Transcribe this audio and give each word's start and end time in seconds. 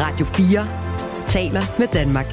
Radio 0.00 0.26
4 0.26 0.66
taler 1.26 1.62
med 1.78 1.88
Danmark. 1.92 2.26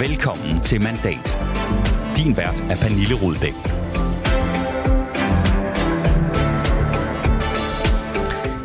Velkommen 0.00 0.60
til 0.60 0.80
Mandat. 0.80 1.36
Din 2.16 2.36
vært 2.36 2.60
er 2.60 2.76
Pernille 2.76 3.14
Rudbæk. 3.22 3.83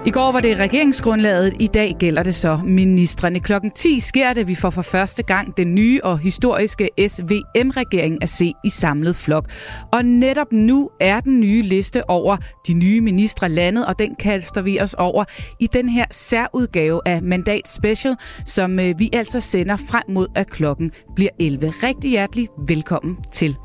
I 0.10 0.12
går 0.12 0.32
var 0.32 0.39
det 0.39 0.57
regeringsgrundlaget, 0.57 1.54
i 1.60 1.68
dag 1.68 1.96
gælder 2.00 2.23
det 2.23 2.36
så 2.36 2.59
ministerne. 2.66 3.39
Klokken 3.39 3.71
10 3.71 4.00
sker 4.00 4.34
det, 4.34 4.48
vi 4.48 4.55
får 4.55 4.70
for 4.70 4.82
første 4.82 5.23
gang 5.23 5.58
den 5.58 5.76
nye 5.76 6.00
og 6.04 6.20
historiske 6.20 6.89
SVM-regering 7.08 8.23
at 8.23 8.30
se 8.30 8.54
i 8.64 8.70
samlet 8.70 9.16
flok. 9.16 9.50
Og 9.91 10.05
netop 10.05 10.52
nu 10.52 10.90
er 11.00 11.20
den 11.20 11.40
nye 11.40 11.62
liste 11.62 12.09
over 12.09 12.38
de 12.68 12.73
nye 12.73 13.02
ministre 13.02 13.50
landet, 13.50 13.86
og 13.86 14.00
den 14.00 14.16
kaster 14.16 14.62
vi 14.62 14.80
os 14.82 14.94
over 14.94 15.23
i 15.59 15.68
den 15.68 15.90
her 15.90 16.05
særudgave 16.12 17.02
af 17.05 17.21
Mandat 17.21 17.70
Special, 17.70 18.16
som 18.46 18.80
øh, 18.80 18.99
vi 18.99 19.10
altså 19.13 19.40
sender 19.40 19.77
frem 19.77 20.04
mod, 20.10 20.27
at 20.35 20.49
klokken 20.49 20.91
bliver 21.16 21.32
11. 21.40 21.73
Rigtig 21.84 22.10
hjertelig 22.10 22.48
velkommen 22.68 23.18
til. 23.34 23.57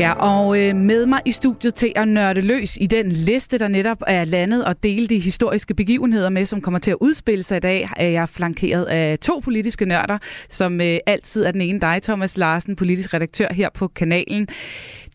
Ja, 0.00 0.12
og 0.12 0.60
øh, 0.60 0.76
med 0.76 1.06
mig 1.06 1.20
i 1.24 1.32
studiet 1.32 1.74
til 1.74 1.92
at 1.96 2.08
nørde 2.08 2.40
løs 2.40 2.78
i 2.80 2.86
den 2.86 3.12
liste, 3.12 3.58
der 3.58 3.68
netop 3.68 4.02
er 4.06 4.24
landet 4.24 4.64
og 4.64 4.82
dele 4.82 5.06
de 5.06 5.18
historiske 5.18 5.74
begivenheder 5.74 6.28
med, 6.28 6.46
som 6.46 6.60
kommer 6.60 6.80
til 6.80 6.90
at 6.90 6.96
udspille 7.00 7.42
sig 7.42 7.56
i 7.56 7.60
dag, 7.60 7.88
er 7.96 8.08
jeg 8.08 8.28
flankeret 8.28 8.84
af 8.84 9.18
to 9.18 9.40
politiske 9.44 9.84
nørder, 9.84 10.18
som 10.48 10.80
øh, 10.80 10.98
altid 11.06 11.44
er 11.44 11.50
den 11.50 11.60
ene 11.60 11.80
dig, 11.80 12.00
Thomas 12.02 12.36
Larsen, 12.36 12.76
politisk 12.76 13.14
redaktør 13.14 13.52
her 13.52 13.68
på 13.74 13.88
kanalen. 13.88 14.48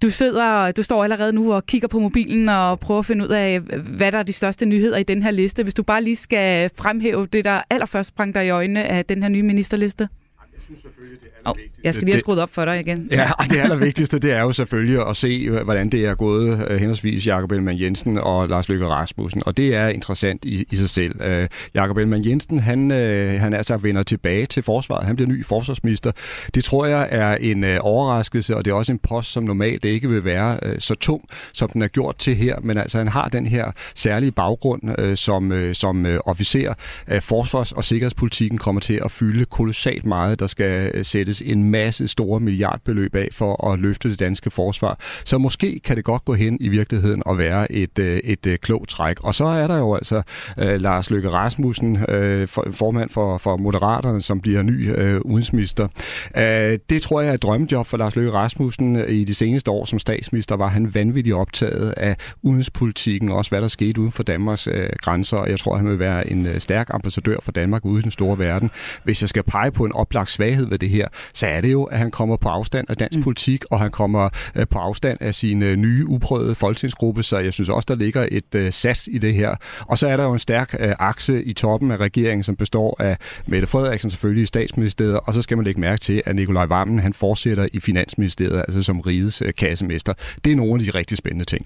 Du 0.02 0.09
sidder, 0.09 0.71
du 0.71 0.84
står 0.84 1.04
allerede 1.04 1.34
nu 1.34 1.54
og 1.54 1.65
kigger 1.65 1.88
på 1.88 1.99
mobilen 1.99 2.49
og 2.49 2.79
prøver 2.79 2.99
at 2.99 3.05
finde 3.05 3.26
ud 3.26 3.29
af, 3.29 3.60
hvad 3.98 4.12
der 4.12 4.20
er 4.20 4.23
de 4.23 4.34
største 4.34 4.65
nyheder 4.65 4.98
i 4.98 5.04
den 5.04 5.23
her 5.23 5.32
liste. 5.32 5.63
Hvis 5.63 5.73
du 5.73 5.84
bare 5.84 6.04
lige 6.04 6.15
skal 6.15 6.70
fremhæve 6.77 7.27
det, 7.34 7.45
der 7.45 7.62
allerførst 7.70 8.10
sprang 8.10 8.35
dig 8.35 8.45
i 8.45 8.49
øjnene 8.49 8.84
af 8.84 9.05
den 9.05 9.23
her 9.23 9.29
nye 9.29 9.43
ministerliste. 9.43 10.07
Jeg 10.70 10.77
synes 10.77 10.82
selvfølgelig, 10.82 11.21
det 11.21 11.35
Oh, 11.46 11.55
jeg 11.84 11.94
skal 11.94 12.05
lige 12.05 12.13
have 12.13 12.20
skruet 12.20 12.40
op 12.40 12.54
for 12.54 12.66
dig 12.66 12.80
igen. 12.80 13.08
Ja, 13.12 13.32
det 13.49 13.58
allervigtigste, 13.58 14.20
det 14.20 14.32
er 14.32 14.41
jo 14.41 14.52
selvfølgelig 14.52 15.07
at 15.07 15.16
se, 15.16 15.49
hvordan 15.49 15.90
det 15.90 16.05
er 16.05 16.16
gået 16.16 16.54
uh, 16.54 16.76
henholdsvis 16.76 17.27
Jakob 17.27 17.52
Ellemann 17.52 17.82
Jensen 17.82 18.18
og 18.18 18.49
Lars 18.49 18.70
Løkke 18.70 18.88
Rasmussen. 18.88 19.41
Og 19.46 19.57
det 19.57 19.76
er 19.76 19.88
interessant 19.88 20.46
i, 20.46 20.66
i 20.72 20.76
sig 20.76 20.90
selv. 20.90 21.41
Uh, 21.41 21.48
Jakob 21.74 21.98
Ellemann 21.98 22.26
Jensen, 22.26 22.60
han, 22.60 22.91
uh, 22.91 23.41
han 23.41 23.54
er 23.54 23.62
så 23.62 23.77
vender 23.77 24.04
tilbage 24.04 24.46
til 24.46 24.63
forsvaret. 24.63 25.05
Han 25.05 25.16
bliver 25.16 25.30
ny 25.30 25.46
forsvarsminister. 25.46 26.12
Det 26.55 26.63
tror 26.63 26.85
jeg 26.85 27.07
er 27.12 27.35
en 27.35 27.63
uh, 27.63 27.70
overraskelse, 27.79 28.55
og 28.55 28.66
det 28.66 28.72
er 28.72 28.76
også 28.76 28.91
en 28.91 29.00
post, 29.00 29.32
som 29.32 29.44
normalt 29.44 29.85
ikke 29.85 30.10
vil 30.10 30.26
være 30.26 30.79
så 30.79 30.96
tung, 30.96 31.29
som 31.54 31.70
den 31.70 31.82
er 31.82 31.88
gjort 31.88 32.16
til 32.18 32.35
her. 32.35 32.55
Men 32.62 32.77
altså, 32.77 32.98
han 32.98 33.07
har 33.07 33.29
den 33.29 33.46
her 33.46 33.72
særlige 33.96 34.32
baggrund 34.32 35.16
som, 35.16 35.74
som 35.74 36.05
officer. 36.26 36.74
Uh, 37.12 37.18
forsvars- 37.18 37.72
og 37.72 37.84
sikkerhedspolitikken 37.84 38.57
kommer 38.57 38.82
til 38.82 39.00
at 39.05 39.12
fylde 39.12 39.46
kolossalt 39.46 40.05
meget. 40.05 40.40
Der 40.40 40.48
skal 40.55 40.91
øh, 40.93 41.05
sættes 41.05 41.41
en 41.41 41.63
masse 41.63 42.07
store 42.07 42.39
milliardbeløb 42.39 43.15
af 43.15 43.27
for 43.31 43.71
at 43.71 43.79
løfte 43.79 44.09
det 44.09 44.20
danske 44.20 44.49
forsvar. 44.49 44.99
Så 45.25 45.37
måske 45.37 45.79
kan 45.79 45.95
det 45.95 46.03
godt 46.03 46.25
gå 46.25 46.34
hen 46.34 46.57
i 46.59 46.67
virkeligheden 46.67 47.23
og 47.25 47.37
være 47.37 47.71
et, 47.71 47.99
øh, 47.99 48.17
et, 48.23 48.48
øh, 48.48 48.57
klogt 48.57 48.89
træk. 48.89 49.23
Og 49.23 49.35
så 49.35 49.45
er 49.45 49.67
der 49.67 49.77
jo 49.77 49.95
altså 49.95 50.21
uh, 50.57 50.81
Lars 50.81 51.09
Løkke 51.09 51.29
Rasmussen, 51.29 51.91
uh, 51.91 52.73
formand 52.73 53.09
for, 53.09 53.37
for 53.37 53.57
Moderaterne, 53.57 54.21
som 54.21 54.41
bliver 54.41 54.61
ny 54.61 54.89
uh, 54.89 55.21
udenrigsminister. 55.26 55.87
Uh, 56.37 56.41
det 56.89 57.01
tror 57.01 57.21
jeg 57.21 57.29
er 57.29 57.33
et 57.33 57.41
drømmejob 57.41 57.87
for 57.87 57.98
Lars 57.98 58.15
Løkke 58.15 58.31
Rasmussen. 58.31 59.09
I 59.09 59.23
de 59.23 59.33
seneste 59.35 59.71
år 59.71 59.85
som 59.85 59.99
statsminister 59.99 60.55
var 60.55 60.67
han 60.67 60.95
vanvittigt 60.95 61.35
optaget 61.35 61.93
af 61.98 62.15
udenrigspolitikken, 62.41 63.31
og 63.31 63.37
også 63.37 63.51
hvad 63.51 63.61
der 63.61 63.67
skete 63.67 64.01
uden 64.01 64.11
for 64.11 64.23
Danmarks 64.23 64.67
uh, 64.67 64.73
grænser. 65.01 65.38
Og 65.38 65.50
jeg 65.50 65.59
tror, 65.59 65.78
han 65.78 65.88
vil 65.88 66.00
være 66.00 66.31
en 66.31 66.45
uh, 66.45 66.57
stærk 66.59 66.88
ambassadør 66.89 67.38
for 67.41 67.51
Danmark 67.51 67.85
ude 67.85 67.99
i 67.99 68.03
den 68.03 68.11
store 68.11 68.39
verden. 68.39 68.69
Hvis 69.03 69.21
jeg 69.21 69.29
skal 69.29 69.44
pege 69.44 69.71
på 69.71 69.85
en 69.85 69.91
oplagt 69.91 70.29
svaghed 70.45 70.69
ved 70.69 70.78
det 70.78 70.89
her, 70.89 71.07
så 71.33 71.47
er 71.47 71.61
det 71.61 71.72
jo, 71.72 71.83
at 71.83 71.97
han 71.97 72.11
kommer 72.11 72.38
på 72.38 72.50
afstand 72.50 72.89
af 72.89 72.97
dansk 72.97 73.17
mm. 73.17 73.23
politik, 73.23 73.66
og 73.72 73.79
han 73.79 73.91
kommer 73.91 74.29
øh, 74.56 74.67
på 74.67 74.79
afstand 74.79 75.17
af 75.22 75.35
sin 75.35 75.63
øh, 75.63 75.75
nye, 75.75 76.06
uprøvede 76.07 76.56
folketingsgruppe, 76.56 77.23
så 77.23 77.39
jeg 77.39 77.53
synes 77.53 77.69
også, 77.69 77.85
der 77.88 77.95
ligger 77.95 78.28
et 78.31 78.56
øh, 78.56 78.73
sas 78.73 79.09
i 79.11 79.17
det 79.17 79.33
her. 79.33 79.56
Og 79.81 79.97
så 79.97 80.07
er 80.07 80.17
der 80.17 80.23
jo 80.23 80.33
en 80.33 80.39
stærk 80.39 80.75
øh, 80.79 80.94
akse 81.00 81.44
i 81.44 81.53
toppen 81.53 81.91
af 81.91 81.97
regeringen, 81.97 82.44
som 82.44 82.56
består 82.56 82.95
af 83.00 83.17
Mette 83.45 83.67
Frederiksen 83.67 84.09
selvfølgelig 84.09 84.44
i 84.44 84.45
statsministeriet, 84.45 85.19
og 85.23 85.33
så 85.33 85.41
skal 85.41 85.57
man 85.57 85.63
lægge 85.63 85.81
mærke 85.81 86.00
til, 86.00 86.22
at 86.25 86.35
Nikolaj 86.35 86.66
Vammen, 86.66 87.00
han 87.00 87.13
fortsætter 87.13 87.67
i 87.73 87.79
finansministeriet, 87.79 88.59
altså 88.59 88.83
som 88.83 89.00
rigets 89.00 89.41
øh, 89.41 89.53
kassemester. 89.57 90.13
Det 90.45 90.51
er 90.51 90.56
nogle 90.56 90.73
af 90.73 90.79
de 90.79 90.97
rigtig 90.97 91.17
spændende 91.17 91.45
ting. 91.45 91.66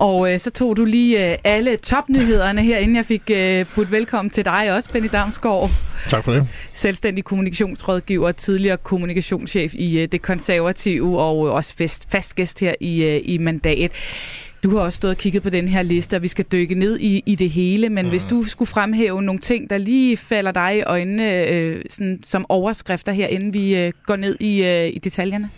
Og 0.00 0.32
øh, 0.32 0.40
så 0.40 0.50
tog 0.50 0.76
du 0.76 0.84
lige 0.84 1.30
øh, 1.32 1.38
alle 1.44 1.76
topnyhederne 1.76 2.62
her, 2.62 2.78
inden 2.78 2.96
jeg 2.96 3.06
fik 3.06 3.22
øh, 3.30 3.66
budt 3.74 3.92
velkommen 3.92 4.30
til 4.30 4.44
dig 4.44 4.72
også, 4.72 4.90
Benny 4.92 5.08
Damsgaard. 5.12 5.70
Tak 6.08 6.24
for 6.24 6.32
det. 6.32 6.48
Selvstændig 6.72 7.24
kommunikationsrådgiver, 7.24 8.32
tidligere 8.32 8.76
kommunikationschef 8.76 9.74
i 9.74 9.98
øh, 9.98 10.08
det 10.12 10.22
konservative 10.22 11.20
og 11.20 11.46
øh, 11.46 11.54
også 11.54 11.74
fast, 11.76 12.10
fast 12.10 12.34
gæst 12.34 12.60
her 12.60 12.74
i, 12.80 13.02
øh, 13.02 13.20
i 13.24 13.38
mandat. 13.38 13.90
Du 14.62 14.76
har 14.76 14.80
også 14.80 14.96
stået 14.96 15.10
og 15.10 15.16
kigget 15.16 15.42
på 15.42 15.50
den 15.50 15.68
her 15.68 15.82
liste, 15.82 16.16
og 16.16 16.22
vi 16.22 16.28
skal 16.28 16.44
dykke 16.52 16.74
ned 16.74 16.98
i, 16.98 17.22
i 17.26 17.34
det 17.34 17.50
hele, 17.50 17.88
men 17.88 18.04
mm. 18.04 18.10
hvis 18.10 18.24
du 18.24 18.44
skulle 18.44 18.68
fremhæve 18.68 19.22
nogle 19.22 19.40
ting, 19.40 19.70
der 19.70 19.78
lige 19.78 20.16
falder 20.16 20.52
dig 20.52 20.76
i 20.76 20.82
øjnene 20.82 21.46
øh, 21.46 21.84
sådan, 21.90 22.20
som 22.24 22.46
overskrifter 22.48 23.12
her, 23.12 23.26
inden 23.26 23.54
vi 23.54 23.74
øh, 23.74 23.92
går 24.06 24.16
ned 24.16 24.36
i, 24.40 24.62
øh, 24.62 24.86
i 24.86 24.98
detaljerne? 24.98 25.50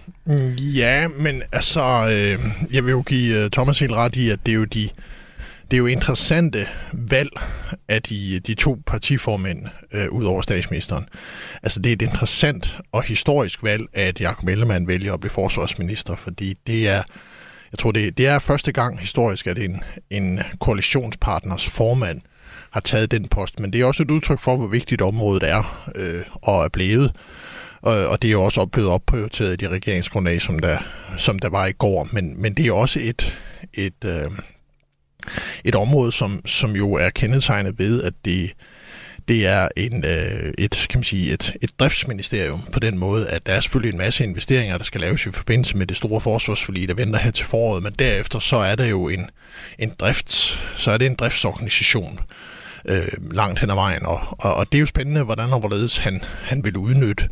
Ja, 0.59 1.09
men 1.09 1.43
altså, 1.53 1.83
øh, 1.83 2.39
jeg 2.75 2.85
vil 2.85 2.91
jo 2.91 3.03
give 3.07 3.45
uh, 3.45 3.51
Thomas 3.51 3.79
helt 3.79 3.93
ret 3.93 4.17
i, 4.17 4.31
at 4.31 4.39
det 4.47 4.53
er 4.53 4.57
jo 4.57 4.65
de 4.65 4.89
det 5.73 5.77
er 5.77 5.81
jo 5.81 5.87
interessante 5.87 6.67
valg 6.93 7.31
af 7.89 8.03
de, 8.03 8.41
de 8.41 8.55
to 8.55 8.79
partiformænd 8.87 9.67
øh, 9.93 10.09
ud 10.11 10.25
over 10.25 10.43
statsministeren. 10.43 11.09
Altså 11.63 11.81
det 11.81 11.89
er 11.89 11.93
et 11.93 12.03
interessant 12.03 12.79
og 12.93 13.03
historisk 13.03 13.63
valg, 13.63 13.87
at 13.93 14.21
Jacob 14.21 14.49
Ellemann 14.49 14.89
vælger 14.89 15.15
at 15.15 15.21
blive 15.21 15.31
forsvarsminister, 15.31 16.17
fordi 16.17 16.55
det 16.67 16.89
er, 16.89 17.03
jeg 17.73 17.79
tror 17.79 17.93
det, 17.93 18.19
det 18.19 18.27
er 18.27 18.39
første 18.39 18.73
gang 18.73 19.01
historisk, 19.01 19.47
at 19.47 19.59
en, 19.59 19.85
en 20.11 20.41
koalitionspartners 20.61 21.67
formand 21.67 22.21
har 22.71 22.81
taget 22.81 23.11
den 23.11 23.29
post, 23.29 23.61
men 23.61 23.73
det 23.73 23.81
er 23.81 23.85
også 23.85 24.03
et 24.03 24.11
udtryk 24.11 24.39
for, 24.39 24.57
hvor 24.57 24.67
vigtigt 24.67 25.03
området 25.03 25.43
er 25.43 25.91
øh, 25.95 26.23
og 26.33 26.65
er 26.65 26.69
blevet. 26.69 27.13
Og, 27.81 28.07
og 28.07 28.23
det 28.23 28.29
er 28.29 28.33
jo 28.33 28.43
også 28.43 28.67
blevet 28.67 28.91
opprioriteret 28.91 29.53
i 29.53 29.57
de 29.57 29.69
regeringsgrundlag, 29.69 30.43
som 30.43 30.59
der, 30.59 30.79
som 31.17 31.39
der 31.39 31.49
var 31.49 31.67
i 31.67 31.73
går. 31.73 32.09
Men, 32.13 32.43
men 32.43 32.55
det 32.55 32.67
er 32.67 32.73
også 32.73 32.99
et, 33.03 33.37
et, 33.75 34.05
øh, 34.05 34.31
et 35.65 35.75
område, 35.75 36.13
som, 36.13 36.47
som 36.47 36.71
jo 36.71 36.93
er 36.93 37.11
kendetegnet 37.11 37.79
ved, 37.79 38.03
at 38.03 38.15
det, 38.25 38.53
det 39.29 39.47
er 39.47 39.69
en, 39.77 40.05
øh, 40.05 40.53
et, 40.59 40.87
kan 40.91 40.99
man 40.99 41.05
sige, 41.05 41.33
et, 41.33 41.57
et 41.63 41.71
driftsministerium 41.81 42.63
på 42.73 42.81
den 42.81 42.99
måde, 42.99 43.29
at 43.29 43.47
der 43.47 43.53
er 43.53 43.61
selvfølgelig 43.61 43.93
en 43.93 43.99
masse 43.99 44.25
investeringer, 44.25 44.79
der 44.79 44.85
skal 44.85 45.01
laves 45.01 45.27
i 45.27 45.31
forbindelse 45.31 45.77
med 45.77 45.87
det 45.87 45.97
store 45.97 46.21
forsvarsforlig, 46.21 46.89
der 46.89 46.95
venter 46.95 47.19
her 47.19 47.31
til 47.31 47.47
foråret, 47.47 47.83
men 47.83 47.93
derefter 47.99 48.39
så 48.39 48.57
er 48.57 48.75
der 48.75 48.87
jo 48.87 49.09
en, 49.09 49.31
en 49.79 49.93
drifts, 49.99 50.61
så 50.77 50.91
er 50.91 50.99
det 50.99 51.07
en 51.07 51.15
driftsorganisation 51.15 52.19
øh, 52.85 53.09
langt 53.31 53.61
hen 53.61 53.71
ad 53.71 53.75
vejen, 53.75 54.07
og, 54.07 54.21
og, 54.31 54.55
og 54.55 54.73
det 54.73 54.79
er 54.79 54.81
jo 54.81 54.87
spændende, 54.87 55.23
hvordan 55.23 55.53
og 55.53 55.61
hvorledes 55.61 55.97
han, 55.97 56.25
han 56.43 56.65
vil 56.65 56.77
udnytte 56.77 57.29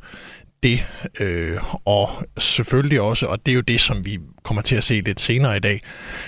det, 0.62 0.84
øh, 1.20 1.58
og 1.84 2.10
selvfølgelig 2.38 3.00
også, 3.00 3.26
og 3.26 3.46
det 3.46 3.52
er 3.52 3.56
jo 3.56 3.60
det, 3.60 3.80
som 3.80 4.04
vi 4.04 4.18
kommer 4.42 4.62
til 4.62 4.76
at 4.76 4.84
se 4.84 5.00
lidt 5.00 5.20
senere 5.20 5.56
i 5.56 5.60
dag, 5.60 5.80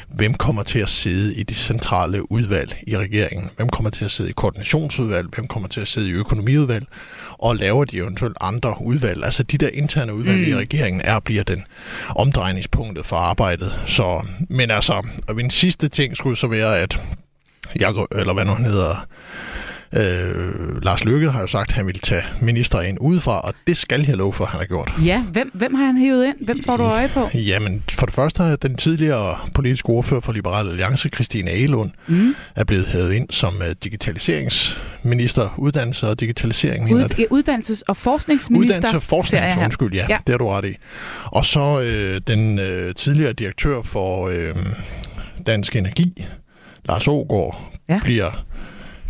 hvem 0.08 0.34
kommer 0.34 0.62
til 0.62 0.78
at 0.78 0.88
sidde 0.88 1.34
i 1.34 1.42
de 1.42 1.54
centrale 1.54 2.32
udvalg 2.32 2.82
i 2.86 2.96
regeringen? 2.96 3.50
Hvem 3.56 3.68
kommer 3.68 3.90
til 3.90 4.04
at 4.04 4.10
sidde 4.10 4.30
i 4.30 4.32
koordinationsudvalg? 4.32 5.28
Hvem 5.34 5.46
kommer 5.46 5.68
til 5.68 5.80
at 5.80 5.88
sidde 5.88 6.08
i 6.10 6.12
økonomiudvalg? 6.12 6.86
Og 7.32 7.56
laver 7.56 7.84
de 7.84 7.96
eventuelt 7.96 8.36
andre 8.40 8.74
udvalg? 8.80 9.24
Altså 9.24 9.42
de 9.42 9.58
der 9.58 9.68
interne 9.68 10.14
udvalg 10.14 10.38
mm. 10.38 10.44
i 10.44 10.54
regeringen 10.54 11.02
er 11.04 11.20
bliver 11.20 11.42
den 11.42 11.64
omdrejningspunktet 12.08 13.06
for 13.06 13.16
arbejdet. 13.16 13.80
Så, 13.86 14.26
men 14.48 14.70
altså, 14.70 15.06
og 15.28 15.40
en 15.40 15.50
sidste 15.50 15.88
ting 15.88 16.16
skulle 16.16 16.36
så 16.36 16.46
være, 16.46 16.78
at 16.78 17.00
jeg, 17.76 17.94
eller 18.12 18.32
hvad 18.32 18.44
nu 18.44 18.52
han 18.52 18.64
hedder, 18.64 19.06
Øh, 19.96 20.82
Lars 20.82 21.04
Løkke 21.04 21.30
har 21.30 21.40
jo 21.40 21.46
sagt, 21.46 21.70
at 21.70 21.74
han 21.74 21.86
vil 21.86 21.98
tage 21.98 22.22
minister 22.40 22.80
ind 22.80 22.98
udefra, 23.00 23.40
og 23.40 23.54
det 23.66 23.76
skal 23.76 24.04
jeg 24.08 24.16
love 24.16 24.32
for, 24.32 24.44
at 24.44 24.50
han 24.50 24.60
har 24.60 24.66
gjort. 24.66 24.92
Ja, 25.04 25.22
hvem, 25.22 25.50
hvem 25.54 25.74
har 25.74 25.86
han 25.86 25.96
hævet 25.96 26.26
ind? 26.26 26.36
Hvem 26.40 26.62
får 26.64 26.76
du 26.76 26.82
øje 26.82 27.08
på? 27.08 27.28
Jamen, 27.50 27.82
for 27.90 28.06
det 28.06 28.14
første 28.14 28.42
er 28.42 28.56
den 28.56 28.76
tidligere 28.76 29.36
politiske 29.54 29.88
ordfører 29.88 30.20
for 30.20 30.32
Liberal 30.32 30.68
Alliance, 30.68 31.08
Christine 31.08 31.50
Agelund, 31.50 31.90
mm. 32.06 32.34
er 32.56 32.64
blevet 32.64 32.86
hævet 32.86 33.12
ind 33.12 33.26
som 33.30 33.54
uh, 33.60 33.66
digitaliseringsminister, 33.84 35.54
uddannelse 35.58 36.08
og 36.08 36.20
digitalisering. 36.20 36.94
Ud, 36.94 37.04
ja, 37.18 37.24
uddannelses- 37.24 37.82
og 37.88 37.96
forskningsminister. 37.96 38.76
Uddannelse 38.76 38.96
og 38.96 39.02
forsknings, 39.02 39.56
undskyld, 39.56 39.94
ja, 39.94 40.06
ja, 40.08 40.18
det 40.26 40.32
er 40.32 40.38
du 40.38 40.48
ret 40.48 40.64
i. 40.64 40.76
Og 41.24 41.44
så 41.44 41.80
øh, 41.80 42.20
den 42.26 42.58
øh, 42.58 42.94
tidligere 42.94 43.32
direktør 43.32 43.82
for 43.82 44.28
øh, 44.28 44.56
Dansk 45.46 45.76
Energi, 45.76 46.26
Lars 46.84 47.08
Ågaard, 47.08 47.72
ja. 47.88 48.00
bliver 48.04 48.44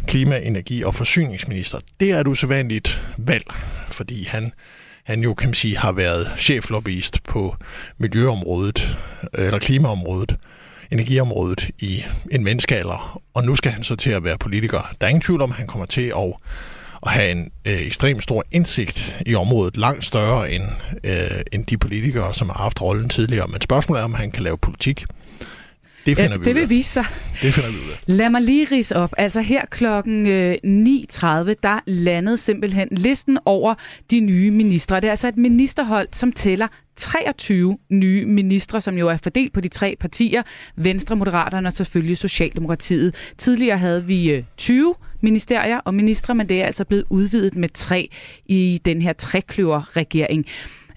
klima-, 0.07 0.39
energi- 0.39 0.85
og 0.85 0.95
forsyningsminister. 0.95 1.79
Det 2.01 2.11
er 2.11 2.21
et 2.21 2.27
usædvanligt 2.27 3.01
valg, 3.17 3.45
fordi 3.89 4.25
han, 4.25 4.53
han 5.05 5.23
jo, 5.23 5.35
kan 5.35 5.49
man 5.49 5.55
sige, 5.55 5.79
har 5.79 5.93
været 5.93 6.33
cheflobbyist 6.39 7.23
på 7.25 7.57
miljøområdet, 7.99 8.99
øh, 9.39 9.47
eller 9.47 9.59
klimaområdet, 9.59 10.37
energiområdet 10.91 11.71
i 11.79 12.05
en 12.31 12.45
menneskealder, 12.45 13.21
og 13.35 13.45
nu 13.45 13.57
skal 13.57 13.73
han 13.73 13.85
så 13.85 13.97
til 13.97 14.11
at 14.11 14.25
være 14.25 14.39
politiker. 14.39 14.95
Der 15.01 15.07
er 15.07 15.09
ingen 15.09 15.23
tvivl 15.23 15.43
om, 15.43 15.51
at 15.51 15.57
han 15.57 15.67
kommer 15.67 15.87
til 15.87 16.13
at, 16.17 16.35
at 17.07 17.13
have 17.13 17.31
en 17.31 17.51
øh, 17.65 17.81
ekstremt 17.81 18.23
stor 18.23 18.45
indsigt 18.51 19.17
i 19.27 19.35
området, 19.35 19.77
langt 19.77 20.05
større 20.05 20.53
end, 20.53 20.65
øh, 21.05 21.43
end 21.53 21.67
de 21.67 21.79
politikere, 21.79 22.35
som 22.35 22.49
har 22.49 22.57
haft 22.57 22.83
rollen 22.83 23.09
tidligere. 23.09 23.49
Men 23.49 23.61
spørgsmålet 23.61 24.01
er, 24.01 24.05
om 24.05 24.15
han 24.15 24.31
kan 24.31 24.43
lave 24.43 24.59
politik. 24.59 25.05
Det 26.07 26.17
finder 26.17 26.31
ja, 26.31 26.37
vi 26.37 26.45
det 26.45 26.51
ud 26.51 26.55
vil 26.55 26.63
af. 26.63 26.71
vise 26.71 26.91
sig. 26.91 27.05
Det 27.43 27.55
finder 27.55 27.71
vi 27.71 27.77
ud 27.77 27.91
af. 27.91 27.99
Lad 28.07 28.31
mig 28.31 28.43
lige 28.43 28.69
rise 28.73 28.97
op. 28.97 29.13
Altså 29.19 29.41
her 29.41 29.67
klokken 29.71 30.27
øh, 30.27 30.53
9.30, 30.53 30.65
der 31.63 31.81
landede 31.87 32.37
simpelthen 32.37 32.89
listen 32.91 33.39
over 33.45 33.75
de 34.11 34.21
nye 34.21 34.51
ministre. 34.51 34.97
Det 34.97 35.05
er 35.05 35.11
altså 35.11 35.29
et 35.29 35.37
ministerhold, 35.37 36.09
som 36.13 36.33
tæller 36.33 36.69
23 36.97 37.79
nye 37.91 38.27
ministre, 38.27 38.81
som 38.81 38.99
jo 38.99 39.09
er 39.09 39.17
fordelt 39.23 39.53
på 39.53 39.61
de 39.61 39.69
tre 39.69 39.97
partier, 40.01 40.43
Venstre, 40.77 41.17
Moderaterne 41.17 41.69
og 41.69 41.73
selvfølgelig 41.73 42.17
Socialdemokratiet. 42.17 43.15
Tidligere 43.39 43.79
havde 43.79 44.05
vi 44.05 44.31
øh, 44.31 44.43
20 44.57 44.95
ministerier 45.21 45.79
og 45.79 45.95
ministre, 45.95 46.35
men 46.35 46.49
det 46.49 46.63
er 46.63 46.67
altså 46.67 46.85
blevet 46.85 47.05
udvidet 47.11 47.57
med 47.57 47.69
tre 47.69 48.09
i 48.47 48.81
den 48.85 49.03
her 49.03 49.13
trekløver-regering. 49.13 50.47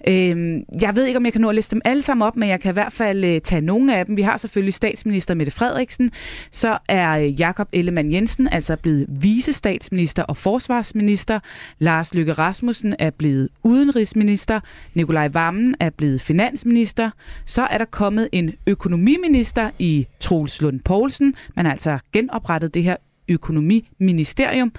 Øh, 0.08 0.60
jeg 0.80 0.96
ved 0.96 1.04
ikke, 1.04 1.16
om 1.16 1.24
jeg 1.24 1.32
kan 1.32 1.40
nå 1.40 1.48
at 1.48 1.54
liste 1.54 1.74
dem 1.74 1.80
alle 1.84 2.02
sammen 2.02 2.26
op, 2.26 2.36
men 2.36 2.48
jeg 2.48 2.60
kan 2.60 2.72
i 2.72 2.72
hvert 2.72 2.92
fald 2.92 3.24
øh, 3.24 3.40
tage 3.40 3.60
nogle 3.60 3.96
af 3.96 4.06
dem. 4.06 4.16
Vi 4.16 4.22
har 4.22 4.36
selvfølgelig 4.36 4.74
statsminister 4.74 5.34
Mette 5.34 5.52
Frederiksen. 5.52 6.10
Så 6.50 6.78
er 6.88 7.18
øh, 7.18 7.40
Jakob 7.40 7.68
Ellemann 7.72 8.12
Jensen 8.12 8.48
altså 8.52 8.76
blevet 8.76 9.06
visestatsminister 9.08 10.22
og 10.22 10.36
forsvarsminister. 10.36 11.40
Lars 11.78 12.14
Løkke 12.14 12.32
Rasmussen 12.32 12.94
er 12.98 13.10
blevet 13.10 13.48
udenrigsminister. 13.64 14.60
Nikolaj 14.94 15.28
Vammen 15.28 15.74
er 15.80 15.90
blevet 15.90 16.20
finansminister. 16.20 17.10
Så 17.46 17.62
er 17.62 17.78
der 17.78 17.84
kommet 17.84 18.28
en 18.32 18.54
økonomiminister 18.66 19.70
i 19.78 20.06
Troels 20.20 20.62
Lund 20.62 20.80
Poulsen. 20.80 21.34
Man 21.56 21.64
har 21.64 21.72
altså 21.72 21.98
genoprettet 22.12 22.74
det 22.74 22.82
her 22.82 22.96
økonomiministerium. 23.28 24.72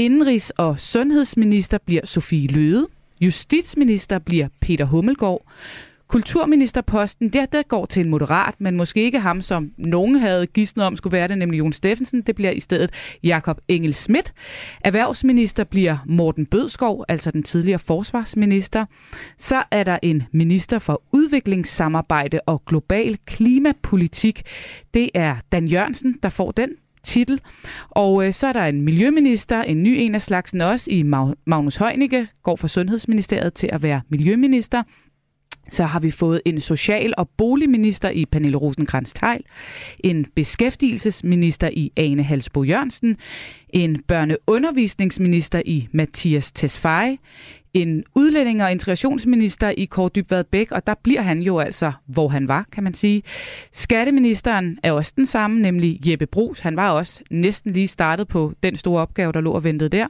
Indenrigs- 0.00 0.50
og 0.56 0.80
sundhedsminister 0.80 1.78
bliver 1.86 2.06
Sofie 2.06 2.48
Løde. 2.48 2.86
Justitsminister 3.22 4.18
bliver 4.18 4.48
Peter 4.60 4.84
Hummelgaard. 4.84 5.46
Kulturministerposten, 6.08 7.28
der, 7.28 7.46
der 7.46 7.62
går 7.62 7.84
til 7.86 8.00
en 8.00 8.10
moderat, 8.10 8.54
men 8.60 8.76
måske 8.76 9.02
ikke 9.02 9.20
ham, 9.20 9.40
som 9.40 9.72
nogen 9.78 10.14
havde 10.14 10.46
gidsnet 10.46 10.86
om 10.86 10.96
skulle 10.96 11.12
være 11.12 11.28
det, 11.28 11.38
nemlig 11.38 11.58
Jon 11.58 11.72
Steffensen. 11.72 12.22
Det 12.22 12.34
bliver 12.34 12.50
i 12.50 12.60
stedet 12.60 12.90
Jakob 13.22 13.60
Engel 13.68 13.94
Schmidt. 13.94 14.34
Erhvervsminister 14.80 15.64
bliver 15.64 15.98
Morten 16.06 16.46
Bødskov, 16.46 17.04
altså 17.08 17.30
den 17.30 17.42
tidligere 17.42 17.78
forsvarsminister. 17.78 18.86
Så 19.38 19.62
er 19.70 19.84
der 19.84 19.98
en 20.02 20.22
minister 20.32 20.78
for 20.78 21.02
udviklingssamarbejde 21.12 22.40
og 22.46 22.62
global 22.66 23.18
klimapolitik. 23.26 24.42
Det 24.94 25.10
er 25.14 25.36
Dan 25.52 25.66
Jørgensen, 25.66 26.18
der 26.22 26.28
får 26.28 26.50
den 26.50 26.70
titel. 27.04 27.40
Og 27.90 28.26
øh, 28.26 28.32
så 28.32 28.46
er 28.46 28.52
der 28.52 28.64
en 28.64 28.82
miljøminister, 28.82 29.62
en 29.62 29.82
ny 29.82 29.96
en 29.98 30.14
af 30.14 30.22
slagsen 30.22 30.60
også 30.60 30.90
i 30.90 31.02
Magnus 31.46 31.76
Heunicke, 31.76 32.28
går 32.42 32.56
fra 32.56 32.68
Sundhedsministeriet 32.68 33.54
til 33.54 33.68
at 33.72 33.82
være 33.82 34.00
miljøminister. 34.08 34.82
Så 35.70 35.84
har 35.84 36.00
vi 36.00 36.10
fået 36.10 36.40
en 36.44 36.60
social- 36.60 37.14
og 37.18 37.28
boligminister 37.28 38.10
i 38.10 38.26
Pernille 38.26 38.56
rosenkrantz 38.56 39.12
teil 39.12 39.42
en 40.04 40.26
beskæftigelsesminister 40.34 41.70
i 41.72 41.92
Ane 41.96 42.22
Halsbo 42.22 42.62
Jørgensen, 42.62 43.16
en 43.68 44.02
børneundervisningsminister 44.08 45.62
i 45.64 45.88
Mathias 45.92 46.52
Tesfaye, 46.52 47.18
en 47.74 48.04
udlænding- 48.14 48.62
og 48.62 48.72
integrationsminister 48.72 49.70
i 49.76 49.84
Kåre 49.84 50.10
Dybvad 50.14 50.44
Bæk, 50.44 50.72
og 50.72 50.86
der 50.86 50.94
bliver 51.02 51.20
han 51.20 51.42
jo 51.42 51.58
altså, 51.58 51.92
hvor 52.06 52.28
han 52.28 52.48
var, 52.48 52.66
kan 52.72 52.84
man 52.84 52.94
sige. 52.94 53.22
Skatteministeren 53.72 54.78
er 54.82 54.92
også 54.92 55.12
den 55.16 55.26
samme, 55.26 55.60
nemlig 55.60 56.10
Jeppe 56.10 56.26
Brugs. 56.26 56.60
Han 56.60 56.76
var 56.76 56.90
også 56.90 57.20
næsten 57.30 57.72
lige 57.72 57.88
startet 57.88 58.28
på 58.28 58.52
den 58.62 58.76
store 58.76 59.02
opgave, 59.02 59.32
der 59.32 59.40
lå 59.40 59.52
og 59.52 59.64
ventede 59.64 59.90
der. 59.90 60.06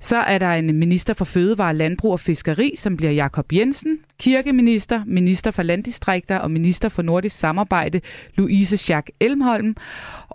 Så 0.00 0.16
er 0.16 0.38
der 0.38 0.50
en 0.50 0.78
minister 0.78 1.14
for 1.14 1.24
fødevare, 1.24 1.74
landbrug 1.74 2.12
og 2.12 2.20
fiskeri, 2.20 2.74
som 2.76 2.96
bliver 2.96 3.12
Jakob 3.12 3.52
Jensen. 3.52 3.98
Kirkeminister, 4.18 5.02
minister 5.06 5.50
for 5.50 5.62
landdistrikter 5.62 6.38
og 6.38 6.50
minister 6.50 6.88
for 6.88 7.02
nordisk 7.02 7.38
samarbejde, 7.38 8.00
Louise 8.34 8.76
Schack 8.76 9.10
Elmholm. 9.20 9.76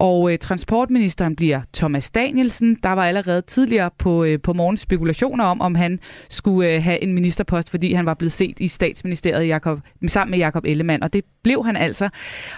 Og 0.02 0.32
øh, 0.32 0.40
transportministeren 0.40 1.36
bliver 1.36 1.62
Thomas 1.74 2.12
Danielsen. 2.12 2.78
Der 2.84 2.90
var 2.90 3.06
allerede 3.06 3.42
tidligere 3.42 3.90
på, 3.98 4.24
øh, 4.24 4.40
på 4.40 4.54
morgen 4.54 4.78
spekulationer 4.78 5.46
om, 5.46 5.62
om 5.62 5.76
han 5.76 6.00
skulle 6.30 6.70
øh, 6.70 6.84
have 6.84 7.04
en 7.04 7.14
ministerpost, 7.14 7.70
fordi 7.70 7.94
han 7.94 8.06
var 8.06 8.14
blevet 8.14 8.32
set 8.32 8.60
i 8.60 8.68
statsministeriet 8.68 9.48
Jacob, 9.48 9.80
sammen 10.08 10.32
med 10.32 10.40
Jakob 10.40 10.66
Ellemann, 10.66 11.04
og 11.04 11.14
det 11.14 11.24
blev 11.44 11.66
han 11.66 11.76
altså. 11.76 12.10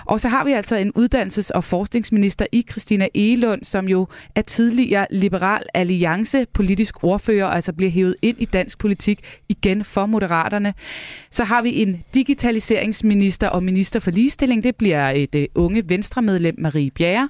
Og 0.06 0.20
så 0.20 0.28
har 0.28 0.44
vi 0.44 0.52
altså 0.52 0.76
en 0.76 0.92
uddannelses- 0.98 1.50
og 1.56 1.64
forskningsminister 1.64 2.46
i 2.52 2.66
Christina 2.70 3.08
Elund, 3.16 3.64
som 3.64 3.88
jo 3.88 4.08
er 4.36 4.42
tidligere 4.42 5.08
liberal 5.12 5.64
alliance 5.74 6.46
politisk 6.54 7.04
ordfører, 7.04 7.46
og 7.46 7.56
altså 7.56 7.74
bliver 7.74 7.92
hævet 7.92 8.16
ind 8.22 8.38
i 8.40 8.46
dansk 8.46 8.80
politik 8.80 9.20
igen 9.50 9.84
for 9.84 10.06
Moderaterne. 10.06 10.74
Så 11.32 11.44
har 11.44 11.62
vi 11.62 11.82
en 11.82 12.04
digitaliseringsminister 12.14 13.48
og 13.50 13.64
minister 13.64 14.00
for 14.00 14.12
ligestilling. 14.12 14.64
Det 14.64 14.76
bliver 14.76 15.10
et 15.10 15.36
øh, 15.36 15.48
unge 15.56 15.84
venstremedlem, 15.90 16.56
Marie 16.58 16.92
Bjerre. 16.92 17.30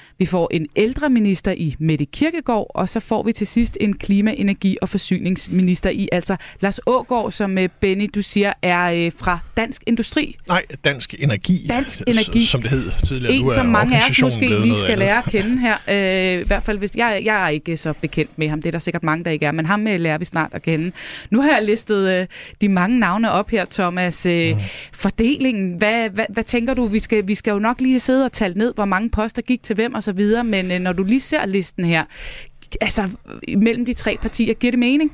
Vi 0.21 0.25
får 0.25 0.49
en 0.53 0.67
ældreminister 0.75 1.51
i 1.51 1.75
Mette 1.79 2.05
Kirkegaard, 2.05 2.67
og 2.69 2.89
så 2.89 2.99
får 2.99 3.23
vi 3.23 3.33
til 3.33 3.47
sidst 3.47 3.77
en 3.79 3.93
klima-, 3.93 4.33
energi- 4.33 4.77
og 4.81 4.89
forsyningsminister 4.89 5.89
i, 5.89 6.09
altså 6.11 6.35
Lars 6.59 6.79
Ågård, 6.85 7.31
som 7.31 7.57
øh, 7.57 7.69
Benny, 7.79 8.09
du 8.15 8.21
siger, 8.21 8.53
er 8.61 8.91
øh, 8.91 9.11
fra 9.17 9.39
Dansk 9.57 9.83
Industri. 9.87 10.37
Nej, 10.47 10.63
Dansk 10.85 11.15
Energi. 11.19 11.67
Dansk 11.69 12.01
Energi. 12.07 12.45
Som 12.45 12.61
det 12.61 12.69
hed 12.69 12.91
tidligere. 13.05 13.33
En, 13.33 13.41
nu 13.41 13.49
er 13.49 13.55
som 13.55 13.65
mange 13.65 13.95
af 13.95 14.09
os 14.09 14.21
måske 14.21 14.61
lige 14.61 14.75
skal 14.75 14.97
lære 14.97 15.17
at 15.17 15.23
kende 15.23 15.59
her. 15.59 15.77
Øh, 15.87 16.41
I 16.41 16.43
hvert 16.43 16.63
fald, 16.63 16.77
hvis 16.77 16.95
jeg, 16.95 17.21
jeg 17.23 17.43
er 17.43 17.47
ikke 17.49 17.77
så 17.77 17.93
bekendt 18.01 18.37
med 18.37 18.49
ham. 18.49 18.61
Det 18.61 18.67
er 18.67 18.71
der 18.71 18.79
sikkert 18.79 19.03
mange, 19.03 19.23
der 19.23 19.31
ikke 19.31 19.45
er, 19.45 19.51
men 19.51 19.65
ham 19.65 19.87
øh, 19.87 19.99
lærer 19.99 20.17
vi 20.17 20.25
snart 20.25 20.53
at 20.53 20.61
kende. 20.61 20.91
Nu 21.29 21.41
har 21.41 21.49
jeg 21.49 21.65
listet 21.65 22.09
øh, 22.09 22.27
de 22.61 22.69
mange 22.69 22.99
navne 22.99 23.31
op 23.31 23.49
her, 23.49 23.65
Thomas. 23.65 24.25
Øh, 24.25 24.55
mm. 24.55 24.61
Fordelingen, 24.93 25.73
hvad, 25.77 26.09
hvad, 26.09 26.25
hvad 26.29 26.43
tænker 26.43 26.73
du? 26.73 26.85
Vi 26.85 26.99
skal, 26.99 27.27
vi 27.27 27.35
skal 27.35 27.51
jo 27.51 27.59
nok 27.59 27.81
lige 27.81 27.99
sidde 27.99 28.25
og 28.25 28.31
tale 28.31 28.53
ned, 28.53 28.73
hvor 28.73 28.85
mange 28.85 29.09
poster 29.09 29.41
gik 29.41 29.63
til 29.63 29.75
hvem 29.75 29.93
og 29.93 30.03
så 30.03 30.10
videre, 30.13 30.43
men 30.43 30.71
øh, 30.71 30.79
når 30.79 30.93
du 30.93 31.03
lige 31.03 31.21
ser 31.21 31.45
listen 31.45 31.85
her, 31.85 32.05
altså 32.81 33.09
mellem 33.57 33.85
de 33.85 33.93
tre 33.93 34.17
partier, 34.21 34.53
giver 34.53 34.71
det 34.71 34.79
mening? 34.79 35.11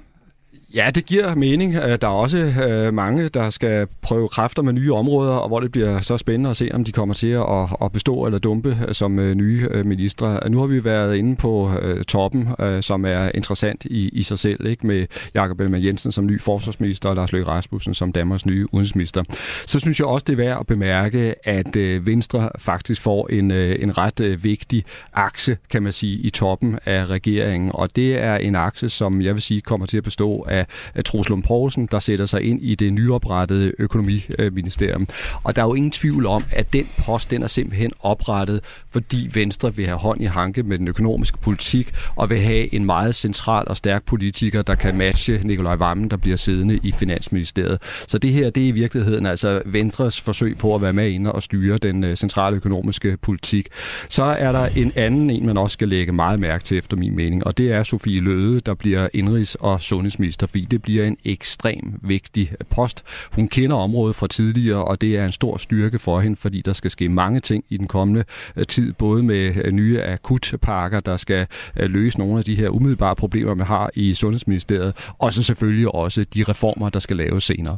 Ja, 0.73 0.89
det 0.95 1.05
giver 1.05 1.35
mening. 1.35 1.75
Øh, 1.75 1.97
der 2.01 2.07
er 2.07 2.11
også 2.11 2.37
øh, 2.37 2.93
mange, 2.93 3.29
der 3.29 3.49
skal 3.49 3.87
prøve 4.01 4.27
kræfter 4.27 4.61
med 4.61 4.73
nye 4.73 4.93
områder, 4.93 5.33
og 5.33 5.47
hvor 5.47 5.59
det 5.59 5.71
bliver 5.71 5.99
så 5.99 6.17
spændende 6.17 6.49
at 6.49 6.57
se, 6.57 6.69
om 6.73 6.83
de 6.83 6.91
kommer 6.91 7.15
til 7.15 7.27
at, 7.27 7.67
at 7.81 7.91
bestå 7.91 8.25
eller 8.25 8.39
dumpe 8.39 8.77
som 8.91 9.19
øh, 9.19 9.35
nye 9.35 9.67
øh, 9.71 9.85
ministre. 9.85 10.49
Nu 10.49 10.59
har 10.59 10.67
vi 10.67 10.83
været 10.83 11.15
inde 11.15 11.35
på 11.35 11.71
øh, 11.81 12.03
toppen, 12.03 12.49
øh, 12.59 12.83
som 12.83 13.05
er 13.05 13.31
interessant 13.35 13.85
i, 13.85 14.09
i 14.09 14.23
sig 14.23 14.39
selv, 14.39 14.67
ikke 14.67 14.87
med 14.87 15.05
Jakob 15.35 15.59
Ellemann 15.59 15.85
Jensen 15.85 16.11
som 16.11 16.25
ny 16.25 16.41
forsvarsminister 16.41 17.09
og 17.09 17.15
Lars 17.15 17.31
Løkke 17.31 17.47
Rasmussen 17.47 17.93
som 17.93 18.11
Danmarks 18.11 18.45
nye 18.45 18.67
udenrigsminister. 18.71 19.23
Så 19.65 19.79
synes 19.79 19.99
jeg 19.99 20.07
også, 20.07 20.23
det 20.27 20.33
er 20.33 20.37
værd 20.37 20.57
at 20.59 20.67
bemærke, 20.67 21.47
at 21.47 21.75
øh, 21.75 22.05
Venstre 22.05 22.49
faktisk 22.57 23.01
får 23.01 23.27
en, 23.27 23.51
øh, 23.51 23.75
en 23.79 23.97
ret 23.97 24.19
øh, 24.19 24.43
vigtig 24.43 24.85
akse, 25.13 25.57
kan 25.69 25.83
man 25.83 25.91
sige, 25.91 26.17
i 26.17 26.29
toppen 26.29 26.79
af 26.85 27.05
regeringen, 27.05 27.71
og 27.73 27.95
det 27.95 28.17
er 28.17 28.35
en 28.35 28.55
akse, 28.55 28.89
som 28.89 29.21
jeg 29.21 29.33
vil 29.33 29.41
sige 29.41 29.61
kommer 29.61 29.85
til 29.85 29.97
at 29.97 30.03
bestå 30.03 30.45
af 30.49 30.56
af 30.95 31.03
Troels 31.03 31.29
Lund 31.29 31.43
Poulsen, 31.43 31.87
der 31.91 31.99
sætter 31.99 32.25
sig 32.25 32.41
ind 32.41 32.61
i 32.61 32.75
det 32.75 32.93
nyoprettede 32.93 33.71
økonomiministerium. 33.79 35.07
Og 35.43 35.55
der 35.55 35.61
er 35.61 35.65
jo 35.65 35.73
ingen 35.73 35.91
tvivl 35.91 36.25
om, 36.25 36.43
at 36.51 36.73
den 36.73 36.89
post, 36.97 37.31
den 37.31 37.43
er 37.43 37.47
simpelthen 37.47 37.91
oprettet, 37.99 38.61
fordi 38.91 39.29
Venstre 39.33 39.75
vil 39.75 39.85
have 39.85 39.97
hånd 39.97 40.21
i 40.21 40.25
hanke 40.25 40.63
med 40.63 40.77
den 40.77 40.87
økonomiske 40.87 41.37
politik, 41.37 41.93
og 42.15 42.29
vil 42.29 42.39
have 42.39 42.73
en 42.73 42.85
meget 42.85 43.15
central 43.15 43.67
og 43.67 43.77
stærk 43.77 44.05
politiker, 44.05 44.61
der 44.61 44.75
kan 44.75 44.97
matche 44.97 45.41
Nikolaj 45.43 45.75
Vammen, 45.75 46.09
der 46.09 46.17
bliver 46.17 46.37
siddende 46.37 46.79
i 46.83 46.91
Finansministeriet. 46.91 47.81
Så 48.07 48.17
det 48.17 48.33
her, 48.33 48.49
det 48.49 48.63
er 48.63 48.67
i 48.67 48.71
virkeligheden 48.71 49.25
altså 49.25 49.61
Venstres 49.65 50.21
forsøg 50.21 50.57
på 50.57 50.75
at 50.75 50.81
være 50.81 50.93
med 50.93 51.09
ind 51.09 51.27
og 51.27 51.43
styre 51.43 51.77
den 51.77 52.03
øh, 52.03 52.15
centrale 52.15 52.55
økonomiske 52.55 53.17
politik. 53.21 53.67
Så 54.09 54.23
er 54.23 54.51
der 54.51 54.65
en 54.65 54.91
anden 54.95 55.29
en, 55.29 55.45
man 55.45 55.57
også 55.57 55.73
skal 55.73 55.89
lægge 55.89 56.13
meget 56.13 56.39
mærke 56.39 56.63
til, 56.63 56.77
efter 56.77 56.97
min 56.97 57.15
mening, 57.15 57.47
og 57.47 57.57
det 57.57 57.71
er 57.71 57.83
Sofie 57.83 58.21
Løde, 58.21 58.59
der 58.59 58.73
bliver 58.73 59.07
indrigs- 59.13 59.55
og 59.59 59.81
sundhedsminister 59.81 60.46
fordi 60.47 60.65
det 60.65 60.81
bliver 60.81 61.05
en 61.05 61.17
ekstrem 61.25 61.99
vigtig 62.01 62.51
post. 62.69 63.03
Hun 63.31 63.47
kender 63.47 63.75
området 63.75 64.15
fra 64.15 64.27
tidligere, 64.27 64.85
og 64.85 65.01
det 65.01 65.17
er 65.17 65.25
en 65.25 65.31
stor 65.31 65.57
styrke 65.57 65.99
for 65.99 66.19
hende, 66.19 66.37
fordi 66.37 66.61
der 66.61 66.73
skal 66.73 66.91
ske 66.91 67.09
mange 67.09 67.39
ting 67.39 67.63
i 67.69 67.77
den 67.77 67.87
kommende 67.87 68.23
øh, 68.55 68.65
tid, 68.65 68.93
både 68.93 69.23
med 69.23 69.55
øh, 69.65 69.71
nye 69.71 70.01
akutpakker, 70.01 70.99
der 70.99 71.17
skal 71.17 71.47
øh, 71.75 71.89
løse 71.89 72.19
nogle 72.19 72.37
af 72.37 72.43
de 72.43 72.55
her 72.55 72.69
umiddelbare 72.69 73.15
problemer, 73.15 73.53
man 73.53 73.67
har 73.67 73.89
i 73.93 74.13
Sundhedsministeriet, 74.13 74.93
og 75.17 75.33
så 75.33 75.43
selvfølgelig 75.43 75.95
også 75.95 76.23
de 76.23 76.43
reformer, 76.43 76.89
der 76.89 76.99
skal 76.99 77.17
laves 77.17 77.43
senere. 77.43 77.77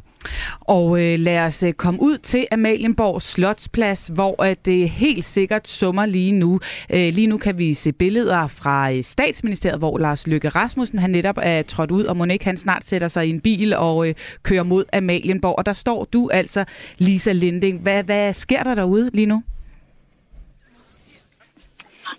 Og 0.62 1.02
øh, 1.04 1.20
lad 1.20 1.40
os 1.40 1.64
komme 1.78 2.02
ud 2.02 2.18
til 2.18 2.48
Amalienborg 2.52 3.22
Slotsplads, 3.22 4.12
hvor 4.14 4.44
øh, 4.44 4.56
det 4.66 4.90
helt 4.90 5.26
sikkert 5.26 5.68
summer 5.68 6.06
lige 6.06 6.32
nu. 6.32 6.60
Øh, 6.90 7.14
lige 7.14 7.28
nu 7.28 7.38
kan 7.38 7.58
vi 7.58 7.74
se 7.74 7.92
billeder 7.92 8.48
fra 8.48 9.02
statsministeriet, 9.02 9.80
hvor 9.80 9.98
Lars 9.98 10.28
Løkke 10.28 10.50
Rasmussen 10.50 11.00
han 11.00 11.10
netop 11.10 11.38
er 11.42 11.62
trådt 11.62 11.92
ud, 11.92 12.04
og 12.04 12.18
Monique 12.18 12.46
han 12.46 12.58
snart 12.60 12.84
sætter 12.84 13.08
sig 13.08 13.28
i 13.28 13.30
en 13.30 13.42
bil 13.42 13.74
og 13.74 14.08
øh, 14.08 14.16
kører 14.44 14.64
mod 14.64 14.86
Amalienborg. 14.94 15.58
Og 15.58 15.66
der 15.66 15.74
står 15.74 16.08
du 16.14 16.30
altså, 16.30 16.66
Lisa 16.98 17.32
Linding. 17.32 17.80
Hvad, 17.80 18.04
hvad 18.04 18.34
sker 18.34 18.64
der 18.64 18.76
derude 18.76 19.10
lige 19.14 19.26
nu? 19.26 19.44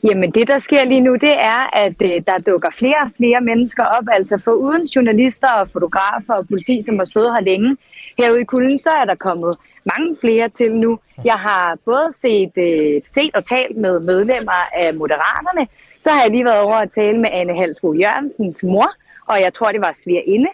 Jamen 0.05 0.31
det, 0.31 0.49
der 0.49 0.59
sker 0.59 0.85
lige 0.85 1.01
nu, 1.01 1.15
det 1.15 1.33
er, 1.33 1.77
at 1.77 2.03
øh, 2.03 2.23
der 2.27 2.39
dukker 2.39 2.71
flere 2.71 3.01
og 3.05 3.11
flere 3.17 3.41
mennesker 3.41 3.85
op. 3.85 4.05
Altså 4.13 4.43
for 4.45 4.53
uden 4.53 4.85
journalister 4.97 5.51
og 5.61 5.69
fotografer 5.69 6.35
og 6.35 6.45
politi, 6.49 6.81
som 6.83 6.99
har 6.99 7.05
stået 7.05 7.35
her 7.35 7.41
længe 7.41 7.77
herude 8.19 8.41
i 8.41 8.45
kulden, 8.45 8.79
så 8.79 8.91
er 8.91 9.05
der 9.05 9.15
kommet 9.15 9.57
mange 9.85 10.17
flere 10.21 10.49
til 10.49 10.77
nu. 10.77 10.99
Jeg 11.25 11.35
har 11.35 11.79
både 11.85 12.09
set, 12.15 12.53
øh, 12.61 13.01
set 13.15 13.35
og 13.35 13.45
talt 13.45 13.77
med 13.77 14.01
medlemmer 14.01 14.61
af 14.75 14.95
Moderaterne. 14.95 15.67
Så 16.01 16.11
har 16.11 16.23
jeg 16.23 16.31
lige 16.31 16.45
været 16.45 16.61
over 16.61 16.75
at 16.75 16.91
tale 16.91 17.19
med 17.21 17.31
Anne 17.33 17.57
Halsbo 17.57 17.95
Jørgensens 17.95 18.63
mor, 18.63 18.91
og 19.33 19.41
jeg 19.45 19.53
tror, 19.53 19.73
det 19.73 19.81
var 19.81 19.93
svigerinde. 20.03 20.51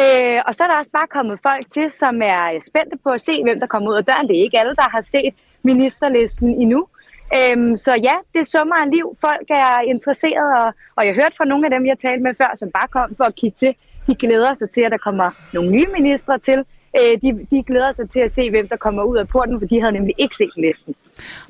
Øh, 0.00 0.38
og 0.46 0.54
så 0.54 0.64
er 0.64 0.68
der 0.68 0.78
også 0.78 0.90
bare 0.98 1.08
kommet 1.16 1.36
folk 1.42 1.64
til, 1.76 1.90
som 1.90 2.14
er 2.22 2.58
spændte 2.68 2.96
på 3.04 3.10
at 3.10 3.20
se, 3.20 3.42
hvem 3.42 3.60
der 3.60 3.66
kommer 3.66 3.90
ud 3.90 3.96
af 3.96 4.04
døren. 4.04 4.28
Det 4.28 4.38
er 4.38 4.42
ikke 4.42 4.60
alle, 4.60 4.74
der 4.74 4.88
har 4.94 5.00
set 5.00 5.34
ministerlisten 5.62 6.48
endnu. 6.62 6.86
Øhm, 7.38 7.76
så 7.76 7.92
ja, 8.08 8.16
det 8.34 8.46
summer 8.46 8.76
af 8.84 8.90
liv. 8.90 9.16
Folk 9.20 9.46
er 9.50 9.80
interesserede, 9.94 10.52
og, 10.64 10.74
og 10.96 11.06
jeg 11.06 11.14
hørte 11.14 11.36
fra 11.36 11.44
nogle 11.44 11.66
af 11.66 11.70
dem, 11.70 11.86
jeg 11.86 11.98
talte 11.98 12.22
med 12.22 12.34
før, 12.34 12.50
som 12.54 12.70
bare 12.70 12.88
kom 12.88 13.16
for 13.16 13.24
at 13.24 13.34
kigge 13.34 13.56
til. 13.58 13.74
De 14.06 14.14
glæder 14.14 14.54
sig 14.54 14.70
til, 14.70 14.82
at 14.82 14.92
der 14.92 14.98
kommer 14.98 15.30
nogle 15.52 15.70
nye 15.70 15.86
ministre 15.98 16.38
til. 16.38 16.64
Øh, 16.98 17.14
de, 17.22 17.46
de 17.50 17.62
glæder 17.62 17.92
sig 17.92 18.10
til 18.10 18.20
at 18.20 18.30
se, 18.30 18.50
hvem 18.50 18.68
der 18.68 18.76
kommer 18.76 19.02
ud 19.02 19.16
af 19.16 19.28
porten, 19.28 19.60
for 19.60 19.66
de 19.66 19.80
havde 19.80 19.92
nemlig 19.92 20.14
ikke 20.18 20.36
set 20.36 20.50
listen. 20.56 20.94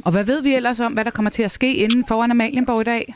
Og 0.05 0.12
hvad 0.12 0.25
ved 0.25 0.43
vi 0.43 0.55
ellers 0.55 0.81
om, 0.81 0.93
hvad 0.93 1.05
der 1.05 1.11
kommer 1.11 1.31
til 1.31 1.43
at 1.43 1.50
ske 1.50 1.75
inden 1.75 2.05
foran 2.09 2.31
Amalienborg 2.31 2.81
i 2.81 2.85
dag? 2.85 3.14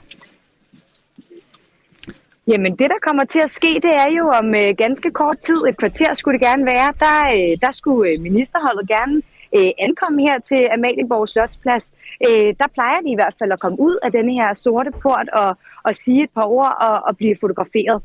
Jamen 2.48 2.72
det, 2.78 2.90
der 2.90 3.00
kommer 3.06 3.24
til 3.24 3.40
at 3.40 3.50
ske, 3.50 3.72
det 3.86 3.94
er 4.04 4.10
jo 4.18 4.28
om 4.28 4.54
øh, 4.54 4.74
ganske 4.78 5.10
kort 5.10 5.38
tid, 5.38 5.58
et 5.68 5.76
kvarter 5.76 6.12
skulle 6.14 6.38
det 6.38 6.46
gerne 6.48 6.64
være, 6.66 6.90
der, 7.04 7.18
øh, 7.36 7.58
der 7.60 7.70
skulle 7.70 8.10
øh, 8.10 8.20
ministerholdet 8.20 8.88
gerne 8.88 9.22
øh, 9.56 9.70
ankomme 9.78 10.22
her 10.22 10.38
til 10.38 10.68
Amalienborg 10.74 11.28
Slotsplads. 11.28 11.86
Øh, 12.28 12.50
der 12.60 12.68
plejer 12.74 13.00
de 13.00 13.10
i 13.10 13.14
hvert 13.14 13.34
fald 13.38 13.52
at 13.52 13.60
komme 13.60 13.80
ud 13.80 13.96
af 14.02 14.12
denne 14.12 14.32
her 14.32 14.54
sorte 14.54 14.90
port 15.02 15.28
og, 15.32 15.50
og 15.82 15.94
sige 15.94 16.22
et 16.22 16.30
par 16.34 16.46
ord 16.56 16.72
og, 16.80 16.96
og 17.08 17.16
blive 17.16 17.36
fotograferet. 17.40 18.02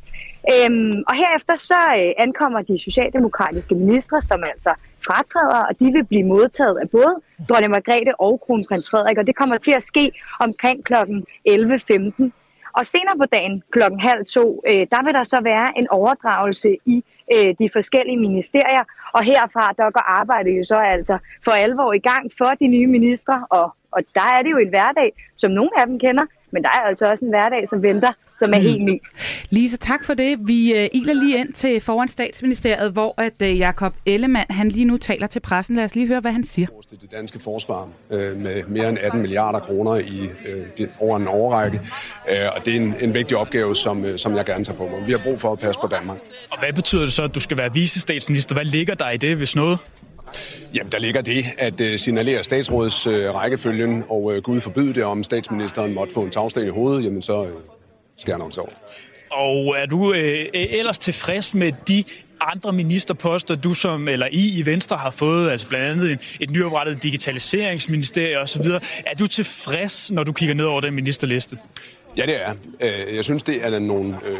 Øhm, 0.53 0.98
og 1.10 1.13
herefter 1.21 1.55
så 1.55 1.81
øh, 2.00 2.12
ankommer 2.25 2.62
de 2.62 2.83
socialdemokratiske 2.83 3.75
ministre, 3.75 4.21
som 4.21 4.43
altså 4.43 4.71
fratræder, 5.07 5.62
og 5.69 5.79
de 5.79 5.86
vil 5.95 6.05
blive 6.05 6.24
modtaget 6.24 6.77
af 6.83 6.89
både 6.89 7.13
dronning 7.50 7.71
Margrethe 7.71 8.13
og 8.19 8.41
kronprins 8.45 8.89
Frederik, 8.89 9.17
og 9.17 9.27
det 9.27 9.36
kommer 9.36 9.57
til 9.57 9.74
at 9.79 9.83
ske 9.83 10.12
omkring 10.39 10.86
kl. 10.86 10.93
11.15. 10.93 12.40
Og 12.74 12.86
senere 12.86 13.18
på 13.18 13.25
dagen 13.25 13.63
klokken 13.72 14.00
halv 14.00 14.25
to, 14.25 14.63
øh, 14.68 14.88
der 14.92 15.04
vil 15.06 15.13
der 15.13 15.24
så 15.24 15.40
være 15.44 15.74
en 15.78 15.88
overdragelse 15.90 16.78
i 16.86 17.04
øh, 17.36 17.56
de 17.60 17.70
forskellige 17.74 18.18
ministerier, 18.18 18.84
og 19.13 19.24
herfra 19.24 19.74
der 19.78 19.92
går 19.92 20.06
arbejdet 20.20 20.58
jo 20.58 20.63
så 20.63 20.75
altså 20.75 21.18
for 21.46 21.51
alvor 21.51 21.94
i 21.94 22.00
gang 22.00 22.32
for 22.38 22.51
de 22.60 22.68
nye 22.68 22.88
ministre, 22.88 23.46
og, 23.50 23.75
og 23.92 24.01
der 24.16 24.28
er 24.38 24.42
det 24.44 24.51
jo 24.51 24.58
en 24.58 24.70
hverdag, 24.70 25.13
som 25.38 25.51
nogle 25.51 25.70
af 25.78 25.86
dem 25.88 26.00
kender, 26.00 26.25
men 26.51 26.63
der 26.63 26.70
er 26.70 26.81
altså 26.89 27.05
også 27.12 27.25
en 27.25 27.29
hverdag, 27.29 27.67
som 27.67 27.84
venter, 27.84 28.12
som 28.38 28.53
er 28.53 28.58
mm. 28.58 28.63
helt 28.63 28.84
ny. 28.84 29.01
Lisa, 29.50 29.77
tak 29.77 30.05
for 30.05 30.13
det. 30.13 30.38
Vi 30.48 30.74
uh, 30.74 31.00
iler 31.01 31.13
lige 31.13 31.38
ind 31.38 31.53
til 31.53 31.81
foran 31.81 32.08
statsministeriet, 32.08 32.91
hvor 32.91 33.13
at 33.17 33.34
uh, 33.41 33.60
Jakob 33.60 33.93
Ellemann, 34.05 34.46
han 34.50 34.70
lige 34.70 34.86
nu 34.86 34.98
taler 34.98 35.27
til 35.27 35.39
pressen. 35.39 35.75
Lad 35.75 35.84
os 35.84 35.96
lige 35.96 36.08
høre, 36.08 36.20
hvad 36.20 36.31
han 36.31 36.43
siger. 36.43 36.67
Det 37.01 37.12
danske 37.12 37.39
forsvar 37.39 37.89
uh, 38.10 38.17
med 38.17 38.63
mere 38.67 38.89
end 38.89 38.98
18 39.01 39.22
milliarder 39.22 39.60
kroner 39.60 39.96
i 39.96 40.22
uh, 40.22 40.67
det, 40.77 40.89
over 41.00 41.17
en 41.17 41.27
overrække, 41.27 41.81
uh, 42.25 42.55
og 42.55 42.65
det 42.65 42.74
er 42.74 42.77
en, 42.77 42.96
en 43.00 43.13
vigtig 43.13 43.38
opgave, 43.38 43.75
som, 43.75 44.03
uh, 44.03 44.10
som 44.15 44.36
jeg 44.36 44.46
gerne 44.46 44.63
tager 44.63 44.77
på 44.77 44.88
mig. 44.88 45.08
Vi 45.08 45.12
har 45.12 45.20
brug 45.24 45.39
for 45.39 45.51
at 45.51 45.60
passe 45.60 45.81
på 45.81 45.88
Danmark. 45.88 46.17
Og 46.51 46.60
hvad 46.60 46.74
betyder 46.74 47.01
det 47.01 47.13
så, 47.13 47.24
at 47.24 47.36
du 47.36 47.39
skal 47.39 47.58
være 47.58 47.74
visestatsminister? 47.74 48.55
Hvad 48.55 48.65
ligger 48.65 48.96
der 48.96 49.10
i 49.10 49.17
det, 49.17 49.38
hvis 49.38 49.55
noget? 49.55 49.79
Jamen, 50.73 50.91
der 50.91 51.00
ligger 51.00 51.21
det 51.21 51.45
at 51.57 51.81
uh, 51.81 51.88
signalere 51.95 52.43
statsrådets 52.43 53.07
uh, 53.07 53.13
rækkefølgen, 53.13 54.03
og 54.09 54.23
uh, 54.23 54.38
Gud 54.38 54.59
forbyde 54.59 54.93
det, 54.93 55.03
om 55.03 55.23
statsministeren 55.23 55.93
måtte 55.93 56.13
få 56.13 56.21
en 56.21 56.29
tagsten 56.29 56.65
i 56.65 56.69
hovedet, 56.69 57.03
jamen 57.03 57.21
så 57.21 57.47
skal 58.17 58.38
nok 58.38 58.53
sove. 58.53 58.67
Og 59.31 59.75
er 59.77 59.85
du 59.85 60.13
øh, 60.13 60.45
ellers 60.53 61.00
tilfreds 61.00 61.53
med 61.53 61.71
de 61.88 62.03
andre 62.41 62.73
ministerposter, 62.73 63.55
du 63.55 63.73
som, 63.73 64.07
eller 64.07 64.27
I 64.31 64.59
i 64.59 64.65
Venstre 64.65 64.97
har 64.97 65.11
fået, 65.11 65.50
altså 65.50 65.67
blandt 65.67 65.85
andet 65.85 66.11
et, 66.11 66.38
et 66.39 66.50
nyoprettet 66.50 67.03
digitaliseringsministerie 67.03 68.39
osv. 68.39 68.65
Er 69.05 69.15
du 69.19 69.27
tilfreds, 69.27 70.11
når 70.11 70.23
du 70.23 70.33
kigger 70.33 70.55
ned 70.55 70.65
over 70.65 70.81
den 70.81 70.93
ministerliste? 70.93 71.57
Ja, 72.17 72.25
det 72.25 72.35
er. 72.41 72.53
Jeg 73.15 73.23
synes, 73.23 73.43
det 73.43 73.65
er 73.65 73.79
nogle 73.79 74.17
øh, 74.27 74.39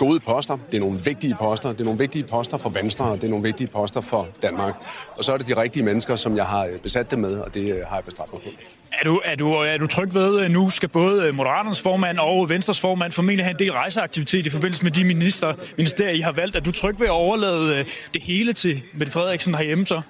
gode 0.00 0.20
poster. 0.20 0.58
Det 0.70 0.76
er 0.76 0.80
nogle 0.80 1.00
vigtige 1.04 1.36
poster. 1.38 1.68
Det 1.72 1.80
er 1.80 1.84
nogle 1.84 1.98
vigtige 1.98 2.24
poster 2.24 2.56
for 2.56 2.68
Venstre, 2.68 3.04
og 3.04 3.16
det 3.16 3.24
er 3.24 3.30
nogle 3.30 3.44
vigtige 3.44 3.66
poster 3.66 4.00
for 4.00 4.28
Danmark. 4.42 4.74
Og 5.16 5.24
så 5.24 5.32
er 5.32 5.36
det 5.36 5.46
de 5.46 5.56
rigtige 5.56 5.82
mennesker, 5.82 6.16
som 6.16 6.36
jeg 6.36 6.46
har 6.46 6.68
besat 6.82 7.10
det 7.10 7.18
med, 7.18 7.38
og 7.38 7.54
det 7.54 7.84
har 7.88 7.96
jeg 7.96 8.04
bestræbt 8.04 8.32
mig 8.32 8.42
på. 8.42 8.48
Er 8.92 9.04
du, 9.04 9.20
er, 9.24 9.34
du, 9.34 9.52
er 9.52 9.76
du 9.76 9.86
tryg 9.86 10.14
ved, 10.14 10.40
at 10.40 10.50
nu 10.50 10.70
skal 10.70 10.88
både 10.88 11.32
Moderaternes 11.32 11.80
formand 11.80 12.18
og 12.18 12.48
Venstres 12.48 12.80
formand 12.80 13.12
formentlig 13.12 13.44
have 13.44 13.52
en 13.52 13.58
del 13.58 13.72
rejseaktivitet 13.72 14.46
i 14.46 14.50
forbindelse 14.50 14.84
med 14.84 14.92
de 14.92 15.04
minister, 15.04 15.54
ministerier, 15.76 16.12
I 16.12 16.20
har 16.20 16.32
valgt? 16.32 16.56
Er 16.56 16.60
du 16.60 16.72
tryg 16.72 17.00
ved 17.00 17.06
at 17.06 17.12
overlade 17.12 17.78
øh, 17.78 17.84
det 18.14 18.22
hele 18.22 18.52
til 18.52 18.82
Mette 18.94 19.12
Frederiksen 19.12 19.54
herhjemme 19.54 19.86
så? 19.86 20.00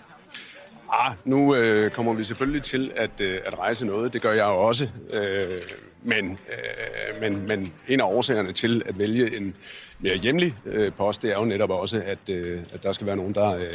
Ah, 0.93 1.13
nu 1.25 1.55
øh, 1.55 1.91
kommer 1.91 2.13
vi 2.13 2.25
selvfølgelig 2.25 2.63
til 2.63 2.93
at, 2.97 3.21
øh, 3.21 3.41
at 3.47 3.59
rejse 3.59 3.87
noget. 3.87 4.13
Det 4.13 4.23
gør 4.23 4.33
jeg 4.33 4.45
jo 4.45 4.57
også. 4.57 4.89
Øh, 5.13 5.45
men, 6.03 6.39
øh, 6.49 7.21
men, 7.21 7.47
men 7.47 7.73
en 7.89 8.01
af 8.01 8.05
årsagerne 8.05 8.53
til 8.53 8.83
at 8.87 8.99
vælge 8.99 9.37
en 9.37 9.55
mere 9.99 10.17
hjemlig 10.17 10.55
øh, 10.67 10.93
post, 10.93 11.23
det 11.23 11.31
er 11.31 11.39
jo 11.39 11.45
netop 11.45 11.71
også, 11.71 12.03
at, 12.07 12.19
øh, 12.31 12.61
at 12.75 12.83
der 12.83 12.93
skal 12.93 13.07
være 13.07 13.17
nogen, 13.17 13.35
der, 13.35 13.57
øh, 13.57 13.73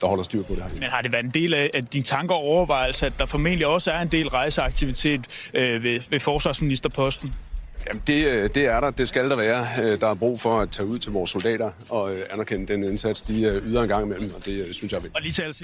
der 0.00 0.06
holder 0.06 0.24
styr 0.24 0.42
på 0.42 0.54
det 0.54 0.62
her. 0.62 0.70
Men 0.74 0.82
har 0.82 1.02
det 1.02 1.12
været 1.12 1.24
en 1.24 1.30
del 1.30 1.54
af, 1.54 1.70
af 1.74 1.84
dine 1.84 2.04
tanker 2.04 2.34
og 2.34 2.40
overvejelser, 2.40 3.06
at 3.06 3.12
der 3.18 3.26
formentlig 3.26 3.66
også 3.66 3.92
er 3.92 4.00
en 4.00 4.08
del 4.08 4.28
rejseaktivitet 4.28 5.50
øh, 5.54 5.82
ved, 5.82 6.00
ved 6.10 6.20
forsvarsministerposten? 6.20 7.34
Jamen 7.88 8.02
det, 8.06 8.26
øh, 8.26 8.50
det 8.54 8.66
er 8.66 8.80
der, 8.80 8.90
det 8.90 9.08
skal 9.08 9.30
der 9.30 9.36
være. 9.36 9.66
Øh, 9.82 10.00
der 10.00 10.06
er 10.08 10.14
brug 10.14 10.40
for 10.40 10.60
at 10.60 10.70
tage 10.70 10.86
ud 10.86 10.98
til 10.98 11.12
vores 11.12 11.30
soldater 11.30 11.70
og 11.88 12.14
øh, 12.14 12.22
anerkende 12.30 12.72
den 12.72 12.84
indsats, 12.84 13.22
de 13.22 13.60
yder 13.64 13.82
en 13.82 13.88
gang 13.88 14.06
imellem, 14.06 14.30
og 14.36 14.46
det 14.46 14.66
synes 14.74 14.92
jeg 14.92 14.98
er 14.98 15.02
vigtigt. 15.02 15.16
Og 15.16 15.22
lige 15.22 15.32
til 15.32 15.42
at 15.42 15.62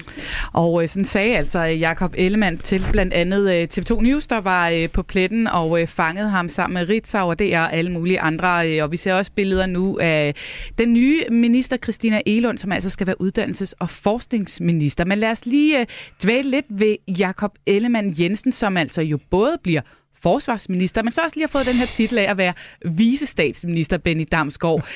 Og 0.53 0.89
sådan 0.89 1.05
sagde 1.05 1.37
altså 1.37 1.59
Jakob 1.59 2.13
Ellemann 2.17 2.57
til 2.57 2.83
blandt 2.91 3.13
andet 3.13 3.77
TV2 3.77 4.01
News, 4.01 4.27
der 4.27 4.37
var 4.37 4.87
på 4.93 5.03
pletten 5.03 5.47
og 5.47 5.89
fangede 5.89 6.29
ham 6.29 6.49
sammen 6.49 6.73
med 6.73 6.89
Ritzau 6.89 7.29
og 7.29 7.39
det 7.39 7.53
er 7.53 7.61
alle 7.61 7.91
mulige 7.91 8.19
andre. 8.19 8.83
Og 8.83 8.91
vi 8.91 8.97
ser 8.97 9.13
også 9.13 9.31
billeder 9.35 9.65
nu 9.65 9.97
af 10.01 10.35
den 10.77 10.93
nye 10.93 11.23
minister, 11.31 11.77
Christina 11.77 12.21
Elund, 12.25 12.57
som 12.57 12.71
altså 12.71 12.89
skal 12.89 13.07
være 13.07 13.21
uddannelses- 13.21 13.73
og 13.79 13.89
forskningsminister. 13.89 15.05
Men 15.05 15.17
lad 15.17 15.31
os 15.31 15.45
lige 15.45 15.87
dvæle 16.23 16.49
lidt 16.49 16.65
ved 16.69 16.95
Jakob 17.07 17.51
Ellemann 17.65 18.15
Jensen, 18.19 18.51
som 18.51 18.77
altså 18.77 19.01
jo 19.01 19.19
både 19.31 19.57
bliver 19.63 19.81
forsvarsminister, 20.21 21.03
men 21.03 21.11
så 21.11 21.21
også 21.21 21.35
lige 21.35 21.43
har 21.43 21.51
fået 21.51 21.65
den 21.65 21.75
her 21.75 21.85
titel 21.85 22.17
af 22.17 22.31
at 22.31 22.37
være 22.37 22.53
visestatsminister 22.85 23.97
Benny 23.97 24.27
Damsgaard. 24.31 24.87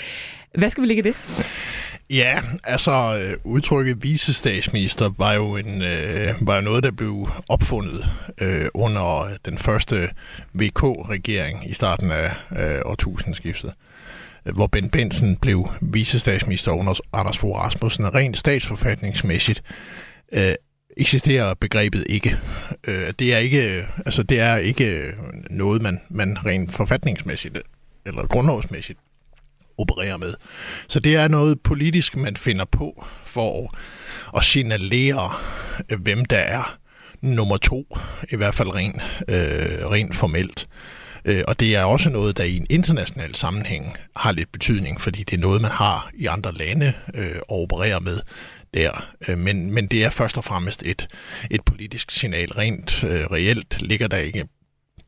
Hvad 0.57 0.69
skal 0.69 0.81
vi 0.81 0.87
ligge 0.87 0.99
i 0.99 1.11
det? 1.11 1.15
Ja, 2.09 2.41
altså 2.63 2.91
øh, 3.21 3.37
udtrykket 3.43 4.03
visestatsminister 4.03 5.09
var 5.17 5.33
jo, 5.33 5.57
en, 5.57 5.81
øh, 5.81 6.33
var 6.41 6.55
jo 6.55 6.61
noget, 6.61 6.83
der 6.83 6.91
blev 6.91 7.29
opfundet 7.49 8.05
øh, 8.41 8.67
under 8.73 9.37
den 9.45 9.57
første 9.57 10.09
VK-regering 10.53 11.69
i 11.69 11.73
starten 11.73 12.11
af 12.11 12.31
øh, 12.57 12.81
årtusindskiftet 12.85 13.73
øh, 14.45 14.55
hvor 14.55 14.67
Ben 14.67 14.89
Benson 14.89 15.35
blev 15.35 15.69
visestatsminister 15.81 16.71
under 16.71 16.93
Anders 17.13 17.37
Fogh 17.37 17.59
Rasmussen. 17.59 18.15
Rent 18.15 18.37
statsforfatningsmæssigt 18.37 19.63
øh, 20.33 20.53
eksisterer 20.99 21.53
begrebet 21.53 22.05
ikke. 22.09 22.37
Øh, 22.87 23.13
det 23.19 23.33
er 23.33 23.37
ikke, 23.37 23.87
altså 24.05 24.23
det 24.23 24.39
er 24.39 24.57
ikke 24.57 25.13
noget, 25.49 25.81
man, 25.81 26.01
man 26.09 26.45
rent 26.45 26.73
forfatningsmæssigt 26.73 27.57
eller 28.05 28.27
grundlovsmæssigt 28.27 28.99
opererer 29.77 30.17
med. 30.17 30.33
Så 30.87 30.99
det 30.99 31.15
er 31.15 31.27
noget 31.27 31.61
politisk, 31.61 32.17
man 32.17 32.35
finder 32.35 32.65
på 32.65 33.05
for 33.25 33.75
at 34.37 34.43
signalere, 34.43 35.31
hvem 35.97 36.25
der 36.25 36.37
er 36.37 36.77
nummer 37.21 37.57
to, 37.57 37.97
i 38.31 38.35
hvert 38.35 38.53
fald 38.53 38.75
rent, 38.75 39.01
øh, 39.27 39.89
rent 39.89 40.15
formelt. 40.15 40.67
Øh, 41.25 41.43
og 41.47 41.59
det 41.59 41.75
er 41.75 41.83
også 41.83 42.09
noget, 42.09 42.37
der 42.37 42.43
i 42.43 42.57
en 42.57 42.67
international 42.69 43.35
sammenhæng 43.35 43.97
har 44.15 44.31
lidt 44.31 44.51
betydning, 44.51 45.01
fordi 45.01 45.23
det 45.23 45.37
er 45.37 45.41
noget, 45.41 45.61
man 45.61 45.71
har 45.71 46.11
i 46.13 46.25
andre 46.25 46.53
lande 46.53 46.93
øh, 47.13 47.35
og 47.49 47.61
opererer 47.61 47.99
med 47.99 48.19
der. 48.73 49.13
Øh, 49.27 49.37
men, 49.37 49.71
men 49.71 49.87
det 49.87 50.03
er 50.03 50.09
først 50.09 50.37
og 50.37 50.43
fremmest 50.43 50.83
et, 50.85 51.07
et 51.51 51.61
politisk 51.65 52.11
signal. 52.11 52.51
Rent 52.51 53.03
øh, 53.03 53.25
reelt 53.25 53.81
ligger 53.81 54.07
der 54.07 54.17
ikke 54.17 54.47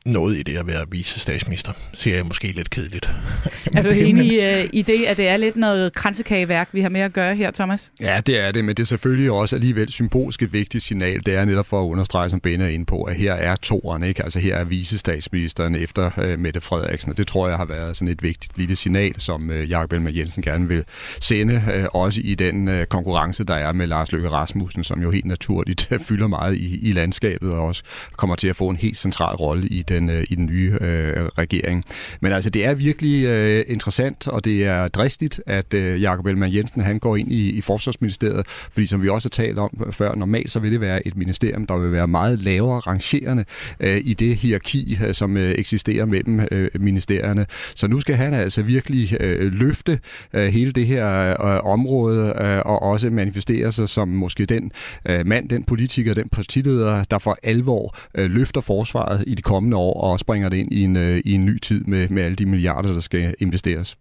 noget 0.06 0.36
i 0.36 0.42
det 0.42 0.56
at 0.56 0.66
være 0.66 0.84
vicestatsminister, 0.90 1.72
siger 1.94 2.16
jeg 2.16 2.26
måske 2.26 2.52
lidt 2.52 2.70
kedeligt. 2.70 3.10
er 3.76 3.82
du 3.82 3.88
enig 3.88 4.26
i, 4.26 4.38
uh, 4.38 4.68
i 4.72 4.82
det, 4.82 5.04
at 5.04 5.16
det 5.16 5.28
er 5.28 5.36
lidt 5.36 5.56
noget 5.56 5.94
kransekageværk, 5.94 6.68
vi 6.72 6.80
har 6.80 6.88
med 6.88 7.00
at 7.00 7.12
gøre 7.12 7.36
her, 7.36 7.50
Thomas? 7.50 7.92
Ja, 8.00 8.20
det 8.26 8.40
er 8.40 8.50
det, 8.50 8.64
men 8.64 8.76
det 8.76 8.82
er 8.82 8.86
selvfølgelig 8.86 9.30
også 9.30 9.56
alligevel 9.56 9.92
symbolsk 9.92 10.42
et 10.42 10.52
vigtigt 10.52 10.84
signal. 10.84 11.26
Det 11.26 11.34
er 11.34 11.44
netop 11.44 11.66
for 11.66 11.82
at 11.82 11.86
understrege, 11.86 12.30
som 12.30 12.40
Ben 12.40 12.60
er 12.60 12.68
inde 12.68 12.84
på, 12.84 13.02
at 13.02 13.16
her 13.16 13.32
er 13.32 13.56
toeren, 13.56 14.04
ikke? 14.04 14.22
Altså 14.22 14.38
her 14.38 14.56
er 14.56 14.64
vicestatsministeren 14.64 15.74
efter 15.74 16.10
uh, 16.16 16.38
Mette 16.38 16.60
Frederiksen, 16.60 17.10
og 17.10 17.16
det 17.16 17.26
tror 17.26 17.48
jeg 17.48 17.56
har 17.56 17.64
været 17.64 17.96
sådan 17.96 18.12
et 18.12 18.22
vigtigt 18.22 18.58
lille 18.58 18.76
signal, 18.76 19.20
som 19.20 19.50
uh, 19.50 19.70
Jakob 19.70 19.92
Ellemann 19.92 20.16
Jensen 20.16 20.42
gerne 20.42 20.68
vil 20.68 20.84
sende, 21.20 21.62
uh, 21.66 22.02
også 22.02 22.20
i 22.24 22.34
den 22.34 22.68
uh, 22.68 22.84
konkurrence, 22.84 23.44
der 23.44 23.54
er 23.54 23.72
med 23.72 23.86
Lars 23.86 24.12
Løkke 24.12 24.30
Rasmussen, 24.30 24.84
som 24.84 25.02
jo 25.02 25.10
helt 25.10 25.24
naturligt 25.24 25.92
fylder 26.08 26.26
meget 26.26 26.54
i, 26.54 26.88
i 26.88 26.92
landskabet, 26.92 27.52
og 27.52 27.66
også 27.66 27.82
kommer 28.16 28.36
til 28.36 28.48
at 28.48 28.56
få 28.56 28.68
en 28.68 28.76
helt 28.76 28.98
central 28.98 29.36
rolle 29.36 29.68
i 29.68 29.82
den, 29.94 30.10
øh, 30.10 30.24
i 30.30 30.34
den 30.34 30.46
nye 30.46 30.78
øh, 30.80 31.24
regering. 31.38 31.84
Men 32.20 32.32
altså, 32.32 32.50
det 32.50 32.64
er 32.64 32.74
virkelig 32.74 33.26
øh, 33.26 33.64
interessant, 33.68 34.28
og 34.28 34.44
det 34.44 34.64
er 34.64 34.88
dristigt, 34.88 35.40
at 35.46 35.74
øh, 35.74 36.02
Jakob 36.02 36.26
Ellemann 36.26 36.54
Jensen 36.54 36.82
han 36.82 36.98
går 36.98 37.16
ind 37.16 37.32
i, 37.32 37.50
i 37.50 37.60
Forsvarsministeriet, 37.60 38.46
fordi 38.46 38.86
som 38.86 39.02
vi 39.02 39.08
også 39.08 39.28
har 39.28 39.44
talt 39.44 39.58
om 39.58 39.70
før, 39.90 40.14
normalt 40.14 40.50
så 40.50 40.60
vil 40.60 40.72
det 40.72 40.80
være 40.80 41.06
et 41.06 41.16
ministerium, 41.16 41.66
der 41.66 41.76
vil 41.76 41.92
være 41.92 42.08
meget 42.08 42.42
lavere 42.42 42.80
rangerende 42.80 43.44
øh, 43.80 44.00
i 44.04 44.14
det 44.14 44.36
hierarki, 44.36 44.98
øh, 45.06 45.14
som 45.14 45.36
øh, 45.36 45.54
eksisterer 45.58 46.04
mellem 46.04 46.40
øh, 46.50 46.70
ministerierne. 46.80 47.46
Så 47.74 47.88
nu 47.88 48.00
skal 48.00 48.14
han 48.14 48.34
altså 48.34 48.62
virkelig 48.62 49.16
øh, 49.20 49.52
løfte 49.52 49.98
øh, 50.32 50.46
hele 50.52 50.72
det 50.72 50.86
her 50.86 51.30
øh, 51.46 51.60
område 51.64 52.34
øh, 52.40 52.58
og 52.58 52.82
også 52.82 53.10
manifestere 53.10 53.72
sig 53.72 53.88
som 53.88 54.08
måske 54.08 54.44
den 54.44 54.72
øh, 55.08 55.26
mand, 55.26 55.48
den 55.48 55.64
politiker, 55.64 56.14
den 56.14 56.28
partileder, 56.28 57.04
der 57.04 57.18
for 57.18 57.38
alvor 57.42 57.96
øh, 58.14 58.30
løfter 58.30 58.60
forsvaret 58.60 59.24
i 59.26 59.34
de 59.34 59.42
kommende 59.42 59.76
år 59.82 60.00
og 60.00 60.20
springer 60.20 60.48
det 60.48 60.56
ind 60.56 60.72
i 60.72 60.84
en, 60.84 60.96
øh, 60.96 61.20
i 61.24 61.32
en 61.32 61.44
ny 61.44 61.58
tid 61.58 61.84
med, 61.84 62.08
med 62.08 62.22
alle 62.22 62.36
de 62.36 62.46
milliarder, 62.46 62.92
der 62.92 63.00
skal 63.00 63.34
investeres. 63.38 63.96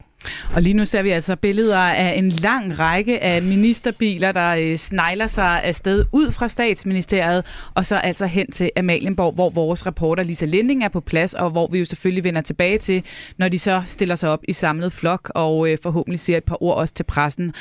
Og 0.56 0.62
lige 0.62 0.74
nu 0.74 0.86
ser 0.86 1.02
vi 1.02 1.10
altså 1.10 1.36
billeder 1.36 1.78
af 1.78 2.18
en 2.18 2.30
lang 2.30 2.80
række 2.80 3.24
af 3.24 3.42
ministerbiler, 3.42 4.32
der 4.32 4.50
øh, 4.50 4.78
snegler 4.78 5.28
sig 5.28 5.64
afsted 5.64 6.06
ud 6.12 6.32
fra 6.32 6.48
statsministeriet, 6.48 7.46
og 7.74 7.86
så 7.86 7.96
altså 7.96 8.26
hen 8.26 8.52
til 8.52 8.72
Amalienborg, 8.78 9.34
hvor 9.34 9.50
vores 9.50 9.86
reporter 9.86 10.24
Lisa 10.24 10.46
Linding 10.46 10.84
er 10.84 10.90
på 10.90 11.00
plads, 11.00 11.34
og 11.34 11.50
hvor 11.50 11.68
vi 11.72 11.80
jo 11.80 11.86
selvfølgelig 11.86 12.24
vender 12.24 12.42
tilbage 12.42 12.78
til, 12.78 13.04
når 13.38 13.48
de 13.48 13.60
så 13.60 13.84
stiller 13.86 14.16
sig 14.16 14.30
op 14.30 14.40
i 14.48 14.54
samlet 14.54 14.92
flok, 14.92 15.32
og 15.36 15.70
øh, 15.70 15.78
forhåbentlig 15.84 16.20
siger 16.20 16.38
et 16.38 16.44
par 16.44 16.64
ord 16.64 16.78
også 16.78 16.94
til 16.94 17.04
pressen. 17.04 17.54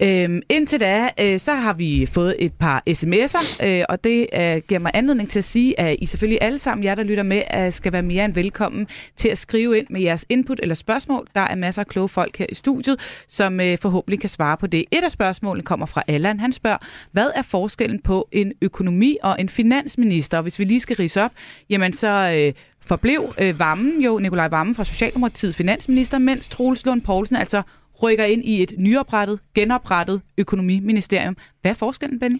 Øhm, 0.00 0.42
indtil 0.48 0.80
da, 0.80 1.08
øh, 1.20 1.38
så 1.38 1.54
har 1.54 1.72
vi 1.72 2.06
fået 2.12 2.36
et 2.38 2.52
par 2.52 2.82
sms'er, 2.88 3.66
øh, 3.66 3.84
og 3.88 4.04
det 4.04 4.26
øh, 4.34 4.62
giver 4.68 4.78
mig 4.78 4.90
anledning 4.94 5.30
til 5.30 5.38
at 5.38 5.44
sige, 5.44 5.80
at 5.80 5.96
I 5.98 6.06
selvfølgelig 6.06 6.38
alle 6.42 6.58
sammen, 6.58 6.84
jer 6.84 6.94
der 6.94 7.02
lytter 7.02 7.22
med, 7.22 7.42
øh, 7.56 7.72
skal 7.72 7.92
være 7.92 8.02
mere 8.02 8.24
end 8.24 8.34
velkommen 8.34 8.86
til 9.16 9.28
at 9.28 9.38
skrive 9.38 9.78
ind 9.78 9.86
med 9.90 10.00
jeres 10.00 10.26
input 10.28 10.60
eller 10.62 10.74
spørgsmål. 10.74 11.26
Der 11.34 11.40
er 11.40 11.54
masser 11.54 11.82
af 11.82 11.86
kloge 11.86 12.08
folk 12.08 12.36
her 12.36 12.46
i 12.48 12.54
studiet, 12.54 13.24
som 13.28 13.60
øh, 13.60 13.78
forhåbentlig 13.78 14.20
kan 14.20 14.28
svare 14.28 14.56
på 14.56 14.66
det. 14.66 14.84
Et 14.90 15.04
af 15.04 15.10
spørgsmålene 15.10 15.64
kommer 15.64 15.86
fra 15.86 16.02
Allan. 16.06 16.40
Han 16.40 16.52
spørger, 16.52 16.78
hvad 17.12 17.30
er 17.34 17.42
forskellen 17.42 17.98
på 17.98 18.28
en 18.32 18.52
økonomi 18.62 19.16
og 19.22 19.36
en 19.38 19.48
finansminister? 19.48 20.36
Og 20.36 20.42
hvis 20.42 20.58
vi 20.58 20.64
lige 20.64 20.80
skal 20.80 20.96
rise 20.96 21.22
op, 21.22 21.30
jamen 21.70 21.92
så... 21.92 22.32
Øh, 22.36 22.52
forblev 22.86 23.34
øh, 23.38 23.58
Vammen 23.58 24.02
jo, 24.02 24.18
Nikolaj 24.18 24.48
Vammen 24.48 24.74
fra 24.74 24.84
Socialdemokratiet 24.84 25.54
finansminister, 25.54 26.18
mens 26.18 26.48
Troels 26.48 26.86
Lund 26.86 27.02
Poulsen 27.02 27.36
altså 27.36 27.62
rykker 28.02 28.24
ind 28.24 28.44
i 28.44 28.62
et 28.62 28.72
nyoprettet, 28.78 29.38
genoprettet 29.54 30.20
økonomiministerium. 30.38 31.36
Hvad 31.60 31.70
er 31.70 31.74
forskellen, 31.74 32.20
Benny? 32.20 32.38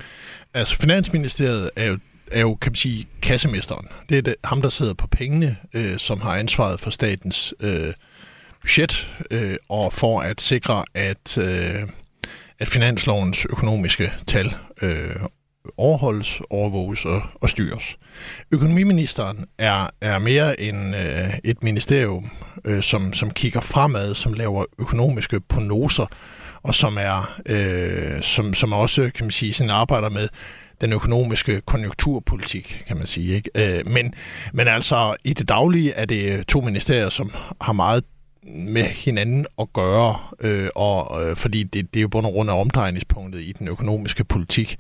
Altså, 0.54 0.76
Finansministeriet 0.76 1.70
er 1.76 1.86
jo 1.86 1.98
er 2.30 2.40
jo, 2.40 2.54
kan 2.54 2.70
man 2.70 2.76
sige, 2.76 3.04
kassemesteren. 3.22 3.88
Det 4.08 4.18
er 4.18 4.22
det, 4.22 4.34
ham, 4.44 4.62
der 4.62 4.68
sidder 4.68 4.94
på 4.94 5.06
pengene, 5.06 5.56
øh, 5.74 5.98
som 5.98 6.20
har 6.20 6.36
ansvaret 6.36 6.80
for 6.80 6.90
statens 6.90 7.54
øh, 7.60 7.94
budget, 8.60 9.10
øh, 9.30 9.56
og 9.68 9.92
for 9.92 10.20
at 10.20 10.40
sikre, 10.40 10.84
at, 10.94 11.38
øh, 11.38 11.82
at 12.58 12.68
finanslovens 12.68 13.44
økonomiske 13.44 14.12
tal 14.26 14.54
øh, 14.82 15.16
overholdes, 15.76 16.40
overvåges 16.50 17.04
og, 17.04 17.22
og 17.34 17.48
styres. 17.50 17.96
Økonomiministeren 18.52 19.46
er, 19.58 19.90
er 20.00 20.18
mere 20.18 20.60
end 20.60 20.96
øh, 20.96 21.38
et 21.44 21.62
ministerium, 21.62 22.30
øh, 22.64 22.82
som, 22.82 23.12
som 23.12 23.30
kigger 23.30 23.60
fremad, 23.60 24.14
som 24.14 24.32
laver 24.32 24.64
økonomiske 24.78 25.40
prognoser, 25.40 26.06
og 26.62 26.74
som 26.74 26.98
er 27.00 27.40
øh, 27.46 28.22
som, 28.22 28.54
som 28.54 28.72
også 28.72 29.10
kan 29.14 29.24
man 29.24 29.30
sige, 29.30 29.52
sådan 29.52 29.70
arbejder 29.70 30.08
med 30.08 30.28
den 30.80 30.92
økonomiske 30.92 31.60
konjunkturpolitik, 31.60 32.82
kan 32.86 32.96
man 32.96 33.06
sige. 33.06 33.34
Ikke? 33.34 33.50
Øh, 33.54 33.86
men, 33.86 34.14
men 34.52 34.68
altså 34.68 35.16
i 35.24 35.32
det 35.32 35.48
daglige 35.48 35.92
er 35.92 36.04
det 36.04 36.46
to 36.46 36.60
ministerier, 36.60 37.08
som 37.08 37.32
har 37.60 37.72
meget 37.72 38.04
med 38.48 38.84
hinanden 38.84 39.46
at 39.58 39.72
gøre, 39.72 40.18
øh, 40.40 40.68
og, 40.74 41.24
øh, 41.24 41.36
fordi 41.36 41.62
det, 41.62 41.94
det 41.94 42.00
er 42.00 42.02
jo 42.02 42.08
bund 42.08 42.26
og 42.26 42.32
grund 42.32 42.50
af 42.50 42.60
omdrejningspunktet 42.60 43.40
i 43.40 43.52
den 43.52 43.68
økonomiske 43.68 44.24
politik 44.24 44.76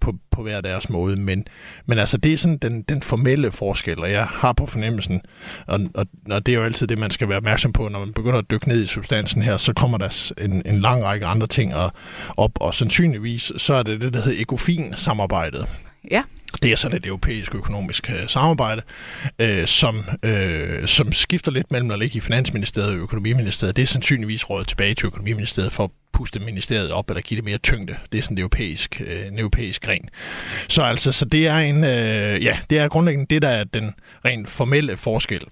på, 0.00 0.14
på 0.30 0.42
hver 0.42 0.60
deres 0.60 0.90
måde. 0.90 1.16
Men, 1.16 1.46
men 1.86 1.98
altså, 1.98 2.16
det 2.16 2.32
er 2.32 2.36
sådan 2.36 2.56
den, 2.56 2.82
den 2.82 3.02
formelle 3.02 3.52
forskel, 3.52 4.00
og 4.00 4.10
jeg 4.10 4.24
har 4.24 4.52
på 4.52 4.66
fornemmelsen, 4.66 5.20
og, 5.66 5.80
og, 5.94 6.06
og 6.30 6.46
det 6.46 6.54
er 6.54 6.58
jo 6.58 6.64
altid 6.64 6.86
det, 6.86 6.98
man 6.98 7.10
skal 7.10 7.28
være 7.28 7.36
opmærksom 7.36 7.72
på, 7.72 7.88
når 7.88 7.98
man 7.98 8.12
begynder 8.12 8.38
at 8.38 8.50
dykke 8.50 8.68
ned 8.68 8.82
i 8.82 8.86
substansen 8.86 9.42
her, 9.42 9.56
så 9.56 9.72
kommer 9.72 9.98
der 9.98 10.32
en, 10.38 10.62
en 10.66 10.80
lang 10.80 11.04
række 11.04 11.26
andre 11.26 11.46
ting 11.46 11.74
op, 12.36 12.52
og 12.60 12.74
sandsynligvis 12.74 13.52
så 13.56 13.74
er 13.74 13.82
det 13.82 14.00
det, 14.00 14.12
der 14.12 14.20
hedder 14.20 14.42
ekofin-samarbejdet 14.42 15.66
Ja. 16.10 16.22
Det 16.62 16.72
er 16.72 16.76
sådan 16.76 16.96
et 16.96 17.06
europæisk 17.06 17.54
økonomisk 17.54 18.10
øh, 18.10 18.28
samarbejde, 18.28 18.82
øh, 19.38 19.66
som, 19.66 20.04
øh, 20.22 20.86
som 20.86 21.12
skifter 21.12 21.52
lidt 21.52 21.72
mellem 21.72 21.90
at 21.90 21.98
ligge 21.98 22.16
i 22.16 22.20
Finansministeriet 22.20 22.90
og 22.90 22.96
Økonomiministeriet. 22.96 23.76
Det 23.76 23.82
er 23.82 23.86
sandsynligvis 23.86 24.50
rådet 24.50 24.68
tilbage 24.68 24.94
til 24.94 25.06
Økonomiministeriet 25.06 25.72
for 25.72 25.84
at 25.84 25.90
puste 26.12 26.40
ministeriet 26.40 26.92
op, 26.92 27.10
eller 27.10 27.20
give 27.20 27.36
det 27.36 27.44
mere 27.44 27.58
tyngde. 27.58 27.96
Det 28.12 28.18
er 28.18 28.22
sådan 28.22 28.34
en 28.34 28.38
europæisk, 28.38 29.02
øh, 29.06 29.26
en 29.26 29.38
europæisk 29.38 29.82
gren. 29.82 30.08
Så 30.68 30.82
altså, 30.82 31.12
så 31.12 31.24
det 31.24 31.46
er 31.46 31.58
en, 31.58 31.84
øh, 31.84 32.44
ja, 32.44 32.58
det 32.70 32.78
er 32.78 32.88
grundlæggende 32.88 33.26
det, 33.34 33.42
der 33.42 33.48
er 33.48 33.64
den 33.64 33.94
rent 34.24 34.48
formelle 34.48 34.96
forskel. 34.96 35.42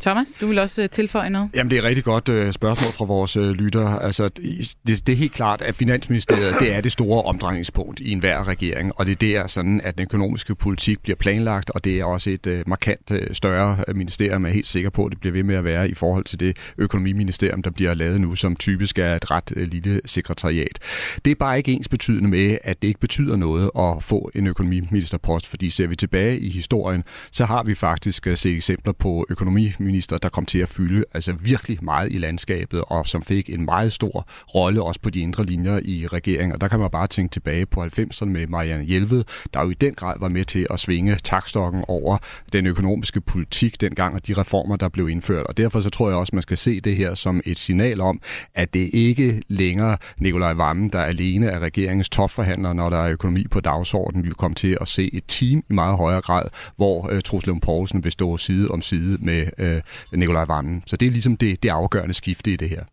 Thomas, 0.00 0.28
du 0.40 0.46
vil 0.46 0.58
også 0.58 0.82
øh, 0.82 0.88
tilføje 0.88 1.30
noget? 1.30 1.50
Jamen, 1.54 1.70
det 1.70 1.76
er 1.76 1.80
et 1.80 1.88
rigtig 1.88 2.04
godt 2.04 2.28
øh, 2.28 2.52
spørgsmål 2.52 2.92
fra 2.92 3.04
vores 3.04 3.36
øh, 3.36 3.50
lyttere. 3.50 4.02
Altså, 4.02 4.28
det, 4.28 5.06
det 5.06 5.12
er 5.12 5.16
helt 5.16 5.32
klart, 5.32 5.62
at 5.62 5.74
Finansministeriet 5.74 6.54
det 6.60 6.74
er 6.74 6.80
det 6.80 6.92
store 6.92 7.22
omdrejningspunkt 7.22 8.00
i 8.00 8.12
enhver 8.12 8.48
regering, 8.48 8.92
og 8.96 9.06
det 9.06 9.12
er 9.12 9.16
der, 9.16 9.46
sådan, 9.46 9.80
at 9.84 9.98
den 9.98 10.02
økonomiske 10.02 10.54
politik 10.54 11.02
bliver 11.02 11.16
planlagt, 11.16 11.70
og 11.70 11.84
det 11.84 12.00
er 12.00 12.04
også 12.04 12.30
et 12.30 12.46
øh, 12.46 12.62
markant 12.66 13.10
øh, 13.10 13.26
større 13.32 13.84
øh, 13.88 13.96
ministerium, 13.96 14.44
jeg 14.44 14.50
er 14.50 14.54
helt 14.54 14.66
sikker 14.66 14.90
på, 14.90 15.04
at 15.04 15.10
det 15.10 15.20
bliver 15.20 15.32
ved 15.32 15.42
med 15.42 15.54
at 15.54 15.64
være 15.64 15.90
i 15.90 15.94
forhold 15.94 16.24
til 16.24 16.40
det 16.40 16.56
økonomiministerium, 16.78 17.62
der 17.62 17.70
bliver 17.70 17.94
lavet 17.94 18.20
nu, 18.20 18.34
som 18.34 18.56
typisk 18.56 18.98
er 18.98 19.14
et 19.16 19.30
ret 19.30 19.52
øh, 19.56 19.68
lille 19.68 20.00
sekretariat. 20.04 20.78
Det 21.24 21.30
er 21.30 21.34
bare 21.34 21.58
ikke 21.58 21.72
ens 21.72 21.88
betydende 21.88 22.30
med, 22.30 22.58
at 22.64 22.82
det 22.82 22.88
ikke 22.88 23.00
betyder 23.00 23.36
noget 23.36 23.70
at 23.78 24.04
få 24.04 24.30
en 24.34 24.46
økonomiministerpost, 24.46 25.46
fordi 25.46 25.70
ser 25.70 25.86
vi 25.86 25.96
tilbage 25.96 26.38
i 26.38 26.50
historien, 26.50 27.04
så 27.30 27.44
har 27.44 27.62
vi 27.62 27.74
faktisk 27.74 28.26
øh, 28.26 28.36
set 28.36 28.54
eksempler 28.54 28.92
på 28.92 29.26
økonomi 29.30 29.72
miljøminister, 29.90 30.18
der 30.18 30.28
kom 30.28 30.46
til 30.46 30.58
at 30.58 30.68
fylde 30.68 31.04
altså 31.14 31.32
virkelig 31.32 31.78
meget 31.84 32.12
i 32.12 32.18
landskabet, 32.18 32.84
og 32.86 33.06
som 33.06 33.22
fik 33.22 33.50
en 33.50 33.64
meget 33.64 33.92
stor 33.92 34.26
rolle 34.54 34.82
også 34.82 35.00
på 35.00 35.10
de 35.10 35.20
indre 35.20 35.44
linjer 35.44 35.80
i 35.84 36.06
regeringen. 36.06 36.52
Og 36.52 36.60
der 36.60 36.68
kan 36.68 36.78
man 36.80 36.90
bare 36.90 37.06
tænke 37.06 37.32
tilbage 37.32 37.66
på 37.66 37.84
90'erne 37.84 38.24
med 38.24 38.46
Marianne 38.46 38.84
Hjelved, 38.84 39.24
der 39.54 39.64
jo 39.64 39.70
i 39.70 39.74
den 39.74 39.94
grad 39.94 40.14
var 40.20 40.28
med 40.28 40.44
til 40.44 40.66
at 40.70 40.80
svinge 40.80 41.16
takstokken 41.24 41.84
over 41.88 42.18
den 42.52 42.66
økonomiske 42.66 43.20
politik 43.20 43.80
dengang, 43.80 44.14
og 44.14 44.26
de 44.26 44.32
reformer, 44.32 44.76
der 44.76 44.88
blev 44.88 45.08
indført. 45.08 45.46
Og 45.46 45.56
derfor 45.56 45.80
så 45.80 45.90
tror 45.90 46.08
jeg 46.08 46.18
også, 46.18 46.30
man 46.36 46.42
skal 46.42 46.58
se 46.58 46.80
det 46.80 46.96
her 46.96 47.14
som 47.14 47.40
et 47.44 47.58
signal 47.58 48.00
om, 48.00 48.20
at 48.54 48.74
det 48.74 48.90
ikke 48.92 49.42
længere 49.48 49.96
Nikolaj 50.18 50.52
Vammen, 50.52 50.90
der 50.90 51.00
alene 51.00 51.46
er 51.46 51.58
regeringens 51.58 52.08
topforhandler, 52.08 52.72
når 52.72 52.90
der 52.90 52.96
er 52.96 53.10
økonomi 53.10 53.46
på 53.50 53.60
dagsordenen. 53.60 54.24
Vi 54.24 54.28
vil 54.28 54.34
komme 54.34 54.54
til 54.54 54.78
at 54.80 54.88
se 54.88 55.10
et 55.12 55.24
team 55.28 55.62
i 55.70 55.72
meget 55.72 55.96
højere 55.96 56.20
grad, 56.20 56.42
hvor 56.76 57.12
øh, 57.12 57.20
Truslund 57.20 57.60
Poulsen 57.60 58.04
vil 58.04 58.12
stå 58.12 58.36
side 58.36 58.68
om 58.68 58.82
side 58.82 59.18
med 59.20 59.46
øh, 59.58 59.79
øh, 60.12 60.18
Nikolaj 60.18 60.44
Vammen. 60.44 60.82
Så 60.86 60.96
det 60.96 61.06
er 61.06 61.10
ligesom 61.10 61.36
det, 61.36 61.62
det 61.62 61.68
afgørende 61.68 62.14
skifte 62.14 62.52
i 62.52 62.56
det 62.56 62.68
her. 62.68 62.84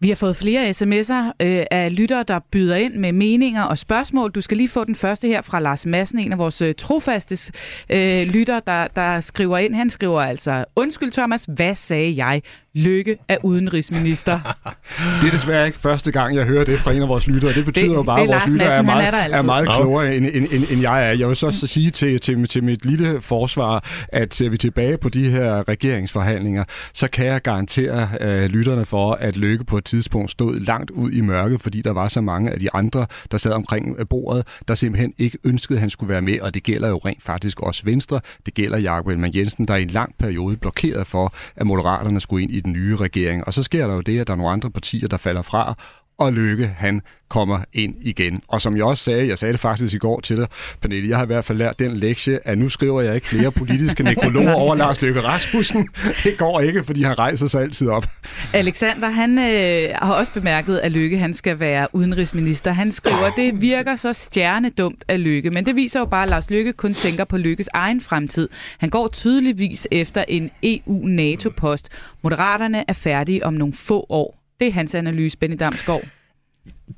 Vi 0.00 0.08
har 0.08 0.14
fået 0.14 0.36
flere 0.36 0.70
sms'er 0.70 1.32
øh, 1.40 1.64
af 1.70 1.96
lyttere, 1.96 2.22
der 2.28 2.38
byder 2.52 2.76
ind 2.76 2.94
med 2.94 3.12
meninger 3.12 3.62
og 3.62 3.78
spørgsmål. 3.78 4.30
Du 4.30 4.40
skal 4.40 4.56
lige 4.56 4.68
få 4.68 4.84
den 4.84 4.94
første 4.94 5.28
her 5.28 5.42
fra 5.42 5.60
Lars 5.60 5.86
Madsen, 5.86 6.18
en 6.18 6.32
af 6.32 6.38
vores 6.38 6.62
øh, 6.62 6.74
trofaste 6.74 7.52
øh, 7.90 8.26
lytter, 8.26 8.60
der, 8.60 8.86
der 8.96 9.20
skriver 9.20 9.58
ind. 9.58 9.74
Han 9.74 9.90
skriver 9.90 10.20
altså, 10.20 10.64
undskyld 10.76 11.12
Thomas, 11.12 11.48
hvad 11.48 11.74
sagde 11.74 12.24
jeg? 12.24 12.42
Lykke 12.76 13.16
er 13.28 13.36
udenrigsminister. 13.42 14.40
det 15.20 15.26
er 15.26 15.30
desværre 15.30 15.66
ikke 15.66 15.78
første 15.78 16.12
gang, 16.12 16.36
jeg 16.36 16.44
hører 16.44 16.64
det 16.64 16.80
fra 16.80 16.92
en 16.92 17.02
af 17.02 17.08
vores 17.08 17.26
lyttere. 17.26 17.52
Det 17.52 17.64
betyder 17.64 17.88
det, 17.88 17.94
jo 17.94 18.02
bare, 18.02 18.20
at 18.22 18.28
vores 18.28 18.46
lyttere 18.46 18.72
er 18.72 18.82
meget, 18.82 19.14
er, 19.14 19.36
er 19.38 19.42
meget 19.42 19.68
klogere, 19.68 20.16
end, 20.16 20.26
end, 20.26 20.46
end, 20.50 20.64
end 20.70 20.80
jeg 20.80 21.08
er. 21.08 21.12
Jeg 21.12 21.28
vil 21.28 21.36
så, 21.36 21.50
så 21.50 21.66
sige 21.66 21.90
til, 21.90 22.20
til, 22.20 22.48
til 22.48 22.64
mit 22.64 22.84
lille 22.84 23.20
forsvar, 23.20 23.84
at 24.08 24.34
ser 24.34 24.48
vi 24.48 24.56
tilbage 24.56 24.98
på 24.98 25.08
de 25.08 25.30
her 25.30 25.68
regeringsforhandlinger, 25.68 26.64
så 26.92 27.08
kan 27.08 27.26
jeg 27.26 27.42
garantere 27.42 28.08
uh, 28.20 28.44
lytterne 28.44 28.84
for, 28.84 29.12
at 29.12 29.36
Lykke 29.36 29.64
på 29.64 29.78
et 29.78 29.84
tidspunkt 29.84 30.30
stod 30.30 30.60
langt 30.60 30.90
ud 30.90 31.10
i 31.10 31.20
mørket, 31.20 31.60
fordi 31.60 31.82
der 31.82 31.92
var 31.92 32.08
så 32.08 32.20
mange 32.20 32.50
af 32.50 32.58
de 32.58 32.74
andre, 32.74 33.06
der 33.30 33.38
sad 33.38 33.52
omkring 33.52 33.96
øh, 33.98 34.06
bordet, 34.06 34.46
der 34.68 34.74
simpelthen 34.74 35.12
ikke 35.18 35.38
ønskede, 35.44 35.76
at 35.76 35.80
han 35.80 35.90
skulle 35.90 36.10
være 36.10 36.22
med, 36.22 36.40
og 36.40 36.54
det 36.54 36.62
gælder 36.62 36.88
jo 36.88 37.00
rent 37.04 37.22
faktisk 37.22 37.60
også 37.60 37.82
Venstre. 37.84 38.20
Det 38.46 38.54
gælder 38.54 38.78
Jakob 38.78 39.08
Ellemann 39.08 39.36
Jensen, 39.36 39.68
der 39.68 39.76
i 39.76 39.82
en 39.82 39.88
lang 39.88 40.14
periode 40.18 40.56
blokerede 40.56 41.04
for, 41.04 41.34
at 41.56 41.66
Moderaterne 41.66 42.20
skulle 42.20 42.42
ind 42.42 42.52
i 42.52 42.65
den 42.66 42.72
nye 42.72 42.96
regering. 42.96 43.46
Og 43.46 43.54
så 43.54 43.62
sker 43.62 43.86
der 43.86 43.94
jo 43.94 44.00
det, 44.00 44.20
at 44.20 44.26
der 44.26 44.32
er 44.32 44.36
nogle 44.36 44.52
andre 44.52 44.70
partier, 44.70 45.08
der 45.08 45.16
falder 45.16 45.42
fra, 45.42 45.74
og 46.18 46.32
Lykke, 46.32 46.66
han 46.66 47.02
kommer 47.28 47.60
ind 47.72 47.94
igen. 48.00 48.42
Og 48.48 48.62
som 48.62 48.76
jeg 48.76 48.84
også 48.84 49.04
sagde, 49.04 49.28
jeg 49.28 49.38
sagde 49.38 49.52
det 49.52 49.60
faktisk 49.60 49.94
i 49.94 49.98
går 49.98 50.20
til 50.20 50.36
dig, 50.36 50.46
Pernille, 50.80 51.08
jeg 51.08 51.16
har 51.16 51.24
i 51.24 51.26
hvert 51.26 51.44
fald 51.44 51.58
lært 51.58 51.78
den 51.78 51.96
lektie, 51.96 52.48
at 52.48 52.58
nu 52.58 52.68
skriver 52.68 53.00
jeg 53.00 53.14
ikke 53.14 53.26
flere 53.26 53.52
politiske 53.52 54.02
nekrologer 54.02 54.52
over 54.62 54.74
Lars 54.74 55.02
Løkke 55.02 55.22
Rasmussen. 55.22 55.88
Det 56.24 56.38
går 56.38 56.60
ikke, 56.60 56.84
fordi 56.84 57.02
han 57.02 57.18
rejser 57.18 57.46
sig 57.46 57.62
altid 57.62 57.88
op. 57.88 58.06
Alexander, 58.52 59.08
han 59.08 59.38
øh, 59.38 59.88
har 60.02 60.14
også 60.14 60.32
bemærket, 60.32 60.78
at 60.78 60.92
Lykke 60.92 61.18
han 61.18 61.34
skal 61.34 61.60
være 61.60 61.88
udenrigsminister. 61.92 62.72
Han 62.72 62.92
skriver, 62.92 63.30
det 63.36 63.60
virker 63.60 63.96
så 63.96 64.12
stjernedumt 64.12 65.04
af 65.08 65.24
Lykke, 65.24 65.50
men 65.50 65.66
det 65.66 65.76
viser 65.76 66.00
jo 66.00 66.06
bare, 66.06 66.22
at 66.22 66.30
Lars 66.30 66.50
Lykke 66.50 66.72
kun 66.72 66.94
tænker 66.94 67.24
på 67.24 67.38
Lykkes 67.38 67.68
egen 67.74 68.00
fremtid. 68.00 68.48
Han 68.78 68.90
går 68.90 69.08
tydeligvis 69.08 69.88
efter 69.90 70.24
en 70.28 70.50
EU-NATO-post. 70.62 71.88
Moderaterne 72.22 72.84
er 72.88 72.92
færdige 72.92 73.46
om 73.46 73.54
nogle 73.54 73.74
få 73.74 74.06
år. 74.08 74.45
Det 74.60 74.68
er 74.68 74.72
hans 74.72 74.94
analyse, 74.94 75.38
Benny 75.38 75.56
Damsgaard. 75.60 76.02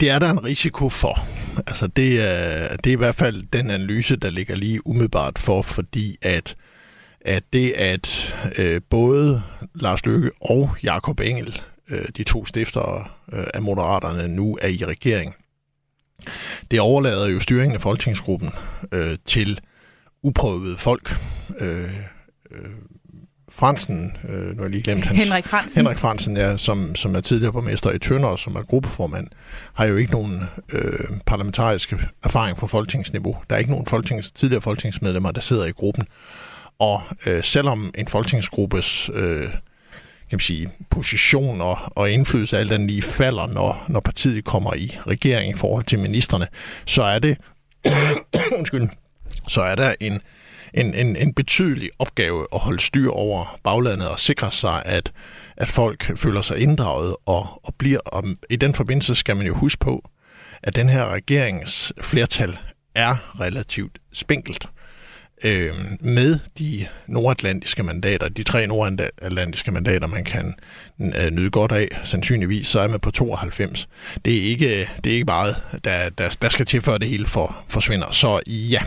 Det 0.00 0.10
er 0.10 0.18
der 0.18 0.30
en 0.30 0.44
risiko 0.44 0.88
for. 0.88 1.18
Altså 1.66 1.86
det, 1.86 2.20
er, 2.20 2.76
det 2.76 2.90
er 2.90 2.94
i 2.94 2.98
hvert 2.98 3.14
fald 3.14 3.42
den 3.52 3.70
analyse, 3.70 4.16
der 4.16 4.30
ligger 4.30 4.54
lige 4.54 4.86
umiddelbart 4.86 5.38
for, 5.38 5.62
fordi 5.62 6.16
at, 6.22 6.56
at 7.20 7.44
det, 7.52 7.72
at 7.72 8.34
øh, 8.58 8.80
både 8.90 9.42
Lars 9.74 10.06
Løkke 10.06 10.30
og 10.40 10.76
Jakob 10.82 11.20
Engel, 11.20 11.60
øh, 11.90 12.04
de 12.16 12.24
to 12.24 12.46
stifter 12.46 13.10
øh, 13.32 13.46
af 13.54 13.62
Moderaterne, 13.62 14.28
nu 14.28 14.58
er 14.62 14.68
i 14.68 14.84
regering, 14.84 15.34
det 16.70 16.80
overlader 16.80 17.26
jo 17.26 17.40
styringen 17.40 17.74
af 17.74 17.80
folketingsgruppen 17.80 18.50
øh, 18.92 19.18
til 19.24 19.60
uprøvede 20.22 20.76
folk. 20.76 21.16
Øh, 21.60 21.94
øh, 22.50 22.70
Fransen, 23.58 24.16
øh, 24.28 24.48
nu 24.48 24.56
har 24.56 24.62
jeg 24.62 24.70
lige 24.70 24.82
glemt 24.82 25.06
hans... 25.06 25.24
Henrik 25.24 25.46
Fransen. 25.46 25.80
Henrik 25.80 25.98
Fransen, 25.98 26.36
ja, 26.36 26.56
som, 26.56 26.94
som 26.94 27.14
er 27.14 27.20
tidligere 27.20 27.52
borgmester 27.52 27.90
i 27.90 27.98
Tønder, 27.98 28.36
som 28.36 28.56
er 28.56 28.62
gruppeformand, 28.62 29.28
har 29.74 29.84
jo 29.84 29.96
ikke 29.96 30.12
nogen 30.12 30.42
øh, 30.72 31.08
parlamentariske 31.26 31.98
erfaring 32.24 32.58
fra 32.58 32.66
folketingsniveau. 32.66 33.36
Der 33.50 33.56
er 33.56 33.58
ikke 33.58 33.70
nogen 33.70 33.86
folketings, 33.86 34.30
tidligere 34.30 34.62
folketingsmedlemmer, 34.62 35.30
der 35.30 35.40
sidder 35.40 35.66
i 35.66 35.70
gruppen. 35.70 36.06
Og 36.78 37.02
øh, 37.26 37.44
selvom 37.44 37.92
en 37.94 38.08
folketingsgruppes 38.08 39.10
øh, 39.14 39.48
kan 40.30 40.36
man 40.36 40.40
sige, 40.40 40.68
position 40.90 41.60
og, 41.60 41.78
og 41.90 42.10
indflydelse 42.10 42.58
alt 42.58 42.70
den 42.70 42.86
lige 42.86 43.02
falder, 43.02 43.46
når, 43.46 43.84
når 43.88 44.00
partiet 44.00 44.44
kommer 44.44 44.74
i 44.74 44.98
regering 45.06 45.52
i 45.52 45.56
forhold 45.56 45.84
til 45.84 45.98
ministerne, 45.98 46.46
så 46.86 47.02
er 47.02 47.18
det, 47.18 47.36
undskyld, 48.58 48.88
så 49.48 49.62
er 49.62 49.74
der 49.74 49.94
en, 50.00 50.20
en, 50.74 50.94
en, 50.94 51.16
en 51.16 51.34
betydelig 51.34 51.90
opgave 51.98 52.46
at 52.54 52.60
holde 52.60 52.80
styr 52.80 53.10
over 53.10 53.58
baglandet 53.64 54.08
og 54.08 54.20
sikre 54.20 54.52
sig, 54.52 54.82
at, 54.84 55.12
at 55.56 55.68
folk 55.68 56.18
føler 56.18 56.42
sig 56.42 56.58
inddraget 56.58 57.16
og, 57.26 57.60
og 57.64 57.74
bliver. 57.78 58.00
Og 58.00 58.24
I 58.50 58.56
den 58.56 58.74
forbindelse 58.74 59.14
skal 59.14 59.36
man 59.36 59.46
jo 59.46 59.54
huske 59.54 59.80
på, 59.80 60.10
at 60.62 60.76
den 60.76 60.88
her 60.88 61.08
regeringens 61.08 61.92
flertal 62.02 62.58
er 62.94 63.40
relativt 63.40 63.98
spinkelt. 64.12 64.68
Øh, 65.44 65.74
med 66.00 66.38
de 66.58 66.86
nordatlantiske 67.06 67.82
mandater, 67.82 68.28
de 68.28 68.42
tre 68.42 68.66
nordatlantiske 68.66 69.72
mandater, 69.72 70.06
man 70.06 70.24
kan 70.24 70.54
øh, 71.00 71.30
nyde 71.30 71.50
godt 71.50 71.72
af, 71.72 71.88
sandsynligvis, 72.04 72.66
så 72.66 72.80
er 72.80 72.88
man 72.88 73.00
på 73.00 73.10
92. 73.10 73.88
Det 74.24 74.38
er 74.38 74.42
ikke, 74.42 74.88
det 75.04 75.10
er 75.10 75.14
ikke 75.14 75.24
meget, 75.24 75.56
der, 75.84 76.08
der, 76.08 76.36
der 76.42 76.48
skal 76.48 76.66
til, 76.66 76.80
før 76.80 76.98
det 76.98 77.08
hele 77.08 77.26
for, 77.26 77.56
forsvinder. 77.68 78.10
Så 78.10 78.40
ja, 78.46 78.82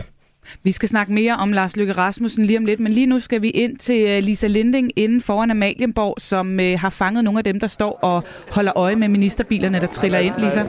vi 0.62 0.72
skal 0.72 0.88
snakke 0.88 1.12
mere 1.12 1.36
om 1.36 1.52
Lars 1.52 1.76
Løkke 1.76 1.92
Rasmussen 1.92 2.46
lige 2.46 2.58
om 2.58 2.64
lidt, 2.64 2.80
men 2.80 2.92
lige 2.92 3.06
nu 3.06 3.20
skal 3.20 3.42
vi 3.42 3.50
ind 3.50 3.76
til 3.76 4.06
øh, 4.08 4.22
Lisa 4.22 4.46
Linding 4.46 4.90
inden 4.96 5.20
foran 5.20 5.50
Amalienborg, 5.50 6.14
som 6.18 6.60
øh, 6.60 6.78
har 6.78 6.90
fanget 6.90 7.24
nogle 7.24 7.38
af 7.38 7.44
dem, 7.44 7.60
der 7.60 7.66
står 7.66 7.98
og 8.02 8.24
holder 8.50 8.72
øje 8.76 8.96
med 8.96 9.08
ministerbilerne, 9.08 9.80
der 9.80 9.86
triller 9.86 10.18
ind, 10.18 10.34
Lisa. 10.38 10.64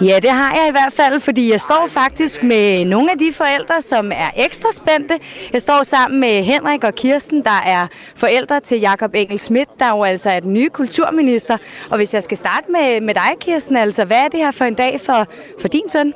Ja, 0.00 0.18
det 0.22 0.30
har 0.30 0.54
jeg 0.54 0.68
i 0.68 0.70
hvert 0.70 0.92
fald, 0.92 1.20
fordi 1.20 1.50
jeg 1.50 1.60
står 1.60 1.86
faktisk 1.88 2.42
med 2.42 2.84
nogle 2.84 3.10
af 3.12 3.18
de 3.18 3.32
forældre, 3.32 3.82
som 3.82 4.12
er 4.12 4.30
ekstra 4.36 4.68
spændte. 4.72 5.18
Jeg 5.52 5.62
står 5.62 5.82
sammen 5.82 6.20
med 6.20 6.42
Henrik 6.42 6.84
og 6.84 6.94
Kirsten, 6.94 7.42
der 7.44 7.62
er 7.66 7.86
forældre 8.16 8.60
til 8.60 8.80
Jakob 8.80 9.14
Engel 9.14 9.38
Schmidt, 9.38 9.68
der 9.80 9.88
jo 9.88 10.02
altså 10.02 10.30
er 10.30 10.40
den 10.40 10.52
nye 10.52 10.68
kulturminister. 10.68 11.56
Og 11.90 11.96
hvis 11.96 12.14
jeg 12.14 12.22
skal 12.22 12.36
starte 12.36 12.72
med, 12.72 13.00
med 13.00 13.14
dig, 13.14 13.32
Kirsten, 13.40 13.76
altså 13.76 14.04
hvad 14.04 14.16
er 14.16 14.28
det 14.28 14.40
her 14.40 14.50
for 14.50 14.64
en 14.64 14.74
dag 14.74 15.00
for, 15.00 15.26
for 15.60 15.68
din 15.68 15.88
søn? 15.88 16.14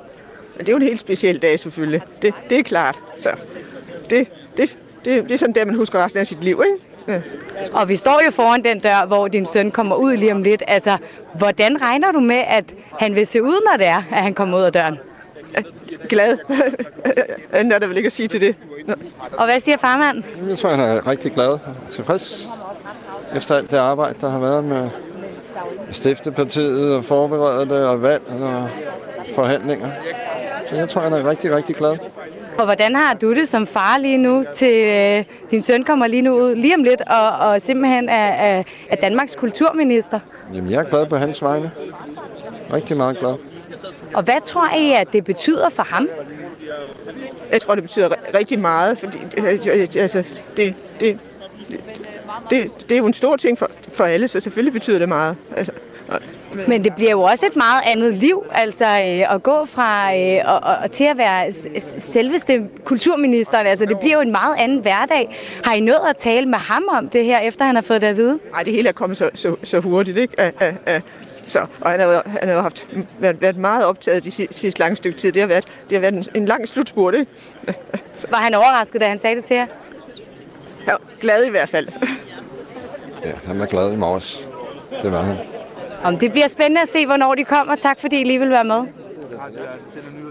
Men 0.57 0.66
det 0.66 0.69
er 0.69 0.73
jo 0.73 0.77
en 0.77 0.83
helt 0.83 1.01
speciel 1.01 1.42
dag 1.42 1.59
selvfølgelig. 1.61 2.03
Det, 2.23 2.35
det 2.51 2.59
er 2.59 2.62
klart. 2.62 2.99
Så 3.19 3.31
det, 4.11 4.29
det, 4.57 4.79
det, 5.05 5.23
det 5.23 5.31
er 5.31 5.38
sådan 5.38 5.55
det, 5.55 5.66
man 5.66 5.77
husker 5.77 6.05
resten 6.05 6.21
af 6.21 6.27
sit 6.27 6.45
liv, 6.45 6.62
ikke? 6.66 6.85
Ja. 7.09 7.21
Og 7.73 7.88
vi 7.88 7.97
står 7.97 8.21
jo 8.27 8.31
foran 8.31 8.64
den 8.64 8.81
dør, 8.81 9.07
hvor 9.07 9.29
din 9.29 9.47
søn 9.47 9.71
kommer 9.71 9.97
ud 9.97 10.16
lige 10.16 10.33
om 10.33 10.42
lidt. 10.42 10.62
Altså, 10.66 10.97
hvordan 11.35 11.83
regner 11.83 12.12
du 12.12 12.21
med, 12.21 12.42
at 12.49 12.64
han 12.99 13.14
vil 13.14 13.27
se 13.27 13.42
ud, 13.42 13.71
når 13.71 13.77
det 13.77 13.87
er, 13.87 14.03
at 14.12 14.23
han 14.23 14.35
kommer 14.35 14.59
ud 14.59 14.62
af 14.62 14.73
døren? 14.73 14.99
Glad. 16.09 16.38
Anden 17.53 17.73
er 17.73 17.79
der 17.79 17.87
vel 17.87 17.97
ikke 17.97 18.07
at 18.07 18.12
sige 18.12 18.29
til 18.29 18.40
det. 18.40 18.57
Og 19.33 19.45
hvad 19.45 19.61
siger 19.61 19.77
farmand? 19.77 20.25
Jeg 20.49 20.59
tror, 20.59 20.69
han 20.69 20.81
er 20.81 21.07
rigtig 21.07 21.33
glad 21.33 21.49
og 21.49 21.61
tilfreds 21.90 22.49
efter 23.37 23.57
alt 23.57 23.71
det 23.71 23.77
arbejde, 23.77 24.14
der 24.21 24.31
har 24.31 24.38
været 24.38 24.64
med 24.64 24.90
stiftepartiet 25.90 26.95
og 26.95 27.05
forberede 27.05 27.69
det 27.69 27.87
og 27.87 28.03
valg 28.03 28.23
og 28.29 28.69
forhandlinger. 29.35 29.90
Så 30.68 30.76
jeg 30.76 30.88
tror, 30.88 31.00
han 31.00 31.12
er 31.12 31.31
rigtig, 31.31 31.55
rigtig 31.57 31.76
glad. 31.76 31.98
Og 32.59 32.64
hvordan 32.64 32.94
har 32.94 33.14
du 33.14 33.35
det 33.35 33.48
som 33.48 33.66
far 33.66 33.98
lige 33.98 34.18
nu 34.18 34.44
til 34.55 34.85
øh, 34.85 35.24
din 35.50 35.62
søn 35.62 35.85
kommer 35.85 36.07
lige 36.07 36.22
nu 36.22 36.35
ud 36.40 36.55
lige 36.55 36.74
om 36.74 36.83
lidt 36.83 37.00
og, 37.00 37.31
og 37.31 37.62
simpelthen 37.62 38.09
er, 38.09 38.29
er, 38.29 38.62
er 38.88 38.96
Danmarks 38.96 39.35
kulturminister? 39.35 40.20
Jamen, 40.55 40.70
jeg 40.70 40.81
er 40.81 40.85
glad 40.85 41.07
på 41.07 41.16
hans 41.16 41.42
vegne. 41.42 41.70
Rigtig 42.72 42.96
meget 42.96 43.18
glad. 43.18 43.35
Og 44.14 44.22
hvad 44.22 44.40
tror 44.44 44.76
I, 44.76 44.92
at 44.92 45.12
det 45.12 45.24
betyder 45.24 45.68
for 45.68 45.83
ham? 45.83 46.09
Jeg 47.52 47.61
tror, 47.61 47.74
det 47.74 47.85
betyder 47.85 48.09
rigtig 48.35 48.59
meget, 48.59 48.98
fordi 48.98 49.18
øh, 49.38 49.88
altså, 49.96 50.24
det, 50.57 50.74
det, 51.00 51.18
det, 51.70 51.81
det, 52.50 52.70
det 52.81 52.92
er 52.92 52.98
jo 52.98 53.07
en 53.07 53.12
stor 53.12 53.37
ting 53.37 53.59
for, 53.59 53.70
for 53.92 54.05
alle, 54.05 54.29
så 54.29 54.40
selvfølgelig 54.40 54.72
betyder 54.72 54.98
det 54.98 55.09
meget. 55.09 55.37
Altså, 55.57 55.72
men 56.68 56.85
det 56.85 56.94
bliver 56.94 57.11
jo 57.11 57.22
også 57.22 57.46
et 57.46 57.56
meget 57.56 57.82
andet 57.87 58.14
liv, 58.14 58.44
altså 58.52 58.85
øh, 58.85 59.35
at 59.35 59.42
gå 59.42 59.64
fra 59.64 60.16
øh, 60.16 60.40
og, 60.44 60.61
og, 60.82 60.90
til 60.90 61.04
at 61.04 61.18
være 61.18 61.52
selveste 61.98 62.68
kulturministeren. 62.85 63.66
Altså 63.66 63.87
det 63.87 63.98
bliver 63.98 64.14
jo 64.14 64.20
en 64.20 64.32
meget 64.32 64.56
anden 64.59 64.80
hverdag. 64.80 65.37
Har 65.64 65.74
I 65.74 65.80
nået 65.80 66.00
at 66.11 66.16
tale 66.16 66.46
med 66.46 66.59
ham 66.59 66.82
om 66.90 67.09
det 67.09 67.24
her, 67.24 67.38
efter 67.38 67.64
han 67.64 67.74
har 67.74 67.82
fået 67.82 68.00
det 68.00 68.06
at 68.06 68.16
vide? 68.16 68.38
Nej, 68.52 68.62
det 68.62 68.72
hele 68.72 68.88
er 68.88 68.92
kommet 68.92 69.18
så, 69.18 69.30
så, 69.35 69.56
så 69.62 69.80
hurtigt, 69.80 70.18
ikke? 70.18 70.52
Uh, 70.62 70.68
uh, 70.68 70.94
uh. 70.94 71.00
Så, 71.46 71.66
og 71.80 71.90
han 71.90 72.00
har, 72.00 72.22
han 72.40 72.48
har 72.48 72.62
haft, 72.62 72.87
været, 73.18 73.40
været 73.40 73.56
meget 73.56 73.87
optaget 73.87 74.24
de 74.24 74.30
sidste, 74.30 74.54
sidste 74.54 74.80
lange 74.80 74.96
stykke 74.96 75.18
tid. 75.18 75.32
Det 75.32 75.42
har 75.42 75.46
været, 75.46 75.64
det 75.90 75.92
har 75.92 76.00
været 76.00 76.14
en, 76.14 76.24
en 76.35 76.46
lang 76.46 76.68
slutspurt, 76.68 77.14
ikke? 77.14 77.30
Var 78.30 78.38
han 78.38 78.54
overrasket, 78.54 79.00
da 79.00 79.09
han 79.09 79.20
sagde 79.20 79.37
det 79.37 79.44
til 79.44 79.56
jer? 79.56 79.66
Ja, 80.87 80.94
glad 81.20 81.44
i 81.44 81.50
hvert 81.50 81.68
fald. 81.68 81.88
Ja, 83.24 83.32
han 83.46 83.61
var 83.61 83.66
glad 83.66 83.92
i 83.92 83.96
morges. 83.96 84.48
Det 85.02 85.12
var 85.12 85.22
han. 85.22 85.37
Om 86.04 86.18
det 86.18 86.32
bliver 86.32 86.48
spændende 86.48 86.82
at 86.82 86.88
se, 86.88 87.06
hvornår 87.06 87.35
de 87.35 87.44
kommer. 87.44 87.76
Tak 87.76 88.00
fordi 88.00 88.20
I 88.20 88.24
lige 88.24 88.38
vil 88.40 88.50
være 88.50 88.64
med. 88.64 88.82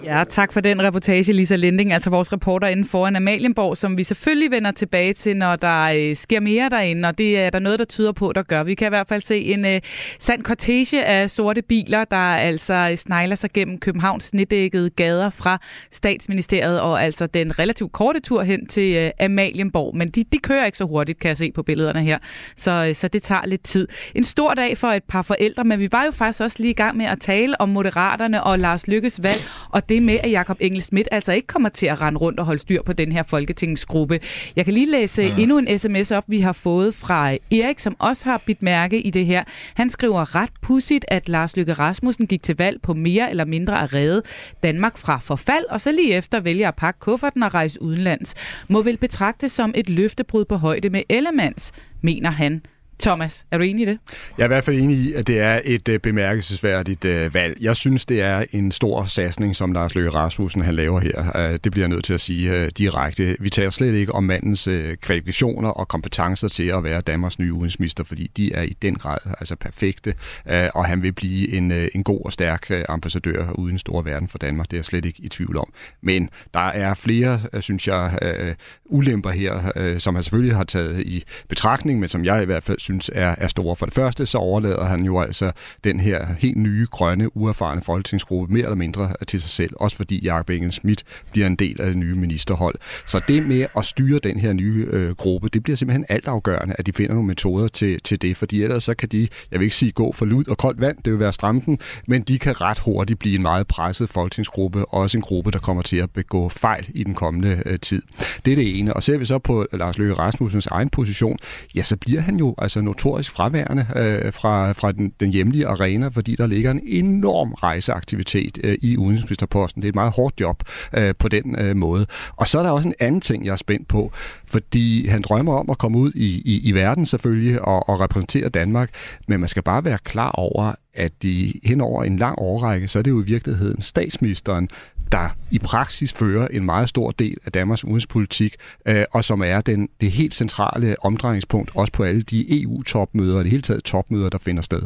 Ja, 0.06 0.24
tak 0.30 0.54
for 0.54 0.62
den 0.62 0.82
reportage, 0.82 1.34
Lisa 1.34 1.56
Linding, 1.56 1.94
altså 1.94 2.10
vores 2.10 2.34
reporter 2.34 2.68
inden 2.68 2.86
foran 2.86 3.16
Amalienborg, 3.16 3.78
som 3.78 3.98
vi 3.98 4.04
selvfølgelig 4.04 4.52
vender 4.52 4.72
tilbage 4.72 5.14
til, 5.14 5.38
når 5.38 5.56
der 5.56 5.82
øh, 5.82 6.16
sker 6.16 6.40
mere 6.40 6.70
derinde, 6.70 7.10
og 7.10 7.18
det 7.18 7.40
er 7.40 7.50
der 7.50 7.60
noget, 7.60 7.80
der 7.80 7.86
tyder 7.86 8.12
på, 8.12 8.32
der 8.36 8.44
gør. 8.44 8.64
Vi 8.64 8.76
kan 8.76 8.88
i 8.88 8.90
hvert 8.90 9.08
fald 9.08 9.22
se 9.22 9.42
en 9.42 9.66
øh, 9.66 9.82
sand 10.20 10.44
cortege 10.44 11.06
af 11.06 11.30
sorte 11.30 11.62
biler, 11.62 12.04
der 12.04 12.18
altså 12.18 12.74
øh, 12.92 12.98
snegler 12.98 13.36
sig 13.36 13.50
gennem 13.54 13.80
Københavns 13.80 14.24
snedækkede 14.24 14.90
gader 14.90 15.30
fra 15.30 15.60
statsministeriet, 15.92 16.82
og 16.82 17.04
altså 17.04 17.28
den 17.28 17.60
relativt 17.60 17.92
korte 17.92 18.20
tur 18.20 18.44
hen 18.44 18.66
til 18.68 18.96
øh, 18.96 19.12
Amalienborg. 19.20 19.96
Men 19.96 20.10
de, 20.10 20.24
de 20.34 20.38
kører 20.38 20.66
ikke 20.66 20.78
så 20.78 20.86
hurtigt, 20.86 21.20
kan 21.20 21.30
jeg 21.30 21.38
se 21.38 21.52
på 21.52 21.64
billederne 21.64 22.04
her, 22.04 22.18
så, 22.56 22.72
øh, 22.72 22.96
så 22.96 23.08
det 23.08 23.24
tager 23.24 23.46
lidt 23.46 23.64
tid. 23.64 23.88
En 24.16 24.24
stor 24.24 24.54
dag 24.54 24.78
for 24.78 24.88
et 24.88 25.04
par 25.04 25.22
forældre, 25.22 25.64
men 25.64 25.80
vi 25.80 25.88
var 25.92 26.06
jo 26.06 26.12
faktisk 26.12 26.42
også 26.42 26.58
lige 26.60 26.72
i 26.72 26.74
gang 26.74 26.98
med 26.98 27.06
at 27.06 27.20
tale 27.20 27.62
om 27.62 27.70
Moderaterne 27.70 28.44
og 28.44 28.60
Lars 28.60 28.88
Lykkes 28.88 29.24
valg, 29.24 29.42
og 29.70 29.90
det 29.90 29.95
med, 30.00 30.20
at 30.24 30.32
Jakob 30.32 30.58
Engel 30.60 30.82
Schmidt 30.82 31.08
altså 31.12 31.34
ikke 31.34 31.48
kommer 31.48 31.70
til 31.70 31.86
at 31.86 32.02
rende 32.02 32.20
rundt 32.20 32.40
og 32.40 32.46
holde 32.46 32.60
styr 32.60 32.82
på 32.82 32.94
den 32.94 33.12
her 33.12 33.24
folketingsgruppe. 33.24 34.20
Jeg 34.56 34.66
kan 34.66 34.74
lige 34.74 34.92
læse 34.92 35.22
ja. 35.24 35.36
endnu 35.40 35.58
en 35.58 35.80
sms 35.80 36.12
op, 36.12 36.24
vi 36.28 36.40
har 36.40 36.52
fået 36.52 36.96
fra 36.96 37.32
Erik, 37.32 37.80
som 37.80 37.96
også 38.00 38.26
har 38.26 38.42
bidt 38.46 38.64
mærke 38.64 39.02
i 39.02 39.10
det 39.10 39.26
her. 39.26 39.44
Han 39.76 39.90
skriver 39.90 40.36
ret 40.36 40.50
pudsigt, 40.62 41.06
at 41.08 41.30
Lars 41.30 41.58
Lykke 41.58 41.74
Rasmussen 41.74 42.28
gik 42.28 42.44
til 42.44 42.58
valg 42.58 42.82
på 42.82 42.94
mere 42.94 43.30
eller 43.30 43.46
mindre 43.46 43.84
at 43.84 43.94
redde 43.94 44.22
Danmark 44.64 44.98
fra 44.98 45.18
forfald, 45.18 45.66
og 45.70 45.82
så 45.82 45.92
lige 45.92 46.14
efter 46.14 46.40
vælger 46.40 46.68
at 46.68 46.76
pakke 46.76 47.00
kufferten 47.00 47.44
og 47.44 47.54
rejse 47.54 47.82
udenlands. 47.82 48.36
Må 48.68 48.82
vel 48.82 48.98
betragtes 48.98 49.52
som 49.52 49.74
et 49.76 49.90
løftebrud 49.90 50.46
på 50.46 50.56
højde 50.56 50.90
med 50.90 51.02
Ellemands, 51.10 51.72
mener 52.02 52.32
han 52.32 52.62
Thomas, 53.00 53.46
er 53.52 53.58
du 53.58 53.64
enig 53.64 53.82
i 53.82 53.86
det? 53.86 54.00
Jeg 54.38 54.44
er 54.44 54.48
i 54.48 54.48
hvert 54.48 54.64
fald 54.64 54.80
enig 54.80 54.98
i, 54.98 55.14
at 55.14 55.28
det 55.28 55.40
er 55.40 55.62
et 55.64 55.90
uh, 55.90 55.96
bemærkelsesværdigt 55.96 57.06
uh, 57.06 57.34
valg. 57.34 57.58
Jeg 57.62 57.76
synes, 57.76 58.06
det 58.06 58.22
er 58.22 58.44
en 58.52 58.72
stor 58.72 59.06
satsning, 59.06 59.56
som 59.56 59.72
Lars 59.72 59.96
Løkke 59.96 60.10
Rasmussen 60.10 60.62
han 60.62 60.76
laver 60.76 61.00
her. 61.00 61.50
Uh, 61.50 61.56
det 61.64 61.72
bliver 61.72 61.84
jeg 61.84 61.90
nødt 61.90 62.04
til 62.04 62.14
at 62.14 62.22
sige 62.22 62.62
uh, 62.62 62.68
direkte. 62.78 63.38
Vi 63.40 63.50
tager 63.50 63.70
slet 63.70 63.94
ikke 63.94 64.12
om 64.12 64.24
mandens 64.24 64.68
uh, 64.68 64.94
kvalifikationer 65.02 65.70
og 65.70 65.88
kompetencer 65.88 66.48
til 66.48 66.64
at 66.64 66.84
være 66.84 67.02
Danmarks 67.02 67.40
nye 67.40 67.54
udenrigsminister, 67.54 68.04
fordi 68.04 68.32
de 68.38 68.54
er 68.54 68.62
i 68.62 68.76
den 68.82 68.96
grad 68.96 69.18
altså 69.40 69.56
perfekte, 69.56 70.14
uh, 70.46 70.54
og 70.74 70.86
han 70.86 71.02
vil 71.02 71.12
blive 71.12 71.54
en, 71.54 71.72
uh, 71.72 71.86
en 71.96 72.04
god 72.04 72.22
og 72.26 72.34
stærk 72.34 72.68
uh, 72.70 72.78
ambassadør 72.90 73.52
uden 73.52 73.80
store 73.80 74.06
verden 74.06 74.30
for 74.30 74.38
Danmark. 74.38 74.72
Det 74.72 74.74
er 74.74 74.80
jeg 74.80 74.86
slet 74.86 75.06
ikke 75.06 75.20
i 75.24 75.30
tvivl 75.30 75.58
om. 75.58 75.74
Men 76.02 76.30
der 76.54 76.68
er 76.68 76.94
flere, 76.94 77.42
uh, 77.54 77.60
synes 77.60 77.88
jeg, 77.88 78.18
uh, 78.22 78.54
ulemper 78.86 79.30
her, 79.30 79.72
uh, 79.80 79.98
som 79.98 80.16
han 80.16 80.24
selvfølgelig 80.24 80.56
har 80.56 80.64
taget 80.64 81.02
i 81.06 81.24
betragtning, 81.50 82.00
men 82.00 82.10
som 82.10 82.26
jeg 82.26 82.42
i 82.42 82.46
hvert 82.46 82.64
fald 82.64 82.80
synes 82.86 83.12
er, 83.14 83.36
er 83.38 83.48
store. 83.48 83.76
For 83.76 83.86
det 83.86 83.96
første 83.96 84.26
så 84.26 84.38
overlader 84.38 84.86
han 84.86 85.04
jo 85.04 85.20
altså 85.20 85.52
den 85.84 86.00
her 86.00 86.28
helt 86.40 86.58
nye, 86.58 86.88
grønne, 86.92 87.38
uerfarne 87.38 87.82
folketingsgruppe 87.82 88.54
mere 88.54 88.64
eller 88.64 88.76
mindre 88.76 89.14
til 89.28 89.42
sig 89.42 89.50
selv, 89.50 89.74
også 89.76 89.98
fordi 89.98 90.24
Jakob 90.24 90.50
Engel 90.50 90.72
Schmidt 90.72 91.04
bliver 91.32 91.48
en 91.48 91.56
del 91.56 91.82
af 91.82 91.88
det 91.88 91.98
nye 91.98 92.16
ministerhold. 92.16 92.76
Så 93.06 93.22
det 93.28 93.48
med 93.48 93.66
at 93.78 93.86
styre 93.86 94.20
den 94.20 94.40
her 94.40 94.54
nye 94.54 94.88
øh, 94.90 95.16
gruppe, 95.16 95.50
det 95.50 95.64
bliver 95.64 95.76
simpelthen 95.76 96.06
altafgørende, 96.10 96.76
at 96.78 96.86
de 96.86 96.94
finder 96.94 97.14
nogle 97.14 97.28
metoder 97.28 97.68
til, 97.68 98.02
til 98.02 98.22
det, 98.22 98.38
fordi 98.38 98.64
ellers 98.64 98.84
så 98.84 98.94
kan 98.94 99.10
de, 99.10 99.28
jeg 99.52 99.60
vil 99.60 99.66
ikke 99.66 99.76
sige 99.76 99.92
gå 99.92 100.12
for 100.12 100.26
lud 100.26 100.48
og 100.48 100.58
koldt 100.58 100.82
vand, 100.82 100.98
det 101.06 101.14
vil 101.14 101.20
være 101.20 101.34
stramten, 101.34 101.80
men 102.08 102.22
de 102.22 102.40
kan 102.40 102.62
ret 102.62 102.80
hurtigt 102.80 103.20
blive 103.20 103.36
en 103.36 103.42
meget 103.42 103.68
presset 103.68 104.10
folketingsgruppe, 104.10 104.86
også 104.86 105.18
en 105.18 105.22
gruppe, 105.22 105.52
der 105.52 105.60
kommer 105.60 105.84
til 105.84 105.98
at 105.98 106.12
begå 106.12 106.50
fejl 106.50 106.90
i 106.94 107.04
den 107.04 107.16
kommende 107.16 107.64
øh, 107.66 107.80
tid. 107.80 108.02
Det 108.46 108.52
er 108.52 108.56
det 108.56 108.80
ene. 108.80 108.94
Og 108.94 109.04
ser 109.04 109.18
vi 109.18 109.26
så 109.26 109.40
på 109.40 109.66
Lars 109.74 109.98
Løkke 109.98 110.14
Rasmussens 110.14 110.68
egen 110.68 110.90
position, 110.90 111.38
ja, 111.76 111.84
så 111.84 111.98
bliver 111.98 112.22
han 112.22 112.38
jo 112.38 112.56
altså 112.58 112.75
Altså 112.76 112.86
notorisk 112.86 113.32
fraværende 113.32 113.88
øh, 113.96 114.34
fra, 114.34 114.72
fra 114.72 114.92
den, 114.92 115.14
den 115.20 115.30
hjemlige 115.30 115.68
arena, 115.68 116.08
fordi 116.08 116.36
der 116.36 116.48
ligger 116.48 116.72
en 116.72 116.82
enorm 116.86 117.54
rejseaktivitet 117.54 118.60
øh, 118.64 118.78
i 118.82 118.98
udenrigsministerposten. 118.98 119.82
Det 119.82 119.88
er 119.88 119.90
et 119.92 119.96
meget 119.96 120.12
hårdt 120.12 120.42
job 120.42 120.64
øh, 120.94 121.14
på 121.20 121.28
den 121.28 121.60
øh, 121.60 121.76
måde. 121.76 122.06
Og 122.36 122.48
så 122.48 122.60
er 122.60 122.64
der 122.64 122.70
også 122.70 122.90
en 122.90 122.96
anden 123.00 123.22
ting, 123.22 123.46
jeg 123.46 123.52
er 123.52 123.56
spændt 123.56 123.88
på, 123.88 124.12
fordi 124.46 125.08
han 125.08 125.22
drømmer 125.22 125.54
om 125.54 125.70
at 125.70 125.78
komme 125.78 125.98
ud 125.98 126.12
i, 126.16 126.42
i, 126.46 126.60
i 126.64 126.72
verden 126.72 127.06
selvfølgelig 127.06 127.62
og, 127.62 127.90
og 127.90 128.00
repræsentere 128.00 128.50
Danmark, 128.50 128.90
men 129.28 129.40
man 129.40 129.50
skal 129.50 129.64
bare 129.64 129.86
være 129.86 129.98
klar 130.04 130.32
over, 130.32 130.74
at 130.94 131.24
de 131.24 131.54
hen 131.64 131.82
over 131.82 132.04
en 132.04 132.18
lang 132.18 132.40
årrække, 132.40 132.88
så 132.88 133.00
er 133.00 133.04
det 133.04 133.12
jo 133.12 133.22
i 133.22 133.26
virkeligheden 133.26 133.82
statsministeren, 133.82 134.70
der 135.12 135.30
i 135.52 135.60
praksis 135.60 136.14
fører 136.14 136.48
en 136.48 136.66
meget 136.66 136.90
stor 136.90 137.12
del 137.12 137.38
af 137.46 137.52
Danmarks 137.52 137.84
udenrigspolitik, 137.84 138.56
øh, 138.86 139.06
og 139.12 139.24
som 139.24 139.42
er 139.42 139.62
den, 139.62 139.90
det 140.02 140.12
helt 140.12 140.34
centrale 140.34 140.96
omdrejningspunkt 141.06 141.72
også 141.76 141.94
på 141.94 142.04
alle 142.04 142.22
de 142.22 142.62
EU-topmøder 142.62 143.38
og 143.38 143.44
det 143.44 143.52
hele 143.52 143.62
taget 143.62 143.84
topmøder, 143.84 144.30
der 144.30 144.38
finder 144.38 144.64
sted. 144.64 144.82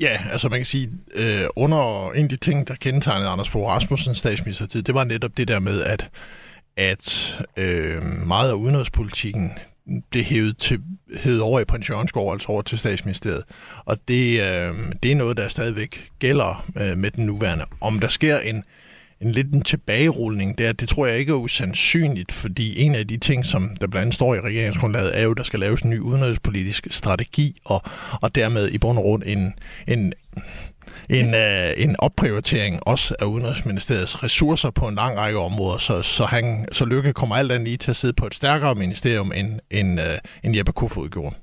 Ja, 0.00 0.18
altså 0.32 0.48
man 0.48 0.58
kan 0.58 0.66
sige, 0.66 0.90
øh, 1.14 1.44
under 1.56 2.12
en 2.12 2.22
af 2.22 2.28
de 2.28 2.36
ting, 2.36 2.68
der 2.68 2.74
kendetegnede 2.74 3.28
Anders 3.28 3.48
Fogh 3.48 3.68
Rasmussens 3.68 4.18
statsministertid, 4.18 4.82
det 4.82 4.94
var 4.94 5.04
netop 5.04 5.36
det 5.36 5.48
der 5.48 5.58
med, 5.58 5.82
at, 5.82 6.10
at 6.76 7.38
øh, 7.56 8.02
meget 8.02 8.50
af 8.50 8.54
udenrigspolitikken 8.54 9.52
blev 10.10 10.24
hævet, 10.24 10.58
til, 10.58 10.80
hævet 11.16 11.40
over 11.40 11.60
i 11.60 11.64
prins 11.64 11.90
Jørgensgaard, 11.90 12.32
altså 12.32 12.48
over 12.48 12.62
til 12.62 12.78
statsministeriet. 12.78 13.44
Og 13.84 13.96
det, 14.08 14.40
øh, 14.40 14.74
det 15.02 15.12
er 15.12 15.16
noget, 15.16 15.36
der 15.36 15.48
stadigvæk 15.48 16.10
gælder 16.18 16.66
øh, 16.80 16.96
med 16.96 17.10
den 17.10 17.26
nuværende. 17.26 17.64
Om 17.80 18.00
der 18.00 18.08
sker 18.08 18.38
en, 18.38 18.64
en 19.20 19.32
lidt 19.32 19.54
en 19.54 19.62
tilbagerulning 19.62 20.58
der, 20.58 20.72
det 20.72 20.88
tror 20.88 21.06
jeg 21.06 21.18
ikke 21.18 21.32
er 21.32 21.36
usandsynligt, 21.36 22.32
fordi 22.32 22.80
en 22.80 22.94
af 22.94 23.08
de 23.08 23.16
ting, 23.16 23.46
som 23.46 23.76
der 23.80 23.86
blandt 23.86 23.96
andet 23.96 24.14
står 24.14 24.34
i 24.34 24.40
regeringsgrundlaget, 24.40 25.18
er 25.18 25.22
jo, 25.22 25.30
at 25.30 25.36
der 25.36 25.42
skal 25.42 25.60
laves 25.60 25.82
en 25.82 25.90
ny 25.90 25.98
udenrigspolitisk 25.98 26.86
strategi, 26.90 27.60
og, 27.64 27.82
og 28.22 28.34
dermed 28.34 28.68
i 28.68 28.78
bund 28.78 28.98
og 28.98 29.04
grund 29.04 29.22
en, 29.26 29.54
en 29.86 30.12
en, 31.10 31.34
øh, 31.34 31.72
en 31.76 31.96
opprioritering 31.98 32.80
også 32.86 33.14
af 33.20 33.24
Udenrigsministeriets 33.24 34.22
ressourcer 34.22 34.70
på 34.70 34.88
en 34.88 34.94
lang 34.94 35.18
række 35.18 35.38
områder, 35.38 35.78
så, 35.78 36.02
så, 36.02 36.24
han, 36.24 36.68
så 36.72 36.84
Lykke 36.84 37.12
kommer 37.12 37.36
alt 37.36 37.52
andet 37.52 37.68
lige 37.68 37.76
til 37.76 37.90
at 37.90 37.96
sidde 37.96 38.14
på 38.14 38.26
et 38.26 38.34
stærkere 38.34 38.74
ministerium, 38.74 39.32
end, 39.34 39.60
end, 39.70 40.00
øh, 40.00 40.18
end 40.44 40.56
Jeppe 40.56 40.72
Kofod 40.72 41.08
gjorde. 41.08 41.36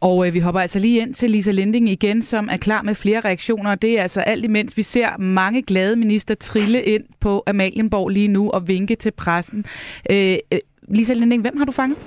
Og 0.00 0.26
øh, 0.26 0.34
vi 0.34 0.38
hopper 0.38 0.60
altså 0.60 0.78
lige 0.78 1.00
ind 1.00 1.14
til 1.14 1.30
Lisa 1.30 1.50
Linding 1.50 1.88
igen, 1.88 2.22
som 2.22 2.48
er 2.52 2.56
klar 2.56 2.82
med 2.82 2.94
flere 2.94 3.20
reaktioner. 3.20 3.74
Det 3.74 3.98
er 3.98 4.02
altså 4.02 4.20
alt 4.20 4.44
imens 4.44 4.76
vi 4.76 4.82
ser 4.82 5.18
mange 5.18 5.62
glade 5.62 5.96
minister 5.96 6.34
trille 6.34 6.82
ind 6.82 7.04
på 7.20 7.42
Amalienborg 7.46 8.08
lige 8.08 8.28
nu 8.28 8.50
og 8.50 8.68
vinke 8.68 8.94
til 8.94 9.10
pressen. 9.10 9.64
Øh, 10.10 10.36
øh 10.52 10.58
Lisa 10.88 11.12
Linding, 11.12 11.42
hvem 11.42 11.56
har 11.56 11.64
du 11.64 11.72
fanget? 11.72 11.98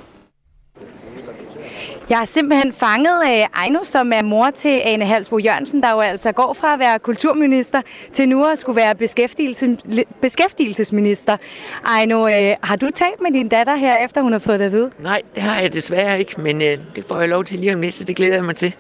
Jeg 2.10 2.18
har 2.18 2.26
simpelthen 2.26 2.74
fanget 2.74 3.46
Ejno, 3.56 3.84
som 3.84 4.14
er 4.14 4.22
mor 4.22 4.50
til 4.50 4.82
Ane 4.84 5.06
Halsbo 5.06 5.38
Jørgensen, 5.38 5.82
der 5.82 5.92
jo 5.92 6.00
altså 6.00 6.32
går 6.32 6.54
fra 6.54 6.74
at 6.74 6.80
være 6.80 7.00
kulturminister 7.00 7.82
til 8.14 8.30
nu 8.30 8.46
at 8.46 8.60
skulle 8.60 8.76
være 8.76 8.96
beskæftigelse, 8.96 9.78
beskæftigelsesminister. 10.22 11.38
Ejno, 11.86 12.24
uh, 12.24 12.30
har 12.64 12.76
du 12.76 12.90
talt 12.96 13.22
med 13.22 13.32
din 13.32 13.48
datter 13.48 13.76
her, 13.76 13.98
efter 14.06 14.22
hun 14.22 14.32
har 14.32 14.40
fået 14.40 14.60
det 14.60 14.66
at 14.66 14.72
vide? 14.72 14.92
Nej, 15.00 15.22
det 15.36 15.44
har 15.44 15.62
jeg 15.62 15.74
desværre 15.74 16.20
ikke, 16.20 16.42
men 16.42 16.56
uh, 16.56 16.64
det 16.64 17.06
får 17.08 17.20
jeg 17.20 17.30
lov 17.30 17.44
til 17.44 17.60
lige 17.60 17.74
om 17.74 17.82
lidt, 17.82 17.94
så 17.94 18.04
det 18.04 18.16
glæder 18.16 18.34
jeg 18.34 18.44
mig 18.44 18.56
til. 18.56 18.76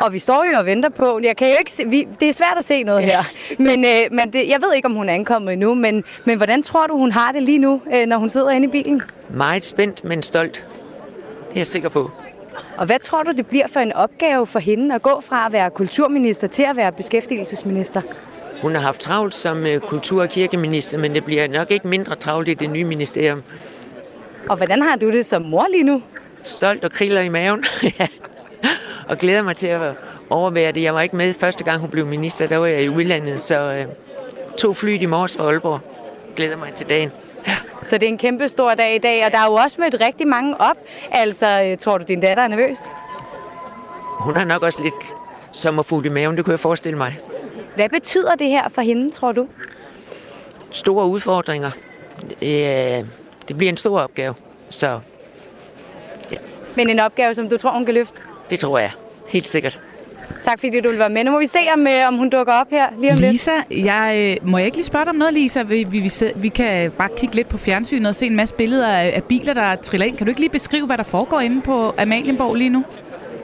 Og 0.00 0.12
vi 0.12 0.18
står 0.18 0.44
jo 0.52 0.58
og 0.58 0.66
venter 0.66 0.88
på, 0.88 1.20
jeg 1.22 1.36
kan 1.36 1.48
jo 1.48 1.54
ikke 1.58 1.72
se, 1.72 1.84
vi, 1.86 2.08
det 2.20 2.28
er 2.28 2.32
svært 2.32 2.58
at 2.58 2.64
se 2.64 2.82
noget 2.82 3.02
ja. 3.02 3.06
her, 3.06 3.22
men, 3.58 3.84
øh, 3.84 4.16
men 4.16 4.32
det, 4.32 4.48
jeg 4.48 4.62
ved 4.62 4.74
ikke, 4.74 4.86
om 4.86 4.94
hun 4.94 5.08
er 5.08 5.14
ankommet 5.14 5.52
endnu, 5.52 5.74
men, 5.74 6.04
men 6.24 6.36
hvordan 6.36 6.62
tror 6.62 6.86
du, 6.86 6.96
hun 6.96 7.12
har 7.12 7.32
det 7.32 7.42
lige 7.42 7.58
nu, 7.58 7.82
øh, 7.94 8.06
når 8.06 8.16
hun 8.16 8.30
sidder 8.30 8.50
inde 8.50 8.66
i 8.66 8.70
bilen? 8.70 9.02
Meget 9.30 9.64
spændt, 9.64 10.04
men 10.04 10.22
stolt. 10.22 10.54
Det 11.48 11.56
er 11.56 11.60
jeg 11.60 11.66
sikker 11.66 11.88
på. 11.88 12.10
Og 12.76 12.86
hvad 12.86 12.98
tror 12.98 13.22
du, 13.22 13.32
det 13.32 13.46
bliver 13.46 13.66
for 13.66 13.80
en 13.80 13.92
opgave 13.92 14.46
for 14.46 14.58
hende 14.58 14.94
at 14.94 15.02
gå 15.02 15.20
fra 15.20 15.46
at 15.46 15.52
være 15.52 15.70
kulturminister 15.70 16.46
til 16.46 16.62
at 16.62 16.76
være 16.76 16.92
beskæftigelsesminister? 16.92 18.02
Hun 18.62 18.74
har 18.74 18.82
haft 18.82 19.00
travlt 19.00 19.34
som 19.34 19.66
øh, 19.66 19.80
kultur- 19.80 20.22
og 20.22 20.28
kirkeminister, 20.28 20.98
men 20.98 21.14
det 21.14 21.24
bliver 21.24 21.48
nok 21.48 21.70
ikke 21.70 21.88
mindre 21.88 22.16
travlt 22.16 22.48
i 22.48 22.54
det 22.54 22.70
nye 22.70 22.84
ministerium. 22.84 23.42
Og 24.48 24.56
hvordan 24.56 24.82
har 24.82 24.96
du 24.96 25.10
det 25.10 25.26
som 25.26 25.42
mor 25.42 25.66
lige 25.70 25.84
nu? 25.84 26.02
Stolt 26.42 26.84
og 26.84 26.92
kriller 26.92 27.20
i 27.20 27.28
maven. 27.28 27.64
og 29.08 29.18
glæder 29.18 29.42
mig 29.42 29.56
til 29.56 29.66
at 29.66 29.94
overvære 30.30 30.72
det. 30.72 30.82
Jeg 30.82 30.94
var 30.94 31.00
ikke 31.00 31.16
med 31.16 31.34
første 31.34 31.64
gang, 31.64 31.80
hun 31.80 31.90
blev 31.90 32.06
minister. 32.06 32.46
Der 32.46 32.56
var 32.56 32.66
jeg 32.66 32.82
i 32.82 32.88
udlandet, 32.88 33.42
så 33.42 33.72
øh, 33.72 33.86
to 34.58 34.72
fly 34.72 35.02
i 35.02 35.06
morges 35.06 35.36
fra 35.36 35.44
Aalborg. 35.44 35.80
Glæder 36.36 36.56
mig 36.56 36.74
til 36.74 36.88
dagen. 36.88 37.12
Så 37.82 37.98
det 37.98 38.02
er 38.02 38.08
en 38.08 38.18
kæmpe 38.18 38.48
stor 38.48 38.74
dag 38.74 38.94
i 38.94 38.98
dag, 38.98 39.24
og 39.24 39.32
der 39.32 39.38
er 39.38 39.46
jo 39.46 39.52
også 39.52 39.80
mødt 39.80 40.00
rigtig 40.00 40.26
mange 40.28 40.60
op. 40.60 40.76
Altså, 41.10 41.62
øh, 41.62 41.78
tror 41.78 41.98
du, 41.98 42.04
din 42.08 42.20
datter 42.20 42.42
er 42.42 42.48
nervøs? 42.48 42.78
Hun 44.18 44.36
har 44.36 44.44
nok 44.44 44.62
også 44.62 44.82
lidt 44.82 45.14
sommerfugl 45.52 46.06
i 46.06 46.08
maven, 46.08 46.36
det 46.36 46.44
kunne 46.44 46.52
jeg 46.52 46.60
forestille 46.60 46.98
mig. 46.98 47.18
Hvad 47.76 47.88
betyder 47.88 48.34
det 48.34 48.48
her 48.48 48.68
for 48.68 48.82
hende, 48.82 49.10
tror 49.10 49.32
du? 49.32 49.48
Store 50.70 51.06
udfordringer. 51.06 51.70
Det, 52.40 53.06
det 53.48 53.56
bliver 53.56 53.70
en 53.70 53.76
stor 53.76 54.00
opgave, 54.00 54.34
så... 54.70 55.00
Ja. 56.32 56.36
Men 56.76 56.88
en 56.88 57.00
opgave, 57.00 57.34
som 57.34 57.48
du 57.48 57.56
tror, 57.56 57.70
hun 57.70 57.84
kan 57.84 57.94
løfte? 57.94 58.22
Det 58.50 58.60
tror 58.60 58.78
jeg, 58.78 58.90
helt 59.28 59.48
sikkert. 59.48 59.80
Tak 60.44 60.60
fordi 60.60 60.80
du 60.80 60.88
vil 60.88 60.98
være 60.98 61.10
med. 61.10 61.24
Nu 61.24 61.30
må 61.30 61.38
vi 61.38 61.46
se, 61.46 61.58
om, 61.74 61.86
øh, 61.86 62.08
om 62.08 62.16
hun 62.16 62.30
dukker 62.30 62.52
op 62.52 62.66
her 62.70 62.86
lige 63.00 63.12
om 63.12 63.18
Lisa, 63.18 63.50
lidt. 63.70 63.84
Jeg, 63.84 64.36
øh, 64.42 64.50
må 64.50 64.58
jeg 64.58 64.66
ikke 64.66 64.76
lige 64.76 64.86
spørge 64.86 65.04
dig 65.04 65.10
om 65.10 65.16
noget, 65.16 65.34
Lisa? 65.34 65.62
Vi, 65.62 65.84
vi, 65.84 66.00
vi, 66.00 66.10
vi 66.36 66.48
kan 66.48 66.90
bare 66.90 67.08
kigge 67.16 67.34
lidt 67.34 67.48
på 67.48 67.58
fjernsynet 67.58 68.08
og 68.08 68.14
se 68.14 68.26
en 68.26 68.36
masse 68.36 68.54
billeder 68.54 68.88
af, 68.88 69.12
af 69.16 69.24
biler, 69.24 69.54
der 69.54 69.76
triller 69.76 70.06
ind. 70.06 70.16
Kan 70.16 70.26
du 70.26 70.30
ikke 70.30 70.40
lige 70.40 70.50
beskrive, 70.50 70.86
hvad 70.86 70.96
der 70.96 71.02
foregår 71.02 71.40
inde 71.40 71.60
på 71.60 71.94
Amalienborg 71.98 72.54
lige 72.54 72.70
nu? 72.70 72.84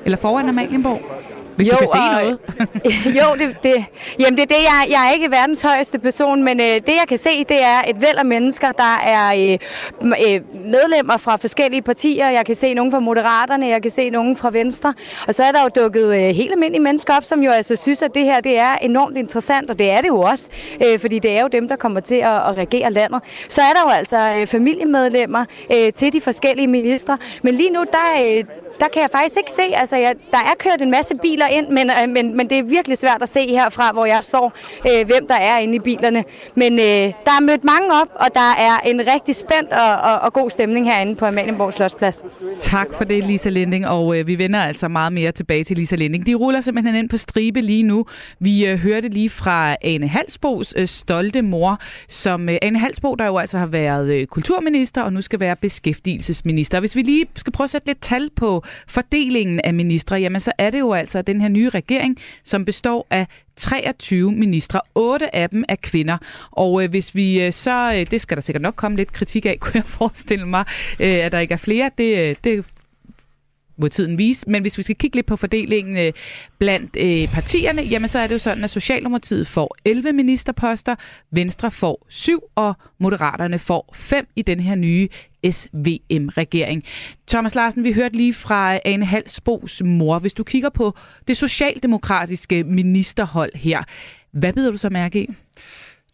Eller 0.05 0.17
foran 0.17 0.49
Amalienborg? 0.49 1.20
Hvis 1.61 1.69
jo, 1.69 1.73
du 1.73 1.79
kan 1.79 1.89
se 1.89 1.99
og, 1.99 2.23
noget. 2.23 2.39
jo, 3.21 3.47
det, 3.47 3.57
det, 3.63 3.85
jamen 4.19 4.37
det 4.37 4.43
er 4.43 4.47
det. 4.47 4.63
Jeg, 4.63 4.87
jeg 4.91 5.09
er 5.09 5.13
ikke 5.13 5.31
verdens 5.31 5.63
højeste 5.63 5.99
person, 5.99 6.43
men 6.43 6.61
øh, 6.61 6.67
det 6.67 6.89
jeg 6.89 7.05
kan 7.09 7.19
se, 7.19 7.45
det 7.45 7.63
er 7.63 7.81
et 7.89 8.01
væld 8.01 8.19
af 8.19 8.25
mennesker, 8.27 8.73
der 8.73 8.99
er 9.05 9.35
øh, 9.35 9.59
øh, 10.03 10.41
medlemmer 10.67 11.17
fra 11.17 11.37
forskellige 11.37 11.83
partier. 11.83 12.31
Jeg 12.31 12.47
kan 12.47 12.55
se 12.55 12.75
nogen 12.75 12.93
fra 12.93 13.01
Moderaterne, 13.01 13.67
jeg 13.67 13.83
kan 13.83 13.91
se 13.91 14.11
nogen 14.11 14.37
fra 14.37 14.51
Venstre. 14.51 14.95
Og 15.27 15.35
så 15.35 15.45
er 15.45 15.53
der 15.53 15.63
jo 15.63 15.83
dukket 15.83 16.15
øh, 16.15 16.35
helt 16.35 16.53
almindelige 16.53 16.83
mennesker 16.83 17.17
op, 17.17 17.25
som 17.25 17.43
jo 17.43 17.51
altså 17.51 17.77
synes, 17.77 18.03
at 18.03 18.15
det 18.15 18.25
her 18.25 18.41
det 18.41 18.59
er 18.59 18.77
enormt 18.77 19.17
interessant, 19.17 19.71
og 19.71 19.79
det 19.79 19.91
er 19.91 20.01
det 20.01 20.09
jo 20.09 20.21
også, 20.21 20.49
øh, 20.87 20.99
fordi 20.99 21.19
det 21.19 21.31
er 21.31 21.43
jo 21.43 21.49
dem, 21.49 21.69
der 21.69 21.77
kommer 21.77 22.01
til 22.01 22.15
at, 22.15 22.49
at 22.49 22.57
regere 22.57 22.93
landet. 22.93 23.23
Så 23.49 23.63
er 23.63 23.73
der 23.73 23.81
jo 23.87 23.91
altså 23.91 24.35
øh, 24.41 24.47
familiemedlemmer 24.47 25.45
øh, 25.73 25.93
til 25.93 26.13
de 26.13 26.21
forskellige 26.21 26.67
ministre. 26.67 27.19
Men 27.43 27.55
lige 27.55 27.71
nu, 27.71 27.85
der, 27.93 28.39
øh, 28.39 28.45
der 28.81 28.89
kan 28.93 29.03
jeg 29.03 29.11
faktisk 29.13 29.37
ikke 29.37 29.51
se, 29.51 29.77
altså 29.77 29.97
jeg, 29.97 30.15
der 30.31 30.39
er 30.39 30.55
kørt 30.59 30.83
en 30.83 30.91
masse 30.91 31.15
biler 31.23 31.47
ind, 31.47 31.69
men, 31.69 31.91
øh, 31.91 32.09
men, 32.09 32.37
men 32.37 32.51
det 32.51 32.59
er 32.59 32.63
virkelig 32.63 32.99
svært 32.99 33.23
at 33.23 33.29
se 33.29 33.49
herfra, 33.49 33.93
hvor 33.93 34.07
jeg 34.07 34.19
står, 34.23 34.53
øh, 34.87 35.07
hvem 35.07 35.27
der 35.27 35.35
er 35.35 35.59
inde 35.59 35.75
i 35.75 35.79
bilerne. 35.79 36.25
Men 36.55 36.73
øh, 36.73 36.81
der 37.27 37.33
er 37.39 37.41
mødt 37.41 37.65
mange 37.65 37.89
op, 38.03 38.09
og 38.15 38.29
der 38.35 38.51
er 38.59 38.89
en 38.91 39.01
rigtig 39.15 39.35
spændt 39.35 39.73
og, 39.73 40.13
og, 40.13 40.19
og 40.21 40.33
god 40.33 40.51
stemning 40.51 40.87
herinde 40.87 41.15
på 41.15 41.27
Amalienborg 41.27 41.75
Slottsplads. 41.75 42.25
Tak 42.61 42.95
for 42.95 43.05
det, 43.05 43.25
Lisa 43.25 43.49
Linding, 43.49 43.87
og 43.87 44.19
øh, 44.19 44.27
vi 44.27 44.39
vender 44.39 44.61
altså 44.61 44.89
meget 44.89 45.13
mere 45.13 45.33
tilbage 45.33 45.65
til 45.65 45.77
Lisa 45.77 45.97
Linding. 45.97 46.27
De 46.27 46.35
ruller 46.35 46.61
simpelthen 46.61 46.95
ind 46.95 47.09
på 47.09 47.17
stribe 47.17 47.61
lige 47.61 47.83
nu. 47.83 48.05
Vi 48.39 48.67
øh, 48.67 48.79
hørte 48.79 49.09
lige 49.09 49.31
fra 49.31 49.77
Ane 49.85 50.09
Halsbos 50.09 50.75
øh, 50.77 50.89
stolte 50.89 51.43
mor, 51.43 51.79
som 52.09 52.49
øh, 52.49 52.57
Ane 52.63 52.79
Halsbo, 52.79 53.15
der 53.15 53.27
jo 53.27 53.39
altså 53.39 53.59
har 53.59 53.67
været 53.67 54.15
øh, 54.15 54.27
kulturminister 54.27 55.03
og 55.03 55.13
nu 55.13 55.21
skal 55.21 55.41
være 55.41 55.57
beskæftigelsesminister. 55.57 56.81
Hvis 56.81 56.97
vi 56.97 57.03
lige 57.03 57.27
skal 57.37 57.53
prøve 57.53 57.65
at 57.65 57.71
sætte 57.71 57.87
lidt 57.87 58.01
tal 58.01 58.31
på 58.37 58.65
fordelingen 58.87 59.61
af 59.65 59.75
ministre, 59.75 60.17
jamen 60.17 60.41
så 60.41 60.53
er 60.59 60.71
det 60.71 60.81
jo 60.81 60.93
altså 60.93 61.23
den 61.23 61.41
her 61.41 61.49
nye 61.49 61.69
regering, 61.69 62.19
som 62.45 62.65
består 62.65 63.07
af 63.11 63.27
23 63.57 64.33
ministre. 64.33 64.81
8 64.95 65.37
af 65.37 65.51
dem 65.51 65.65
er 65.69 65.77
kvinder. 65.77 66.19
Og 66.51 66.85
øh, 66.85 66.91
hvis 66.91 67.15
vi 67.15 67.43
øh, 67.43 67.53
så, 67.53 67.93
øh, 67.95 68.11
det 68.11 68.21
skal 68.21 68.37
der 68.37 68.41
sikkert 68.41 68.63
nok 68.63 68.75
komme 68.77 68.97
lidt 68.97 69.13
kritik 69.13 69.47
af, 69.47 69.57
kunne 69.61 69.77
jeg 69.77 69.85
forestille 69.87 70.49
mig, 70.49 70.65
øh, 71.01 71.09
at 71.09 71.33
der 71.33 71.39
ikke 71.39 71.55
er 71.55 71.59
flere. 71.59 71.91
Det, 71.99 72.19
øh, 72.19 72.37
det 72.45 72.65
må 73.81 73.89
tiden 73.89 74.19
vise. 74.19 74.51
Men 74.51 74.63
hvis 74.63 74.79
vi 74.79 74.83
skal 74.83 74.97
kigge 74.97 75.17
lidt 75.17 75.27
på 75.27 75.37
fordelingen 75.37 75.97
øh, 75.97 76.13
blandt 76.59 76.97
øh, 77.01 77.29
partierne, 77.29 77.83
jamen 77.83 78.09
så 78.09 78.19
er 78.19 78.27
det 78.27 78.35
jo 78.35 78.39
sådan, 78.39 78.65
at 78.65 78.71
Socialdemokratiet 78.71 79.47
får 79.47 79.77
11 79.85 80.13
ministerposter, 80.13 80.95
Venstre 81.31 81.71
får 81.71 82.07
7, 82.09 82.41
og 82.55 82.75
Moderaterne 82.99 83.59
får 83.59 83.95
5 83.95 84.27
i 84.37 84.43
den 84.43 84.61
her 84.61 84.75
nye 84.75 85.09
SVM-regering. 85.51 86.85
Thomas 87.29 87.55
Larsen, 87.55 87.85
vi 87.85 87.93
hørte 87.93 88.17
lige 88.17 88.35
fra 88.35 88.79
Ane 88.85 89.05
Halsbos 89.05 89.83
mor. 89.85 90.19
Hvis 90.19 90.35
du 90.35 90.45
kigger 90.45 90.69
på 90.69 90.95
det 91.29 91.37
socialdemokratiske 91.37 92.65
ministerhold 92.65 93.53
her, 93.55 93.83
hvad 94.33 94.53
bider 94.53 94.71
du 94.71 94.77
så 94.77 94.91
mærke 94.91 95.23
i? 95.23 95.29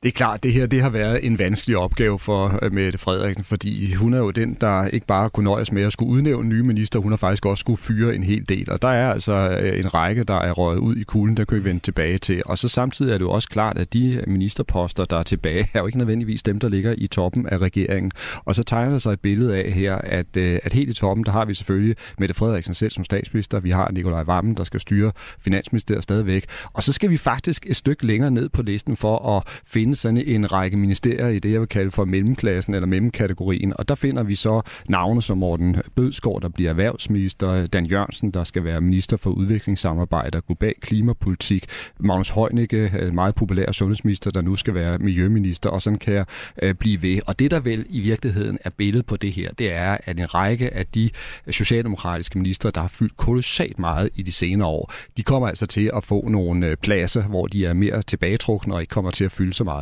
Det 0.02 0.08
er 0.08 0.12
klart, 0.12 0.42
det 0.42 0.52
her 0.52 0.66
det 0.66 0.82
har 0.82 0.90
været 0.90 1.26
en 1.26 1.38
vanskelig 1.38 1.76
opgave 1.76 2.18
for 2.18 2.58
øh, 2.62 2.72
Mette 2.72 2.98
Frederiksen, 2.98 3.44
fordi 3.44 3.94
hun 3.94 4.14
er 4.14 4.18
jo 4.18 4.30
den, 4.30 4.56
der 4.60 4.86
ikke 4.86 5.06
bare 5.06 5.30
kunne 5.30 5.44
nøjes 5.44 5.72
med 5.72 5.82
at 5.82 5.92
skulle 5.92 6.12
udnævne 6.12 6.48
nye 6.48 6.62
minister, 6.62 6.98
hun 6.98 7.12
har 7.12 7.16
faktisk 7.16 7.46
også 7.46 7.60
skulle 7.60 7.76
fyre 7.76 8.14
en 8.14 8.22
hel 8.22 8.48
del. 8.48 8.70
Og 8.70 8.82
der 8.82 8.88
er 8.88 9.12
altså 9.12 9.32
øh, 9.32 9.78
en 9.78 9.94
række, 9.94 10.24
der 10.24 10.34
er 10.34 10.52
røget 10.52 10.78
ud 10.78 10.96
i 10.96 11.02
kulen, 11.02 11.36
der 11.36 11.44
kan 11.44 11.58
vi 11.58 11.64
vende 11.64 11.80
tilbage 11.80 12.18
til. 12.18 12.42
Og 12.46 12.58
så 12.58 12.68
samtidig 12.68 13.12
er 13.12 13.18
det 13.18 13.24
jo 13.24 13.30
også 13.30 13.48
klart, 13.48 13.78
at 13.78 13.92
de 13.92 14.14
øh, 14.14 14.28
ministerposter, 14.28 15.04
der 15.04 15.18
er 15.18 15.22
tilbage, 15.22 15.70
er 15.74 15.80
jo 15.80 15.86
ikke 15.86 15.98
nødvendigvis 15.98 16.42
dem, 16.42 16.60
der 16.60 16.68
ligger 16.68 16.94
i 16.98 17.06
toppen 17.06 17.46
af 17.46 17.58
regeringen. 17.58 18.12
Og 18.44 18.54
så 18.54 18.62
tegner 18.62 18.90
der 18.90 18.98
sig 18.98 19.12
et 19.12 19.20
billede 19.20 19.56
af 19.56 19.72
her, 19.72 19.94
at, 19.94 20.36
at 20.36 20.72
helt 20.72 20.90
i 20.90 20.94
toppen, 20.94 21.24
der 21.24 21.32
har 21.32 21.44
vi 21.44 21.54
selvfølgelig 21.54 21.96
Mette 22.18 22.34
Frederiksen 22.34 22.74
selv 22.74 22.90
som 22.90 23.04
statsminister, 23.04 23.60
vi 23.60 23.70
har 23.70 23.90
Nikolaj 23.90 24.22
Vammen, 24.22 24.54
der 24.54 24.64
skal 24.64 24.80
styre 24.80 25.12
Finansministeriet 25.40 26.02
stadigvæk. 26.02 26.44
Og 26.72 26.82
så 26.82 26.92
skal 26.92 27.10
vi 27.10 27.16
faktisk 27.16 27.66
et 27.68 27.76
stykke 27.76 28.06
længere 28.06 28.30
ned 28.30 28.48
på 28.48 28.62
listen 28.62 28.96
for 28.96 29.36
at 29.36 29.62
finde 29.66 29.85
sådan 29.94 30.22
en 30.26 30.52
række 30.52 30.76
ministerier 30.76 31.28
i 31.28 31.38
det, 31.38 31.52
jeg 31.52 31.60
vil 31.60 31.68
kalde 31.68 31.90
for 31.90 32.04
mellemklassen 32.04 32.74
eller 32.74 32.86
mellemkategorien. 32.86 33.72
Og 33.76 33.88
der 33.88 33.94
finder 33.94 34.22
vi 34.22 34.34
så 34.34 34.62
navne 34.88 35.22
som 35.22 35.38
Morten 35.38 35.76
Bødskov, 35.94 36.42
der 36.42 36.48
bliver 36.48 36.70
erhvervsminister, 36.70 37.66
Dan 37.66 37.86
Jørgensen, 37.86 38.30
der 38.30 38.44
skal 38.44 38.64
være 38.64 38.80
minister 38.80 39.16
for 39.16 39.30
udviklingssamarbejde 39.30 40.38
og 40.38 40.46
global 40.46 40.74
klimapolitik, 40.80 41.66
Magnus 42.00 42.30
Heunicke, 42.30 42.92
øh, 42.98 43.14
meget 43.14 43.34
populær 43.34 43.72
sundhedsminister, 43.72 44.30
der 44.30 44.42
nu 44.42 44.56
skal 44.56 44.74
være 44.74 44.98
miljøminister, 44.98 45.70
og 45.70 45.82
sådan 45.82 45.98
kan 45.98 46.14
jeg 46.14 46.24
øh, 46.62 46.74
blive 46.74 47.02
ved. 47.02 47.18
Og 47.26 47.38
det, 47.38 47.50
der 47.50 47.60
vel 47.60 47.86
i 47.88 48.00
virkeligheden 48.00 48.58
er 48.64 48.70
billedet 48.70 49.06
på 49.06 49.16
det 49.16 49.32
her, 49.32 49.52
det 49.52 49.72
er, 49.72 49.96
at 50.04 50.18
en 50.18 50.34
række 50.34 50.74
af 50.74 50.86
de 50.86 51.10
socialdemokratiske 51.50 52.38
ministre, 52.38 52.70
der 52.70 52.80
har 52.80 52.88
fyldt 52.88 53.16
kolossalt 53.16 53.78
meget 53.78 54.10
i 54.14 54.22
de 54.22 54.32
senere 54.32 54.68
år, 54.68 54.92
de 55.16 55.22
kommer 55.22 55.48
altså 55.48 55.66
til 55.66 55.90
at 55.96 56.04
få 56.04 56.28
nogle 56.28 56.66
øh, 56.66 56.76
pladser, 56.76 57.22
hvor 57.22 57.46
de 57.46 57.66
er 57.66 57.72
mere 57.72 58.02
tilbagetrukne 58.02 58.74
og 58.74 58.80
ikke 58.80 58.90
kommer 58.90 59.10
til 59.10 59.24
at 59.24 59.32
fylde 59.32 59.52
så 59.52 59.64
meget. 59.64 59.75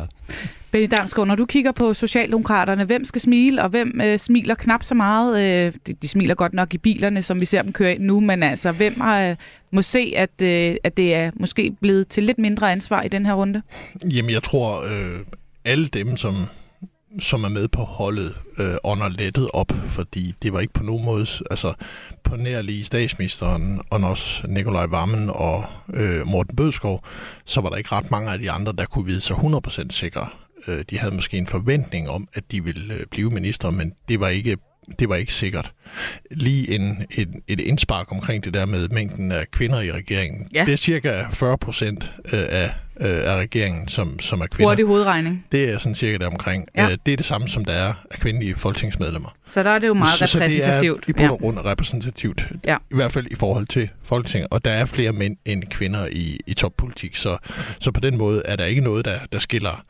Benny 0.71 0.87
Damsgaard, 0.91 1.27
når 1.27 1.35
du 1.35 1.45
kigger 1.45 1.71
på 1.71 1.93
Socialdemokraterne, 1.93 2.83
hvem 2.83 3.05
skal 3.05 3.21
smile, 3.21 3.63
og 3.63 3.69
hvem 3.69 4.01
øh, 4.01 4.19
smiler 4.19 4.55
knap 4.55 4.83
så 4.83 4.95
meget? 4.95 5.43
Øh, 5.43 5.73
de, 5.87 5.93
de 5.93 6.07
smiler 6.07 6.35
godt 6.35 6.53
nok 6.53 6.73
i 6.73 6.77
bilerne, 6.77 7.21
som 7.21 7.39
vi 7.39 7.45
ser 7.45 7.61
dem 7.61 7.73
køre 7.73 7.95
ind 7.95 8.03
nu, 8.03 8.19
men 8.19 8.43
altså, 8.43 8.71
hvem 8.71 9.01
har, 9.01 9.21
øh, 9.21 9.35
må 9.71 9.81
se, 9.81 10.13
at, 10.15 10.41
øh, 10.41 10.75
at 10.83 10.97
det 10.97 11.15
er 11.15 11.31
måske 11.33 11.75
blevet 11.81 12.07
til 12.07 12.23
lidt 12.23 12.37
mindre 12.37 12.71
ansvar 12.71 13.01
i 13.01 13.07
den 13.07 13.25
her 13.25 13.33
runde? 13.33 13.61
Jamen, 14.15 14.31
jeg 14.31 14.43
tror, 14.43 14.81
øh, 14.83 15.19
alle 15.65 15.87
dem, 15.87 16.17
som 16.17 16.35
som 17.19 17.43
er 17.43 17.49
med 17.49 17.67
på 17.67 17.81
holdet, 17.81 18.35
øh, 18.57 18.75
under 18.83 19.09
lettet 19.09 19.49
op, 19.53 19.71
fordi 19.85 20.33
det 20.41 20.53
var 20.53 20.59
ikke 20.59 20.73
på 20.73 20.83
nogen 20.83 21.05
måde, 21.05 21.27
altså 21.51 21.73
på 22.23 22.35
nær 22.35 22.61
lige 22.61 22.85
statsministeren, 22.85 23.81
og 23.89 24.01
også 24.01 24.47
Nikolaj 24.47 24.85
Vammen 24.85 25.29
og 25.29 25.65
øh, 25.93 26.27
Morten 26.27 26.55
Bødskov, 26.55 27.03
så 27.45 27.61
var 27.61 27.69
der 27.69 27.77
ikke 27.77 27.91
ret 27.91 28.11
mange 28.11 28.31
af 28.31 28.39
de 28.39 28.51
andre, 28.51 28.73
der 28.77 28.85
kunne 28.85 29.05
vide 29.05 29.21
sig 29.21 29.35
100% 29.35 29.89
sikre. 29.89 30.27
Øh, 30.67 30.85
de 30.89 30.99
havde 30.99 31.15
måske 31.15 31.37
en 31.37 31.47
forventning 31.47 32.09
om, 32.09 32.27
at 32.33 32.43
de 32.51 32.63
ville 32.63 32.93
øh, 32.93 33.05
blive 33.11 33.29
minister, 33.29 33.69
men 33.69 33.93
det 34.09 34.19
var 34.19 34.27
ikke 34.27 34.57
det 34.99 35.09
var 35.09 35.15
ikke 35.15 35.33
sikkert. 35.33 35.71
Lige 36.31 36.75
en, 36.75 37.05
et, 37.11 37.29
et 37.47 37.59
indspark 37.59 38.11
omkring 38.11 38.43
det 38.43 38.53
der 38.53 38.65
med 38.65 38.89
mængden 38.89 39.31
af 39.31 39.51
kvinder 39.51 39.81
i 39.81 39.91
regeringen. 39.91 40.47
Ja. 40.53 40.65
Det 40.65 40.73
er 40.73 40.77
cirka 40.77 41.23
40 41.31 41.57
procent 41.57 42.13
øh, 42.25 42.45
af, 42.49 42.71
øh, 42.99 43.31
af 43.31 43.35
regeringen, 43.35 43.87
som, 43.87 44.19
som 44.19 44.41
er 44.41 44.47
kvinder. 44.47 44.69
Hurtig 44.69 44.85
hovedregning. 44.85 45.45
Det 45.51 45.69
er 45.69 45.77
sådan 45.77 45.95
cirka 45.95 46.17
der 46.17 46.27
omkring. 46.27 46.67
Ja. 46.75 46.85
Øh, 46.85 46.97
det 47.05 47.11
er 47.11 47.17
det 47.17 47.25
samme, 47.25 47.47
som 47.47 47.65
der 47.65 47.73
er 47.73 47.93
af 48.11 48.19
kvindelige 48.19 48.55
folketingsmedlemmer. 48.55 49.35
Så 49.49 49.63
der 49.63 49.69
er 49.69 49.79
det 49.79 49.87
jo 49.87 49.93
meget 49.93 50.17
så, 50.17 50.25
repræsentativt. 50.25 50.65
Så 50.65 51.01
det 51.07 51.15
er 51.15 51.23
i 51.23 51.27
bund 51.27 51.31
og 51.31 51.39
grund 51.39 51.57
ja. 51.57 51.71
repræsentativt. 51.71 52.47
Ja. 52.63 52.77
I 52.91 52.95
hvert 52.95 53.11
fald 53.11 53.27
i 53.31 53.35
forhold 53.35 53.67
til 53.67 53.89
Folketinget. 54.03 54.47
Og 54.51 54.65
der 54.65 54.71
er 54.71 54.85
flere 54.85 55.11
mænd 55.13 55.37
end 55.45 55.63
kvinder 55.63 56.07
i, 56.11 56.39
i 56.47 56.53
toppolitik. 56.53 57.15
Så, 57.15 57.37
så 57.79 57.91
på 57.91 57.99
den 57.99 58.17
måde 58.17 58.41
er 58.45 58.55
der 58.55 58.65
ikke 58.65 58.81
noget, 58.81 59.05
der, 59.05 59.19
der 59.31 59.39
skiller 59.39 59.83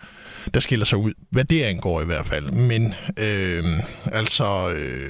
der 0.53 0.59
skiller 0.59 0.85
sig 0.85 0.97
ud, 0.97 1.13
hvad 1.29 1.43
det 1.43 1.63
angår 1.63 2.01
i 2.01 2.05
hvert 2.05 2.25
fald. 2.25 2.51
Men 2.51 2.93
øh, 3.17 3.63
altså... 4.11 4.73
Øh, 4.77 5.09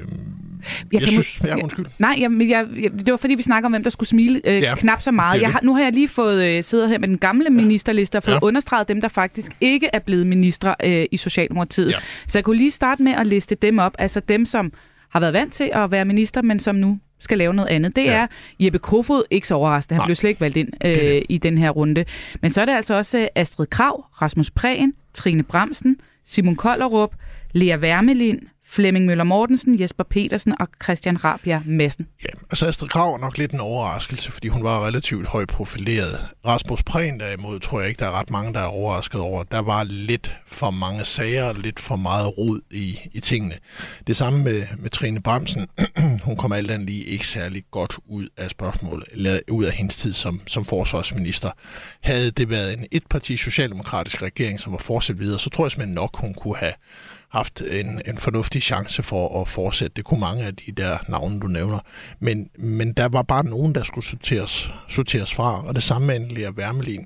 jeg, 0.93 1.01
jeg 1.01 1.07
synes... 1.07 1.41
Ja, 1.43 1.55
undskyld. 1.63 1.85
Nej, 1.99 2.15
jeg, 2.19 2.31
jeg, 2.49 2.91
det 2.91 3.11
var 3.11 3.17
fordi, 3.17 3.35
vi 3.35 3.41
snakker 3.41 3.67
om, 3.67 3.71
hvem 3.71 3.83
der 3.83 3.89
skulle 3.89 4.09
smile 4.09 4.41
øh, 4.45 4.61
ja, 4.61 4.75
knap 4.75 5.01
så 5.01 5.11
meget. 5.11 5.41
Jeg 5.41 5.51
har, 5.51 5.59
nu 5.63 5.75
har 5.75 5.83
jeg 5.83 5.93
lige 5.93 6.07
fået 6.07 6.43
øh, 6.43 6.63
siddet 6.63 6.89
her 6.89 6.99
med 6.99 7.07
den 7.07 7.17
gamle 7.17 7.45
ja. 7.45 7.49
ministerliste 7.49 8.15
og 8.15 8.23
fået 8.23 8.35
ja. 8.35 8.39
understreget 8.41 8.87
dem, 8.87 9.01
der 9.01 9.07
faktisk 9.07 9.51
ikke 9.61 9.89
er 9.93 9.99
blevet 9.99 10.27
ministre 10.27 10.75
øh, 10.83 11.05
i 11.11 11.17
Socialdemokratiet. 11.17 11.91
Ja. 11.91 11.97
Så 12.27 12.37
jeg 12.37 12.43
kunne 12.43 12.57
lige 12.57 12.71
starte 12.71 13.03
med 13.03 13.11
at 13.11 13.27
liste 13.27 13.55
dem 13.55 13.79
op. 13.79 13.95
Altså 13.99 14.19
dem, 14.19 14.45
som 14.45 14.73
har 15.09 15.19
været 15.19 15.33
vant 15.33 15.53
til 15.53 15.69
at 15.73 15.91
være 15.91 16.05
minister, 16.05 16.41
men 16.41 16.59
som 16.59 16.75
nu 16.75 16.99
skal 17.19 17.37
lave 17.37 17.53
noget 17.53 17.69
andet. 17.69 17.95
Det 17.95 18.03
ja. 18.03 18.11
er 18.11 18.27
Jeppe 18.59 18.79
Kofod, 18.79 19.23
ikke 19.31 19.47
så 19.47 19.55
overraskende. 19.55 19.95
Han 19.95 19.99
Nej. 19.99 20.07
blev 20.07 20.15
slet 20.15 20.29
ikke 20.29 20.41
valgt 20.41 20.57
ind 20.57 20.69
øh, 20.85 21.21
i 21.29 21.37
den 21.37 21.57
her 21.57 21.69
runde. 21.69 22.05
Men 22.41 22.51
så 22.51 22.61
er 22.61 22.65
det 22.65 22.73
altså 22.73 22.93
også 22.93 23.17
øh, 23.17 23.27
Astrid 23.35 23.67
Krav, 23.67 24.05
Rasmus 24.21 24.51
Prehn, 24.51 24.93
Trine 25.13 25.43
Bramsen, 25.43 25.97
Simon 26.25 26.55
Kollerup, 26.55 27.15
Lea 27.51 27.77
Wermelin, 27.77 28.39
Flemming 28.75 29.05
Møller 29.05 29.23
Mortensen, 29.23 29.79
Jesper 29.79 30.03
Petersen 30.03 30.55
og 30.59 30.67
Christian 30.83 31.23
Rabia 31.23 31.61
Messen. 31.65 32.07
Ja, 32.23 32.29
altså 32.49 32.67
Astrid 32.67 32.87
Krav 32.87 33.13
er 33.13 33.17
nok 33.17 33.37
lidt 33.37 33.51
en 33.51 33.59
overraskelse, 33.59 34.31
fordi 34.31 34.47
hun 34.47 34.63
var 34.63 34.87
relativt 34.87 35.27
højt 35.27 35.47
profileret. 35.47 36.27
Rasmus 36.45 36.83
Prehn 36.83 37.19
derimod 37.19 37.59
tror 37.59 37.79
jeg 37.79 37.89
ikke, 37.89 37.99
der 37.99 38.05
er 38.05 38.19
ret 38.19 38.29
mange, 38.29 38.53
der 38.53 38.59
er 38.59 38.65
overrasket 38.65 39.21
over. 39.21 39.43
Der 39.43 39.59
var 39.59 39.83
lidt 39.83 40.35
for 40.47 40.71
mange 40.71 41.05
sager, 41.05 41.53
lidt 41.53 41.79
for 41.79 41.95
meget 41.95 42.37
rod 42.37 42.59
i, 42.71 42.99
i 43.11 43.19
tingene. 43.19 43.55
Det 44.07 44.15
samme 44.15 44.43
med, 44.43 44.63
med 44.77 44.89
Trine 44.89 45.21
Bremsen. 45.21 45.67
hun 46.25 46.37
kom 46.37 46.51
alt 46.51 46.71
andet 46.71 46.89
lige 46.89 47.03
ikke 47.03 47.27
særlig 47.27 47.63
godt 47.71 47.97
ud 48.09 48.27
af 48.37 48.49
spørgsmålet, 48.49 49.05
eller 49.11 49.39
ud 49.51 49.63
af 49.63 49.71
hendes 49.71 49.97
tid 49.97 50.13
som, 50.13 50.41
som 50.47 50.65
forsvarsminister. 50.65 51.51
Havde 52.01 52.31
det 52.31 52.49
været 52.49 52.73
en 52.73 52.85
etparti 52.91 53.37
socialdemokratisk 53.37 54.21
regering, 54.21 54.59
som 54.59 54.71
var 54.71 54.79
fortsat 54.79 55.19
videre, 55.19 55.39
så 55.39 55.49
tror 55.49 55.65
jeg 55.65 55.71
simpelthen 55.71 55.95
nok, 55.95 56.17
hun 56.17 56.33
kunne 56.33 56.57
have 56.57 56.73
haft 57.35 57.61
en, 57.61 58.01
en 58.07 58.17
fornuftig 58.17 58.61
chance 58.61 59.03
for 59.03 59.41
at 59.41 59.47
fortsætte. 59.47 59.93
Det 59.95 60.05
kunne 60.05 60.19
mange 60.19 60.43
af 60.43 60.55
de 60.55 60.71
der 60.71 60.97
navne, 61.09 61.39
du 61.39 61.47
nævner. 61.47 61.79
Men, 62.19 62.49
men 62.57 62.93
der 62.93 63.07
var 63.07 63.21
bare 63.21 63.45
nogen, 63.45 63.75
der 63.75 63.83
skulle 63.83 64.07
sorteres, 64.07 64.69
sorteres 64.89 65.33
fra, 65.33 65.67
og 65.67 65.75
det 65.75 65.83
samme 65.83 66.07
med 66.07 66.29
Lea 66.29 66.49
Wermelin. 66.49 67.05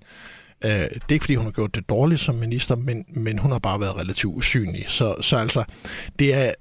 Uh, 0.65 0.71
det 0.71 0.91
er 1.09 1.13
ikke, 1.13 1.23
fordi 1.23 1.35
hun 1.35 1.45
har 1.45 1.51
gjort 1.51 1.75
det 1.75 1.89
dårligt 1.89 2.21
som 2.21 2.35
minister, 2.35 2.75
men, 2.75 3.05
men 3.07 3.37
hun 3.37 3.51
har 3.51 3.59
bare 3.59 3.79
været 3.79 3.95
relativt 3.95 4.35
usynlig. 4.35 4.85
Så, 4.87 5.15
så 5.21 5.37
altså, 5.37 5.63
det 6.19 6.33
er, 6.33 6.53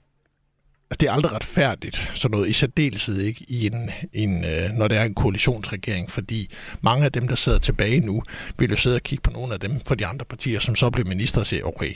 det 1.01 1.03
er 1.09 1.13
aldrig 1.13 1.33
retfærdigt, 1.33 2.13
sådan 2.15 2.37
noget, 2.37 2.49
i 2.49 2.53
særdeleshed 2.53 3.19
ikke, 3.19 3.45
i 3.49 3.67
en, 3.67 3.91
en, 4.13 4.45
uh, 4.45 4.79
når 4.79 4.89
det 4.89 4.99
er 4.99 5.05
en 5.05 5.15
koalitionsregering, 5.15 6.11
fordi 6.11 6.51
mange 6.81 7.05
af 7.05 7.13
dem, 7.13 7.29
der 7.29 7.37
sidder 7.37 7.59
tilbage 7.59 8.01
nu, 8.01 8.23
vil 8.59 8.71
jo 8.71 8.77
sidde 8.77 8.97
og 8.97 9.03
kigge 9.03 9.23
på 9.23 9.31
nogle 9.31 9.55
af 9.55 9.61
dem 9.61 9.81
for 9.87 9.95
de 9.95 10.07
andre 10.07 10.25
partier, 10.25 10.61
som 10.61 10.77
så 10.77 10.91
bliver 10.91 11.09
minister 11.09 11.41
og 11.41 11.47
siger, 11.47 11.65
okay, 11.65 11.95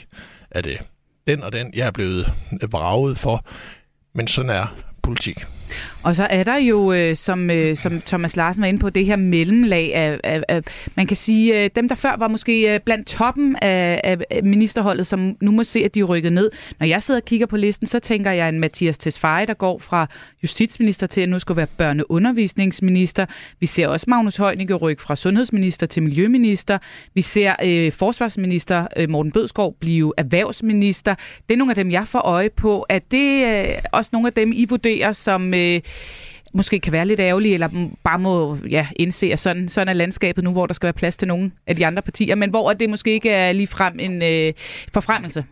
er 0.51 0.61
det 0.61 0.77
den 1.27 1.43
og 1.43 1.51
den, 1.51 1.71
jeg 1.75 1.87
er 1.87 1.91
blevet 1.91 2.33
vraget 2.71 3.17
for. 3.17 3.45
Men 4.13 4.27
sådan 4.27 4.49
er 4.49 4.75
politik. 5.03 5.45
Og 6.03 6.15
så 6.15 6.27
er 6.29 6.43
der 6.43 6.57
jo, 6.57 6.93
øh, 6.93 7.15
som, 7.15 7.49
øh, 7.49 7.75
som 7.75 8.01
Thomas 8.01 8.35
Larsen 8.35 8.61
var 8.61 8.67
inde 8.67 8.79
på, 8.79 8.89
det 8.89 9.05
her 9.05 9.15
mellemlag 9.15 9.95
af, 9.95 10.19
af, 10.23 10.43
af 10.47 10.63
man 10.95 11.07
kan 11.07 11.17
sige, 11.17 11.63
øh, 11.63 11.69
dem 11.75 11.89
der 11.89 11.95
før 11.95 12.15
var 12.17 12.27
måske 12.27 12.73
øh, 12.73 12.79
blandt 12.79 13.07
toppen 13.07 13.55
af, 13.61 14.01
af 14.03 14.43
ministerholdet, 14.43 15.07
som 15.07 15.37
nu 15.41 15.51
må 15.51 15.63
se, 15.63 15.79
at 15.79 15.95
de 15.95 15.99
er 15.99 16.03
rykket 16.03 16.33
ned. 16.33 16.51
Når 16.79 16.87
jeg 16.87 17.03
sidder 17.03 17.19
og 17.19 17.25
kigger 17.25 17.45
på 17.45 17.57
listen, 17.57 17.87
så 17.87 17.99
tænker 17.99 18.31
jeg 18.31 18.49
en 18.49 18.59
Mathias 18.59 18.97
Tesfaye, 18.97 19.45
der 19.45 19.53
går 19.53 19.79
fra 19.79 20.07
justitsminister 20.43 21.07
til 21.07 21.21
at 21.21 21.29
nu 21.29 21.39
skal 21.39 21.55
være 21.55 21.67
børneundervisningsminister. 21.77 23.25
Vi 23.59 23.65
ser 23.65 23.87
også 23.87 24.05
Magnus 24.09 24.35
Heunicke 24.35 24.73
rykke 24.73 25.01
fra 25.01 25.15
sundhedsminister 25.15 25.87
til 25.87 26.03
miljøminister. 26.03 26.77
Vi 27.13 27.21
ser 27.21 27.55
øh, 27.63 27.91
forsvarsminister 27.91 28.87
øh, 28.97 29.09
Morten 29.09 29.31
Bødskov 29.31 29.75
blive 29.79 30.13
erhvervsminister. 30.17 31.15
Det 31.47 31.53
er 31.53 31.57
nogle 31.57 31.71
af 31.71 31.75
dem, 31.75 31.91
jeg 31.91 32.07
får 32.07 32.19
øje 32.19 32.49
på. 32.49 32.81
at 32.81 33.03
det 33.11 33.45
øh, 33.45 33.65
også 33.91 34.09
nogle 34.13 34.27
af 34.27 34.33
dem, 34.33 34.51
I 34.55 34.65
vurderer 34.69 35.13
som... 35.13 35.52
Øh, 35.53 35.81
måske 36.53 36.79
kan 36.79 36.93
være 36.93 37.05
lidt 37.05 37.19
ærgerlige, 37.19 37.53
eller 37.53 37.69
bare 38.03 38.19
må 38.19 38.57
ja, 38.69 38.87
indse, 38.95 39.31
at 39.31 39.39
sådan, 39.39 39.69
sådan 39.69 39.87
er 39.87 39.93
landskabet 39.93 40.43
nu, 40.43 40.51
hvor 40.51 40.65
der 40.65 40.73
skal 40.73 40.87
være 40.87 40.93
plads 40.93 41.17
til 41.17 41.27
nogle 41.27 41.51
af 41.67 41.75
de 41.75 41.85
andre 41.85 42.01
partier, 42.01 42.35
men 42.35 42.49
hvor 42.49 42.73
det 42.73 42.89
måske 42.89 43.11
ikke 43.11 43.29
er 43.29 43.51
lige 43.51 43.67
frem 43.67 43.99
en 43.99 44.21
øh, 44.23 44.53
forfremmelse. 44.93 45.45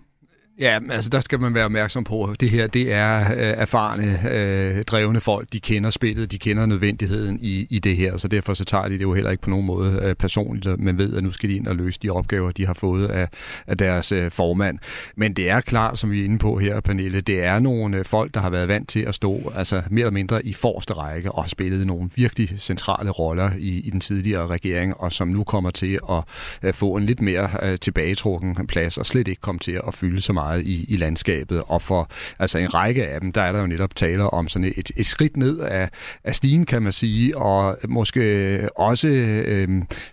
Ja, 0.62 0.80
altså 0.90 1.10
der 1.10 1.20
skal 1.20 1.40
man 1.40 1.54
være 1.54 1.66
opmærksom 1.66 2.04
på, 2.04 2.24
at 2.24 2.42
det 2.42 2.50
her 2.50 2.68
det 2.68 2.94
er 2.94 3.32
øh, 3.32 3.38
erfarne, 3.38 4.30
øh, 4.32 4.84
drevne 4.84 5.22
folk. 5.22 5.54
De 5.54 5.60
kender 5.60 5.90
spillet, 5.90 6.32
de 6.32 6.40
kender 6.40 6.66
nødvendigheden 6.66 7.40
i, 7.42 7.68
i 7.70 7.80
det 7.80 7.98
her, 7.98 8.18
så 8.18 8.28
derfor 8.28 8.54
så 8.54 8.66
tager 8.66 8.88
de 8.88 8.94
det 8.94 9.02
jo 9.02 9.14
heller 9.14 9.32
ikke 9.32 9.44
på 9.44 9.50
nogen 9.50 9.66
måde 9.66 10.00
øh, 10.04 10.16
personligt, 10.16 10.80
men 10.80 10.98
ved, 10.98 11.18
at 11.18 11.24
nu 11.24 11.32
skal 11.32 11.50
de 11.50 11.56
ind 11.56 11.68
og 11.68 11.76
løse 11.76 12.00
de 12.04 12.10
opgaver, 12.10 12.52
de 12.52 12.66
har 12.66 12.74
fået 12.74 13.08
af, 13.08 13.28
af 13.68 13.78
deres 13.78 14.12
øh, 14.12 14.32
formand. 14.32 14.80
Men 15.16 15.34
det 15.34 15.50
er 15.50 15.62
klart, 15.62 16.00
som 16.00 16.12
vi 16.12 16.22
er 16.22 16.26
inde 16.26 16.38
på 16.38 16.58
her, 16.58 16.80
Pernille, 16.80 17.22
det 17.22 17.44
er 17.44 17.60
nogle 17.60 17.98
øh, 17.98 18.06
folk, 18.06 18.34
der 18.34 18.40
har 18.40 18.50
været 18.50 18.68
vant 18.68 18.90
til 18.90 19.00
at 19.00 19.16
stå 19.16 19.52
altså 19.56 19.82
mere 19.90 20.02
eller 20.02 20.12
mindre 20.12 20.46
i 20.46 20.54
forreste 20.54 20.94
række 20.94 21.32
og 21.32 21.44
har 21.44 21.50
spillet 21.50 21.88
nogle 21.88 22.10
virkelig 22.16 22.50
centrale 22.58 23.10
roller 23.10 23.52
i, 23.58 23.80
i 23.80 23.90
den 23.90 24.00
tidligere 24.00 24.48
regering, 24.48 24.98
og 24.98 25.12
som 25.12 25.28
nu 25.28 25.44
kommer 25.44 25.72
til 25.72 26.00
at 26.10 26.24
øh, 26.64 26.74
få 26.74 26.96
en 26.96 27.06
lidt 27.06 27.22
mere 27.22 27.50
øh, 27.64 27.80
tilbagetrukken 27.80 28.68
plads 28.68 28.98
og 28.98 29.06
slet 29.06 29.28
ikke 29.28 29.42
komme 29.42 29.60
til 29.60 29.82
at 29.88 29.94
fylde 29.94 30.22
så 30.22 30.34
meget 30.34 30.51
meget 30.52 30.66
i, 30.68 30.86
i 30.94 30.98
landskabet. 30.98 31.64
Og 31.68 31.82
for 31.82 32.10
altså 32.40 32.58
en 32.58 32.74
række 32.74 33.08
af 33.08 33.22
dem, 33.22 33.32
der 33.32 33.42
er 33.42 33.52
der 33.52 33.60
jo 33.60 33.68
netop 33.68 33.96
taler 33.96 34.24
om 34.24 34.48
sådan 34.48 34.74
et, 34.78 34.92
et 34.98 35.06
skridt 35.06 35.38
ned 35.38 35.60
af, 35.60 35.90
af 36.24 36.36
stigen, 36.36 36.66
kan 36.66 36.82
man 36.82 36.92
sige, 36.92 37.38
og 37.38 37.78
måske 37.90 38.70
også 38.76 39.08
øh, 39.08 39.70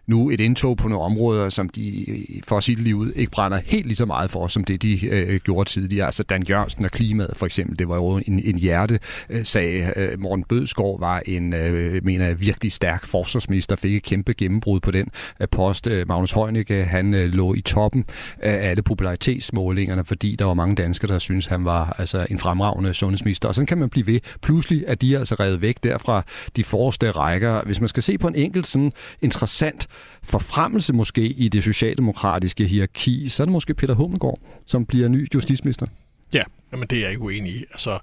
nu 0.06 0.30
et 0.30 0.40
indtog 0.40 0.76
på 0.76 0.88
nogle 0.88 1.04
områder, 1.04 1.48
som 1.48 1.68
de 1.68 2.06
for 2.44 2.60
sit 2.60 2.78
liv 2.78 2.96
ud 2.96 3.12
ikke 3.12 3.30
brænder 3.30 3.60
helt 3.64 3.86
lige 3.86 3.96
så 3.96 4.06
meget 4.06 4.30
for, 4.30 4.46
som 4.46 4.64
det 4.64 4.82
de 4.82 5.06
øh, 5.06 5.40
gjorde 5.40 5.70
tidligere. 5.70 6.06
Altså 6.06 6.22
Dan 6.22 6.42
Jørgensen 6.42 6.84
og 6.84 6.90
klimaet 6.90 7.36
for 7.36 7.46
eksempel, 7.46 7.78
det 7.78 7.88
var 7.88 7.96
jo 7.96 8.16
en, 8.26 8.42
en 8.44 8.58
hjertesag. 8.58 9.92
Øh, 9.96 10.20
Morten 10.20 10.44
Bødskov 10.44 11.00
var 11.00 11.22
en, 11.26 11.54
øh, 11.54 12.04
mener 12.04 12.26
jeg, 12.26 12.40
virkelig 12.40 12.72
stærk 12.72 13.06
forsvarsminister, 13.06 13.76
fik 13.76 13.94
et 13.94 14.02
kæmpe 14.02 14.32
gennembrud 14.32 14.80
på 14.80 14.90
den 14.90 15.08
øh, 15.40 15.48
post. 15.48 15.86
Øh, 15.86 16.08
Magnus 16.08 16.32
Heunicke, 16.32 16.84
han 16.84 17.14
øh, 17.14 17.32
lå 17.32 17.54
i 17.54 17.60
toppen 17.60 18.04
af 18.38 18.70
alle 18.70 18.82
popularitetsmålingerne, 18.82 20.04
for 20.04 20.14
fordi 20.18 20.36
der 20.36 20.44
var 20.44 20.54
mange 20.54 20.74
danskere, 20.74 21.12
der 21.12 21.18
synes 21.18 21.46
han 21.46 21.64
var 21.64 21.96
altså, 21.98 22.26
en 22.30 22.38
fremragende 22.38 22.94
sundhedsminister. 22.94 23.48
Og 23.48 23.54
sådan 23.54 23.66
kan 23.66 23.78
man 23.78 23.90
blive 23.90 24.06
ved. 24.06 24.20
Pludselig 24.42 24.84
er 24.86 24.94
de 24.94 25.18
altså 25.18 25.34
revet 25.34 25.60
væk 25.60 25.76
derfra 25.82 26.22
de 26.56 26.64
forreste 26.64 27.10
rækker. 27.10 27.62
Hvis 27.64 27.80
man 27.80 27.88
skal 27.88 28.02
se 28.02 28.18
på 28.18 28.28
en 28.28 28.34
enkelt 28.34 28.66
sådan 28.66 28.92
interessant 29.22 29.86
forfremmelse 30.22 30.92
måske 30.92 31.22
i 31.22 31.48
det 31.48 31.64
socialdemokratiske 31.64 32.64
hierarki, 32.64 33.28
så 33.28 33.42
er 33.42 33.44
det 33.44 33.52
måske 33.52 33.74
Peter 33.74 33.94
Hummelgaard, 33.94 34.38
som 34.66 34.86
bliver 34.86 35.08
ny 35.08 35.28
justitsminister. 35.34 35.86
Ja, 36.32 36.42
men 36.70 36.82
det 36.82 36.98
er 36.98 37.02
jeg 37.02 37.10
ikke 37.10 37.22
uenig 37.22 37.52
i. 37.52 37.64
Altså, 37.72 37.98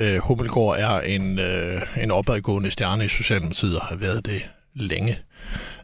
øh, 0.00 0.16
Hummelgaard 0.16 0.76
er 0.78 1.00
en, 1.00 1.38
øh, 1.38 1.82
en 2.02 2.10
opadgående 2.10 2.70
stjerne 2.70 3.04
i 3.04 3.08
Socialdemokratiet 3.08 3.78
og 3.78 3.86
har 3.86 3.96
været 3.96 4.26
det 4.26 4.48
længe. 4.74 5.18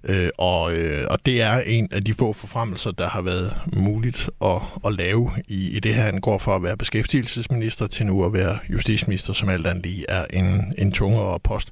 Øh, 0.05 0.29
og, 0.39 0.75
øh, 0.75 1.07
og 1.11 1.19
det 1.27 1.43
er 1.43 1.59
en 1.59 1.89
af 1.93 2.05
de 2.05 2.15
få 2.15 2.33
forfremmelser, 2.33 2.91
der 2.91 3.09
har 3.09 3.23
været 3.23 3.53
muligt 3.77 4.31
at, 4.45 4.63
at 4.87 4.93
lave 4.93 5.31
i, 5.49 5.71
i 5.71 5.81
det 5.81 5.95
her. 5.95 6.03
Han 6.03 6.21
går 6.21 6.39
fra 6.39 6.57
at 6.57 6.63
være 6.63 6.77
beskæftigelsesminister 6.77 7.87
til 7.87 8.07
nu 8.07 8.25
at 8.25 8.33
være 8.33 8.59
justitsminister, 8.71 9.33
som 9.33 9.49
alt 9.49 9.67
andet 9.67 9.87
lige 9.87 10.05
er 10.09 10.27
en, 10.31 10.75
en 10.79 10.93
tungere 10.93 11.41
post. 11.41 11.71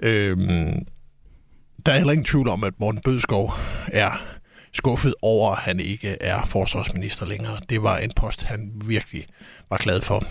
Øh, 0.00 0.36
der 1.86 1.92
er 1.92 1.96
heller 1.96 2.12
ingen 2.12 2.24
tvivl 2.24 2.48
om, 2.48 2.64
at 2.64 2.74
Morten 2.78 3.00
Bødskov 3.00 3.52
er 3.86 4.24
skuffet 4.72 5.14
over, 5.22 5.52
at 5.52 5.58
han 5.58 5.80
ikke 5.80 6.16
er 6.20 6.44
forsvarsminister 6.44 7.26
længere. 7.26 7.56
Det 7.70 7.82
var 7.82 7.96
en 7.96 8.10
post, 8.16 8.42
han 8.42 8.72
virkelig 8.84 9.26
var 9.70 9.76
glad 9.76 10.00
for 10.00 10.24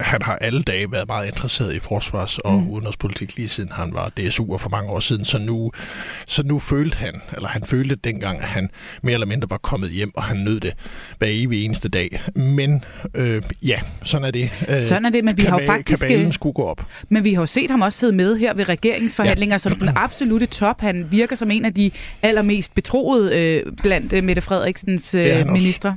han 0.00 0.22
har 0.22 0.36
alle 0.36 0.62
dage 0.62 0.92
været 0.92 1.08
meget 1.08 1.26
interesseret 1.26 1.74
i 1.74 1.78
forsvars- 1.78 2.38
og 2.38 2.52
mm. 2.52 2.70
udenrigspolitik, 2.70 3.36
lige 3.36 3.48
siden 3.48 3.70
han 3.72 3.94
var 3.94 4.12
DSU'er 4.20 4.56
for 4.56 4.68
mange 4.68 4.90
år 4.90 5.00
siden. 5.00 5.24
Så 5.24 5.38
nu, 5.38 5.72
så 6.28 6.42
nu 6.42 6.58
følte 6.58 6.96
han, 6.96 7.14
eller 7.32 7.48
han 7.48 7.62
følte 7.64 7.94
dengang, 7.94 8.38
at 8.38 8.44
han 8.44 8.70
mere 9.02 9.14
eller 9.14 9.26
mindre 9.26 9.50
var 9.50 9.58
kommet 9.58 9.90
hjem, 9.90 10.10
og 10.14 10.22
han 10.22 10.36
nød 10.36 10.60
det 10.60 10.74
hver 11.18 11.28
evig 11.30 11.64
eneste 11.64 11.88
dag. 11.88 12.22
Men 12.34 12.84
øh, 13.14 13.42
ja, 13.62 13.80
sådan 14.02 14.24
er 14.24 14.30
det. 14.30 14.50
Øh, 14.68 14.82
sådan 14.82 15.04
er 15.04 15.10
det, 15.10 15.24
men 15.24 15.36
vi 15.36 15.42
har 15.42 15.60
jo 15.60 15.66
faktisk... 15.66 16.02
Kabalen 16.02 16.32
skulle 16.32 16.54
gå 16.54 16.62
op. 16.62 16.86
Men 17.08 17.24
vi 17.24 17.34
har 17.34 17.42
jo 17.42 17.46
set 17.46 17.70
ham 17.70 17.82
også 17.82 17.98
sidde 17.98 18.12
med 18.12 18.36
her 18.36 18.54
ved 18.54 18.68
regeringsforhandlinger 18.68 19.54
ja. 19.54 19.58
som 19.58 19.74
den 19.74 19.88
absolute 19.96 20.46
top. 20.46 20.80
Han 20.80 21.06
virker 21.10 21.36
som 21.36 21.50
en 21.50 21.64
af 21.64 21.74
de 21.74 21.90
allermest 22.22 22.74
betroede 22.74 23.38
øh, 23.38 23.72
blandt 23.82 24.12
øh, 24.12 24.24
Mette 24.24 24.42
Frederiksens 24.42 25.14
øh, 25.14 25.46
ministre. 25.46 25.96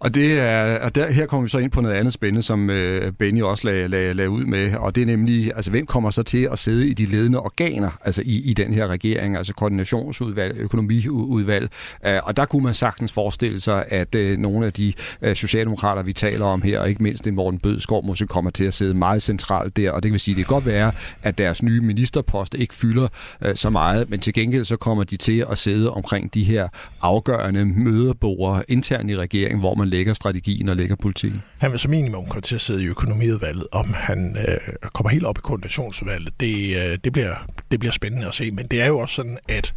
Og, 0.00 0.14
det 0.14 0.40
er, 0.40 0.78
og 0.78 0.94
der, 0.94 1.12
her 1.12 1.26
kommer 1.26 1.42
vi 1.42 1.48
så 1.48 1.58
ind 1.58 1.70
på 1.70 1.80
noget 1.80 1.94
andet 1.94 2.12
spændende, 2.12 2.42
som 2.42 2.70
øh, 2.70 3.12
Benny 3.12 3.42
også 3.42 3.66
lagde, 3.66 3.88
lagde, 3.88 4.14
lagde 4.14 4.30
ud 4.30 4.44
med, 4.44 4.74
og 4.74 4.94
det 4.94 5.02
er 5.02 5.06
nemlig, 5.06 5.52
altså 5.56 5.70
hvem 5.70 5.86
kommer 5.86 6.10
så 6.10 6.22
til 6.22 6.48
at 6.52 6.58
sidde 6.58 6.88
i 6.88 6.94
de 6.94 7.06
ledende 7.06 7.40
organer, 7.40 7.90
altså 8.04 8.22
i, 8.24 8.36
i 8.36 8.54
den 8.54 8.74
her 8.74 8.86
regering, 8.86 9.36
altså 9.36 9.54
koordinationsudvalg, 9.54 10.56
økonomiudvalg, 10.56 11.70
øh, 12.06 12.18
og 12.22 12.36
der 12.36 12.44
kunne 12.44 12.64
man 12.64 12.74
sagtens 12.74 13.12
forestille 13.12 13.60
sig, 13.60 13.84
at 13.88 14.14
øh, 14.14 14.38
nogle 14.38 14.66
af 14.66 14.72
de 14.72 14.92
øh, 15.22 15.36
socialdemokrater, 15.36 16.02
vi 16.02 16.12
taler 16.12 16.44
om 16.44 16.62
her, 16.62 16.80
og 16.80 16.88
ikke 16.88 17.02
mindst 17.02 17.26
en 17.26 17.34
Morten 17.34 17.60
Bødskov, 17.60 18.06
måske 18.06 18.26
kommer 18.26 18.50
til 18.50 18.64
at 18.64 18.74
sidde 18.74 18.94
meget 18.94 19.22
centralt 19.22 19.76
der, 19.76 19.90
og 19.90 20.02
det 20.02 20.12
vil 20.12 20.20
sige, 20.20 20.34
det 20.34 20.46
kan 20.46 20.54
godt 20.54 20.66
være, 20.66 20.92
at 21.22 21.38
deres 21.38 21.62
nye 21.62 21.80
ministerpost 21.80 22.54
ikke 22.54 22.74
fylder 22.74 23.08
øh, 23.42 23.56
så 23.56 23.70
meget, 23.70 24.10
men 24.10 24.20
til 24.20 24.32
gengæld 24.32 24.64
så 24.64 24.76
kommer 24.76 25.04
de 25.04 25.16
til 25.16 25.44
at 25.50 25.58
sidde 25.58 25.90
omkring 25.90 26.34
de 26.34 26.44
her 26.44 26.68
afgørende 27.00 27.64
mødebord 27.64 28.64
internt 28.68 29.10
i 29.10 29.16
regeringen, 29.16 29.60
hvor 29.60 29.74
man 29.74 29.89
lægger 29.90 30.14
strategien 30.14 30.68
og 30.68 30.76
lægger 30.76 30.96
politikken? 30.96 31.42
Han 31.58 31.70
vil 31.70 31.78
som 31.78 31.90
minimum 31.90 32.26
komme 32.26 32.42
til 32.42 32.54
at 32.54 32.60
sidde 32.60 32.82
i 32.82 32.86
økonomiudvalget. 32.86 33.66
Om 33.72 33.92
han 33.94 34.36
øh, 34.48 34.58
kommer 34.94 35.10
helt 35.10 35.24
op 35.24 35.38
i 35.38 35.40
koordinationsudvalget, 35.40 36.40
det, 36.40 36.76
øh, 36.76 36.98
det, 37.04 37.12
bliver, 37.12 37.46
det 37.70 37.80
bliver 37.80 37.92
spændende 37.92 38.26
at 38.26 38.34
se. 38.34 38.50
Men 38.50 38.66
det 38.66 38.80
er 38.80 38.86
jo 38.86 38.98
også 38.98 39.14
sådan, 39.14 39.38
at 39.48 39.74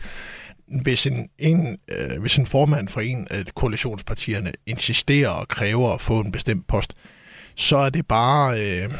hvis 0.81 1.07
en, 1.07 1.29
en, 1.39 1.77
øh, 1.87 2.21
hvis 2.21 2.37
en 2.37 2.45
formand 2.45 2.87
for 2.87 3.01
en 3.01 3.27
af 3.31 3.45
koalitionspartierne 3.55 4.51
insisterer 4.65 5.29
og 5.29 5.47
kræver 5.47 5.93
at 5.93 6.01
få 6.01 6.19
en 6.19 6.31
bestemt 6.31 6.67
post, 6.67 6.93
så 7.55 7.77
er 7.77 7.89
det 7.89 8.07
bare, 8.07 8.61
øh, 8.61 8.93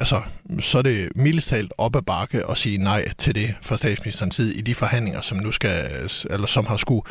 altså, 0.00 0.22
så 0.60 0.78
er 0.78 0.82
det 0.82 1.16
mildest 1.16 1.48
talt 1.48 1.72
op 1.78 1.96
ad 1.96 2.02
bakke 2.02 2.50
at 2.50 2.58
sige 2.58 2.78
nej 2.78 3.12
til 3.18 3.34
det 3.34 3.54
fra 3.62 3.76
statsministerens 3.76 4.34
side 4.34 4.54
i 4.54 4.60
de 4.60 4.74
forhandlinger, 4.74 5.20
som 5.20 5.38
nu 5.38 5.52
skal, 5.52 6.08
eller 6.30 6.46
som 6.46 6.66
har 6.66 6.76
skulle 6.76 7.02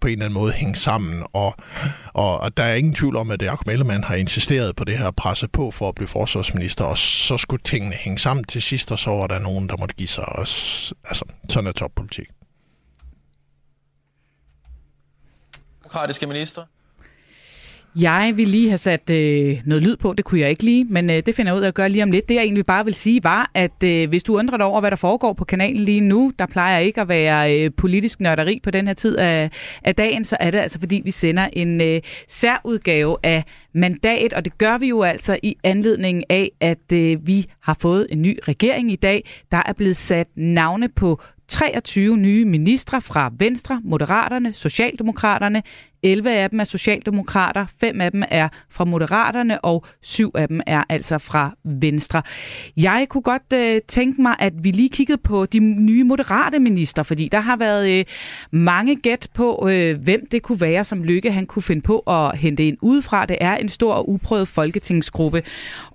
på 0.00 0.06
en 0.06 0.12
eller 0.12 0.24
anden 0.24 0.40
måde 0.40 0.52
hænge 0.52 0.76
sammen. 0.76 1.24
Og, 1.32 1.54
og, 2.12 2.40
og 2.40 2.56
der 2.56 2.64
er 2.64 2.74
ingen 2.74 2.94
tvivl 2.94 3.16
om, 3.16 3.30
at 3.30 3.42
Jacob 3.42 3.68
Ellemann 3.68 4.04
har 4.04 4.14
insisteret 4.14 4.76
på 4.76 4.84
det 4.84 4.98
her 4.98 5.10
presse 5.10 5.48
på 5.48 5.70
for 5.70 5.88
at 5.88 5.94
blive 5.94 6.08
forsvarsminister, 6.08 6.84
og 6.84 6.98
så 6.98 7.38
skulle 7.38 7.62
tingene 7.64 7.94
hænge 7.94 8.18
sammen 8.18 8.44
til 8.44 8.62
sidst, 8.62 8.92
og 8.92 8.98
så 8.98 9.10
var 9.10 9.26
der 9.26 9.38
nogen, 9.38 9.68
der 9.68 9.76
måtte 9.76 9.94
give 9.94 10.08
sig 10.08 10.28
også. 10.28 10.94
Altså, 11.04 11.24
sådan 11.48 11.68
er 11.68 11.72
toppolitik. 11.72 12.28
Demokratiske 15.82 16.26
minister? 16.26 16.64
Jeg 17.96 18.32
vil 18.36 18.48
lige 18.48 18.68
have 18.68 18.78
sat 18.78 19.10
øh, 19.10 19.60
noget 19.64 19.82
lyd 19.82 19.96
på, 19.96 20.12
det 20.12 20.24
kunne 20.24 20.40
jeg 20.40 20.50
ikke 20.50 20.62
lige, 20.62 20.84
men 20.84 21.10
øh, 21.10 21.22
det 21.26 21.34
finder 21.34 21.52
jeg 21.52 21.58
ud 21.58 21.62
af 21.62 21.68
at 21.68 21.74
gøre 21.74 21.88
lige 21.88 22.02
om 22.02 22.10
lidt. 22.10 22.28
Det 22.28 22.34
jeg 22.34 22.42
egentlig 22.42 22.66
bare 22.66 22.84
vil 22.84 22.94
sige 22.94 23.24
var, 23.24 23.50
at 23.54 23.82
øh, 23.84 24.08
hvis 24.08 24.22
du 24.22 24.38
undrer 24.38 24.56
dig 24.56 24.66
over, 24.66 24.80
hvad 24.80 24.90
der 24.90 24.96
foregår 24.96 25.32
på 25.32 25.44
kanalen 25.44 25.84
lige 25.84 26.00
nu, 26.00 26.32
der 26.38 26.46
plejer 26.46 26.78
ikke 26.78 27.00
at 27.00 27.08
være 27.08 27.60
øh, 27.60 27.70
politisk 27.76 28.20
nørderi 28.20 28.60
på 28.62 28.70
den 28.70 28.86
her 28.86 28.94
tid 28.94 29.16
af, 29.16 29.50
af 29.84 29.94
dagen, 29.94 30.24
så 30.24 30.36
er 30.40 30.50
det 30.50 30.58
altså 30.58 30.78
fordi, 30.78 31.00
vi 31.04 31.10
sender 31.10 31.48
en 31.52 31.80
øh, 31.80 32.00
særudgave 32.28 33.16
af 33.22 33.44
mandat, 33.74 34.32
og 34.32 34.44
det 34.44 34.58
gør 34.58 34.78
vi 34.78 34.88
jo 34.88 35.02
altså 35.02 35.38
i 35.42 35.56
anledning 35.64 36.24
af, 36.30 36.50
at 36.60 36.92
øh, 36.92 37.26
vi 37.26 37.46
har 37.60 37.76
fået 37.80 38.06
en 38.10 38.22
ny 38.22 38.38
regering 38.48 38.92
i 38.92 38.96
dag. 38.96 39.24
Der 39.50 39.62
er 39.66 39.72
blevet 39.72 39.96
sat 39.96 40.28
navne 40.36 40.88
på 40.88 41.20
23 41.50 42.16
nye 42.16 42.44
ministre 42.44 43.00
fra 43.00 43.32
Venstre, 43.38 43.80
Moderaterne, 43.84 44.52
Socialdemokraterne, 44.52 45.62
11 46.02 46.30
af 46.30 46.50
dem 46.50 46.60
er 46.60 46.64
socialdemokrater, 46.64 47.66
fem 47.80 48.00
af 48.00 48.12
dem 48.12 48.22
er 48.28 48.48
fra 48.70 48.84
Moderaterne, 48.84 49.64
og 49.64 49.84
syv 50.02 50.30
af 50.34 50.48
dem 50.48 50.60
er 50.66 50.84
altså 50.88 51.18
fra 51.18 51.56
Venstre. 51.64 52.22
Jeg 52.76 53.06
kunne 53.08 53.22
godt 53.22 53.52
øh, 53.54 53.80
tænke 53.88 54.22
mig, 54.22 54.34
at 54.38 54.52
vi 54.64 54.70
lige 54.70 54.88
kiggede 54.88 55.18
på 55.18 55.46
de 55.46 55.58
nye 55.58 56.04
moderate 56.04 56.58
minister, 56.58 57.02
fordi 57.02 57.28
der 57.28 57.40
har 57.40 57.56
været 57.56 57.90
øh, 57.90 58.04
mange 58.50 58.96
gæt 58.96 59.28
på, 59.34 59.68
øh, 59.70 60.02
hvem 60.02 60.26
det 60.32 60.42
kunne 60.42 60.60
være, 60.60 60.84
som 60.84 61.04
Lykke 61.04 61.32
han 61.32 61.46
kunne 61.46 61.62
finde 61.62 61.82
på 61.82 61.98
at 61.98 62.38
hente 62.38 62.66
ind 62.66 62.76
udefra. 62.82 63.26
Det 63.26 63.36
er 63.40 63.56
en 63.56 63.68
stor 63.68 63.92
og 63.92 64.10
uprøvet 64.10 64.48
folketingsgruppe. 64.48 65.42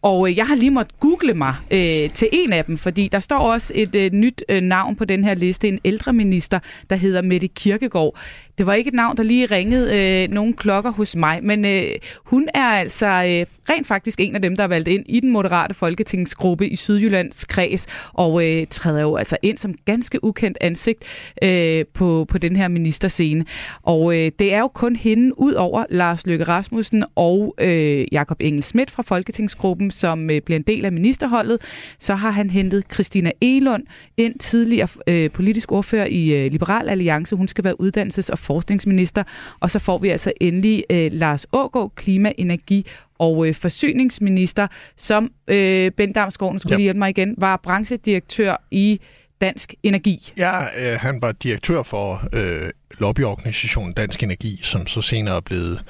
Og 0.02 0.30
øh, 0.30 0.38
jeg 0.38 0.48
har 0.48 0.56
lige 0.56 0.72
måttet 0.72 1.00
google 1.00 1.34
mig 1.34 1.56
øh, 1.72 2.10
til 2.14 2.30
en 2.32 2.54
af 2.54 2.66
dem, 2.66 2.78
fordi 2.78 3.08
der 3.08 3.20
står 3.20 3.38
også 3.38 3.74
et 3.76 3.96
øh, 3.96 4.12
nyt 4.12 4.44
øh, 4.50 4.62
navn 4.62 4.96
på 4.96 5.06
den 5.06 5.24
her 5.24 5.34
liste, 5.34 5.68
en 5.68 5.80
ældre 5.86 6.14
minister, 6.14 6.60
der 6.90 6.96
hedder 6.96 7.22
Mette 7.22 7.48
Kirkegaard. 7.48 8.18
Det 8.58 8.66
var 8.66 8.74
ikke 8.74 8.88
et 8.88 8.94
navn, 8.94 9.18
der 9.18 9.24
lige 9.24 9.46
ringede 9.46 9.98
øh, 9.98 10.34
nogle 10.34 10.54
klokker 10.54 10.92
hos 10.92 11.16
mig, 11.16 11.44
men 11.44 11.66
øh, 11.66 11.92
hun 12.24 12.50
er 12.54 12.66
altså 12.66 13.06
øh, 13.06 13.46
rent 13.70 13.88
faktisk 13.88 14.20
en 14.20 14.36
af 14.36 14.42
dem, 14.42 14.56
der 14.56 14.64
er 14.64 14.68
valgt 14.68 14.88
ind 14.88 15.06
i 15.10 15.20
den 15.20 15.32
moderate 15.32 15.74
folketingsgruppe 15.74 16.70
i 16.70 16.76
Sydjyllands 16.76 17.46
kreds, 17.46 17.86
og 18.14 18.46
øh, 18.46 18.68
træder 18.70 19.02
jo 19.02 19.16
altså 19.16 19.38
ind 19.42 19.58
som 19.58 19.74
ganske 19.86 20.24
ukendt 20.24 20.58
ansigt 20.62 21.04
øh, 21.44 21.86
på, 21.94 22.26
på 22.30 22.38
den 22.38 22.56
her 22.56 22.68
ministerscene. 22.68 23.46
Og 23.84 24.18
øh, 24.18 24.32
det 24.40 24.54
er 24.54 24.60
jo 24.60 24.68
kun 24.68 24.96
hende, 24.96 25.40
ud 25.40 25.54
over 25.54 25.86
Lars 25.90 26.26
Løkke 26.26 26.44
Rasmussen 26.44 27.04
og 27.16 27.56
øh, 27.58 28.06
Jakob 28.12 28.38
Engel 28.40 28.64
Schmidt 28.64 28.92
fra 28.92 29.04
folketingsgruppen, 29.04 29.92
som 29.92 30.30
øh, 30.30 30.42
bliver 30.42 30.60
en 30.60 30.64
del 30.68 30.86
af 30.86 30.92
ministerholdet. 30.92 31.62
Så 32.00 32.16
har 32.16 32.32
han 32.32 32.50
hentet 32.50 32.84
Christina 32.94 33.32
Elund 33.42 33.84
ind, 34.18 34.40
tidligere 34.40 34.88
øh, 35.08 35.30
politisk 35.32 35.72
ordfører 35.72 36.06
i 36.06 36.46
øh, 36.46 36.52
Liberal 36.52 36.90
Alliance. 36.90 37.36
Hun 37.36 37.48
skal 37.48 37.64
være 37.64 37.82
uddannelses- 37.82 38.32
og 38.32 38.40
forskningsminister. 38.40 39.24
Og 39.60 39.72
så 39.72 39.80
får 39.80 39.98
vi 39.98 40.10
altså 40.10 40.32
endelig 40.42 40.84
øh, 40.90 41.12
Lars 41.12 41.48
Ågaard, 41.52 41.92
klima, 41.96 42.32
energi 42.38 42.86
og 43.20 43.48
øh, 43.48 43.56
forsyningsminister, 43.56 44.68
som 44.98 45.32
øh, 45.48 45.92
Ben 45.92 46.14
Damsgaard, 46.14 46.54
nu 46.54 46.60
skulle 46.60 46.76
ja. 46.76 46.82
hjælpe 46.82 47.00
mig 47.00 47.10
igen, 47.10 47.36
var 47.38 47.60
branchedirektør 47.64 48.56
i 48.72 49.00
Dansk 49.42 49.74
Energi. 49.84 50.34
Ja, 50.38 50.62
øh, 50.62 51.00
han 51.00 51.22
var 51.22 51.32
direktør 51.32 51.84
for 51.84 52.28
øh, 52.34 52.70
lobbyorganisationen 53.00 53.94
Dansk 53.94 54.24
Energi, 54.24 54.60
som 54.64 54.88
så 54.88 55.02
senere 55.02 55.36
er 55.36 55.42
blevet 55.42 55.84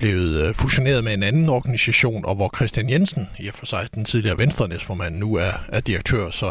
blevet 0.00 0.46
øh, 0.46 0.54
fusioneret 0.54 1.04
med 1.04 1.14
en 1.14 1.22
anden 1.22 1.48
organisation, 1.48 2.24
og 2.24 2.34
hvor 2.34 2.50
Christian 2.56 2.90
Jensen, 2.90 3.28
i 3.38 3.48
og 3.48 3.54
for 3.54 3.66
sig 3.66 3.88
den 3.94 4.04
tidligere 4.04 4.38
venstrenæstformand, 4.38 5.16
nu 5.16 5.34
er, 5.34 5.52
er 5.68 5.80
direktør. 5.80 6.30
Så, 6.30 6.50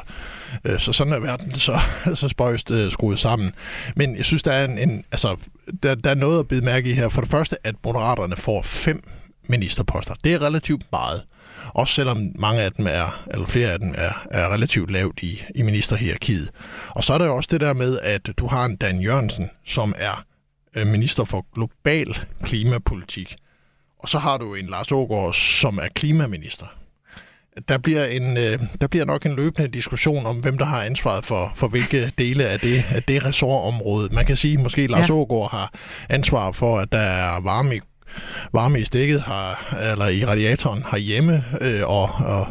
øh, 0.65 0.79
så 0.79 0.93
sådan 0.93 1.13
er 1.13 1.19
verden 1.19 1.55
så, 1.55 1.79
så 2.15 2.29
spøjst 2.29 2.71
øh, 2.71 2.91
skruet 2.91 3.19
sammen. 3.19 3.53
Men 3.95 4.15
jeg 4.15 4.25
synes, 4.25 4.43
der 4.43 4.51
er, 4.51 4.65
en, 4.65 4.77
en, 4.77 5.03
altså, 5.11 5.35
der, 5.83 5.95
der 5.95 6.09
er 6.09 6.13
noget 6.15 6.39
at 6.39 6.47
bide 6.47 6.65
mærke 6.65 6.89
i 6.89 6.93
her. 6.93 7.09
For 7.09 7.21
det 7.21 7.29
første, 7.29 7.67
at 7.67 7.75
Moderaterne 7.83 8.35
får 8.35 8.61
fem 8.61 9.03
ministerposter. 9.49 10.13
Det 10.23 10.33
er 10.33 10.41
relativt 10.41 10.83
meget. 10.91 11.23
Også 11.67 11.93
selvom 11.93 12.31
mange 12.35 12.61
af 12.61 12.71
dem 12.71 12.87
er, 12.89 13.23
eller 13.31 13.45
flere 13.45 13.71
af 13.71 13.79
dem 13.79 13.93
er, 13.97 14.27
er 14.31 14.53
relativt 14.53 14.91
lavt 14.91 15.23
i, 15.23 15.41
i 15.55 15.61
ministerhierarkiet. 15.61 16.49
Og 16.89 17.03
så 17.03 17.13
er 17.13 17.17
der 17.17 17.25
jo 17.25 17.35
også 17.35 17.49
det 17.51 17.61
der 17.61 17.73
med, 17.73 17.99
at 17.99 18.29
du 18.37 18.47
har 18.47 18.65
en 18.65 18.75
Dan 18.75 19.01
Jørgensen, 19.01 19.49
som 19.65 19.93
er 19.97 20.23
Øh, 20.75 20.87
minister 20.87 21.23
for 21.23 21.45
global 21.55 22.19
klimapolitik. 22.43 23.35
Og 23.99 24.09
så 24.09 24.19
har 24.19 24.37
du 24.37 24.55
en 24.55 24.65
Lars 24.65 24.91
Ågaard, 24.91 25.33
som 25.33 25.77
er 25.77 25.87
klimaminister. 25.95 26.65
Der 27.67 27.77
bliver, 27.77 28.05
en, 28.05 28.37
øh, 28.37 28.59
der 28.81 28.87
bliver 28.87 29.05
nok 29.05 29.25
en 29.25 29.35
løbende 29.35 29.67
diskussion 29.67 30.25
om, 30.25 30.39
hvem 30.39 30.57
der 30.57 30.65
har 30.65 30.83
ansvaret 30.83 31.25
for, 31.25 31.51
for 31.55 31.67
hvilke 31.67 32.13
dele 32.17 32.45
af 32.45 32.59
det, 32.59 32.85
af 32.89 33.03
det 33.03 33.25
ressortområde. 33.25 34.15
Man 34.15 34.25
kan 34.25 34.37
sige, 34.37 34.53
at 34.53 34.59
måske 34.59 34.87
Lars 34.87 35.09
ja. 35.09 35.13
Ågaard 35.13 35.51
har 35.51 35.73
ansvar 36.09 36.51
for, 36.51 36.79
at 36.79 36.91
der 36.91 36.97
er 36.97 37.39
varme 37.39 37.75
i 37.75 37.79
varme 38.53 38.79
i 38.79 38.83
stikket 38.83 39.21
har, 39.21 39.75
eller 39.91 40.07
i 40.07 40.25
radiatoren 40.25 40.85
herhjemme, 40.91 41.45
øh, 41.61 41.81
og, 41.83 42.09
og, 42.25 42.47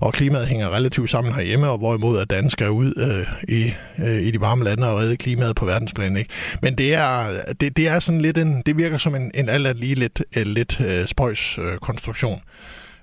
og 0.00 0.12
klimaet 0.12 0.46
hænger 0.46 0.70
relativt 0.70 1.10
sammen 1.10 1.34
herhjemme, 1.34 1.70
og 1.70 1.78
hvorimod 1.78 2.18
at 2.18 2.30
Dan 2.30 2.50
skal 2.50 2.70
ud 2.70 2.92
øh, 2.96 3.56
i, 3.56 3.74
øh, 3.98 4.22
i 4.22 4.30
de 4.30 4.40
varme 4.40 4.64
lande 4.64 4.90
og 4.90 4.98
redde 4.98 5.16
klimaet 5.16 5.56
på 5.56 5.64
verdensplan. 5.64 6.16
Ikke? 6.16 6.30
Men 6.62 6.74
det 6.78 6.94
er, 6.94 7.42
det, 7.60 7.76
det 7.76 7.88
er 7.88 8.00
sådan 8.00 8.20
lidt 8.20 8.38
en, 8.38 8.62
det 8.66 8.76
virker 8.76 8.98
som 8.98 9.14
en, 9.14 9.30
en 9.34 9.48
alt 9.48 9.80
lige 9.80 9.94
lidt, 9.94 10.22
øh, 10.36 10.46
lidt 10.46 10.80
øh, 10.80 11.06
spøjs 11.06 11.58
øh, 11.58 11.78
konstruktion. 11.78 12.40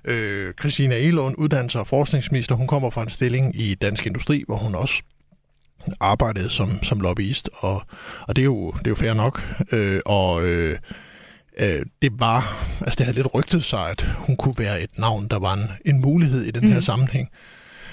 Øh, 0.04 0.52
Christina 0.60 0.96
Elund, 0.96 1.34
uddannelser 1.38 1.80
og 1.80 1.86
forskningsminister, 1.86 2.54
hun 2.54 2.66
kommer 2.66 2.90
fra 2.90 3.02
en 3.02 3.10
stilling 3.10 3.60
i 3.60 3.74
Dansk 3.74 4.06
Industri, 4.06 4.44
hvor 4.46 4.56
hun 4.56 4.74
også 4.74 5.02
arbejdede 6.00 6.50
som, 6.50 6.82
som 6.82 7.00
lobbyist, 7.00 7.50
og, 7.54 7.82
og 8.20 8.36
det, 8.36 8.42
er 8.42 8.46
jo, 8.46 8.70
det 8.70 8.86
er 8.86 8.90
jo 8.90 8.94
fair 8.94 9.14
nok. 9.14 9.54
Øh, 9.72 10.00
og 10.06 10.44
øh, 10.44 10.78
øh, 11.58 11.86
det 12.02 12.20
var, 12.20 12.56
altså 12.80 12.94
det 12.98 13.06
havde 13.06 13.16
lidt 13.16 13.34
rygtet 13.34 13.64
sig, 13.64 13.90
at 13.90 14.02
hun 14.02 14.36
kunne 14.36 14.54
være 14.58 14.82
et 14.82 14.98
navn, 14.98 15.28
der 15.28 15.38
var 15.38 15.54
en, 15.54 15.70
en 15.84 16.00
mulighed 16.00 16.44
i 16.44 16.50
den 16.50 16.64
mm. 16.64 16.72
her 16.72 16.80
sammenhæng. 16.80 17.28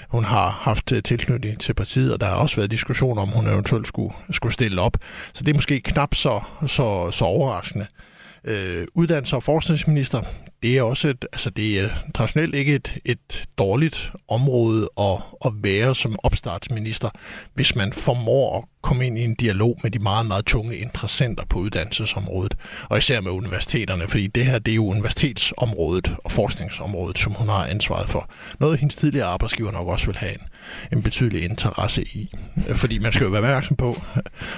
Hun 0.08 0.24
har 0.24 0.50
haft 0.50 0.92
øh, 0.92 1.02
tilknytning 1.02 1.60
til 1.60 1.74
partiet, 1.74 2.12
og 2.12 2.20
der 2.20 2.26
har 2.26 2.34
også 2.34 2.56
været 2.56 2.70
diskussion 2.70 3.18
om, 3.18 3.28
hun 3.28 3.48
eventuelt 3.48 3.88
skulle, 3.88 4.14
skulle 4.30 4.52
stille 4.52 4.80
op. 4.80 4.96
Så 5.32 5.44
det 5.44 5.50
er 5.50 5.54
måske 5.54 5.80
knap 5.80 6.14
så, 6.14 6.40
så, 6.66 7.10
så 7.10 7.24
overraskende. 7.24 7.86
Øh, 7.90 8.15
Øh, 8.46 8.86
uddannelses- 8.98 9.34
og 9.34 9.42
forskningsminister, 9.42 10.22
det 10.62 10.78
er 10.78 10.82
også 10.82 11.08
et, 11.08 11.24
altså 11.32 11.50
det 11.50 11.80
er 11.80 11.88
traditionelt 12.14 12.54
ikke 12.54 12.74
et, 12.74 12.98
et 13.04 13.44
dårligt 13.58 14.12
område 14.28 14.88
at, 15.00 15.18
at 15.44 15.52
være 15.54 15.94
som 15.94 16.16
opstartsminister, 16.22 17.10
hvis 17.54 17.76
man 17.76 17.92
formår 17.92 18.58
at 18.58 18.64
komme 18.82 19.06
ind 19.06 19.18
i 19.18 19.24
en 19.24 19.34
dialog 19.34 19.80
med 19.82 19.90
de 19.90 19.98
meget, 19.98 20.26
meget 20.26 20.44
tunge 20.44 20.76
interessenter 20.76 21.44
på 21.50 21.58
uddannelsesområdet, 21.58 22.54
og 22.88 22.98
især 22.98 23.20
med 23.20 23.30
universiteterne, 23.30 24.08
fordi 24.08 24.26
det 24.26 24.46
her 24.46 24.58
det 24.58 24.70
er 24.70 24.74
jo 24.74 24.86
universitetsområdet 24.86 26.16
og 26.24 26.32
forskningsområdet, 26.32 27.18
som 27.18 27.32
hun 27.32 27.48
har 27.48 27.66
ansvaret 27.66 28.08
for. 28.08 28.30
Noget 28.60 28.78
hendes 28.78 28.96
tidligere 28.96 29.26
arbejdsgiver 29.26 29.72
nok 29.72 29.88
også 29.88 30.06
vil 30.06 30.16
have 30.16 30.32
en, 30.32 30.46
en 30.92 31.02
betydelig 31.02 31.44
interesse 31.44 32.02
i. 32.02 32.34
Fordi 32.74 32.98
man 32.98 33.12
skal 33.12 33.24
jo 33.24 33.30
være 33.30 33.42
opmærksom 33.42 33.76
på, 33.76 34.02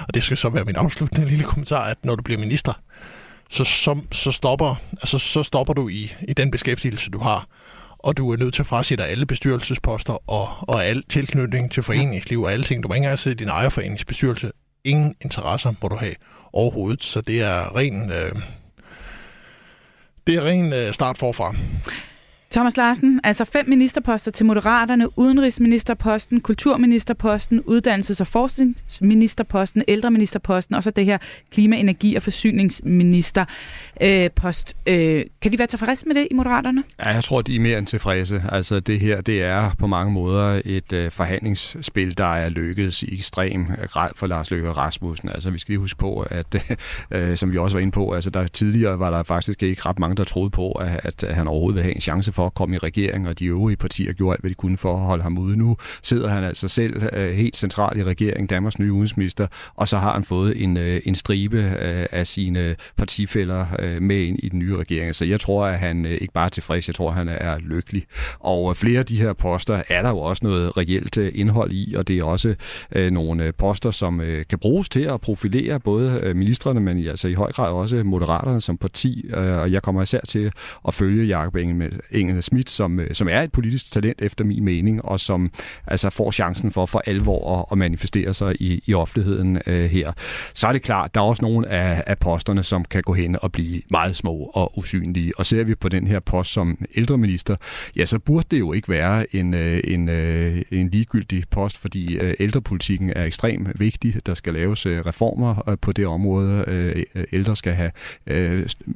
og 0.08 0.14
det 0.14 0.22
skal 0.22 0.36
så 0.36 0.48
være 0.48 0.64
min 0.64 0.76
afsluttende 0.76 1.28
lille 1.28 1.44
kommentar, 1.44 1.84
at 1.84 1.96
når 2.04 2.14
du 2.14 2.22
bliver 2.22 2.40
minister, 2.40 2.72
så, 3.48 3.64
så, 3.64 4.00
så, 4.12 4.32
stopper, 4.32 4.80
altså, 4.92 5.18
så 5.18 5.42
stopper 5.42 5.74
du 5.74 5.88
i, 5.88 6.12
i 6.28 6.32
den 6.32 6.50
beskæftigelse, 6.50 7.10
du 7.10 7.18
har. 7.18 7.46
Og 7.98 8.16
du 8.16 8.32
er 8.32 8.36
nødt 8.36 8.54
til 8.54 8.62
at 8.62 8.66
frasætte 8.66 9.04
alle 9.04 9.26
bestyrelsesposter 9.26 10.30
og, 10.30 10.48
og 10.60 10.86
al 10.86 11.02
tilknytning 11.02 11.70
til 11.70 11.82
foreningsliv 11.82 12.42
og 12.42 12.52
alle 12.52 12.64
ting. 12.64 12.82
Du 12.82 12.88
må 12.88 12.94
ikke 12.94 13.04
engang 13.04 13.18
sidde 13.18 13.34
i 13.34 13.38
din 13.38 13.48
ejerforeningsbestyrelse. 13.48 14.52
Ingen 14.84 15.14
interesser 15.20 15.72
må 15.82 15.88
du 15.88 15.96
have 15.96 16.14
overhovedet. 16.52 17.04
Så 17.04 17.20
det 17.20 17.42
er 17.42 17.76
ren, 17.76 18.10
øh, 18.10 18.42
det 20.26 20.34
er 20.34 20.44
ren 20.44 20.72
øh, 20.72 20.94
start 20.94 21.18
forfra. 21.18 21.54
Thomas 22.52 22.76
Larsen, 22.76 23.20
altså 23.24 23.44
fem 23.44 23.68
ministerposter 23.68 24.30
til 24.30 24.46
Moderaterne, 24.46 25.18
udenrigsministerposten, 25.18 26.40
kulturministerposten, 26.40 27.60
uddannelses- 27.60 28.20
og 28.20 28.26
forskningsministerposten, 28.26 29.82
ældreministerposten, 29.88 30.74
og 30.74 30.82
så 30.82 30.90
det 30.90 31.04
her 31.04 31.18
klima-, 31.52 31.76
energi- 31.76 32.14
og 32.14 32.22
forsyningsministerpost. 32.22 34.76
Øh, 34.86 35.24
kan 35.42 35.52
de 35.52 35.58
være 35.58 35.66
tilfredse 35.66 36.06
med 36.06 36.14
det 36.14 36.28
i 36.30 36.34
Moderaterne? 36.34 36.84
Ja, 36.98 37.08
jeg 37.08 37.24
tror, 37.24 37.42
de 37.42 37.56
er 37.56 37.60
mere 37.60 37.78
end 37.78 37.86
tilfredse. 37.86 38.42
Altså 38.48 38.80
det 38.80 39.00
her, 39.00 39.20
det 39.20 39.42
er 39.42 39.70
på 39.78 39.86
mange 39.86 40.12
måder 40.12 40.62
et 40.64 40.92
øh, 40.92 41.10
forhandlingsspil, 41.10 42.18
der 42.18 42.34
er 42.34 42.48
lykkedes 42.48 43.02
i 43.02 43.14
ekstrem 43.14 43.66
grad 43.86 44.10
for 44.16 44.26
Lars 44.26 44.50
Løkke 44.50 44.72
Rasmussen. 44.72 45.28
Altså 45.28 45.50
vi 45.50 45.58
skal 45.58 45.72
lige 45.72 45.80
huske 45.80 45.98
på, 45.98 46.26
at 46.30 46.78
øh, 47.10 47.36
som 47.36 47.52
vi 47.52 47.58
også 47.58 47.76
var 47.76 47.80
inde 47.80 47.92
på, 47.92 48.12
altså 48.12 48.30
der 48.30 48.46
tidligere 48.46 48.98
var 48.98 49.10
der 49.10 49.22
faktisk 49.22 49.62
ikke 49.62 49.82
ret 49.86 49.98
mange, 49.98 50.16
der 50.16 50.24
troede 50.24 50.50
på, 50.50 50.72
at, 50.72 51.24
at 51.24 51.34
han 51.34 51.48
overhovedet 51.48 51.74
ville 51.74 51.84
have 51.84 51.94
en 51.94 52.00
chance 52.00 52.32
for 52.38 52.46
at 52.46 52.54
komme 52.54 52.76
i 52.76 52.78
regering, 52.78 53.28
og 53.28 53.38
de 53.38 53.46
øvrige 53.46 53.76
partier 53.76 54.12
gjorde 54.12 54.32
alt, 54.32 54.40
hvad 54.40 54.50
de 54.50 54.54
kunne 54.54 54.76
for 54.76 54.94
at 54.94 55.00
holde 55.00 55.22
ham 55.22 55.38
ude. 55.38 55.56
Nu 55.56 55.76
sidder 56.02 56.28
han 56.28 56.44
altså 56.44 56.68
selv 56.68 57.02
øh, 57.12 57.30
helt 57.30 57.56
central 57.56 57.98
i 57.98 58.04
regeringen, 58.04 58.46
Danmarks 58.46 58.78
nye 58.78 58.92
udenrigsminister, 58.92 59.46
og 59.74 59.88
så 59.88 59.98
har 59.98 60.12
han 60.12 60.24
fået 60.24 60.62
en, 60.62 60.76
øh, 60.76 61.00
en 61.04 61.14
stribe 61.14 61.56
øh, 61.56 62.06
af 62.12 62.26
sine 62.26 62.76
partifælder 62.96 63.66
øh, 63.78 64.02
med 64.02 64.16
ind 64.16 64.38
i 64.42 64.48
den 64.48 64.58
nye 64.58 64.76
regering. 64.76 65.14
Så 65.14 65.24
jeg 65.24 65.40
tror, 65.40 65.66
at 65.66 65.78
han 65.78 66.06
øh, 66.06 66.12
ikke 66.12 66.32
bare 66.32 66.44
er 66.44 66.48
tilfreds, 66.48 66.88
jeg 66.88 66.94
tror, 66.94 67.10
at 67.10 67.16
han 67.16 67.28
er 67.28 67.58
lykkelig. 67.58 68.04
Og 68.40 68.70
øh, 68.70 68.76
flere 68.76 68.98
af 68.98 69.06
de 69.06 69.16
her 69.16 69.32
poster 69.32 69.82
er 69.88 70.02
der 70.02 70.08
jo 70.08 70.18
også 70.18 70.46
noget 70.46 70.76
reelt 70.76 71.18
øh, 71.18 71.32
indhold 71.34 71.72
i, 71.72 71.94
og 71.94 72.08
det 72.08 72.18
er 72.18 72.24
også 72.24 72.54
øh, 72.92 73.10
nogle 73.10 73.44
øh, 73.44 73.52
poster, 73.58 73.90
som 73.90 74.20
øh, 74.20 74.44
kan 74.46 74.58
bruges 74.58 74.88
til 74.88 75.02
at 75.02 75.20
profilere 75.20 75.80
både 75.80 76.20
øh, 76.22 76.36
ministerne, 76.36 76.80
men 76.80 77.06
altså 77.06 77.28
i 77.28 77.34
høj 77.34 77.52
grad 77.52 77.72
også 77.72 78.02
moderaterne 78.04 78.60
som 78.60 78.76
parti, 78.76 79.30
øh, 79.34 79.58
og 79.58 79.72
jeg 79.72 79.82
kommer 79.82 80.02
især 80.02 80.20
til 80.28 80.52
at 80.88 80.94
følge 80.94 81.38
Jacob 81.38 81.56
Engel 81.56 82.27
Helene 82.28 82.42
Schmidt, 82.42 82.70
som, 82.70 83.00
øh, 83.00 83.14
som 83.14 83.28
er 83.28 83.40
et 83.40 83.52
politisk 83.52 83.92
talent 83.92 84.22
efter 84.22 84.44
min 84.44 84.64
mening, 84.64 85.04
og 85.04 85.20
som 85.20 85.50
altså 85.86 86.10
får 86.10 86.30
chancen 86.30 86.72
for 86.72 86.86
for 86.86 87.02
alvor 87.06 87.58
at, 87.58 87.64
at 87.72 87.78
manifestere 87.78 88.34
sig 88.34 88.62
i, 88.62 88.82
i 88.86 88.94
offentligheden 88.94 89.58
øh, 89.66 89.90
her. 89.90 90.12
Så 90.54 90.68
er 90.68 90.72
det 90.72 90.82
klart, 90.82 91.14
der 91.14 91.20
er 91.20 91.24
også 91.24 91.42
nogle 91.42 91.68
af, 91.68 92.02
af 92.06 92.18
posterne, 92.18 92.62
som 92.62 92.84
kan 92.84 93.02
gå 93.02 93.12
hen 93.12 93.36
og 93.42 93.52
blive 93.52 93.82
meget 93.90 94.16
små 94.16 94.50
og 94.54 94.78
usynlige. 94.78 95.32
Og 95.38 95.46
ser 95.46 95.64
vi 95.64 95.74
på 95.74 95.88
den 95.88 96.06
her 96.06 96.20
post 96.20 96.52
som 96.52 96.78
ældreminister, 96.94 97.56
ja, 97.96 98.06
så 98.06 98.18
burde 98.18 98.46
det 98.50 98.58
jo 98.58 98.72
ikke 98.72 98.88
være 98.88 99.36
en, 99.36 99.54
øh, 99.54 99.80
en, 99.84 100.08
øh, 100.08 100.62
en 100.70 100.88
ligegyldig 100.88 101.44
post, 101.50 101.78
fordi 101.78 102.18
ældrepolitikken 102.40 103.12
er 103.16 103.24
ekstremt 103.24 103.80
vigtig. 103.80 104.26
Der 104.26 104.34
skal 104.34 104.54
laves 104.54 104.86
reformer 104.86 105.76
på 105.82 105.92
det 105.92 106.06
område. 106.06 106.64
Ældre 107.32 107.56
skal 107.56 107.74
have 107.74 107.90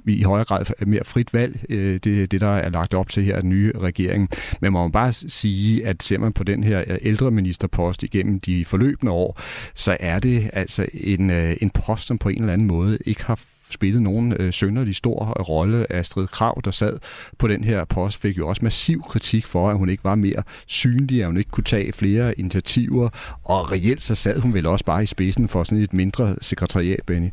i 0.07 0.23
højere 0.23 0.45
grad 0.45 0.87
mere 0.87 1.05
frit 1.05 1.35
valg. 1.35 1.61
Det 2.05 2.23
er 2.23 2.27
det, 2.27 2.41
der 2.41 2.57
er 2.57 2.71
lagt 2.71 2.95
op 2.95 3.09
til 3.09 3.22
her 3.25 3.43
nye 3.43 3.73
regering. 3.81 4.29
Men 4.61 4.73
man 4.73 4.83
må 4.83 4.89
bare 4.89 5.13
sige, 5.13 5.87
at 5.87 6.03
ser 6.03 6.19
man 6.19 6.33
på 6.33 6.45
den 6.45 6.65
her 6.65 6.85
øh, 6.87 6.99
ældre 7.03 7.31
ministerpost 7.31 8.03
igennem 8.03 8.41
de 8.41 8.65
forløbende 8.65 9.13
år, 9.13 9.41
så 9.75 9.97
er 10.01 10.19
det 10.19 10.51
altså 10.53 10.87
en, 10.95 11.31
øh, 11.31 11.57
en 11.61 11.71
post, 11.71 12.07
som 12.07 12.19
på 12.19 12.29
en 12.29 12.41
eller 12.41 12.53
anden 12.53 12.67
måde 12.67 12.99
ikke 13.07 13.25
har 13.25 13.41
spillet 13.73 14.03
nogen 14.03 14.33
øh, 14.33 14.53
sønderlig 14.53 14.97
stor 14.97 15.25
rolle. 15.25 15.93
Astrid 15.93 16.27
Krav, 16.27 16.61
der 16.65 16.71
sad 16.71 16.99
på 17.39 17.49
den 17.49 17.65
her 17.65 17.85
post, 17.85 18.21
fik 18.21 18.39
jo 18.39 18.49
også 18.49 18.65
massiv 18.65 19.03
kritik 19.09 19.47
for, 19.47 19.71
at 19.71 19.79
hun 19.79 19.89
ikke 19.89 20.05
var 20.05 20.15
mere 20.15 20.43
synlig, 20.67 21.21
at 21.21 21.27
hun 21.27 21.37
ikke 21.37 21.51
kunne 21.51 21.65
tage 21.65 21.93
flere 21.93 22.39
initiativer, 22.39 23.09
og 23.45 23.73
reelt 23.73 24.03
så 24.03 24.15
sad 24.15 24.41
hun 24.41 24.55
vel 24.55 24.67
også 24.67 24.85
bare 24.85 25.03
i 25.03 25.07
spidsen 25.07 25.49
for 25.49 25.65
sådan 25.65 25.83
et 25.83 25.93
mindre 25.93 26.37
sekretariat, 26.41 27.01
Benny. 27.07 27.29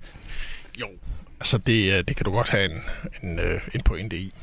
Altså, 1.40 1.58
det, 1.58 1.94
øh, 1.94 2.04
det 2.08 2.16
kan 2.16 2.24
du 2.26 2.32
godt 2.32 2.50
have 2.50 2.66
en, 2.66 2.82
en, 3.24 3.40
øh, 3.40 3.62
en 3.76 3.82
pointe 3.82 4.18
i. 4.18 4.34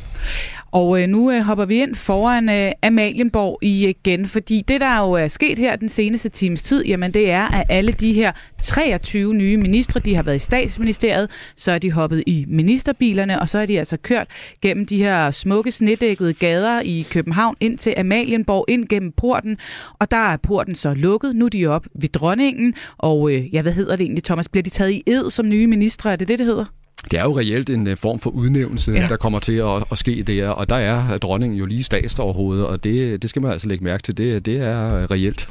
Og 0.73 1.03
øh, 1.03 1.09
nu 1.09 1.31
øh, 1.31 1.43
hopper 1.43 1.65
vi 1.65 1.83
ind 1.83 1.95
foran 1.95 2.49
øh, 2.49 2.73
Amalienborg 2.83 3.59
igen, 3.63 4.21
øh, 4.21 4.27
fordi 4.27 4.65
det, 4.69 4.81
der 4.81 4.99
jo 4.99 5.13
er 5.13 5.29
sket 5.29 5.59
her 5.59 5.77
den 5.77 5.89
seneste 5.89 6.29
times 6.29 6.63
tid, 6.63 6.85
jamen 6.85 7.15
det 7.15 7.31
er, 7.31 7.49
at 7.49 7.67
alle 7.69 7.93
de 7.93 8.13
her 8.13 8.33
23 8.63 9.35
nye 9.35 9.57
ministre, 9.57 10.01
de 10.01 10.15
har 10.15 10.23
været 10.23 10.37
i 10.37 10.39
statsministeriet, 10.39 11.31
så 11.57 11.73
er 11.73 11.79
de 11.79 11.93
hoppet 11.93 12.25
i 12.27 12.45
ministerbilerne, 12.49 13.41
og 13.41 13.49
så 13.49 13.59
er 13.59 13.67
de 13.67 13.79
altså 13.79 13.97
kørt 13.97 14.27
gennem 14.63 14.87
de 14.87 14.99
her 14.99 15.31
smukke 15.31 15.73
snedækkede 15.73 16.35
gader 16.35 16.81
i 16.81 17.07
København 17.11 17.57
ind 17.61 17.79
til 17.79 17.95
Amalienborg, 17.97 18.65
ind 18.69 18.89
gennem 18.89 19.13
porten, 19.13 19.59
og 19.99 20.11
der 20.11 20.33
er 20.33 20.37
porten 20.37 20.75
så 20.75 20.95
lukket. 20.95 21.37
Nu 21.37 21.45
er 21.45 21.49
de 21.49 21.67
op 21.67 21.87
ved 21.95 22.09
dronningen, 22.09 22.75
og 22.99 23.31
øh, 23.31 23.55
ja, 23.55 23.63
hvad 23.63 23.73
hedder 23.73 23.97
det 23.97 24.05
egentlig, 24.05 24.25
Thomas? 24.25 24.49
Bliver 24.49 24.63
de 24.63 24.71
taget 24.71 24.91
i 24.93 25.03
ed 25.07 25.31
som 25.31 25.49
nye 25.49 25.67
ministre? 25.67 26.13
Er 26.13 26.17
det 26.17 26.29
det, 26.29 26.39
det 26.39 26.47
hedder? 26.47 26.65
Det 27.11 27.19
er 27.19 27.25
jo 27.25 27.39
reelt 27.39 27.71
en 27.71 27.87
øh, 27.87 27.97
form 27.97 28.19
for 28.19 28.31
udnævnelse, 28.31 28.93
ja. 28.93 29.07
der 29.09 29.17
kommer 29.17 29.39
til 29.39 29.53
at, 29.53 29.85
at 29.91 29.99
ske 29.99 30.23
der, 30.23 30.49
og 30.49 30.71
der 30.71 30.77
er 30.77 31.19
dronningen 31.19 31.59
jo 31.59 31.67
lige 31.67 31.83
statsoverhovedet, 31.83 32.67
og 32.67 32.85
det, 32.85 33.23
det 33.23 33.31
skal 33.31 33.43
man 33.43 33.53
altså 33.53 33.69
lægge 33.69 33.85
mærke 33.85 34.03
til. 34.03 34.17
Det, 34.17 34.47
det 34.47 34.57
er 34.57 34.95
øh, 34.95 35.05
reelt. 35.05 35.49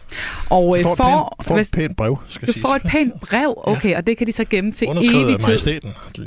Og 0.50 0.78
øh, 0.78 0.84
får, 0.84 0.96
for, 0.96 1.06
et 1.06 1.38
pænt, 1.38 1.48
får 1.48 1.58
et 1.58 1.70
pænt 1.72 1.98
brev, 1.98 2.18
skal 2.30 2.48
Du 2.48 2.60
får 2.60 2.76
et 2.76 2.82
pænt 2.88 3.22
brev, 3.22 3.54
okay, 3.64 3.90
ja. 3.90 3.98
og 3.98 4.08
det 4.08 4.18
kan 4.18 4.28
de 4.28 4.32
så 4.32 4.46
gemme 4.50 4.72
til 4.72 4.88
evig 4.88 5.40
tid. 5.40 5.82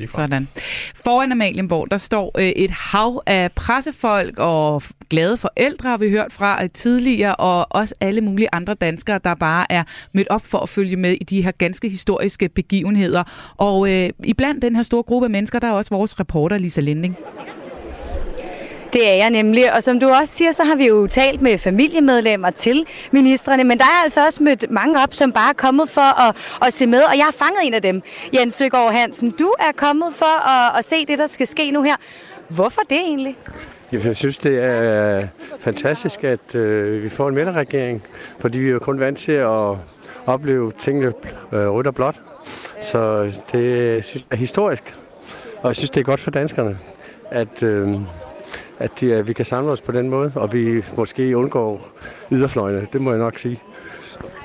Sådan. 0.06 0.48
Foran 0.94 1.32
Amalienborg, 1.32 1.90
der 1.90 1.98
står 1.98 2.32
øh, 2.38 2.48
et 2.48 2.70
hav 2.70 3.22
af 3.26 3.52
pressefolk 3.52 4.38
og 4.38 4.82
glade 5.10 5.36
forældre, 5.36 5.88
har 5.88 5.96
vi 5.96 6.10
hørt 6.10 6.32
fra 6.32 6.66
tidligere, 6.66 7.36
og 7.36 7.66
også 7.70 7.94
alle 8.00 8.20
mulige 8.20 8.48
andre 8.52 8.74
danskere, 8.74 9.20
der 9.24 9.34
bare 9.34 9.72
er 9.72 9.82
mødt 10.12 10.28
op 10.28 10.46
for 10.46 10.58
at 10.58 10.68
følge 10.68 10.96
med 10.96 11.16
i 11.20 11.24
de 11.24 11.42
her 11.42 11.50
ganske 11.50 11.88
historiske 11.88 12.48
begivenheder. 12.48 13.24
Og 13.56 13.92
øh, 13.92 14.10
iblandt 14.24 14.62
den 14.62 14.76
her 14.76 14.82
store 14.82 15.02
gruppe 15.02 15.17
af 15.24 15.30
mennesker, 15.30 15.58
der 15.58 15.68
er 15.68 15.72
også 15.72 15.90
vores 15.90 16.20
reporter 16.20 16.58
Lisa 16.58 16.80
Linding. 16.80 17.16
Det 18.92 19.10
er 19.10 19.14
jeg 19.14 19.30
nemlig, 19.30 19.74
og 19.74 19.82
som 19.82 20.00
du 20.00 20.08
også 20.08 20.34
siger, 20.34 20.52
så 20.52 20.64
har 20.64 20.74
vi 20.74 20.86
jo 20.86 21.06
talt 21.06 21.42
med 21.42 21.58
familiemedlemmer 21.58 22.50
til 22.50 22.86
ministerne, 23.10 23.64
men 23.64 23.78
der 23.78 23.84
er 23.84 24.02
altså 24.02 24.26
også 24.26 24.42
mødt 24.42 24.70
mange 24.70 25.02
op, 25.02 25.14
som 25.14 25.32
bare 25.32 25.48
er 25.48 25.54
kommet 25.54 25.88
for 25.88 26.28
at, 26.28 26.36
at 26.66 26.72
se 26.72 26.86
med, 26.86 27.02
og 27.02 27.16
jeg 27.16 27.24
har 27.24 27.32
fanget 27.32 27.58
en 27.62 27.74
af 27.74 27.82
dem. 27.82 28.02
Jens 28.34 28.54
Søgaard 28.54 28.92
Hansen, 28.92 29.30
du 29.30 29.54
er 29.58 29.72
kommet 29.76 30.14
for 30.14 30.48
at, 30.48 30.78
at 30.78 30.84
se 30.84 31.06
det, 31.06 31.18
der 31.18 31.26
skal 31.26 31.46
ske 31.46 31.70
nu 31.70 31.82
her. 31.82 31.96
Hvorfor 32.48 32.80
det 32.90 32.98
egentlig? 32.98 33.36
Jeg 33.92 34.16
synes, 34.16 34.38
det 34.38 34.58
er 34.64 35.26
fantastisk, 35.60 36.24
at 36.24 36.54
øh, 36.54 37.04
vi 37.04 37.08
får 37.08 37.28
en 37.28 37.34
midterregering, 37.34 38.02
fordi 38.38 38.58
vi 38.58 38.68
er 38.68 38.72
jo 38.72 38.78
kun 38.78 39.00
vant 39.00 39.18
til 39.18 39.32
at 39.32 39.76
opleve 40.26 40.72
tingene 40.78 41.12
øh, 41.52 41.68
rødt 41.68 41.86
og 41.86 41.94
blåt. 41.94 42.14
Så 42.80 43.32
det 43.52 44.04
synes, 44.04 44.26
er 44.30 44.36
historisk, 44.36 44.94
og 45.62 45.68
jeg 45.68 45.76
synes, 45.76 45.90
det 45.90 46.00
er 46.00 46.04
godt 46.04 46.20
for 46.20 46.30
danskerne, 46.30 46.78
at, 47.30 47.62
øh, 47.62 48.00
at, 48.78 48.90
de, 49.00 49.14
at 49.14 49.28
vi 49.28 49.32
kan 49.32 49.44
samle 49.44 49.70
os 49.70 49.80
på 49.80 49.92
den 49.92 50.08
måde, 50.08 50.32
og 50.34 50.52
vi 50.52 50.84
måske 50.96 51.36
undgår 51.36 51.88
yderfløjene, 52.32 52.86
det 52.92 53.00
må 53.00 53.10
jeg 53.10 53.18
nok 53.18 53.38
sige. 53.38 53.62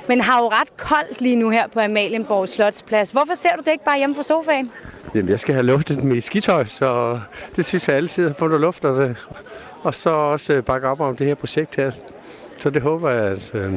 Men 0.07 0.21
har 0.21 0.39
jo 0.39 0.47
ret 0.47 0.77
koldt 0.77 1.21
lige 1.21 1.35
nu 1.35 1.49
her 1.49 1.67
på 1.67 1.79
Amalienborg 1.79 2.49
Slotsplads. 2.49 3.11
Hvorfor 3.11 3.33
ser 3.33 3.49
du 3.49 3.61
det 3.65 3.71
ikke 3.71 3.85
bare 3.85 3.97
hjemme 3.97 4.15
fra 4.15 4.23
sofaen? 4.23 4.71
Jamen, 5.15 5.29
jeg 5.29 5.39
skal 5.39 5.53
have 5.53 5.65
luftet 5.65 6.03
mit 6.03 6.23
skitøj, 6.23 6.65
så 6.65 7.19
det 7.55 7.65
synes 7.65 7.87
jeg 7.87 7.95
altid 7.95 8.27
har 8.27 8.33
fundet 8.33 8.61
luft. 8.61 8.85
Og, 8.85 9.01
det, 9.01 9.17
og 9.81 9.95
så 9.95 10.09
også 10.09 10.61
bakke 10.61 10.87
op 10.87 10.99
om 10.99 11.17
det 11.17 11.27
her 11.27 11.35
projekt 11.35 11.75
her. 11.75 11.91
Så 12.59 12.69
det 12.69 12.81
håber 12.81 13.09
jeg, 13.09 13.23
at, 13.23 13.51
øh, 13.53 13.73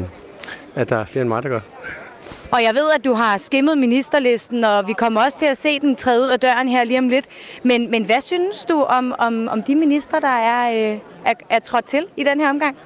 at 0.74 0.88
der 0.88 0.96
er 0.96 1.04
flere 1.04 1.20
end 1.22 1.28
mig, 1.28 1.42
der 1.42 1.48
gør. 1.48 1.60
Og 2.52 2.62
jeg 2.62 2.74
ved, 2.74 2.90
at 2.94 3.04
du 3.04 3.12
har 3.12 3.38
skimmet 3.38 3.78
ministerlisten, 3.78 4.64
og 4.64 4.88
vi 4.88 4.92
kommer 4.92 5.24
også 5.24 5.38
til 5.38 5.46
at 5.46 5.56
se 5.56 5.80
den 5.80 5.96
træde 5.96 6.20
ud 6.20 6.28
af 6.28 6.40
døren 6.40 6.68
her 6.68 6.84
lige 6.84 6.98
om 6.98 7.08
lidt. 7.08 7.24
Men, 7.62 7.90
men 7.90 8.04
hvad 8.04 8.20
synes 8.20 8.64
du 8.64 8.82
om, 8.82 9.14
om, 9.18 9.48
om 9.48 9.62
de 9.62 9.74
ministre, 9.74 10.20
der 10.20 10.28
er, 10.28 10.92
øh, 10.92 10.98
er, 11.24 11.32
er 11.50 11.58
trådt 11.58 11.84
til 11.84 12.02
i 12.16 12.24
den 12.24 12.40
her 12.40 12.50
omgang? 12.50 12.76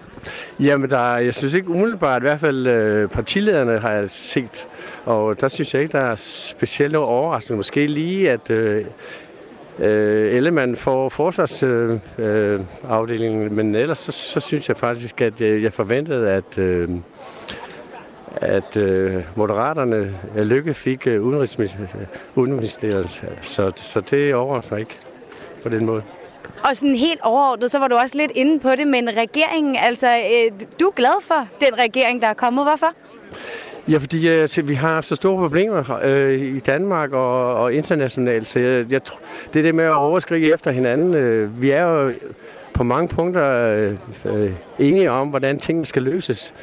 Jamen, 0.60 0.90
der, 0.90 1.16
jeg 1.16 1.34
synes 1.34 1.54
ikke 1.54 1.68
umiddelbart, 1.68 2.22
i 2.22 2.24
hvert 2.24 2.40
fald 2.40 2.66
øh, 2.66 3.08
partilederne 3.08 3.78
har 3.78 3.90
jeg 3.90 4.10
set, 4.10 4.68
og 5.04 5.40
der 5.40 5.48
synes 5.48 5.74
jeg 5.74 5.82
ikke, 5.82 5.92
der 5.92 6.04
er 6.04 6.14
specielt 6.18 6.92
noget 6.92 7.08
overraskende. 7.08 7.56
Måske 7.56 7.86
lige, 7.86 8.30
at 8.30 8.50
øh, 8.50 8.84
øh, 9.78 10.34
Ellemann 10.34 10.76
får 10.76 11.08
forsvarsafdelingen, 11.08 13.40
øh, 13.40 13.46
øh 13.46 13.52
men 13.52 13.74
ellers 13.74 13.98
så, 13.98 14.12
så 14.12 14.40
synes 14.40 14.68
jeg 14.68 14.76
faktisk, 14.76 15.20
at 15.20 15.40
jeg, 15.40 15.62
jeg 15.62 15.72
forventede, 15.72 16.30
at, 16.30 16.58
øh, 16.58 16.88
at 18.36 18.76
øh, 18.76 19.22
Moderaterne 19.36 20.18
øh, 20.36 20.46
Lykke 20.46 20.74
fik 20.74 21.06
øh, 21.06 21.22
udenrigsministeriet, 21.22 23.24
så, 23.42 23.72
så 23.76 24.00
det 24.00 24.34
overrasker 24.34 24.76
ikke 24.76 24.96
på 25.62 25.68
den 25.68 25.86
måde. 25.86 26.02
Og 26.64 26.76
sådan 26.76 26.96
helt 26.96 27.20
overordnet, 27.22 27.70
så 27.70 27.78
var 27.78 27.88
du 27.88 27.94
også 27.94 28.16
lidt 28.16 28.32
inde 28.34 28.60
på 28.60 28.70
det, 28.70 28.88
men 28.88 29.08
regeringen, 29.08 29.76
altså, 29.76 30.16
øh, 30.16 30.60
du 30.80 30.86
er 30.86 30.92
glad 30.92 31.22
for 31.22 31.48
den 31.60 31.78
regering, 31.78 32.22
der 32.22 32.28
er 32.28 32.34
kommet. 32.34 32.64
Hvorfor? 32.64 32.94
Ja, 33.88 33.98
fordi 33.98 34.28
øh, 34.28 34.68
vi 34.68 34.74
har 34.74 35.00
så 35.00 35.16
store 35.16 35.36
problemer 35.36 36.00
øh, 36.02 36.40
i 36.40 36.58
Danmark 36.58 37.12
og, 37.12 37.54
og 37.54 37.74
internationalt, 37.74 38.48
så 38.48 38.58
jeg, 38.58 38.86
jeg, 38.90 39.00
det 39.52 39.58
er 39.58 39.62
det 39.62 39.74
med 39.74 39.84
at 39.84 39.94
overskrige 39.94 40.54
efter 40.54 40.70
hinanden. 40.70 41.14
Øh, 41.14 41.62
vi 41.62 41.70
er 41.70 41.82
jo 41.82 42.12
på 42.74 42.82
mange 42.82 43.08
punkter 43.08 43.74
øh, 43.74 43.96
øh, 44.24 44.52
enige 44.78 45.10
om, 45.10 45.28
hvordan 45.28 45.58
tingene 45.58 45.86
skal 45.86 46.02
løses. 46.02 46.54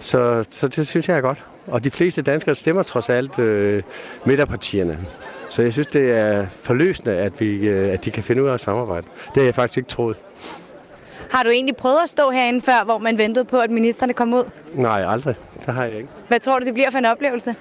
Så, 0.00 0.44
så 0.50 0.68
det 0.68 0.86
synes 0.86 1.08
jeg 1.08 1.16
er 1.16 1.20
godt. 1.20 1.44
Og 1.66 1.84
de 1.84 1.90
fleste 1.90 2.22
danskere 2.22 2.54
stemmer 2.54 2.82
trods 2.82 3.10
alt 3.10 3.38
øh, 3.38 3.82
midterpartierne. 4.24 4.98
Så 5.48 5.62
jeg 5.62 5.72
synes, 5.72 5.86
det 5.86 6.10
er 6.10 6.46
forløsende, 6.62 7.16
at, 7.16 7.40
vi, 7.40 7.68
øh, 7.68 7.92
at 7.92 8.04
de 8.04 8.10
kan 8.10 8.22
finde 8.22 8.42
ud 8.42 8.48
af 8.48 8.54
at 8.54 8.60
samarbejde. 8.60 9.06
Det 9.26 9.36
har 9.36 9.42
jeg 9.42 9.54
faktisk 9.54 9.78
ikke 9.78 9.88
troet. 9.88 10.16
Har 11.30 11.42
du 11.42 11.50
egentlig 11.50 11.76
prøvet 11.76 11.98
at 12.02 12.08
stå 12.08 12.30
herinde 12.30 12.60
før, 12.60 12.84
hvor 12.84 12.98
man 12.98 13.18
ventede 13.18 13.44
på, 13.44 13.58
at 13.58 13.70
ministerne 13.70 14.12
kom 14.12 14.34
ud? 14.34 14.44
Nej, 14.74 15.04
aldrig. 15.12 15.34
Det 15.66 15.74
har 15.74 15.84
jeg 15.84 15.94
ikke. 15.96 16.08
Hvad 16.28 16.40
tror 16.40 16.58
du, 16.58 16.64
det 16.66 16.74
bliver 16.74 16.90
for 16.90 16.98
en 16.98 17.04
oplevelse? 17.04 17.54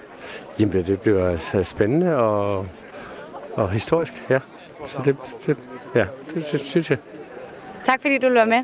Jamen, 0.59 0.85
det 0.85 1.01
bliver 1.01 1.29
altså 1.29 1.63
spændende 1.63 2.15
og, 2.15 2.67
og 3.53 3.69
historisk, 3.71 4.23
ja. 4.29 4.39
Så 4.87 4.97
det, 5.05 5.17
det, 5.45 5.57
ja, 5.95 6.05
det, 6.33 6.47
det 6.51 6.61
synes 6.61 6.89
jeg. 6.89 6.97
Tak 7.83 8.01
fordi 8.01 8.17
du 8.17 8.27
løber 8.27 8.45
med. 8.45 8.63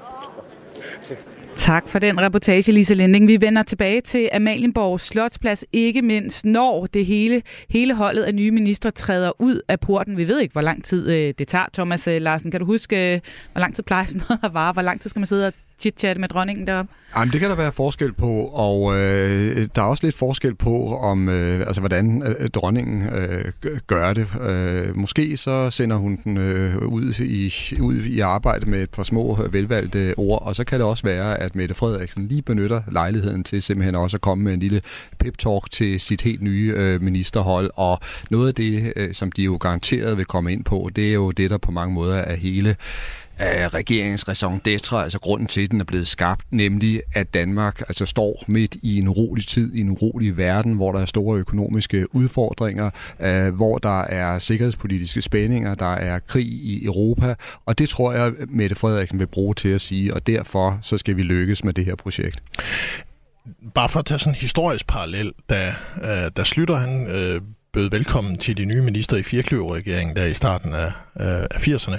Tak 1.55 1.87
for 1.87 1.99
den 1.99 2.21
reportage, 2.21 2.71
Lise 2.71 2.93
Lending. 2.93 3.27
Vi 3.27 3.41
vender 3.41 3.63
tilbage 3.63 4.01
til 4.01 4.29
Amalienborg 4.33 4.99
Slotsplads, 4.99 5.65
ikke 5.73 6.01
mindst 6.01 6.45
når 6.45 6.85
det 6.85 7.05
hele, 7.05 7.41
hele 7.69 7.95
holdet 7.95 8.23
af 8.23 8.35
nye 8.35 8.51
ministre 8.51 8.91
træder 8.91 9.31
ud 9.41 9.61
af 9.67 9.79
porten. 9.79 10.17
Vi 10.17 10.27
ved 10.27 10.39
ikke, 10.39 10.51
hvor 10.51 10.61
lang 10.61 10.83
tid 10.83 11.09
øh, 11.09 11.33
det 11.39 11.47
tager, 11.47 11.65
Thomas 11.73 12.07
øh, 12.07 12.21
Larsen. 12.21 12.51
Kan 12.51 12.59
du 12.59 12.65
huske, 12.65 13.13
øh, 13.13 13.19
hvor 13.51 13.59
lang 13.59 13.75
tid 13.75 13.83
plejer 13.83 14.05
sådan 14.05 14.21
noget 14.29 14.39
at 14.43 14.53
vare? 14.59 14.73
Hvor 14.73 14.81
lang 14.81 15.01
tid 15.01 15.09
skal 15.09 15.19
man 15.19 15.25
sidde 15.25 15.47
og 15.47 15.53
chit-chat 15.81 16.19
med 16.19 16.27
dronningen 16.27 16.67
deroppe? 16.67 16.91
Jamen, 17.15 17.31
det 17.31 17.39
kan 17.39 17.49
der 17.49 17.55
være 17.55 17.71
forskel 17.71 18.13
på, 18.13 18.43
og 18.53 18.99
øh, 18.99 19.67
der 19.75 19.81
er 19.81 19.85
også 19.85 20.05
lidt 20.05 20.15
forskel 20.15 20.55
på, 20.55 20.97
om 20.97 21.29
øh, 21.29 21.67
altså, 21.67 21.81
hvordan 21.81 22.23
øh, 22.39 22.49
dronningen 22.49 23.09
øh, 23.09 23.45
gør 23.87 24.13
det. 24.13 24.27
Øh, 24.41 24.97
måske 24.97 25.37
så 25.37 25.69
sender 25.69 25.95
hun 25.97 26.19
den 26.23 26.37
øh, 26.37 26.77
ud, 26.77 27.19
i, 27.19 27.53
ud 27.81 27.95
i 27.95 28.19
arbejde 28.19 28.69
med 28.69 28.83
et 28.83 28.89
par 28.89 29.03
små 29.03 29.43
øh, 29.43 29.53
velvalgte 29.53 30.13
ord, 30.17 30.41
og 30.41 30.55
så 30.55 30.63
kan 30.63 30.79
det 30.79 30.87
også 30.87 31.03
være, 31.03 31.39
at 31.39 31.55
Mette 31.55 31.75
Frederiksen 31.75 32.27
lige 32.27 32.41
benytter 32.41 32.81
lejligheden 32.91 33.43
til 33.43 33.61
simpelthen 33.61 33.95
også 33.95 34.17
at 34.17 34.21
komme 34.21 34.43
med 34.43 34.53
en 34.53 34.59
lille 34.59 34.81
pep-talk 35.23 35.69
til 35.71 35.99
sit 35.99 36.21
helt 36.21 36.41
nye 36.41 36.73
øh, 36.75 37.01
ministerhold, 37.01 37.71
og 37.75 37.99
noget 38.29 38.47
af 38.47 38.55
det, 38.55 38.93
øh, 38.95 39.13
som 39.13 39.31
de 39.31 39.43
jo 39.43 39.57
garanteret 39.61 40.17
vil 40.17 40.25
komme 40.25 40.51
ind 40.51 40.63
på, 40.63 40.89
det 40.95 41.09
er 41.09 41.13
jo 41.13 41.31
det, 41.31 41.49
der 41.49 41.57
på 41.57 41.71
mange 41.71 41.93
måder 41.93 42.15
er 42.15 42.35
hele 42.35 42.75
af 43.41 43.73
regeringens 43.73 44.27
raison 44.27 44.61
d'etre, 44.67 44.95
altså 44.95 45.19
grunden 45.19 45.47
til, 45.47 45.61
at 45.61 45.71
den 45.71 45.79
er 45.79 45.85
blevet 45.85 46.07
skabt, 46.07 46.45
nemlig 46.51 47.01
at 47.13 47.33
Danmark 47.33 47.81
altså 47.81 48.05
står 48.05 48.43
midt 48.47 48.75
i 48.81 48.97
en 48.97 49.07
urolig 49.07 49.47
tid, 49.47 49.73
i 49.73 49.81
en 49.81 49.89
urolig 49.89 50.37
verden, 50.37 50.73
hvor 50.73 50.91
der 50.91 50.99
er 50.99 51.05
store 51.05 51.39
økonomiske 51.39 52.15
udfordringer, 52.15 52.89
øh, 53.19 53.55
hvor 53.55 53.77
der 53.77 54.01
er 54.01 54.39
sikkerhedspolitiske 54.39 55.21
spændinger, 55.21 55.75
der 55.75 55.93
er 55.93 56.19
krig 56.19 56.47
i 56.47 56.85
Europa, 56.85 57.35
og 57.65 57.79
det 57.79 57.89
tror 57.89 58.13
jeg, 58.13 58.31
Mette 58.49 58.75
Frederiksen 58.75 59.19
vil 59.19 59.27
bruge 59.27 59.53
til 59.55 59.69
at 59.69 59.81
sige, 59.81 60.13
og 60.13 60.27
derfor 60.27 60.79
så 60.81 60.97
skal 60.97 61.17
vi 61.17 61.23
lykkes 61.23 61.63
med 61.63 61.73
det 61.73 61.85
her 61.85 61.95
projekt. 61.95 62.43
Bare 63.73 63.89
for 63.89 63.99
at 63.99 64.05
tage 64.05 64.19
sådan 64.19 64.33
en 64.33 64.35
historisk 64.35 64.87
parallel, 64.87 65.33
da, 65.49 65.75
øh, 66.03 66.31
da 66.37 66.43
Slytter 66.43 66.75
han 66.75 67.07
øh, 67.07 67.41
bød 67.73 67.89
velkommen 67.89 68.37
til 68.37 68.57
de 68.57 68.65
nye 68.65 68.81
minister 68.81 69.17
i 69.17 69.23
Firkløver-regeringen 69.23 70.15
der 70.15 70.25
i 70.25 70.33
starten 70.33 70.73
af, 70.73 70.85
øh, 71.19 71.41
af 71.51 71.67
80'erne, 71.67 71.97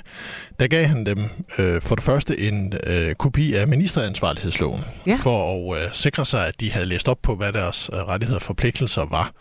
der 0.61 0.67
gav 0.67 0.87
han 0.87 1.07
dem 1.07 1.19
øh, 1.59 1.83
for 1.83 1.95
det 1.95 2.05
første 2.05 2.39
en 2.39 2.73
øh, 2.87 3.15
kopi 3.15 3.55
af 3.55 3.69
ministeransvarlighedsloven, 3.69 4.81
ja. 5.07 5.17
for 5.23 5.75
at 5.75 5.83
øh, 5.83 5.95
sikre 5.95 6.27
sig, 6.27 6.47
at 6.47 6.61
de 6.61 6.71
havde 6.71 6.87
læst 6.87 7.09
op 7.09 7.19
på, 7.23 7.37
hvad 7.37 7.53
deres 7.53 7.91
øh, 7.93 7.99
rettigheder 7.99 8.39
og 8.39 8.43
forpligtelser 8.43 9.05
var. 9.05 9.33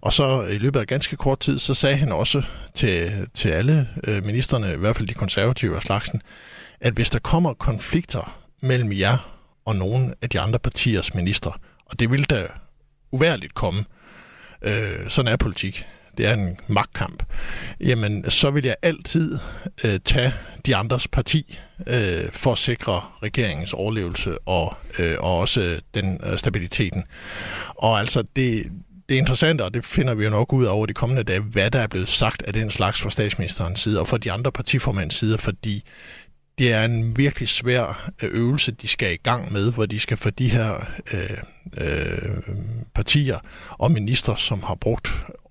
Og 0.00 0.12
så 0.12 0.42
i 0.42 0.58
løbet 0.58 0.80
af 0.80 0.86
ganske 0.86 1.16
kort 1.16 1.40
tid, 1.40 1.58
så 1.58 1.74
sagde 1.74 1.96
han 1.96 2.12
også 2.12 2.42
til, 2.74 3.28
til 3.34 3.48
alle 3.48 3.88
øh, 4.04 4.24
ministerne, 4.24 4.72
i 4.72 4.76
hvert 4.76 4.96
fald 4.96 5.08
de 5.08 5.14
konservative 5.14 5.76
og 5.76 5.82
slagsen, 5.82 6.22
at 6.80 6.92
hvis 6.92 7.10
der 7.10 7.18
kommer 7.18 7.54
konflikter 7.54 8.40
mellem 8.62 8.92
jer 8.92 9.38
og 9.64 9.76
nogle 9.76 10.14
af 10.22 10.30
de 10.30 10.40
andre 10.40 10.58
partiers 10.58 11.14
ministre, 11.14 11.52
og 11.86 12.00
det 12.00 12.10
vil 12.10 12.24
da 12.24 12.46
uværligt 13.12 13.54
komme, 13.54 13.80
øh, 13.80 13.99
øh, 14.62 15.08
sådan 15.10 15.32
er 15.32 15.36
politik, 15.36 15.86
det 16.18 16.26
er 16.26 16.34
en 16.34 16.58
magtkamp, 16.66 17.22
jamen 17.80 18.30
så 18.30 18.50
vil 18.50 18.64
jeg 18.64 18.76
altid 18.82 19.38
øh, 19.84 20.00
tage 20.04 20.32
de 20.66 20.76
andres 20.76 21.08
parti 21.08 21.58
øh, 21.86 22.32
for 22.32 22.52
at 22.52 22.58
sikre 22.58 23.02
regeringens 23.22 23.72
overlevelse 23.72 24.38
og, 24.38 24.76
øh, 24.98 25.16
og 25.20 25.38
også 25.38 25.80
den 25.94 26.20
øh, 26.24 26.38
stabiliteten. 26.38 27.04
Og 27.74 28.00
altså 28.00 28.22
det, 28.36 28.72
det 29.08 29.14
er 29.14 29.18
interessant, 29.18 29.60
og 29.60 29.74
det 29.74 29.84
finder 29.84 30.14
vi 30.14 30.24
jo 30.24 30.30
nok 30.30 30.52
ud 30.52 30.64
af 30.64 30.72
over 30.72 30.86
de 30.86 30.92
kommende 30.92 31.22
dage, 31.22 31.40
hvad 31.40 31.70
der 31.70 31.78
er 31.78 31.86
blevet 31.86 32.08
sagt 32.08 32.42
af 32.42 32.52
den 32.52 32.70
slags 32.70 33.00
fra 33.00 33.10
statsministerens 33.10 33.80
side 33.80 34.00
og 34.00 34.08
fra 34.08 34.18
de 34.18 34.32
andre 34.32 34.52
partiformænds 34.52 35.14
side, 35.14 35.38
fordi 35.38 35.84
det 36.60 36.72
er 36.72 36.84
en 36.84 37.16
virkelig 37.16 37.48
svær 37.48 38.10
øh, 38.22 38.30
øvelse, 38.32 38.72
de 38.72 38.88
skal 38.88 39.12
i 39.12 39.16
gang 39.16 39.52
med, 39.52 39.72
hvor 39.72 39.86
de 39.86 40.00
skal 40.00 40.16
få 40.16 40.30
de 40.30 40.48
her 40.48 40.86
øh, 41.12 41.38
øh, 41.78 42.42
partier 42.94 43.38
og 43.70 43.92
minister, 43.92 44.34
som 44.34 44.62
har 44.62 44.74
brugt 44.74 45.08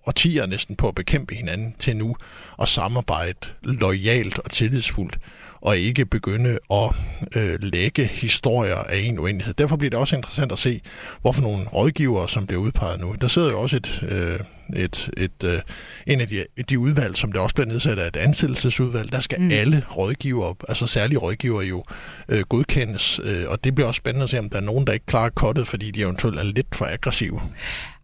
årtier 0.07 0.45
næsten 0.45 0.75
på 0.75 0.87
at 0.87 0.95
bekæmpe 0.95 1.35
hinanden 1.35 1.75
til 1.79 1.97
nu 1.97 2.15
og 2.57 2.67
samarbejde 2.67 3.39
lojalt 3.63 4.39
og 4.39 4.51
tillidsfuldt 4.51 5.19
og 5.61 5.77
ikke 5.77 6.05
begynde 6.05 6.59
at 6.71 6.89
øh, 7.35 7.59
lægge 7.61 8.05
historier 8.05 8.75
af 8.75 8.97
en 8.97 9.19
uenighed. 9.19 9.53
Derfor 9.53 9.75
bliver 9.75 9.89
det 9.89 9.99
også 9.99 10.15
interessant 10.15 10.51
at 10.51 10.59
se, 10.59 10.81
hvorfor 11.21 11.41
nogle 11.41 11.65
rådgivere, 11.67 12.29
som 12.29 12.47
bliver 12.47 12.61
udpeget 12.61 12.99
nu. 12.99 13.15
Der 13.21 13.27
sidder 13.27 13.51
jo 13.51 13.59
også 13.59 13.75
et, 13.75 14.03
øh, 14.09 14.39
et, 14.83 15.09
et, 15.17 15.43
øh, 15.43 15.59
en 16.07 16.21
af 16.21 16.27
de, 16.27 16.45
de 16.69 16.79
udvalg, 16.79 17.17
som 17.17 17.31
det 17.31 17.41
også 17.41 17.55
bliver 17.55 17.67
nedsat 17.67 17.99
af 17.99 18.07
et 18.07 18.15
ansættelsesudvalg. 18.15 19.11
Der 19.11 19.19
skal 19.19 19.41
mm. 19.41 19.51
alle 19.51 19.83
rådgivere, 19.97 20.55
altså 20.67 20.87
særlige 20.87 21.19
rådgivere 21.19 21.65
jo, 21.65 21.83
øh, 22.29 22.41
godkendes. 22.49 23.19
Øh, 23.23 23.43
og 23.47 23.63
det 23.63 23.75
bliver 23.75 23.87
også 23.87 23.97
spændende 23.97 24.23
at 24.23 24.29
se, 24.29 24.39
om 24.39 24.49
der 24.49 24.57
er 24.57 24.61
nogen, 24.61 24.87
der 24.87 24.93
ikke 24.93 25.05
klarer 25.05 25.29
kottet, 25.29 25.67
fordi 25.67 25.91
de 25.91 26.01
eventuelt 26.01 26.39
er 26.39 26.43
lidt 26.43 26.75
for 26.75 26.85
aggressive. 26.85 27.41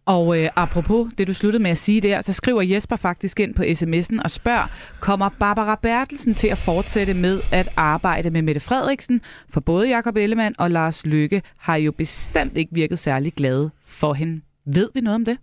Og 0.06 0.38
øh, 0.38 0.50
apropos 0.56 1.08
det, 1.18 1.26
du 1.26 1.34
sluttede 1.34 1.62
med 1.62 1.70
at 1.70 1.78
sige 1.78 2.00
der, 2.00 2.20
så 2.20 2.32
skriver 2.32 2.62
Jesper 2.62 2.96
faktisk 2.96 3.40
ind 3.40 3.54
på 3.54 3.62
sms'en 3.62 4.22
og 4.24 4.30
spørger, 4.30 4.66
kommer 5.00 5.28
Barbara 5.28 5.78
Bertelsen 5.82 6.34
til 6.34 6.48
at 6.48 6.58
fortsætte 6.58 7.14
med 7.14 7.40
at 7.52 7.68
arbejde 7.76 8.30
med 8.30 8.42
Mette 8.42 8.60
Frederiksen? 8.60 9.20
For 9.50 9.60
både 9.60 9.88
Jakob 9.88 10.16
Ellemann 10.16 10.54
og 10.58 10.70
Lars 10.70 11.06
Lykke 11.06 11.42
har 11.58 11.76
jo 11.76 11.92
bestemt 11.92 12.56
ikke 12.56 12.74
virket 12.74 12.98
særlig 12.98 13.32
glade 13.32 13.70
for 13.84 14.14
hende. 14.14 14.40
Ved 14.66 14.88
vi 14.94 15.00
noget 15.00 15.14
om 15.14 15.24
det? 15.24 15.38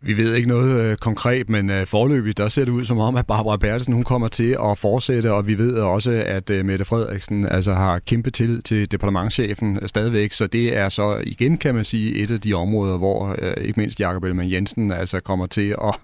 Vi 0.00 0.16
ved 0.16 0.34
ikke 0.34 0.48
noget 0.48 0.80
øh, 0.80 0.96
konkret, 0.96 1.48
men 1.48 1.70
øh, 1.70 1.86
forløbig 1.86 2.36
der 2.36 2.48
ser 2.48 2.64
det 2.64 2.72
ud 2.72 2.84
som 2.84 2.98
om, 2.98 3.16
at 3.16 3.26
Barbara 3.26 3.56
Bertelsen 3.56 3.94
hun 3.94 4.04
kommer 4.04 4.28
til 4.28 4.56
at 4.70 4.78
fortsætte, 4.78 5.32
og 5.32 5.46
vi 5.46 5.58
ved 5.58 5.74
også, 5.74 6.22
at 6.26 6.50
øh, 6.50 6.64
Mette 6.64 6.84
Frederiksen 6.84 7.46
altså, 7.46 7.72
har 7.72 7.98
kæmpe 7.98 8.30
tillid 8.30 8.62
til 8.62 8.90
departementchefen 8.90 9.88
stadigvæk, 9.88 10.32
så 10.32 10.46
det 10.46 10.76
er 10.76 10.88
så 10.88 11.22
igen, 11.24 11.56
kan 11.56 11.74
man 11.74 11.84
sige, 11.84 12.14
et 12.14 12.30
af 12.30 12.40
de 12.40 12.54
områder, 12.54 12.98
hvor 12.98 13.36
øh, 13.38 13.64
ikke 13.64 13.80
mindst 13.80 14.00
Jakob 14.00 14.24
Ellemann 14.24 14.52
Jensen 14.52 14.92
altså 14.92 15.20
kommer 15.20 15.46
til 15.46 15.74
at, 15.84 15.94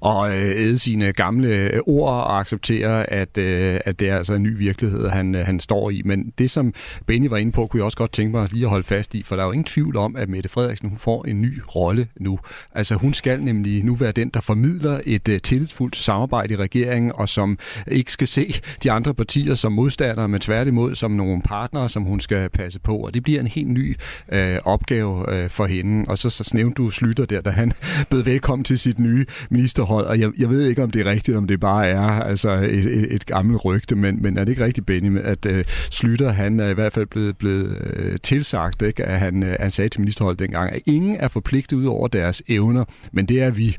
og 0.00 0.30
øh, 0.30 0.50
æde 0.56 0.78
sine 0.78 1.12
gamle 1.12 1.48
øh, 1.48 1.80
ord 1.86 2.12
og 2.12 2.40
acceptere, 2.40 3.10
at, 3.12 3.38
øh, 3.38 3.80
at 3.84 4.00
det 4.00 4.08
er 4.08 4.16
altså 4.16 4.34
en 4.34 4.42
ny 4.42 4.56
virkelighed, 4.58 5.08
han, 5.08 5.34
han 5.34 5.60
står 5.60 5.90
i. 5.90 6.02
Men 6.04 6.32
det, 6.38 6.50
som 6.50 6.74
Benny 7.06 7.28
var 7.28 7.36
inde 7.36 7.52
på, 7.52 7.66
kunne 7.66 7.78
jeg 7.78 7.84
også 7.84 7.98
godt 7.98 8.12
tænke 8.12 8.36
mig 8.36 8.48
lige 8.52 8.64
at 8.64 8.70
holde 8.70 8.84
fast 8.84 9.14
i, 9.14 9.22
for 9.22 9.36
der 9.36 9.42
er 9.42 9.46
jo 9.46 9.52
ingen 9.52 9.64
tvivl 9.64 9.96
om, 9.96 10.16
at 10.16 10.28
Mette 10.28 10.48
Frederiksen 10.48 10.88
hun 10.88 10.98
får 10.98 11.24
en 11.24 11.40
ny 11.40 11.60
rolle 11.76 12.08
nu. 12.20 12.38
Altså 12.74 12.94
hun 12.94 13.14
skal 13.14 13.42
nemlig 13.42 13.84
nu 13.84 13.94
være 13.94 14.12
den, 14.12 14.30
der 14.34 14.40
formidler 14.40 15.00
et 15.06 15.28
uh, 15.28 15.36
tillidsfuldt 15.42 15.96
samarbejde 15.96 16.54
i 16.54 16.56
regeringen, 16.56 17.12
og 17.14 17.28
som 17.28 17.58
ikke 17.88 18.12
skal 18.12 18.26
se 18.26 18.54
de 18.82 18.90
andre 18.92 19.14
partier 19.14 19.54
som 19.54 19.72
modstandere, 19.72 20.28
men 20.28 20.40
tværtimod 20.40 20.94
som 20.94 21.10
nogle 21.10 21.42
partnere, 21.42 21.88
som 21.88 22.02
hun 22.02 22.20
skal 22.20 22.48
passe 22.48 22.80
på. 22.80 22.96
Og 22.96 23.14
det 23.14 23.22
bliver 23.22 23.40
en 23.40 23.46
helt 23.46 23.68
ny 23.68 23.96
øh, 24.32 24.58
opgave 24.64 25.34
øh, 25.34 25.50
for 25.50 25.66
hende. 25.66 26.04
Og 26.08 26.18
så, 26.18 26.30
så 26.30 26.50
nævnte 26.54 26.82
du 26.82 26.90
Slytter 26.90 27.24
der, 27.24 27.40
da 27.40 27.50
han 27.50 27.72
bød 28.10 28.22
velkommen 28.22 28.64
til 28.64 28.78
sit 28.78 28.98
nye 28.98 29.26
ministerhold. 29.60 30.06
Og 30.06 30.20
jeg, 30.20 30.30
jeg 30.38 30.48
ved 30.50 30.66
ikke, 30.66 30.82
om 30.82 30.90
det 30.90 31.06
er 31.06 31.10
rigtigt, 31.10 31.36
om 31.36 31.46
det 31.46 31.60
bare 31.60 31.88
er 31.88 32.00
altså 32.00 32.50
et, 32.50 32.86
et, 32.86 33.14
et 33.14 33.26
gammelt 33.26 33.64
rygte, 33.64 33.96
men, 33.96 34.22
men 34.22 34.38
er 34.38 34.44
det 34.44 34.52
ikke 34.52 34.64
rigtigt, 34.64 34.86
Benny, 34.86 35.18
at 35.18 35.46
uh, 35.46 35.60
Slytter, 35.90 36.32
han 36.32 36.60
er 36.60 36.68
i 36.68 36.74
hvert 36.74 36.92
fald 36.92 37.06
blevet, 37.06 37.36
blevet 37.36 37.76
uh, 37.98 38.16
tilsagt, 38.22 38.82
ikke? 38.82 39.04
at 39.04 39.18
han, 39.18 39.42
uh, 39.42 39.48
han 39.60 39.70
sagde 39.70 39.88
til 39.88 40.00
ministerholdet 40.00 40.38
dengang, 40.38 40.72
at 40.72 40.82
ingen 40.86 41.16
er 41.20 41.28
forpligtet 41.28 41.76
ud 41.76 41.86
over 41.86 42.08
deres 42.08 42.42
evner, 42.48 42.84
men 43.12 43.26
det 43.26 43.42
er 43.42 43.50
vi. 43.50 43.76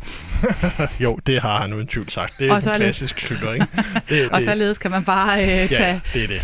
jo, 1.04 1.20
det 1.28 1.42
har 1.42 1.62
han 1.62 1.74
uden 1.74 1.88
tvivl 1.88 2.10
sagt. 2.10 2.34
Det 2.40 2.50
er 2.50 2.56
en 2.56 2.76
klassisk 2.76 3.20
skytter, 3.20 3.54
ikke? 3.54 3.68
Det, 4.10 4.30
og 4.34 4.42
således 4.42 4.78
kan 4.78 4.92
man 4.92 5.04
bare 5.04 5.42
øh, 5.42 5.70
tage, 5.70 5.84
ja, 5.84 6.00
det 6.14 6.24
er 6.24 6.28
det. 6.28 6.42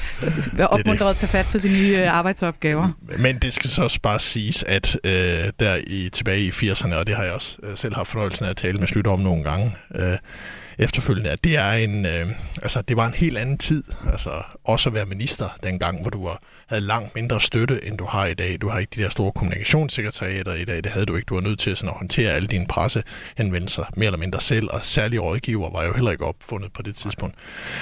være 0.53 0.67
opmuntret 0.67 1.09
at 1.09 1.15
tage 1.15 1.29
fat 1.29 1.45
på 1.51 1.59
sine 1.59 1.73
nye 1.73 1.97
øh, 1.97 2.13
arbejdsopgaver. 2.13 2.89
Men 3.17 3.38
det 3.38 3.53
skal 3.53 3.69
så 3.69 3.83
også 3.83 4.01
bare 4.01 4.19
siges, 4.19 4.63
at 4.63 4.99
øh, 5.03 5.11
der 5.59 5.79
i, 5.88 6.09
tilbage 6.13 6.41
i 6.41 6.49
80'erne, 6.49 6.95
og 6.95 7.07
det 7.07 7.15
har 7.15 7.23
jeg 7.23 7.33
også 7.33 7.57
øh, 7.63 7.77
selv 7.77 7.95
haft 7.95 8.09
fornøjelsen 8.09 8.45
af 8.45 8.49
at 8.49 8.57
tale 8.57 8.77
med 8.77 8.88
Slytter 8.88 9.11
om 9.11 9.19
nogle 9.28 9.43
gange, 9.43 9.75
øh, 9.95 10.17
efterfølgende, 10.80 11.30
at 11.30 11.43
det 11.43 11.55
er 11.55 11.71
en, 11.71 12.05
øh, 12.05 12.28
altså 12.61 12.82
det 12.82 12.97
var 12.97 13.07
en 13.07 13.13
helt 13.13 13.38
anden 13.38 13.57
tid, 13.57 13.84
altså 14.11 14.30
også 14.63 14.89
at 14.89 14.95
være 14.95 15.05
minister 15.05 15.49
dengang, 15.63 16.01
hvor 16.01 16.09
du 16.09 16.23
var, 16.23 16.41
havde 16.67 16.82
langt 16.82 17.15
mindre 17.15 17.41
støtte, 17.41 17.86
end 17.86 17.97
du 17.97 18.05
har 18.05 18.25
i 18.25 18.34
dag. 18.34 18.57
Du 18.61 18.69
har 18.69 18.80
ikke 18.80 18.91
de 18.95 19.01
der 19.01 19.09
store 19.09 19.32
kommunikationssekretariater 19.32 20.53
i 20.53 20.65
dag, 20.65 20.78
det 20.84 20.86
havde 20.86 21.05
du 21.05 21.15
ikke. 21.15 21.25
Du 21.25 21.34
var 21.34 21.41
nødt 21.41 21.59
til 21.59 21.75
sådan 21.75 21.89
at 21.89 21.95
håndtere 21.95 22.32
alle 22.32 22.47
dine 22.47 22.67
pressehenvendelser 22.67 23.84
mere 23.95 24.07
eller 24.07 24.19
mindre 24.19 24.41
selv, 24.41 24.67
og 24.71 24.86
særlige 24.86 25.19
rådgiver 25.19 25.71
var 25.71 25.86
jo 25.86 25.93
heller 25.93 26.11
ikke 26.11 26.25
opfundet 26.25 26.73
på 26.73 26.82
det 26.82 26.95
tidspunkt. 26.95 27.36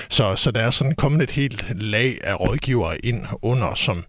Så, 0.09 0.35
så 0.35 0.51
der 0.51 0.61
er 0.61 0.71
sådan 0.71 0.95
kommet 0.95 1.21
et 1.21 1.31
helt 1.31 1.81
lag 1.81 2.19
af 2.23 2.39
rådgivere 2.39 3.05
ind 3.05 3.25
under, 3.41 3.75
som, 3.75 4.03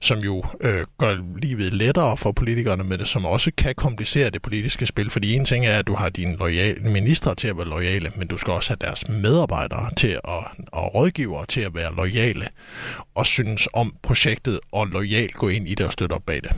som 0.00 0.18
jo 0.18 0.44
øh, 0.60 0.84
gør 0.98 1.16
livet 1.42 1.72
lettere 1.72 2.16
for 2.16 2.32
politikerne, 2.32 2.84
men 2.84 2.98
det 2.98 3.08
som 3.08 3.26
også 3.26 3.50
kan 3.56 3.74
komplicere 3.74 4.30
det 4.30 4.42
politiske 4.42 4.86
spil, 4.86 5.10
fordi 5.10 5.34
en 5.34 5.44
ting 5.44 5.66
er, 5.66 5.78
at 5.78 5.86
du 5.86 5.94
har 5.94 6.08
dine 6.08 6.36
loyale 6.36 6.80
ministre 6.80 7.34
til 7.34 7.48
at 7.48 7.56
være 7.56 7.68
lojale, 7.68 8.12
men 8.16 8.25
du 8.26 8.38
skal 8.38 8.52
også 8.52 8.70
have 8.70 8.78
deres 8.80 9.08
medarbejdere 9.08 9.94
til 9.96 10.20
at, 10.24 10.44
og 10.72 10.94
rådgivere 10.94 11.46
til 11.46 11.60
at 11.60 11.74
være 11.74 11.94
lojale 11.94 12.48
og 13.14 13.26
synes 13.26 13.68
om 13.72 13.94
projektet 14.02 14.60
og 14.72 14.86
lojalt 14.86 15.34
gå 15.34 15.48
ind 15.48 15.68
i 15.68 15.74
det 15.74 15.86
og 15.86 15.92
støtte 15.92 16.12
op 16.12 16.22
bag 16.26 16.42
det. 16.42 16.56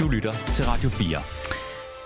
Du 0.00 0.08
lytter 0.08 0.32
til 0.52 0.64
Radio 0.64 0.88
4. 0.88 1.22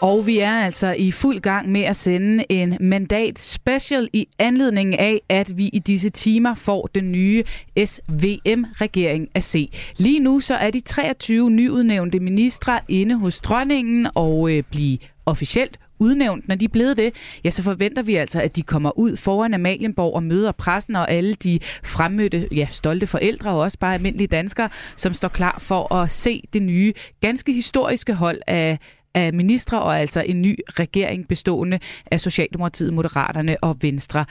Og 0.03 0.26
vi 0.26 0.38
er 0.38 0.53
altså 0.53 0.93
i 0.93 1.12
fuld 1.12 1.40
gang 1.40 1.72
med 1.72 1.80
at 1.80 1.97
sende 1.97 2.45
en 2.49 2.76
mandat 2.80 3.38
special 3.38 4.09
i 4.12 4.28
anledning 4.38 4.99
af, 4.99 5.20
at 5.28 5.57
vi 5.57 5.66
i 5.66 5.78
disse 5.78 6.11
timer 6.11 6.55
får 6.55 6.88
den 6.95 7.12
nye 7.12 7.45
SVM-regering 7.84 9.28
at 9.34 9.45
se. 9.45 9.70
Lige 9.97 10.20
nu 10.20 10.40
så 10.40 10.55
er 10.55 10.70
de 10.70 10.80
23 10.80 11.51
nyudnævnte 11.51 12.20
ministre 12.20 12.80
inde 12.88 13.14
hos 13.14 13.40
dronningen 13.40 14.09
og 14.14 14.51
øh, 14.51 14.62
blive 14.70 14.99
officielt 15.26 15.78
udnævnt, 16.03 16.48
når 16.48 16.55
de 16.55 16.64
er 16.64 16.68
blevet 16.68 16.96
det, 16.96 17.14
ja, 17.44 17.50
så 17.50 17.62
forventer 17.62 18.03
vi 18.03 18.16
altså, 18.16 18.40
at 18.40 18.57
de 18.57 18.62
kommer 18.62 18.98
ud 18.98 19.16
foran 19.16 19.55
Amalienborg 19.55 20.14
og 20.14 20.22
møder 20.22 20.53
pressen 20.53 20.96
og 20.96 21.11
alle 21.11 21.34
de 21.34 21.59
fremmødte, 21.84 22.48
ja, 22.53 22.66
stolte 22.70 23.07
forældre 23.07 23.50
og 23.50 23.59
også 23.59 23.78
bare 23.78 23.94
almindelige 23.94 24.28
danskere, 24.28 24.68
som 24.96 25.14
står 25.14 25.28
klar 25.28 25.57
for 25.59 25.94
at 25.94 26.11
se 26.11 26.42
det 26.53 26.62
nye, 26.62 26.92
ganske 27.20 27.53
historiske 27.53 28.14
hold 28.14 28.40
af 28.46 28.78
af 29.14 29.32
ministre, 29.32 29.82
og 29.82 30.00
altså 30.00 30.20
en 30.26 30.42
ny 30.42 30.58
regering 30.68 31.28
bestående 31.28 31.78
af 32.10 32.20
Socialdemokratiet, 32.20 32.92
Moderaterne 32.92 33.56
og 33.62 33.76
Venstre. 33.80 34.24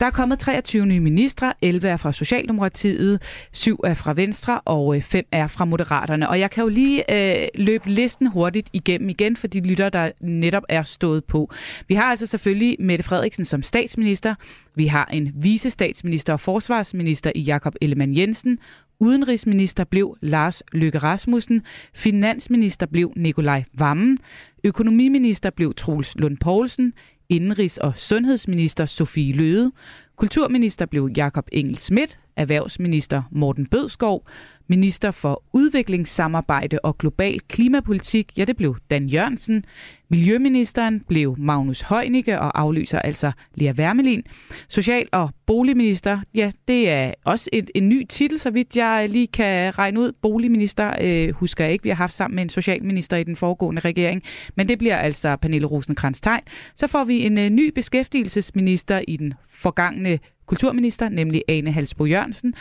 Der 0.00 0.06
er 0.06 0.10
kommet 0.10 0.38
23 0.38 0.86
nye 0.86 1.00
ministre, 1.00 1.52
11 1.62 1.88
er 1.88 1.96
fra 1.96 2.12
Socialdemokratiet, 2.12 3.22
7 3.52 3.80
er 3.84 3.94
fra 3.94 4.12
Venstre 4.12 4.60
og 4.60 4.96
øh, 4.96 5.02
5 5.02 5.24
er 5.32 5.46
fra 5.46 5.64
Moderaterne. 5.64 6.28
Og 6.28 6.40
jeg 6.40 6.50
kan 6.50 6.62
jo 6.62 6.68
lige 6.68 7.14
øh, 7.42 7.48
løbe 7.54 7.90
listen 7.90 8.26
hurtigt 8.26 8.70
igennem 8.72 9.08
igen 9.08 9.36
for 9.36 9.46
de 9.46 9.60
lytter, 9.60 9.88
der 9.88 10.10
netop 10.20 10.62
er 10.68 10.82
stået 10.82 11.24
på. 11.24 11.50
Vi 11.88 11.94
har 11.94 12.04
altså 12.04 12.26
selvfølgelig 12.26 12.76
Mette 12.80 13.04
Frederiksen 13.04 13.44
som 13.44 13.62
statsminister. 13.62 14.34
Vi 14.74 14.86
har 14.86 15.08
en 15.12 15.32
vicestatsminister 15.34 16.32
og 16.32 16.40
forsvarsminister 16.40 17.32
i 17.34 17.40
Jakob 17.40 17.74
Ellemann 17.80 18.16
Jensen. 18.16 18.58
Udenrigsminister 19.02 19.84
blev 19.84 20.16
Lars 20.20 20.62
Løkke 20.72 20.98
Rasmussen. 20.98 21.62
Finansminister 21.94 22.86
blev 22.86 23.12
Nikolaj 23.16 23.64
Vammen. 23.74 24.18
Økonomiminister 24.64 25.50
blev 25.50 25.74
Troels 25.74 26.14
Lund 26.18 26.36
Poulsen. 26.36 26.92
Indenrigs- 27.32 27.78
og 27.80 27.92
sundhedsminister 27.96 28.86
Sofie 28.86 29.32
Løde. 29.32 29.72
Kulturminister 30.16 30.86
blev 30.86 31.10
Jakob 31.16 31.48
Engel 31.52 31.76
Schmidt. 31.76 32.18
Erhvervsminister 32.36 33.22
Morten 33.30 33.66
Bødskov. 33.66 34.26
Minister 34.68 35.10
for 35.10 35.44
udviklingssamarbejde 35.52 36.78
og 36.82 36.98
global 36.98 37.40
klimapolitik, 37.40 38.32
ja 38.36 38.44
det 38.44 38.56
blev 38.56 38.76
Dan 38.90 39.06
Jørgensen. 39.06 39.64
Miljøministeren 40.12 41.00
blev 41.00 41.34
Magnus 41.38 41.80
Heunicke 41.80 42.40
og 42.40 42.60
aflyser 42.60 42.98
altså 42.98 43.32
Lea 43.54 43.72
Wermelin. 43.72 44.22
Social- 44.68 45.08
og 45.12 45.30
boligminister, 45.46 46.20
ja 46.34 46.52
det 46.68 46.90
er 46.90 47.12
også 47.24 47.50
et, 47.52 47.70
en 47.74 47.88
ny 47.88 48.06
titel, 48.08 48.38
så 48.38 48.50
vidt 48.50 48.76
jeg 48.76 49.08
lige 49.08 49.26
kan 49.26 49.78
regne 49.78 50.00
ud. 50.00 50.12
Boligminister 50.22 50.94
øh, 51.00 51.34
husker 51.34 51.64
jeg 51.64 51.72
ikke, 51.72 51.82
vi 51.82 51.88
har 51.88 51.96
haft 51.96 52.14
sammen 52.14 52.34
med 52.34 52.42
en 52.42 52.48
socialminister 52.48 53.16
i 53.16 53.24
den 53.24 53.36
foregående 53.36 53.80
regering, 53.80 54.22
men 54.56 54.68
det 54.68 54.78
bliver 54.78 54.96
altså 54.96 55.36
Pernille 55.36 55.66
rosenkrantz 55.66 56.20
tegn. 56.20 56.42
Så 56.74 56.86
får 56.86 57.04
vi 57.04 57.26
en 57.26 57.38
øh, 57.38 57.50
ny 57.50 57.72
beskæftigelsesminister 57.74 59.00
i 59.08 59.16
den 59.16 59.34
forgangne 59.50 60.18
kulturminister, 60.46 61.08
nemlig 61.08 61.42
Ane 61.48 61.72
Halsbo 61.72 62.04
Jørgensen. 62.04 62.54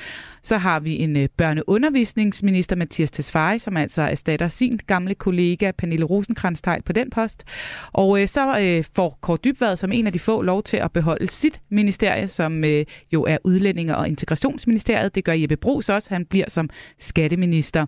Så 0.43 0.57
har 0.57 0.79
vi 0.79 0.99
en 0.99 1.17
øh, 1.17 1.29
børneundervisningsminister, 1.37 2.75
Mathias 2.75 3.11
Tesfaye, 3.11 3.59
som 3.59 3.77
altså 3.77 4.01
erstatter 4.01 4.47
sin 4.47 4.79
gamle 4.87 5.15
kollega 5.15 5.71
Pernille 5.77 6.05
rosenkrantz 6.05 6.61
på 6.85 6.93
den 6.93 7.09
post. 7.09 7.40
Og 7.91 8.21
øh, 8.21 8.27
så 8.27 8.59
øh, 8.59 8.83
får 8.95 9.17
Kåre 9.21 9.37
Dybvad 9.43 9.75
som 9.75 9.91
en 9.91 10.07
af 10.07 10.13
de 10.13 10.19
få 10.19 10.41
lov 10.41 10.63
til 10.63 10.77
at 10.77 10.91
beholde 10.91 11.27
sit 11.27 11.61
ministerie, 11.69 12.27
som 12.27 12.63
øh, 12.63 12.85
jo 13.13 13.23
er 13.23 13.37
Udlændinge- 13.43 13.97
og 13.97 14.07
Integrationsministeriet. 14.07 15.15
Det 15.15 15.23
gør 15.23 15.33
Jeppe 15.33 15.57
Brugs 15.57 15.89
også. 15.89 16.09
Han 16.09 16.25
bliver 16.25 16.49
som 16.49 16.69
skatteminister. 16.99 17.85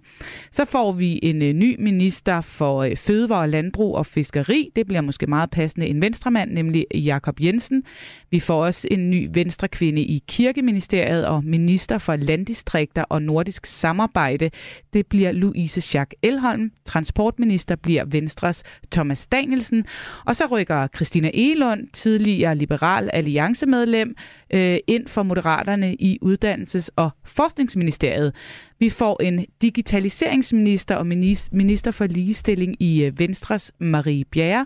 Så 0.51 0.65
får 0.65 0.91
vi 0.91 1.19
en 1.23 1.41
øh, 1.41 1.53
ny 1.53 1.75
minister 1.79 2.41
for 2.41 2.83
øh, 2.83 2.97
fødevare, 2.97 3.49
landbrug 3.49 3.95
og 3.95 4.05
fiskeri. 4.05 4.69
Det 4.75 4.87
bliver 4.87 5.01
måske 5.01 5.27
meget 5.27 5.49
passende 5.49 5.87
en 5.87 6.01
venstremand, 6.01 6.51
nemlig 6.51 6.85
Jakob 6.93 7.39
Jensen. 7.41 7.83
Vi 8.31 8.39
får 8.39 8.65
også 8.65 8.87
en 8.91 9.09
ny 9.09 9.29
venstrekvinde 9.33 10.01
i 10.01 10.23
Kirkeministeriet 10.27 11.25
og 11.27 11.43
minister 11.43 11.97
for 11.97 12.15
landdistrikter 12.15 13.03
og 13.03 13.21
nordisk 13.21 13.65
samarbejde. 13.65 14.49
Det 14.93 15.07
bliver 15.07 15.31
Louise 15.31 15.81
Schack 15.81 16.13
Elholm. 16.21 16.71
Transportminister 16.85 17.75
bliver 17.75 18.05
Venstres 18.05 18.63
Thomas 18.91 19.17
Danielsen. 19.33 19.85
Og 20.25 20.35
så 20.35 20.45
rykker 20.45 20.87
Christina 20.95 21.31
Elund, 21.33 21.87
tidligere 21.93 22.55
liberal 22.55 23.09
alliancemedlem, 23.13 24.15
øh, 24.53 24.77
ind 24.87 25.07
for 25.07 25.23
Moderaterne 25.23 25.95
i 25.95 26.19
Uddannelses- 26.25 26.89
og 26.95 27.09
Forskningsministeriet. 27.25 28.33
Vi 28.79 28.89
får 28.89 29.21
en 29.23 29.45
digitaliseringsminister 29.61 30.95
og 30.95 31.07
minister 31.51 31.91
for 31.91 32.05
ligestilling 32.05 32.81
i 32.81 33.03
øh, 33.03 33.19
Venstres 33.19 33.71
Marie 33.79 34.25
Bjerre. 34.25 34.65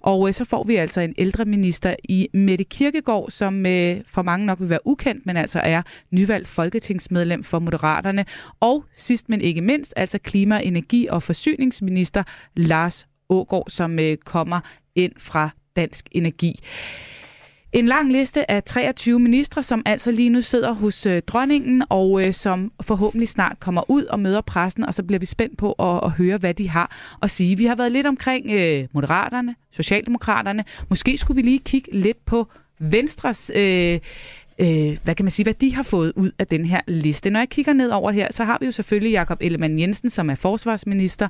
Og 0.00 0.28
øh, 0.28 0.34
så 0.34 0.44
får 0.44 0.64
vi 0.64 0.76
altså 0.76 1.00
en 1.00 1.14
ældreminister 1.18 1.94
i 2.04 2.28
Mette 2.34 2.64
Kirkegaard, 2.64 3.30
som 3.30 3.66
øh, 3.66 3.96
for 4.06 4.22
mange 4.22 4.46
nok 4.46 4.60
vil 4.60 4.70
være 4.70 4.86
ukendt, 4.86 5.26
men 5.26 5.36
altså 5.36 5.60
er 5.64 5.82
nyvalgt 6.10 6.48
folketingsmedlem 6.48 7.44
for 7.44 7.58
Moderaterne. 7.58 8.24
Og 8.60 8.84
sidst 8.94 9.28
men 9.28 9.40
ikke 9.40 9.60
mindst, 9.60 9.92
altså 9.96 10.18
klima-, 10.18 10.60
energi- 10.62 11.08
og 11.10 11.22
forsyningsminister 11.22 12.22
Lars 12.56 13.06
Ågård, 13.28 13.70
som 13.70 13.98
øh, 13.98 14.16
kommer 14.16 14.60
ind 14.94 15.12
fra 15.18 15.50
Dansk 15.76 16.08
Energi. 16.12 16.58
En 17.72 17.86
lang 17.86 18.12
liste 18.12 18.50
af 18.50 18.64
23 18.64 19.20
ministre, 19.20 19.62
som 19.62 19.82
altså 19.86 20.10
lige 20.10 20.30
nu 20.30 20.42
sidder 20.42 20.72
hos 20.72 21.06
øh, 21.06 21.22
dronningen, 21.26 21.84
og 21.88 22.26
øh, 22.26 22.32
som 22.32 22.72
forhåbentlig 22.82 23.28
snart 23.28 23.60
kommer 23.60 23.90
ud 23.90 24.04
og 24.04 24.20
møder 24.20 24.40
pressen, 24.40 24.84
og 24.84 24.94
så 24.94 25.02
bliver 25.02 25.18
vi 25.18 25.26
spændt 25.26 25.58
på 25.58 25.72
at, 25.72 26.00
at 26.04 26.10
høre, 26.10 26.36
hvad 26.36 26.54
de 26.54 26.68
har 26.68 26.96
at 27.22 27.30
sige. 27.30 27.56
Vi 27.56 27.64
har 27.64 27.74
været 27.74 27.92
lidt 27.92 28.06
omkring 28.06 28.50
øh, 28.50 28.88
Moderaterne, 28.92 29.54
Socialdemokraterne. 29.70 30.64
Måske 30.88 31.18
skulle 31.18 31.36
vi 31.36 31.42
lige 31.42 31.58
kigge 31.58 31.92
lidt 31.92 32.24
på 32.24 32.48
Venstres... 32.78 33.50
Øh, 33.54 33.98
øh, 34.58 34.98
hvad 35.04 35.14
kan 35.14 35.24
man 35.24 35.30
sige, 35.30 35.44
hvad 35.44 35.54
de 35.54 35.74
har 35.74 35.82
fået 35.82 36.12
ud 36.16 36.30
af 36.38 36.46
den 36.46 36.64
her 36.64 36.80
liste. 36.88 37.30
Når 37.30 37.40
jeg 37.40 37.48
kigger 37.48 37.72
ned 37.72 37.90
over 37.90 38.10
her, 38.10 38.28
så 38.30 38.44
har 38.44 38.56
vi 38.60 38.66
jo 38.66 38.72
selvfølgelig 38.72 39.12
Jakob 39.12 39.38
Ellemann 39.40 39.78
Jensen, 39.78 40.10
som 40.10 40.30
er 40.30 40.34
forsvarsminister. 40.34 41.28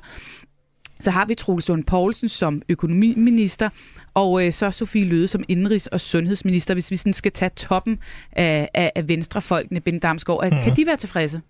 Så 0.99 1.11
har 1.11 1.25
vi 1.25 1.35
Troels 1.35 1.67
Lund 1.67 1.83
Poulsen 1.83 2.29
som 2.29 2.61
økonomiminister, 2.69 3.69
og 4.13 4.45
øh, 4.45 4.53
så 4.53 4.71
Sofie 4.71 5.05
Løde 5.05 5.27
som 5.27 5.43
indrigs- 5.49 5.87
og 5.91 6.01
sundhedsminister, 6.01 6.73
hvis 6.73 6.91
vi 6.91 6.97
sådan 6.97 7.13
skal 7.13 7.31
tage 7.31 7.51
toppen 7.55 7.99
af, 8.31 8.69
af, 8.73 8.91
af 8.95 9.07
venstrefolkene, 9.07 9.79
Ben 9.79 9.99
Damsgaard. 9.99 10.43
Mm-hmm. 10.43 10.63
Kan 10.63 10.75
de 10.75 10.85
være 10.85 10.97
tilfredse? 10.97 11.41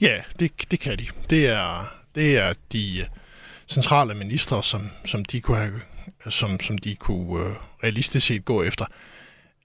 Ja, 0.00 0.16
det, 0.40 0.52
det 0.70 0.80
kan 0.80 0.98
de. 0.98 1.06
Det 1.30 1.46
er, 1.46 1.94
det 2.14 2.36
er 2.36 2.52
de 2.72 2.98
øh, 2.98 3.06
centrale 3.68 4.14
ministre, 4.14 4.62
som, 4.62 4.90
som 5.04 5.24
de 5.24 5.40
kunne 5.40 5.56
have 5.56 5.72
som, 6.28 6.60
som 6.60 6.78
de 6.78 6.94
kunne 6.94 7.44
øh, 7.44 7.52
realistisk 7.84 8.26
set 8.26 8.44
gå 8.44 8.62
efter. 8.62 8.84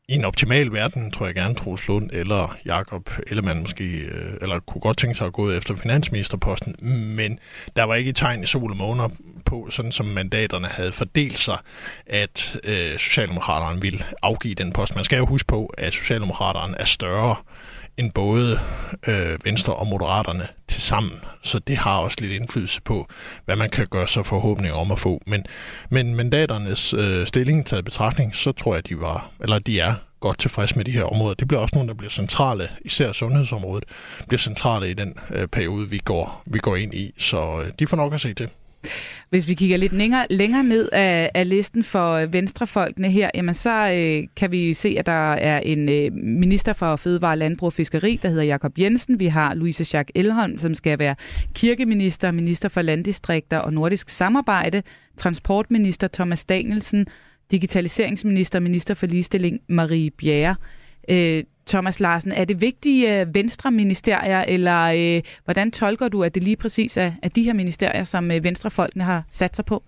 I 0.09 0.15
en 0.15 0.25
optimal 0.25 0.71
verden, 0.71 1.11
tror 1.11 1.25
jeg 1.25 1.35
gerne, 1.35 1.55
Troels 1.55 1.87
Lund 1.87 2.09
eller 2.13 2.57
Jakob 2.65 3.09
Ellemann 3.27 3.61
måske, 3.61 3.83
øh, 3.83 4.33
eller 4.41 4.59
kunne 4.59 4.81
godt 4.81 4.97
tænke 4.97 5.15
sig 5.15 5.27
at 5.27 5.33
gå 5.33 5.51
efter 5.51 5.75
finansministerposten, 5.75 6.75
men 7.15 7.39
der 7.75 7.83
var 7.83 7.95
ikke 7.95 8.09
et 8.09 8.15
tegn 8.15 8.43
i 8.43 8.45
sol 8.45 8.71
og 8.71 8.77
måneder 8.77 9.09
på, 9.45 9.67
sådan 9.69 9.91
som 9.91 10.05
mandaterne 10.05 10.67
havde 10.67 10.91
fordelt 10.91 11.37
sig, 11.37 11.57
at 12.05 12.59
øh, 12.63 12.97
Socialdemokraterne 12.97 13.81
ville 13.81 13.99
afgive 14.21 14.55
den 14.55 14.73
post. 14.73 14.95
Man 14.95 15.03
skal 15.03 15.17
jo 15.17 15.25
huske 15.25 15.47
på, 15.47 15.65
at 15.77 15.93
Socialdemokraterne 15.93 16.75
er 16.79 16.85
større 16.85 17.35
end 17.97 18.11
både 18.11 18.59
øh, 19.07 19.45
Venstre 19.45 19.75
og 19.75 19.87
Moderaterne 19.87 20.47
til 20.67 20.81
sammen. 20.81 21.19
Så 21.43 21.59
det 21.59 21.77
har 21.77 21.97
også 21.97 22.17
lidt 22.21 22.31
indflydelse 22.31 22.81
på, 22.81 23.07
hvad 23.45 23.55
man 23.55 23.69
kan 23.69 23.87
gøre 23.87 24.07
sig 24.07 24.25
forhåbninger 24.25 24.75
om 24.75 24.91
at 24.91 24.99
få. 24.99 25.21
Men, 25.27 25.45
men 25.89 26.15
mandaternes 26.15 26.93
øh, 26.93 27.27
stilling 27.27 27.65
taget 27.65 27.85
betragtning, 27.85 28.35
så 28.35 28.51
tror 28.51 28.75
jeg, 28.75 28.89
de 28.89 28.99
var, 28.99 29.31
eller 29.39 29.59
de 29.59 29.79
er 29.79 29.93
godt 30.19 30.39
tilfreds 30.39 30.75
med 30.75 30.85
de 30.85 30.91
her 30.91 31.03
områder. 31.03 31.33
Det 31.33 31.47
bliver 31.47 31.61
også 31.61 31.75
nogle, 31.75 31.87
der 31.87 31.93
bliver 31.93 32.09
centrale, 32.09 32.69
især 32.85 33.11
sundhedsområdet, 33.11 33.85
bliver 34.27 34.39
centrale 34.39 34.89
i 34.89 34.93
den 34.93 35.13
øh, 35.29 35.47
periode, 35.47 35.89
vi 35.89 35.97
går, 35.97 36.43
vi 36.45 36.59
går 36.59 36.75
ind 36.75 36.93
i. 36.93 37.13
Så 37.17 37.61
øh, 37.61 37.71
de 37.79 37.87
får 37.87 37.97
nok 37.97 38.13
at 38.13 38.21
se 38.21 38.33
til. 38.33 38.49
Hvis 39.29 39.47
vi 39.47 39.53
kigger 39.53 39.77
lidt 39.77 39.93
længere, 39.93 40.27
længere 40.29 40.63
ned 40.63 40.89
af, 40.91 41.31
af 41.33 41.49
listen 41.49 41.83
for 41.83 42.13
øh, 42.13 42.33
venstrefolkene 42.33 43.11
her, 43.11 43.29
jamen 43.35 43.53
så 43.53 43.91
øh, 43.91 44.27
kan 44.35 44.51
vi 44.51 44.73
se, 44.73 44.95
at 44.99 45.05
der 45.05 45.33
er 45.33 45.59
en 45.59 45.89
øh, 45.89 46.11
minister 46.13 46.73
for 46.73 46.95
Fødevare, 46.95 47.37
Landbrug 47.37 47.67
og 47.67 47.73
Fiskeri, 47.73 48.19
der 48.21 48.29
hedder 48.29 48.43
Jakob 48.43 48.79
Jensen. 48.79 49.19
Vi 49.19 49.27
har 49.27 49.53
Louise 49.53 49.85
Schack 49.85 50.11
Elholm, 50.15 50.57
som 50.57 50.75
skal 50.75 50.99
være 50.99 51.15
kirkeminister, 51.53 52.31
minister 52.31 52.69
for 52.69 52.81
landdistrikter 52.81 53.57
og 53.57 53.73
nordisk 53.73 54.09
samarbejde, 54.09 54.83
transportminister 55.17 56.07
Thomas 56.07 56.45
Danielsen, 56.45 57.05
digitaliseringsminister, 57.51 58.59
minister 58.59 58.93
for 58.93 59.05
ligestilling 59.05 59.59
Marie 59.67 60.11
Bjerre. 60.11 60.55
Øh, 61.07 61.43
Thomas 61.67 61.99
Larsen, 61.99 62.31
er 62.31 62.45
det 62.45 62.61
vigtige 62.61 63.21
øh, 63.21 63.35
venstre-ministerier, 63.35 64.41
eller 64.41 64.83
øh, 65.17 65.21
hvordan 65.45 65.71
tolker 65.71 66.07
du, 66.07 66.23
at 66.23 66.35
det 66.35 66.43
lige 66.43 66.55
præcis 66.55 66.97
er, 66.97 67.11
er 67.23 67.29
de 67.29 67.43
her 67.43 67.53
ministerier, 67.53 68.03
som 68.03 68.31
øh, 68.31 68.43
venstrefolkene 68.43 69.03
har 69.03 69.23
sat 69.29 69.55
sig 69.55 69.65
på? 69.65 69.83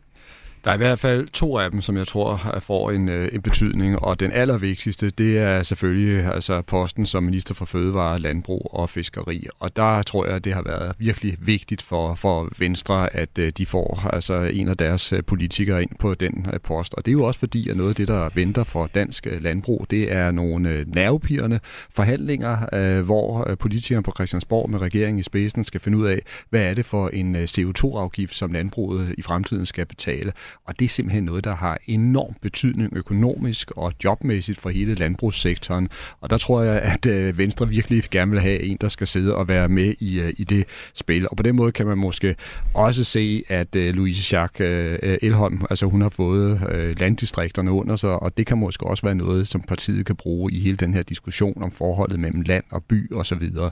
Der 0.64 0.72
er 0.72 0.76
i 0.76 0.78
hvert 0.78 1.00
fald 1.00 1.28
to 1.28 1.58
af 1.58 1.72
dem, 1.72 1.82
som 1.82 1.98
jeg 1.98 2.08
tror 2.08 2.60
får 2.60 2.92
en, 2.92 3.10
øh, 3.10 3.30
en 3.32 3.42
betydning, 3.42 4.00
og 4.00 4.20
den 4.20 4.32
allervigtigste, 4.32 5.10
det 5.10 5.38
er 5.38 5.64
selvfølgelig 5.64 6.26
altså 6.26 6.62
posten 6.62 7.06
som 7.06 7.24
minister 7.24 7.54
for 7.54 7.66
fødevare, 7.66 8.20
landbrug 8.20 8.70
og 8.74 8.90
fiskeri. 8.90 9.48
Og 9.60 9.76
der 9.76 10.02
tror 10.02 10.26
jeg, 10.26 10.44
det 10.44 10.54
har 10.54 10.62
været 10.62 10.96
virkelig 10.98 11.38
vigtigt 11.40 11.82
for, 11.82 12.16
for 12.16 12.50
Venstre, 12.58 13.16
at 13.16 13.30
øh, 13.40 13.52
de 13.58 13.66
får 13.66 14.10
altså 14.14 14.36
en 14.36 14.68
af 14.68 14.78
deres 14.78 15.14
øh, 15.14 15.24
politikere 15.24 15.82
ind 15.82 15.92
på 16.00 16.14
den 16.14 16.46
post. 16.64 16.94
Og 16.94 17.06
det 17.06 17.12
er 17.12 17.14
jo 17.14 17.24
også 17.24 17.40
fordi, 17.40 17.70
at 17.70 17.78
noget 17.78 17.90
af 17.90 17.96
det, 17.96 18.08
der 18.08 18.30
venter 18.34 18.64
for 18.64 18.88
dansk 18.88 19.28
landbrug, 19.42 19.88
det 19.90 20.12
er 20.12 20.32
nogle 20.32 20.86
nervepirrende 20.88 21.60
forhandlinger, 21.96 23.02
hvor 23.02 23.56
politikerne 23.60 24.04
på 24.04 24.12
Christiansborg 24.16 24.70
med 24.70 24.80
regeringen 24.80 25.20
i 25.20 25.24
spidsen 25.24 25.64
skal 25.64 25.82
finde 25.82 25.98
ud 25.98 26.06
af, 26.06 26.22
hvad 26.50 26.62
er 26.62 26.74
det 26.74 26.86
for 26.86 27.10
en 27.10 27.36
CO2-afgift, 27.36 28.36
som 28.36 28.52
landbruget 28.52 29.16
i 29.18 29.22
fremtiden 29.22 29.66
skal 29.66 29.86
betale. 29.86 30.32
Og 30.66 30.80
det 30.80 30.86
er 30.86 30.90
simpelthen 30.90 31.24
noget, 31.24 31.44
der 31.44 31.56
har 31.56 31.78
enorm 31.88 32.34
betydning 32.42 32.94
økonomisk 32.96 33.72
og 33.72 33.94
jobmæssigt 34.04 34.60
for 34.60 34.70
hele 34.70 34.96
landbrugssektoren. 34.96 35.90
Og 36.22 36.30
der 36.30 36.38
tror 36.38 36.62
jeg, 36.62 36.82
at 36.82 37.06
øh, 37.06 37.38
Venstre 37.38 37.68
virkelig 37.68 38.04
gerne 38.12 38.32
vil 38.32 38.40
have 38.40 38.62
en, 38.62 38.78
der 38.82 38.88
skal 38.88 39.08
sidde 39.08 39.36
og 39.36 39.48
være 39.48 39.70
med 39.70 39.94
i, 40.00 40.20
øh, 40.20 40.34
i 40.38 40.44
det 40.44 40.66
spil. 40.94 41.30
Og 41.30 41.38
på 41.38 41.44
den 41.44 41.56
måde 41.56 41.72
kan 41.72 41.86
man 41.86 41.98
måske 41.98 42.36
også 42.74 43.04
se, 43.04 43.44
at 43.48 43.76
øh, 43.76 43.94
Louise 43.94 44.24
Schack 44.24 44.60
Elholm, 44.60 45.62
altså 45.70 45.86
hun 45.86 46.02
har 46.02 46.10
fået 46.10 46.62
landdistrikterne 47.00 47.72
under 47.72 47.96
sig, 47.96 48.10
og 48.10 48.38
det 48.38 48.46
kan 48.46 48.58
måske 48.58 48.86
også 48.86 49.04
være 49.06 49.16
noget, 49.16 49.48
som 49.48 49.62
partiet 49.62 50.06
kan 50.06 50.16
bruge 50.16 50.52
i 50.52 50.60
hele 50.60 50.78
den 50.78 50.94
her 50.94 51.04
diskussion 51.04 51.64
om 51.64 51.72
forholdet 51.72 52.20
mellem 52.20 52.42
land 52.42 52.64
og 52.72 52.84
by 52.84 53.14
osv. 53.14 53.24
Så, 53.24 53.36
videre. 53.36 53.72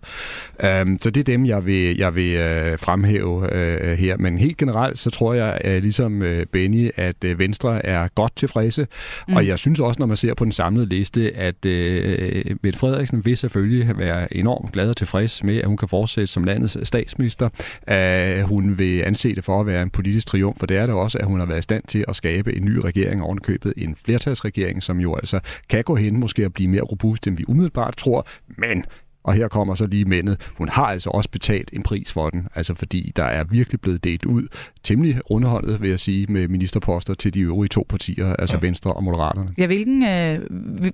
Øhm, 0.64 0.98
så 1.02 1.10
det 1.10 1.20
er 1.20 1.24
dem, 1.24 1.46
jeg 1.46 1.66
vil, 1.66 1.98
jeg 1.98 2.16
vil 2.16 2.38
fremhæve 2.78 3.48
her. 3.96 4.18
Men 4.18 4.38
helt 4.38 4.58
generelt, 4.58 5.00
så 5.00 5.10
tror 5.10 5.34
jeg, 5.34 5.82
ligesom 5.82 6.24
Benny, 6.68 6.90
at 6.96 7.40
Venstre 7.40 7.86
er 7.86 8.08
godt 8.08 8.36
tilfredse. 8.36 8.88
Mm. 9.28 9.36
Og 9.36 9.48
jeg 9.48 9.60
synes 9.60 9.80
også, 9.80 10.00
når 10.00 10.06
man 10.06 10.18
ser 10.18 10.34
på 10.34 10.44
den 10.44 10.52
samlede 10.52 10.86
liste, 10.86 11.36
at 11.36 11.66
øh, 11.66 12.56
Mette 12.64 12.80
Frederiksen 12.80 13.26
vil 13.26 13.38
selvfølgelig 13.38 13.98
være 13.98 14.38
enormt 14.38 14.72
glad 14.72 14.90
og 14.90 14.98
tilfreds 14.98 15.44
med, 15.44 15.58
at 15.58 15.68
hun 15.68 15.78
kan 15.78 15.88
fortsætte 15.88 16.28
som 16.28 16.44
landets 16.44 16.88
statsminister. 16.88 17.50
Uh, 17.92 18.50
hun 18.50 18.80
vil 18.80 19.02
anse 19.02 19.36
det 19.36 19.44
for 19.44 19.60
at 19.60 19.66
være 19.66 19.82
en 19.82 19.90
politisk 19.90 20.28
triumf, 20.28 20.60
for 20.60 20.66
det 20.66 20.78
er 20.78 20.86
det 20.86 20.96
også, 20.96 21.18
at 21.18 21.26
hun 21.26 21.40
har 21.40 21.48
været 21.48 21.60
i 21.60 21.62
stand 21.62 21.84
til 21.88 22.06
at 22.08 22.16
skabe 22.16 22.56
en 22.56 22.66
ny 22.66 22.78
regering 22.78 23.24
ovenkøbet 23.24 23.74
en 23.78 23.96
flertalsregering, 24.06 24.84
som 24.84 25.00
jo 25.00 25.16
altså 25.16 25.40
kan 25.70 25.84
gå 25.84 25.96
hen 25.96 26.20
måske 26.20 26.46
at 26.46 26.54
blive 26.54 26.70
mere 26.70 26.82
robust, 26.82 27.28
end 27.28 27.38
vi 27.38 27.44
umiddelbart 27.48 27.98
tror, 27.98 28.28
men 28.58 28.86
og 29.28 29.34
her 29.34 29.48
kommer 29.48 29.76
så 29.76 29.88
lige 29.88 30.06
mændet. 30.06 30.52
Hun 30.56 30.70
har 30.70 30.86
altså 30.86 31.10
også 31.10 31.30
betalt 31.30 31.70
en 31.74 31.84
pris 31.84 32.14
for 32.14 32.30
den, 32.30 32.48
altså 32.56 32.74
fordi 32.76 33.12
der 33.16 33.24
er 33.24 33.44
virkelig 33.44 33.82
blevet 33.82 34.04
delt 34.04 34.26
ud 34.26 34.48
temmelig 34.84 35.20
underholdet, 35.26 35.82
vil 35.82 35.90
jeg 35.90 36.00
sige, 36.00 36.28
med 36.30 36.48
ministerposter 36.48 37.14
til 37.14 37.34
de 37.34 37.40
øvrige 37.40 37.70
to 37.70 37.86
partier, 37.90 38.34
altså 38.34 38.56
ja. 38.56 38.68
Venstre 38.68 38.94
og 38.94 39.04
Moderaterne. 39.04 39.48
Ja, 39.58 39.66
hvilken, 39.66 40.04
øh, 40.04 40.40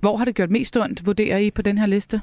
hvor 0.01 0.17
har 0.17 0.25
det 0.25 0.35
gjort 0.35 0.49
mest 0.49 0.77
ondt, 0.77 1.05
vurderer 1.05 1.37
I 1.37 1.51
på 1.51 1.61
den 1.61 1.77
her 1.77 1.85
liste? 1.85 2.21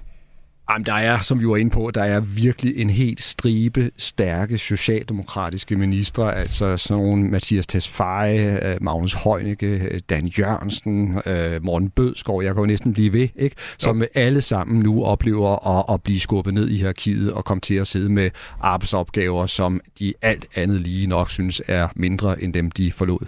Jamen, 0.71 0.87
der 0.87 0.95
er, 0.95 1.23
som 1.23 1.41
vi 1.41 1.49
var 1.49 1.57
inde 1.57 1.71
på, 1.71 1.91
der 1.95 2.05
er 2.05 2.21
virkelig 2.21 2.77
en 2.77 2.91
helt 2.91 3.23
stribe 3.23 3.91
stærke 3.97 4.59
socialdemokratiske 4.59 5.77
ministre, 5.77 6.37
altså 6.37 6.77
sådan 6.77 7.03
nogle 7.03 7.25
Mathias 7.25 7.67
Tesfaye, 7.67 8.59
øh, 8.63 8.77
Magnus 8.81 9.15
Heunicke, 9.15 10.01
Dan 10.11 10.27
Jørgensen, 10.27 11.23
øh, 11.27 11.65
Morten 11.65 11.91
Bødskov, 11.91 12.43
jeg 12.43 12.55
kan 12.55 12.61
jo 12.61 12.67
næsten 12.67 12.93
blive 12.93 13.13
ved, 13.13 13.29
ikke? 13.37 13.57
som 13.79 14.01
jo. 14.01 14.07
alle 14.15 14.41
sammen 14.41 14.81
nu 14.81 15.05
oplever 15.05 15.79
at, 15.79 15.95
at 15.95 16.03
blive 16.03 16.21
skubbet 16.21 16.55
ned 16.55 16.69
i 16.69 16.77
hierarkiet 16.77 17.33
og 17.33 17.45
komme 17.45 17.61
til 17.61 17.75
at 17.75 17.87
sidde 17.87 18.09
med 18.09 18.31
arbejdsopgaver, 18.61 19.47
som 19.47 19.81
de 19.99 20.15
alt 20.23 20.47
andet 20.55 20.81
lige 20.81 21.07
nok 21.07 21.31
synes 21.31 21.63
er 21.69 21.89
mindre 21.97 22.43
end 22.43 22.53
dem, 22.53 22.71
de 22.71 22.93
forlod. 22.93 23.27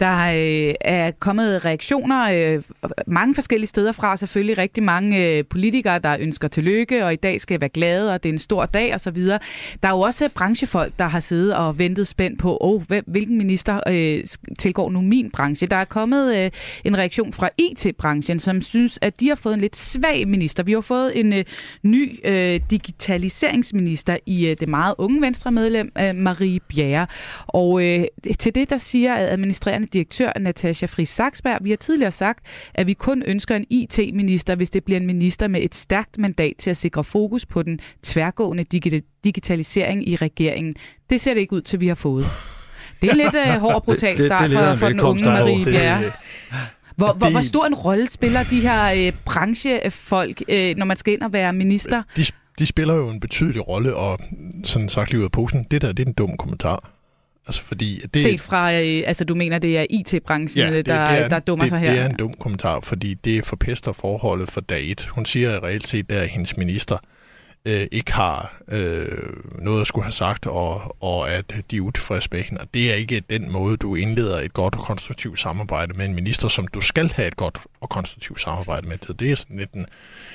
Der 0.00 0.26
øh, 0.26 0.74
er 0.80 1.10
kommet 1.10 1.64
reaktioner 1.64 2.30
øh, 2.32 2.62
mange 3.06 3.34
forskellige 3.34 3.68
steder 3.68 3.92
fra, 3.92 4.16
selvfølgelig 4.16 4.58
rigtig 4.58 4.82
mange 4.82 5.26
øh, 5.28 5.44
politikere, 5.44 5.98
der 5.98 6.16
ønsker 6.20 6.48
tillykke, 6.48 7.04
og 7.04 7.12
i 7.12 7.16
dag 7.16 7.40
skal 7.40 7.54
jeg 7.54 7.60
være 7.60 7.68
glade, 7.68 8.14
og 8.14 8.22
det 8.22 8.28
er 8.28 8.32
en 8.32 8.38
stor 8.38 8.66
dag 8.66 8.94
osv. 8.94 9.16
Der 9.16 9.38
er 9.82 9.90
jo 9.90 10.00
også 10.00 10.28
branchefolk, 10.34 10.92
der 10.98 11.06
har 11.06 11.20
siddet 11.20 11.54
og 11.54 11.78
ventet 11.78 12.08
spændt 12.08 12.38
på, 12.38 12.58
oh, 12.60 12.82
hvilken 13.06 13.38
minister 13.38 13.80
øh, 13.88 14.24
tilgår 14.58 14.90
nu 14.90 15.00
min 15.00 15.30
branche. 15.30 15.66
Der 15.66 15.76
er 15.76 15.84
kommet 15.84 16.36
øh, 16.36 16.50
en 16.84 16.98
reaktion 16.98 17.32
fra 17.32 17.48
IT-branchen, 17.58 18.40
som 18.40 18.62
synes, 18.62 18.98
at 19.02 19.20
de 19.20 19.28
har 19.28 19.34
fået 19.34 19.54
en 19.54 19.60
lidt 19.60 19.76
svag 19.76 20.28
minister. 20.28 20.62
Vi 20.62 20.72
har 20.72 20.80
fået 20.80 21.20
en 21.20 21.32
øh, 21.32 21.44
ny 21.82 22.20
øh, 22.24 22.60
digitaliseringsminister 22.70 24.16
i 24.26 24.46
øh, 24.46 24.56
det 24.60 24.68
meget 24.68 24.94
unge 24.98 25.20
venstremedlem, 25.20 25.92
øh, 25.98 26.14
Marie 26.14 26.60
Bjerre. 26.60 27.06
Og 27.46 27.84
øh, 27.84 28.04
til 28.38 28.54
det, 28.54 28.70
der 28.70 28.76
siger 28.76 29.16
administrerende 29.16 29.83
administrerende 29.84 29.92
direktør 29.92 30.40
Natasha 30.40 30.86
Friis 30.86 31.08
Saksberg. 31.08 31.58
Vi 31.62 31.70
har 31.70 31.76
tidligere 31.76 32.10
sagt, 32.10 32.46
at 32.74 32.86
vi 32.86 32.94
kun 32.94 33.22
ønsker 33.26 33.56
en 33.56 33.66
IT-minister, 33.70 34.54
hvis 34.54 34.70
det 34.70 34.84
bliver 34.84 35.00
en 35.00 35.06
minister 35.06 35.48
med 35.48 35.62
et 35.62 35.74
stærkt 35.74 36.18
mandat 36.18 36.52
til 36.58 36.70
at 36.70 36.76
sikre 36.76 37.04
fokus 37.04 37.46
på 37.46 37.62
den 37.62 37.80
tværgående 38.02 38.64
digitalisering 39.24 40.08
i 40.08 40.16
regeringen. 40.16 40.74
Det 41.10 41.20
ser 41.20 41.34
det 41.34 41.40
ikke 41.40 41.52
ud 41.52 41.62
til, 41.62 41.80
vi 41.80 41.88
har 41.88 41.94
fået. 41.94 42.26
Det 43.02 43.10
er 43.10 43.14
lidt 43.14 43.34
uh, 43.34 43.60
hård 43.62 43.74
og 43.74 43.82
brutal 43.82 44.18
start 44.18 44.50
det, 44.50 44.50
det, 44.50 44.58
det 44.58 44.68
for, 44.68 44.76
for 44.76 44.88
den 44.88 45.00
unge 45.00 45.24
Marie 45.24 45.64
Bjerre. 45.64 46.12
Hvor, 46.96 47.12
hvor, 47.12 47.30
hvor 47.30 47.40
stor 47.40 47.66
en 47.66 47.74
rolle 47.74 48.10
spiller 48.10 48.42
de 48.42 48.60
her 48.60 49.06
øh, 49.06 49.12
branchefolk, 49.24 50.42
øh, 50.48 50.76
når 50.76 50.84
man 50.86 50.96
skal 50.96 51.12
ind 51.12 51.22
og 51.22 51.32
være 51.32 51.52
minister? 51.52 52.02
De, 52.16 52.24
de 52.58 52.66
spiller 52.66 52.94
jo 52.94 53.08
en 53.08 53.20
betydelig 53.20 53.68
rolle, 53.68 53.96
og 53.96 54.18
sådan 54.64 54.88
sagt 54.88 55.10
lige 55.10 55.20
ud 55.20 55.24
af 55.24 55.32
posen, 55.32 55.66
det 55.70 55.82
der 55.82 55.92
det 55.92 56.02
er 56.02 56.06
en 56.06 56.12
dum 56.12 56.36
kommentar. 56.36 56.93
Altså 57.46 57.62
fordi 57.62 58.00
det, 58.14 58.22
Set 58.22 58.40
fra, 58.40 58.72
øh, 58.72 59.02
altså 59.06 59.24
du 59.24 59.34
mener, 59.34 59.58
det 59.58 59.78
er 59.78 59.86
IT-branchen, 59.90 60.64
ja, 60.64 60.76
det, 60.76 60.86
der, 60.86 61.08
det 61.08 61.18
er, 61.18 61.28
der 61.28 61.38
dummer 61.38 61.64
det, 61.64 61.70
sig 61.70 61.78
her? 61.78 61.92
det 61.92 62.00
er 62.00 62.06
en 62.08 62.16
dum 62.16 62.34
kommentar, 62.34 62.80
fordi 62.80 63.14
det 63.14 63.46
forpester 63.46 63.92
forholdet 63.92 64.50
for 64.50 64.60
dag 64.60 64.90
et. 64.90 65.06
Hun 65.06 65.26
siger 65.26 65.64
reelt 65.64 65.86
set, 65.86 66.12
at 66.12 66.28
hendes 66.28 66.56
minister 66.56 66.98
øh, 67.64 67.86
ikke 67.92 68.12
har 68.12 68.62
øh, 68.68 69.08
noget 69.58 69.80
at 69.80 69.86
skulle 69.86 70.04
have 70.04 70.12
sagt, 70.12 70.46
og, 70.46 70.96
og 71.02 71.30
at 71.30 71.54
de 71.70 71.76
er 71.76 71.80
utilfredse 71.80 72.28
med 72.32 72.42
hende. 72.42 72.62
det 72.74 72.90
er 72.90 72.94
ikke 72.94 73.22
den 73.30 73.52
måde, 73.52 73.76
du 73.76 73.94
indleder 73.94 74.40
et 74.40 74.52
godt 74.52 74.74
og 74.74 74.80
konstruktivt 74.80 75.40
samarbejde 75.40 75.92
med 75.94 76.04
en 76.04 76.14
minister, 76.14 76.48
som 76.48 76.66
du 76.66 76.80
skal 76.80 77.12
have 77.12 77.28
et 77.28 77.36
godt 77.36 77.58
og 77.80 77.88
konstruktivt 77.88 78.40
samarbejde 78.40 78.88
med. 78.88 78.98
Det 78.98 79.30
er 79.30 79.36
sådan 79.36 79.56
lidt 79.56 79.72
en, 79.72 79.86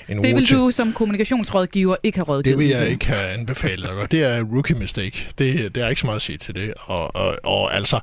en 0.10 0.24
Det 0.24 0.36
vil 0.36 0.52
du 0.52 0.72
som 0.72 0.94
kommunikationsrådgiver 0.94 1.96
ikke 2.04 2.18
have 2.18 2.26
rådgivet 2.26 2.58
Det 2.58 2.66
vil 2.66 2.68
jeg 2.68 2.90
ikke 2.90 3.06
have 3.06 3.30
anbefalet. 3.30 3.90
Og 3.90 4.12
det 4.12 4.24
er 4.24 4.44
rookie 4.44 4.76
mistake. 4.76 5.30
Det, 5.38 5.76
det 5.76 5.84
er 5.84 5.88
ikke 5.88 6.02
så 6.02 6.08
meget 6.08 6.16
at 6.16 6.22
sige 6.22 6.38
til 6.38 6.56
det. 6.56 6.74
Og, 6.78 7.16
og, 7.16 7.40
og 7.44 7.76
altså, 7.76 8.00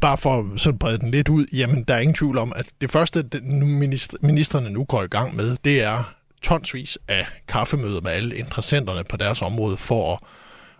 bare 0.00 0.18
for 0.18 0.56
sådan 0.56 0.78
brede 0.78 0.98
den 0.98 1.10
lidt 1.10 1.28
ud, 1.28 1.46
jamen 1.52 1.84
der 1.84 1.94
er 1.94 1.98
ingen 1.98 2.14
tvivl 2.14 2.38
om, 2.38 2.52
at 2.56 2.66
det 2.80 2.90
første, 2.90 3.24
minister, 3.42 4.18
ministerne 4.20 4.70
nu 4.70 4.84
går 4.84 5.02
i 5.02 5.06
gang 5.06 5.36
med, 5.36 5.56
det 5.64 5.82
er 5.82 6.14
tonsvis 6.44 6.98
af 7.08 7.26
kaffemøder 7.48 8.00
med 8.00 8.10
alle 8.10 8.36
interessenterne 8.36 9.04
på 9.04 9.16
deres 9.16 9.42
område 9.42 9.76
for 9.76 10.12
at 10.12 10.18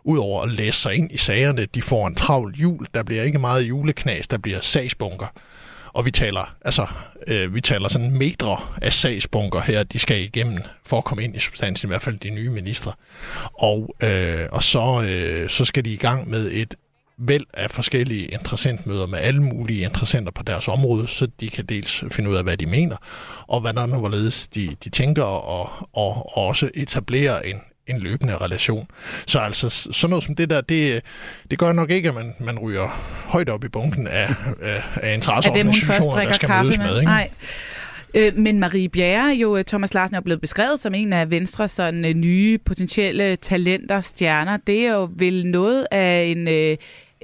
udover 0.05 0.43
at 0.43 0.51
læse 0.51 0.81
sig 0.81 0.95
ind 0.95 1.12
i 1.12 1.17
sagerne, 1.17 1.67
de 1.67 1.83
får 1.83 2.07
en 2.07 2.15
travl 2.15 2.55
jul, 2.57 2.87
der 2.95 3.03
bliver 3.03 3.23
ikke 3.23 3.39
meget 3.39 3.62
juleknas, 3.62 4.29
der 4.29 4.39
bliver 4.39 4.61
sagsbunker. 4.61 5.27
Og 5.93 6.05
vi 6.05 6.11
taler, 6.11 6.55
altså, 6.65 6.87
øh, 7.27 7.55
vi 7.55 7.61
taler 7.61 7.89
sådan 7.89 8.11
metre 8.11 8.61
af 8.83 8.93
sagsbunker 8.93 9.61
her, 9.61 9.83
de 9.83 9.99
skal 9.99 10.21
igennem 10.21 10.59
for 10.87 10.99
at 10.99 11.05
komme 11.05 11.25
ind 11.25 11.37
i 11.37 11.39
substansen, 11.39 11.87
i 11.87 11.89
hvert 11.89 12.03
fald 12.03 12.19
de 12.19 12.31
nye 12.31 12.51
ministre. 12.51 12.93
Og, 13.59 13.97
øh, 14.03 14.47
og 14.53 14.62
så, 14.62 15.03
øh, 15.09 15.49
så 15.49 15.65
skal 15.65 15.85
de 15.85 15.93
i 15.93 15.97
gang 15.97 16.31
med 16.31 16.51
et 16.53 16.75
væld 17.19 17.47
af 17.55 17.71
forskellige 17.71 18.27
interessentmøder 18.27 19.07
med 19.07 19.19
alle 19.19 19.43
mulige 19.43 19.85
interessenter 19.85 20.33
på 20.33 20.43
deres 20.43 20.69
område, 20.69 21.09
så 21.09 21.29
de 21.41 21.49
kan 21.49 21.67
dels 21.67 22.05
finde 22.12 22.31
ud 22.31 22.37
af, 22.37 22.43
hvad 22.43 22.57
de 22.57 22.67
mener, 22.67 22.97
og 23.47 23.61
hvordan 23.61 23.93
og 23.93 23.99
hvorledes 23.99 24.47
de, 24.47 24.77
de 24.85 24.91
tænker, 24.91 25.23
og, 25.23 25.71
og, 25.93 26.37
og 26.37 26.47
også 26.47 26.71
etablere 26.75 27.47
en, 27.47 27.61
en 27.87 28.01
løbende 28.01 28.37
relation. 28.37 28.89
Så 29.27 29.39
altså 29.39 29.71
sådan 29.71 30.11
noget 30.11 30.25
som 30.25 30.35
det 30.35 30.51
der, 30.51 30.61
det, 30.61 31.03
det 31.51 31.59
gør 31.59 31.73
nok 31.73 31.91
ikke, 31.91 32.09
at 32.09 32.15
man, 32.15 32.35
man 32.41 32.59
ryger 32.59 32.89
højt 33.29 33.49
op 33.49 33.65
i 33.65 33.69
bunken 33.69 34.07
af, 34.07 34.35
af, 34.62 34.83
af 34.97 35.15
interesseorganisationer, 35.15 36.25
der 36.25 36.33
skal 36.33 36.49
mødes 36.49 36.79
med. 36.79 36.87
med 36.87 36.97
ikke? 36.97 37.05
Nej. 37.05 37.31
Øh, 38.15 38.39
men 38.39 38.59
Marie 38.59 38.89
Bjerre, 38.89 39.35
jo 39.35 39.57
øh, 39.57 39.65
Thomas 39.65 39.95
Larsen 39.95 40.17
er 40.17 40.21
blevet 40.21 40.41
beskrevet 40.41 40.81
som 40.81 40.95
en 40.95 41.12
af 41.12 41.31
Venstres 41.31 41.71
sådan, 41.71 42.05
øh, 42.05 42.15
nye 42.15 42.59
potentielle 42.59 43.37
talenter, 43.37 44.01
stjerner. 44.01 44.57
Det 44.67 44.87
er 44.87 44.93
jo 44.93 45.11
vel 45.17 45.47
noget 45.47 45.87
af 45.91 46.23
en, 46.23 46.49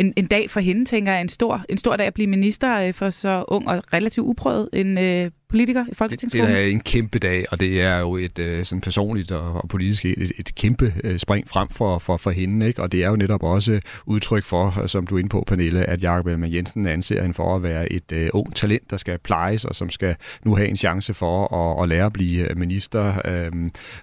en, 0.01 0.13
en 0.17 0.27
dag 0.27 0.51
for 0.51 0.61
hende, 0.61 0.85
tænker 0.85 1.13
jeg. 1.13 1.21
En 1.21 1.29
stor, 1.29 1.65
en 1.69 1.79
stor 1.79 1.97
dag 1.97 2.07
at 2.07 2.15
blive 2.15 2.27
minister 2.27 2.81
øh, 2.81 2.95
for 2.95 3.11
så 3.11 3.45
ung 3.49 3.69
og 3.69 3.83
relativt 3.93 4.27
uprøvet 4.27 4.69
en 4.73 4.99
øh, 4.99 5.31
politiker 5.51 5.85
i 5.93 5.95
Folketingsgruppen? 5.95 6.49
Det, 6.49 6.57
det 6.57 6.67
er 6.67 6.71
en 6.73 6.81
kæmpe 6.81 7.19
dag, 7.19 7.45
og 7.51 7.61
det 7.61 7.83
er 7.83 7.99
jo 7.99 8.17
et 8.17 8.39
øh, 8.39 8.65
sådan 8.65 8.81
personligt 8.81 9.33
og, 9.33 9.53
og 9.53 9.69
politisk 9.69 10.05
et, 10.05 10.33
et 10.39 10.55
kæmpe 10.55 10.95
øh, 11.05 11.19
spring 11.19 11.49
frem 11.49 11.69
for, 11.69 11.99
for, 11.99 12.17
for 12.17 12.31
hende. 12.31 12.67
Ikke? 12.67 12.83
Og 12.83 12.93
det 12.93 13.05
er 13.05 13.09
jo 13.09 13.17
netop 13.17 13.43
også 13.43 13.81
udtryk 14.07 14.45
for, 14.45 14.87
som 14.87 15.07
du 15.07 15.15
er 15.15 15.19
inde 15.19 15.29
på, 15.29 15.45
Pernille, 15.47 15.85
at 15.85 16.03
Jakob 16.03 16.27
Ellemann 16.27 16.55
Jensen 16.55 16.87
anser 16.87 17.23
hende 17.23 17.35
for 17.35 17.57
at 17.57 17.63
være 17.63 17.93
et 17.93 18.13
øh, 18.13 18.31
ung 18.33 18.57
talent, 18.57 18.91
der 18.91 18.97
skal 18.97 19.19
plejes, 19.19 19.65
og 19.65 19.75
som 19.75 19.91
skal 19.91 20.17
nu 20.45 20.57
have 20.57 20.69
en 20.69 20.77
chance 20.77 21.15
for 21.15 21.55
at, 21.55 21.83
at 21.83 21.89
lære 21.89 22.07
at 22.07 22.13
blive 22.13 22.49
minister 22.55 23.21
øh, 23.25 23.53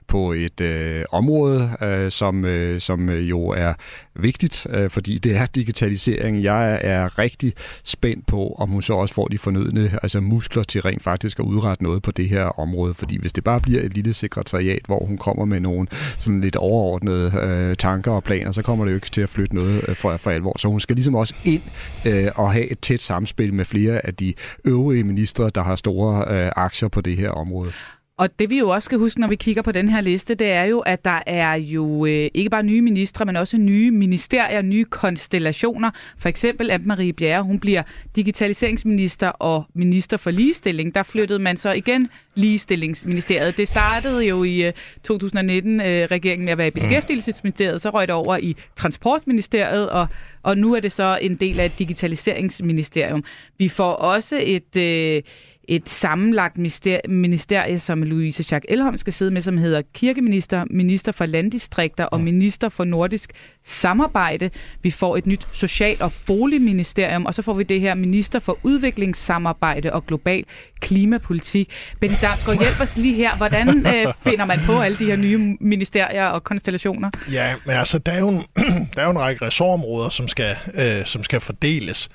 på 0.08 0.32
et 0.32 0.62
øh, 0.62 1.04
område, 1.12 1.72
øh, 1.82 2.12
som, 2.12 2.46
øh, 2.46 2.82
som 2.82 3.10
jo 3.10 3.48
er 3.48 3.74
vigtigt, 4.16 4.68
øh, 4.70 4.90
fordi 4.90 5.18
det 5.18 5.36
er 5.36 5.46
digitalisering. 5.46 6.44
Jeg 6.44 6.80
er 6.82 7.20
rigtig 7.20 7.54
spændt 7.84 8.28
på, 8.28 8.56
om 8.60 8.70
hun 8.70 8.82
så 8.82 8.94
også 8.94 9.14
får 9.14 9.28
de 9.28 9.38
fornødne 9.38 10.00
altså 10.04 10.20
muskler 10.22 10.64
til 10.64 10.82
rent 10.82 11.04
faktisk 11.04 11.37
skal 11.38 11.46
udrette 11.46 11.84
noget 11.84 12.02
på 12.02 12.12
det 12.12 12.30
her 12.30 12.60
område. 12.60 12.94
Fordi 12.94 13.18
hvis 13.18 13.34
det 13.34 13.44
bare 13.44 13.60
bliver 13.60 13.82
et 13.82 13.94
lille 13.94 14.14
sekretariat, 14.14 14.82
hvor 14.86 15.06
hun 15.06 15.18
kommer 15.18 15.46
med 15.46 15.60
nogle 15.60 15.88
sådan 15.92 16.42
lidt 16.42 16.56
overordnede 16.56 17.32
øh, 17.42 17.76
tanker 17.76 18.12
og 18.12 18.24
planer, 18.24 18.52
så 18.52 18.62
kommer 18.62 18.86
det 18.86 18.92
jo 18.92 18.96
ikke 18.96 19.10
til 19.10 19.22
at 19.22 19.30
flytte 19.30 19.56
noget 19.56 19.86
øh, 19.88 19.96
for, 19.96 20.18
for 20.18 20.32
alvor. 20.32 20.58
Så 20.60 20.68
hun 20.68 20.80
skal 20.80 20.96
ligesom 20.96 21.16
også 21.16 21.34
ind 21.44 21.62
øh, 22.06 22.28
og 22.36 22.52
have 22.52 22.72
et 22.72 22.80
tæt 22.80 23.02
samspil 23.02 23.54
med 23.54 23.66
flere 23.66 24.06
af 24.06 24.14
de 24.16 24.34
øvrige 24.66 25.04
ministre, 25.04 25.50
der 25.56 25.64
har 25.64 25.76
store 25.76 26.26
øh, 26.28 26.52
aktier 26.56 26.90
på 26.90 27.02
det 27.02 27.18
her 27.18 27.30
område. 27.30 27.72
Og 28.18 28.40
det 28.40 28.50
vi 28.50 28.60
jo 28.60 28.70
også 28.70 28.86
skal 28.86 28.98
huske, 28.98 29.20
når 29.20 29.28
vi 29.28 29.36
kigger 29.36 29.62
på 29.62 29.72
den 29.72 29.90
her 29.90 30.02
liste, 30.02 30.36
det 30.36 30.52
er 30.52 30.64
jo, 30.64 30.80
at 30.80 31.06
der 31.06 31.20
er 31.26 31.54
jo 31.54 32.06
øh, 32.06 32.30
ikke 32.34 32.50
bare 32.50 32.64
nye 32.64 32.82
ministre, 32.82 33.26
men 33.26 33.36
også 33.36 33.58
nye 33.58 33.92
ministerier, 33.92 34.62
nye 34.62 34.86
konstellationer. 34.86 35.92
For 36.18 36.30
eksempel 36.30 36.72
Anne-Marie 36.72 37.12
Bjerre, 37.12 37.44
hun 37.44 37.60
bliver 37.60 37.84
digitaliseringsminister 38.16 39.28
og 39.28 39.66
minister 39.74 40.18
for 40.18 40.32
ligestilling. 40.32 40.96
Der 40.96 41.04
flyttede 41.04 41.40
man 41.40 41.58
så 41.58 41.72
igen 41.72 42.10
ligestillingsministeriet. 42.36 43.58
Det 43.58 43.68
startede 43.68 44.26
jo 44.26 44.44
i 44.44 44.68
øh, 44.68 44.74
2019 45.04 45.82
øh, 45.82 46.08
regeringen 46.12 46.46
med 46.46 46.52
at 46.52 46.58
være 46.58 46.68
i 46.68 46.72
beskæftigelsesministeriet, 46.72 47.82
så 47.82 47.90
røg 47.90 48.08
det 48.08 48.16
over 48.16 48.38
i 48.38 48.56
transportministeriet, 48.76 49.90
og, 49.90 50.08
og 50.44 50.58
nu 50.58 50.76
er 50.76 50.80
det 50.80 50.92
så 50.92 51.20
en 51.22 51.36
del 51.36 51.60
af 51.60 51.66
et 51.66 51.80
digitaliseringsministerium. 51.80 53.24
Vi 53.58 53.70
får 53.70 53.94
også 53.94 54.42
et... 54.44 54.76
Øh, 54.78 55.24
et 55.68 55.90
sammenlagt 55.90 56.58
minister- 56.58 57.00
ministerie, 57.10 57.80
som 57.80 58.04
Louise 58.04 58.44
Schack 58.44 58.66
Elholm 58.70 58.98
skal 58.98 59.14
sidde 59.14 59.32
med, 59.32 59.42
som 59.42 59.58
hedder 59.58 59.82
kirkeminister, 59.94 60.66
minister 60.70 61.12
for 61.12 61.26
landdistrikter 61.26 62.06
og 62.06 62.22
minister 62.22 62.70
for 62.70 62.84
nordisk 62.84 63.32
samarbejde. 63.66 64.50
Vi 64.84 64.92
får 64.92 65.18
et 65.18 65.28
nyt 65.28 65.48
social- 65.54 66.02
og 66.02 66.12
boligministerium, 66.28 67.26
og 67.26 67.34
så 67.34 67.42
får 67.42 67.54
vi 67.54 67.64
det 67.64 67.82
her 67.82 67.94
minister 67.94 68.40
for 68.40 68.58
udviklingssamarbejde 68.64 69.94
og 69.94 70.06
global 70.06 70.44
klimapolitik. 70.80 71.72
Benny 72.00 72.16
Damsgaard, 72.22 72.60
hjælp 72.60 72.82
os 72.82 72.98
lige 72.98 73.16
her. 73.16 73.38
Hvordan 73.38 73.70
øh, 73.96 74.14
finder 74.24 74.46
man 74.46 74.60
på 74.66 74.80
alle 74.80 74.98
de 74.98 75.06
her 75.06 75.16
nye 75.16 75.58
ministerier 75.60 76.26
og 76.26 76.44
konstellationer? 76.44 77.10
Ja, 77.32 77.56
men 77.66 77.76
altså, 77.76 77.98
der 77.98 78.12
er 78.12 78.20
jo 78.20 78.30
en, 78.30 78.44
der 78.96 79.02
er 79.02 79.06
jo 79.06 79.12
en 79.12 79.20
række 79.20 79.46
ressortområder, 79.46 80.10
som 80.10 80.28
skal, 80.28 80.56
øh, 80.74 81.06
som 81.06 81.24
skal 81.24 81.40
fordeles 81.40 82.10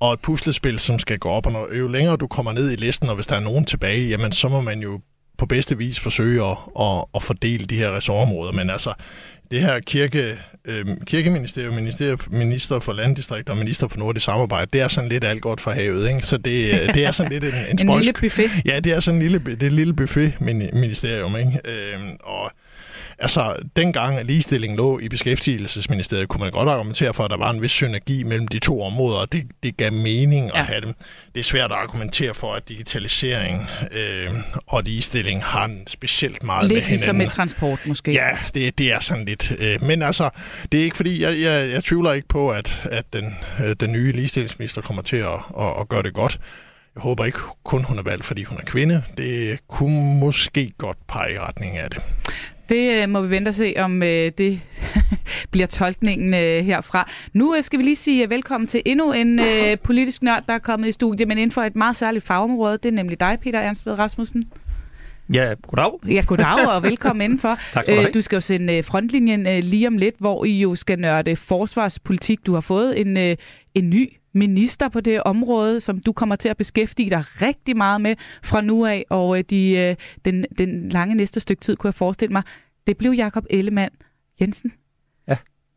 og 0.00 0.12
et 0.12 0.20
puslespil, 0.20 0.78
som 0.78 0.98
skal 0.98 1.18
gå 1.18 1.28
op. 1.28 1.46
Og 1.46 1.52
når, 1.52 1.74
jo 1.74 1.88
længere 1.88 2.16
du 2.16 2.26
kommer 2.26 2.52
ned 2.52 2.72
i 2.72 2.76
listen, 2.76 3.08
og 3.08 3.14
hvis 3.14 3.26
der 3.26 3.36
er 3.36 3.40
nogen 3.40 3.64
tilbage, 3.64 4.08
jamen 4.08 4.32
så 4.32 4.48
må 4.48 4.60
man 4.60 4.80
jo 4.80 5.00
på 5.38 5.46
bedste 5.46 5.78
vis 5.78 6.00
forsøge 6.00 6.44
at, 6.44 6.56
at, 6.80 7.04
at 7.14 7.22
fordele 7.22 7.66
de 7.66 7.76
her 7.76 7.96
ressortområder. 7.96 8.52
Men 8.52 8.70
altså, 8.70 8.94
det 9.50 9.60
her 9.60 9.80
kirke, 9.80 10.38
øh, 10.64 10.86
kirkeministerium, 11.06 11.74
minister, 11.74 12.16
minister 12.30 12.80
for 12.80 12.92
landdistrikter 12.92 13.52
og 13.52 13.58
minister 13.58 13.88
for 13.88 13.98
nordisk 13.98 14.24
samarbejde, 14.24 14.70
det 14.72 14.80
er 14.80 14.88
sådan 14.88 15.08
lidt 15.08 15.24
alt 15.24 15.42
godt 15.42 15.60
for 15.60 15.70
havet, 15.70 16.08
ikke? 16.08 16.22
Så 16.22 16.36
det, 16.36 16.94
det 16.94 17.04
er 17.04 17.12
sådan 17.12 17.32
lidt 17.32 17.44
en, 17.44 17.54
en, 17.54 17.78
en 17.88 17.96
lille 17.98 18.12
buffet. 18.12 18.50
Ja, 18.64 18.80
det 18.80 18.92
er 18.92 19.00
sådan 19.00 19.20
en 19.20 19.22
lille, 19.22 19.38
det 19.38 19.62
er 19.62 19.66
en 19.66 19.76
lille 19.76 19.94
buffet-ministerium, 19.94 21.36
ikke? 21.36 21.60
Øh, 21.64 22.00
og 22.20 22.50
Altså, 23.18 23.56
dengang 23.76 24.24
ligestillingen 24.24 24.76
lå 24.76 24.98
i 24.98 25.08
Beskæftigelsesministeriet, 25.08 26.28
kunne 26.28 26.40
man 26.40 26.50
godt 26.50 26.68
argumentere 26.68 27.14
for, 27.14 27.24
at 27.24 27.30
der 27.30 27.36
var 27.36 27.50
en 27.50 27.62
vis 27.62 27.70
synergi 27.70 28.24
mellem 28.24 28.48
de 28.48 28.58
to 28.58 28.82
områder, 28.82 29.18
og 29.18 29.32
det, 29.32 29.46
det 29.62 29.76
gav 29.76 29.92
mening 29.92 30.50
ja. 30.54 30.60
at 30.60 30.66
have 30.66 30.80
dem. 30.80 30.94
Det 31.34 31.40
er 31.40 31.44
svært 31.44 31.72
at 31.72 31.78
argumentere 31.78 32.34
for, 32.34 32.54
at 32.54 32.68
digitalisering 32.68 33.62
øh, 33.92 34.30
og 34.66 34.82
ligestilling 34.82 35.44
har 35.44 35.64
en 35.64 35.86
specielt 35.86 36.42
meget 36.42 36.68
lidt 36.68 36.72
med 36.72 36.80
hinanden. 36.80 36.98
ligesom 36.98 37.16
med 37.16 37.28
transport, 37.28 37.78
måske. 37.86 38.12
Ja, 38.12 38.30
det, 38.54 38.78
det 38.78 38.92
er 38.92 39.00
sådan 39.00 39.24
lidt. 39.24 39.52
Øh, 39.58 39.82
men 39.82 40.02
altså, 40.02 40.30
det 40.72 40.80
er 40.80 40.84
ikke 40.84 40.96
fordi, 40.96 41.22
jeg, 41.22 41.40
jeg, 41.40 41.70
jeg 41.70 41.84
tvivler 41.84 42.12
ikke 42.12 42.28
på, 42.28 42.50
at, 42.50 42.88
at 42.90 43.12
den, 43.12 43.36
øh, 43.64 43.76
den 43.80 43.92
nye 43.92 44.12
ligestillingsminister 44.12 44.80
kommer 44.80 45.02
til 45.02 45.16
at, 45.16 45.40
at, 45.58 45.80
at 45.80 45.88
gøre 45.88 46.02
det 46.02 46.14
godt. 46.14 46.40
Jeg 46.94 47.02
håber 47.02 47.24
ikke 47.24 47.38
kun, 47.64 47.84
hun 47.84 47.98
er 47.98 48.02
valgt, 48.02 48.24
fordi 48.24 48.42
hun 48.42 48.58
er 48.58 48.64
kvinde. 48.64 49.02
Det 49.16 49.58
kunne 49.68 50.18
måske 50.20 50.72
godt 50.78 50.96
pege 51.08 51.34
i 51.34 51.38
retning 51.38 51.78
af 51.78 51.90
det. 51.90 52.02
Det 52.68 52.92
øh, 52.92 53.08
må 53.08 53.20
vi 53.20 53.30
vente 53.30 53.48
og 53.48 53.54
se, 53.54 53.74
om 53.76 54.02
øh, 54.02 54.32
det 54.38 54.60
bliver 55.52 55.66
tolkningen 55.66 56.34
øh, 56.34 56.64
herfra. 56.64 57.10
Nu 57.32 57.54
øh, 57.56 57.62
skal 57.62 57.78
vi 57.78 57.84
lige 57.84 57.96
sige 57.96 58.24
øh, 58.24 58.30
velkommen 58.30 58.68
til 58.68 58.82
endnu 58.84 59.12
en 59.12 59.40
øh, 59.40 59.78
politisk 59.84 60.22
nørd, 60.22 60.42
der 60.48 60.54
er 60.54 60.58
kommet 60.58 60.88
i 60.88 60.92
studiet, 60.92 61.28
men 61.28 61.38
inden 61.38 61.52
for 61.52 61.62
et 61.62 61.76
meget 61.76 61.96
særligt 61.96 62.24
fagområde. 62.24 62.78
Det 62.82 62.86
er 62.86 62.92
nemlig 62.92 63.20
dig, 63.20 63.38
Peter 63.42 63.58
Ernst 63.58 63.86
ved 63.86 63.98
Rasmussen. 63.98 64.44
Ja, 65.32 65.54
goddag. 65.62 65.90
Ja, 66.08 66.22
goddag 66.26 66.68
og 66.68 66.82
velkommen 66.90 67.22
indenfor. 67.24 67.58
tak 67.72 67.84
skal 67.84 67.96
du 67.96 68.00
have. 68.00 68.12
Du 68.12 68.20
skal 68.22 68.36
jo 68.36 68.40
sende 68.40 68.82
frontlinjen 68.82 69.64
lige 69.64 69.88
om 69.88 69.98
lidt, 69.98 70.14
hvor 70.18 70.44
I 70.44 70.60
jo 70.60 70.74
skal 70.74 70.98
nørde 70.98 71.36
forsvarspolitik. 71.36 72.46
Du 72.46 72.54
har 72.54 72.60
fået 72.60 73.00
en, 73.00 73.16
en 73.74 73.90
ny 73.90 74.12
minister 74.36 74.88
på 74.88 75.00
det 75.00 75.22
område, 75.22 75.80
som 75.80 76.00
du 76.00 76.12
kommer 76.12 76.36
til 76.36 76.48
at 76.48 76.56
beskæftige 76.56 77.10
dig 77.10 77.24
rigtig 77.42 77.76
meget 77.76 78.00
med 78.00 78.16
fra 78.42 78.60
nu 78.60 78.86
af, 78.86 79.04
og 79.10 79.38
øh, 79.38 79.44
de, 79.50 79.70
øh, 79.70 79.96
den, 80.24 80.46
den 80.58 80.88
lange 80.88 81.14
næste 81.14 81.40
stykke 81.40 81.60
tid, 81.60 81.76
kunne 81.76 81.88
jeg 81.88 81.94
forestille 81.94 82.32
mig. 82.32 82.42
Det 82.86 82.96
blev 82.96 83.10
Jakob 83.10 83.44
Ellemann 83.50 83.94
Jensen. 84.40 84.72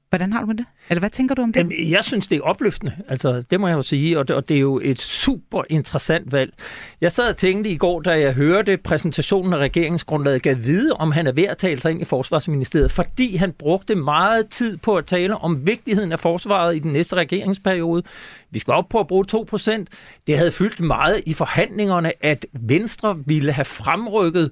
Hvordan 0.10 0.34
har 0.34 0.42
du 0.42 0.46
med 0.46 0.56
det? 0.56 0.66
Eller 0.90 1.00
hvad 1.00 1.10
tænker 1.10 1.36
du 1.36 1.42
om 1.42 1.54
det? 1.54 1.60
Jamen, 1.60 1.92
jeg 1.92 2.04
synes, 2.04 2.28
det 2.28 2.38
er 2.38 2.42
opløftende. 2.42 2.96
Altså, 3.08 3.44
det 3.50 3.60
må 3.60 3.68
jeg 3.68 3.76
jo 3.76 3.82
sige, 3.82 4.20
og 4.20 4.28
det, 4.28 4.36
og 4.36 4.50
det 4.50 4.56
er 4.56 4.62
jo 4.62 4.80
et 4.84 5.02
super 5.02 5.64
interessant 5.70 6.32
valg. 6.32 6.54
Jeg 7.02 7.12
sad 7.12 7.30
og 7.30 7.38
tænkte 7.38 7.70
i 7.70 7.78
går, 7.78 8.02
da 8.02 8.20
jeg 8.20 8.34
hørte 8.34 8.78
præsentationen 8.78 9.54
af 9.54 9.58
regeringsgrundlaget, 9.58 10.42
gav 10.42 10.56
vide, 10.64 10.94
om 10.94 11.12
han 11.12 11.28
er 11.28 11.32
ved 11.32 11.44
at 11.44 11.58
tale 11.58 11.82
sig 11.82 11.92
ind 11.92 12.02
i 12.02 12.06
Forsvarsministeriet, 12.06 12.92
fordi 12.92 13.36
han 13.36 13.52
brugte 13.52 13.96
meget 13.96 14.50
tid 14.50 14.78
på 14.78 14.96
at 14.96 15.06
tale 15.06 15.38
om 15.38 15.68
vigtigheden 15.68 16.12
af 16.12 16.20
forsvaret 16.20 16.76
i 16.76 16.80
den 16.80 16.94
næste 16.94 17.16
regeringsperiode. 17.16 18.04
Vi 18.52 18.60
skal 18.60 18.74
op 18.74 18.90
på 18.90 19.00
at 19.00 19.08
bruge 19.08 19.26
2%. 19.34 19.86
Det 20.28 20.38
havde 20.38 20.52
fyldt 20.52 20.80
meget 20.80 21.22
i 21.26 21.34
forhandlingerne, 21.34 22.26
at 22.26 22.46
Venstre 22.54 23.18
ville 23.26 23.52
have 23.52 23.66
fremrykket 23.66 24.52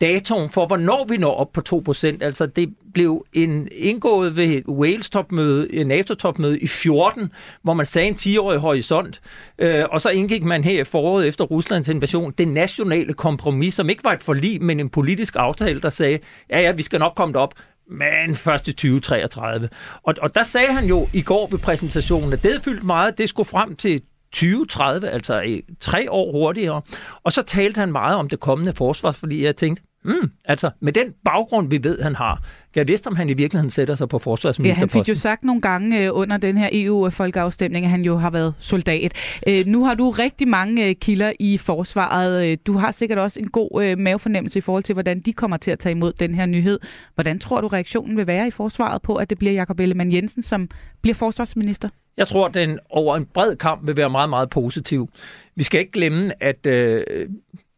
datoen 0.00 0.50
for, 0.50 0.66
hvornår 0.66 1.06
vi 1.08 1.16
når 1.16 1.34
op 1.34 1.52
på 1.52 1.84
2%. 1.88 2.06
Altså 2.20 2.46
det 2.46 2.74
blev 2.94 3.26
en, 3.32 3.68
indgået 3.72 4.36
ved 4.36 4.62
Wales-topmøde, 4.68 5.68
øh, 5.70 5.86
NATO-topmøde 5.86 6.58
i 6.58 6.66
14, 6.66 7.32
hvor 7.62 7.74
man 7.74 7.86
sagde 7.86 8.08
en 8.08 8.14
10-årig 8.14 8.58
horisont, 8.58 9.20
øh, 9.58 9.84
og 9.90 10.00
så 10.00 10.08
indgik 10.10 10.44
man 10.44 10.64
her 10.64 10.80
i 10.80 10.84
foråret 10.84 11.28
efter 11.28 11.44
Ruslands 11.44 11.88
invasion 11.88 12.32
det 12.38 12.48
nationale 12.48 13.12
kompromis, 13.12 13.74
som 13.74 13.90
ikke 13.90 14.04
var 14.04 14.12
et 14.12 14.22
forlig, 14.22 14.62
men 14.62 14.80
en 14.80 14.88
politisk 14.88 15.36
aftale, 15.36 15.80
der 15.80 15.90
sagde, 15.90 16.18
ja 16.50 16.60
ja, 16.60 16.72
vi 16.72 16.82
skal 16.82 17.00
nok 17.00 17.12
komme 17.16 17.38
op, 17.38 17.54
men 17.90 18.34
først 18.34 18.68
i 18.68 18.72
2033. 18.72 19.68
Og, 20.02 20.14
og 20.22 20.34
der 20.34 20.42
sagde 20.42 20.72
han 20.72 20.84
jo 20.84 21.08
i 21.12 21.22
går 21.22 21.48
ved 21.50 21.58
præsentationen, 21.58 22.32
at 22.32 22.42
det 22.42 22.50
havde 22.50 22.64
fyldt 22.64 22.84
meget, 22.84 23.18
det 23.18 23.28
skulle 23.28 23.48
frem 23.48 23.76
til 23.76 24.02
2030, 24.34 25.08
altså 25.08 25.40
i 25.40 25.62
tre 25.80 26.10
år 26.10 26.32
hurtigere. 26.32 26.82
Og 27.22 27.32
så 27.32 27.42
talte 27.42 27.78
han 27.78 27.92
meget 27.92 28.16
om 28.16 28.28
det 28.28 28.40
kommende 28.40 28.72
forsvar, 28.72 29.12
fordi 29.12 29.44
jeg 29.44 29.56
tænkte, 29.56 29.82
mm, 30.04 30.30
altså 30.44 30.70
med 30.80 30.92
den 30.92 31.12
baggrund, 31.24 31.70
vi 31.70 31.84
ved, 31.84 32.02
han 32.02 32.14
har, 32.14 32.34
kan 32.74 32.80
jeg 32.80 32.88
vidste, 32.88 33.08
om 33.08 33.16
han 33.16 33.30
i 33.30 33.32
virkeligheden 33.32 33.70
sætter 33.70 33.94
sig 33.94 34.08
på 34.08 34.18
forsvarsministerposten. 34.18 34.96
Ja, 34.96 35.00
han 35.00 35.04
fik 35.04 35.08
jo 35.08 35.20
sagt 35.20 35.44
nogle 35.44 35.60
gange 35.60 36.04
øh, 36.04 36.10
under 36.12 36.36
den 36.36 36.58
her 36.58 36.68
EU-folkeafstemning, 36.72 37.84
at 37.84 37.90
han 37.90 38.02
jo 38.02 38.16
har 38.16 38.30
været 38.30 38.54
soldat. 38.58 39.12
Øh, 39.46 39.66
nu 39.66 39.84
har 39.84 39.94
du 39.94 40.10
rigtig 40.10 40.48
mange 40.48 40.88
øh, 40.88 40.94
kilder 40.94 41.32
i 41.40 41.58
forsvaret. 41.58 42.46
Øh, 42.46 42.58
du 42.66 42.76
har 42.76 42.90
sikkert 42.92 43.18
også 43.18 43.40
en 43.40 43.48
god 43.48 43.82
øh, 43.82 43.98
mavefornemmelse 43.98 44.58
i 44.58 44.62
forhold 44.62 44.82
til, 44.82 44.92
hvordan 44.92 45.20
de 45.20 45.32
kommer 45.32 45.56
til 45.56 45.70
at 45.70 45.78
tage 45.78 45.90
imod 45.90 46.12
den 46.12 46.34
her 46.34 46.46
nyhed. 46.46 46.78
Hvordan 47.14 47.38
tror 47.38 47.60
du, 47.60 47.66
reaktionen 47.66 48.16
vil 48.16 48.26
være 48.26 48.46
i 48.46 48.50
forsvaret 48.50 49.02
på, 49.02 49.16
at 49.16 49.30
det 49.30 49.38
bliver 49.38 49.52
Jakob 49.52 49.80
Ellemann 49.80 50.12
Jensen, 50.12 50.42
som 50.42 50.68
bliver 51.02 51.14
forsvarsminister? 51.14 51.88
Jeg 52.16 52.28
tror, 52.28 52.46
at 52.46 52.54
den 52.54 52.78
over 52.90 53.16
en 53.16 53.24
bred 53.24 53.56
kamp 53.56 53.86
vil 53.86 53.96
være 53.96 54.10
meget, 54.10 54.30
meget 54.30 54.50
positiv. 54.50 55.08
Vi 55.56 55.62
skal 55.62 55.80
ikke 55.80 55.92
glemme, 55.92 56.42
at 56.42 56.66
øh, 56.66 57.04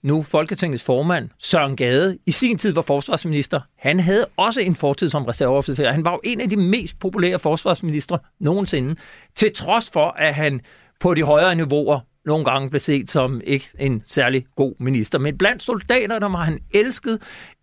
nu 0.02 0.22
Folketingets 0.22 0.84
formand, 0.84 1.28
Søren 1.38 1.76
Gade, 1.76 2.18
i 2.26 2.30
sin 2.30 2.58
tid 2.58 2.72
var 2.72 2.82
forsvarsminister. 2.82 3.60
Han 3.78 4.00
havde 4.00 4.26
også 4.36 4.60
en 4.60 4.74
fortid 4.74 5.08
som 5.08 5.24
reserveofficer. 5.24 5.92
Han 5.92 6.04
var 6.04 6.12
jo 6.12 6.20
en 6.24 6.40
af 6.40 6.48
de 6.48 6.56
mest 6.56 6.98
populære 6.98 7.38
forsvarsministre 7.38 8.18
nogensinde, 8.40 8.96
til 9.34 9.54
trods 9.54 9.90
for, 9.90 10.06
at 10.18 10.34
han 10.34 10.60
på 11.00 11.14
de 11.14 11.22
højere 11.22 11.54
niveauer 11.54 12.00
nogle 12.26 12.44
gange 12.44 12.70
blev 12.70 12.80
set 12.80 13.10
som 13.10 13.40
ikke 13.44 13.68
en 13.78 14.02
særlig 14.06 14.46
god 14.56 14.74
minister. 14.78 15.18
Men 15.18 15.38
blandt 15.38 15.62
soldaterne 15.62 16.32
var 16.32 16.44
han 16.44 16.58
elsket, 16.74 17.22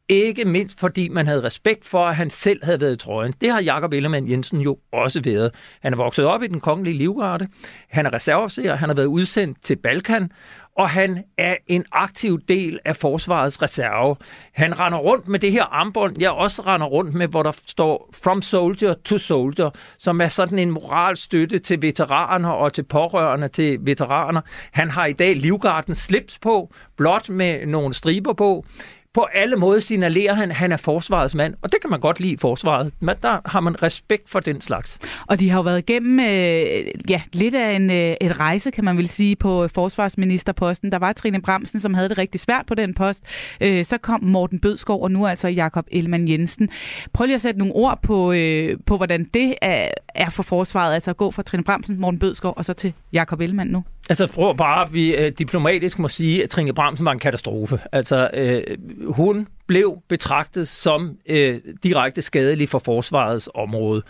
ikke 0.09 0.45
mindst 0.45 0.79
fordi 0.79 1.09
man 1.09 1.27
havde 1.27 1.43
respekt 1.43 1.85
for, 1.85 2.05
at 2.05 2.15
han 2.15 2.29
selv 2.29 2.65
havde 2.65 2.81
været 2.81 2.93
i 2.93 2.97
trøjen. 2.97 3.33
Det 3.41 3.51
har 3.51 3.61
Jakob 3.61 3.93
Ellemann 3.93 4.29
Jensen 4.29 4.61
jo 4.61 4.77
også 4.91 5.21
været. 5.23 5.51
Han 5.81 5.93
er 5.93 5.97
vokset 5.97 6.25
op 6.25 6.43
i 6.43 6.47
den 6.47 6.59
kongelige 6.59 6.97
livgarde. 6.97 7.47
Han 7.89 8.05
er 8.05 8.13
reserveofficer. 8.13 8.75
Han 8.75 8.89
har 8.89 8.95
været 8.95 9.05
udsendt 9.05 9.57
til 9.63 9.75
Balkan. 9.75 10.31
Og 10.77 10.89
han 10.89 11.23
er 11.37 11.55
en 11.67 11.85
aktiv 11.91 12.39
del 12.47 12.79
af 12.85 12.95
forsvarets 12.95 13.61
reserve. 13.61 14.15
Han 14.53 14.79
render 14.79 14.99
rundt 14.99 15.27
med 15.27 15.39
det 15.39 15.51
her 15.51 15.63
armbånd, 15.63 16.15
jeg 16.19 16.31
også 16.31 16.61
render 16.61 16.87
rundt 16.87 17.13
med, 17.13 17.27
hvor 17.27 17.43
der 17.43 17.51
står 17.67 18.09
From 18.23 18.41
Soldier 18.41 18.93
to 18.93 19.17
Soldier, 19.17 19.69
som 19.97 20.21
er 20.21 20.27
sådan 20.27 20.59
en 20.59 20.71
moralstøtte 20.71 21.59
til 21.59 21.81
veteraner 21.81 22.49
og 22.49 22.73
til 22.73 22.83
pårørende 22.83 23.47
til 23.47 23.77
veteraner. 23.81 24.41
Han 24.71 24.89
har 24.89 25.05
i 25.05 25.13
dag 25.13 25.35
Livgardens 25.35 25.97
slips 25.97 26.39
på, 26.39 26.73
blot 26.97 27.29
med 27.29 27.65
nogle 27.65 27.93
striber 27.93 28.33
på 28.33 28.65
på 29.13 29.27
alle 29.33 29.55
måder 29.55 29.79
signalerer 29.79 30.33
han, 30.33 30.49
at 30.49 30.55
han 30.55 30.71
er 30.71 30.77
forsvarets 30.77 31.35
mand, 31.35 31.53
og 31.61 31.71
det 31.71 31.81
kan 31.81 31.89
man 31.89 31.99
godt 31.99 32.19
lide 32.19 32.33
i 32.33 32.37
forsvaret. 32.37 32.93
Men 32.99 33.15
der 33.23 33.39
har 33.45 33.59
man 33.59 33.83
respekt 33.83 34.29
for 34.29 34.39
den 34.39 34.61
slags. 34.61 34.99
Og 35.27 35.39
de 35.39 35.49
har 35.49 35.57
jo 35.57 35.61
været 35.61 35.79
igennem 35.79 36.19
øh, 36.19 36.85
ja, 37.09 37.21
lidt 37.33 37.55
af 37.55 37.75
en, 37.75 37.91
øh, 37.91 38.15
et 38.21 38.39
rejse, 38.39 38.71
kan 38.71 38.83
man 38.83 38.97
vel 38.97 39.07
sige, 39.07 39.35
på 39.35 39.67
forsvarsministerposten. 39.67 40.91
Der 40.91 40.99
var 40.99 41.13
Trine 41.13 41.41
Bramsen, 41.41 41.79
som 41.79 41.93
havde 41.93 42.09
det 42.09 42.17
rigtig 42.17 42.41
svært 42.41 42.65
på 42.65 42.75
den 42.75 42.93
post. 42.93 43.23
Øh, 43.61 43.85
så 43.85 43.97
kom 43.97 44.23
Morten 44.23 44.59
Bødskov, 44.59 45.03
og 45.03 45.11
nu 45.11 45.27
altså 45.27 45.47
Jakob 45.47 45.85
Elman 45.91 46.27
Jensen. 46.27 46.69
Prøv 47.13 47.25
lige 47.25 47.35
at 47.35 47.41
sætte 47.41 47.59
nogle 47.59 47.73
ord 47.73 47.99
på, 48.03 48.31
øh, 48.31 48.77
på 48.85 48.97
hvordan 48.97 49.23
det 49.33 49.55
er, 49.61 49.91
er 50.15 50.29
for 50.29 50.43
forsvaret, 50.43 50.93
altså 50.93 51.09
at 51.09 51.17
gå 51.17 51.31
fra 51.31 51.43
Trine 51.43 51.63
Bramsen, 51.63 51.99
Morten 51.99 52.19
Bødskov 52.19 52.53
og 52.57 52.65
så 52.65 52.73
til 52.73 52.93
Jakob 53.13 53.41
Elman 53.41 53.67
nu. 53.67 53.83
Altså, 54.09 54.27
prøv 54.27 54.57
bare, 54.57 54.85
at 54.85 54.93
vi 54.93 55.15
øh, 55.15 55.31
diplomatisk 55.31 55.99
må 55.99 56.07
sige, 56.07 56.43
at 56.43 56.49
Trine 56.49 56.73
Bramsen 56.73 57.05
var 57.05 57.11
en 57.11 57.19
katastrofe. 57.19 57.79
Altså, 57.91 58.29
øh, 58.33 58.63
hun 59.07 59.47
blev 59.67 59.97
betragtet 60.09 60.67
som 60.67 61.17
øh, 61.29 61.59
direkte 61.83 62.21
skadelig 62.21 62.69
for 62.69 62.79
forsvarets 62.79 63.49
område. 63.55 64.01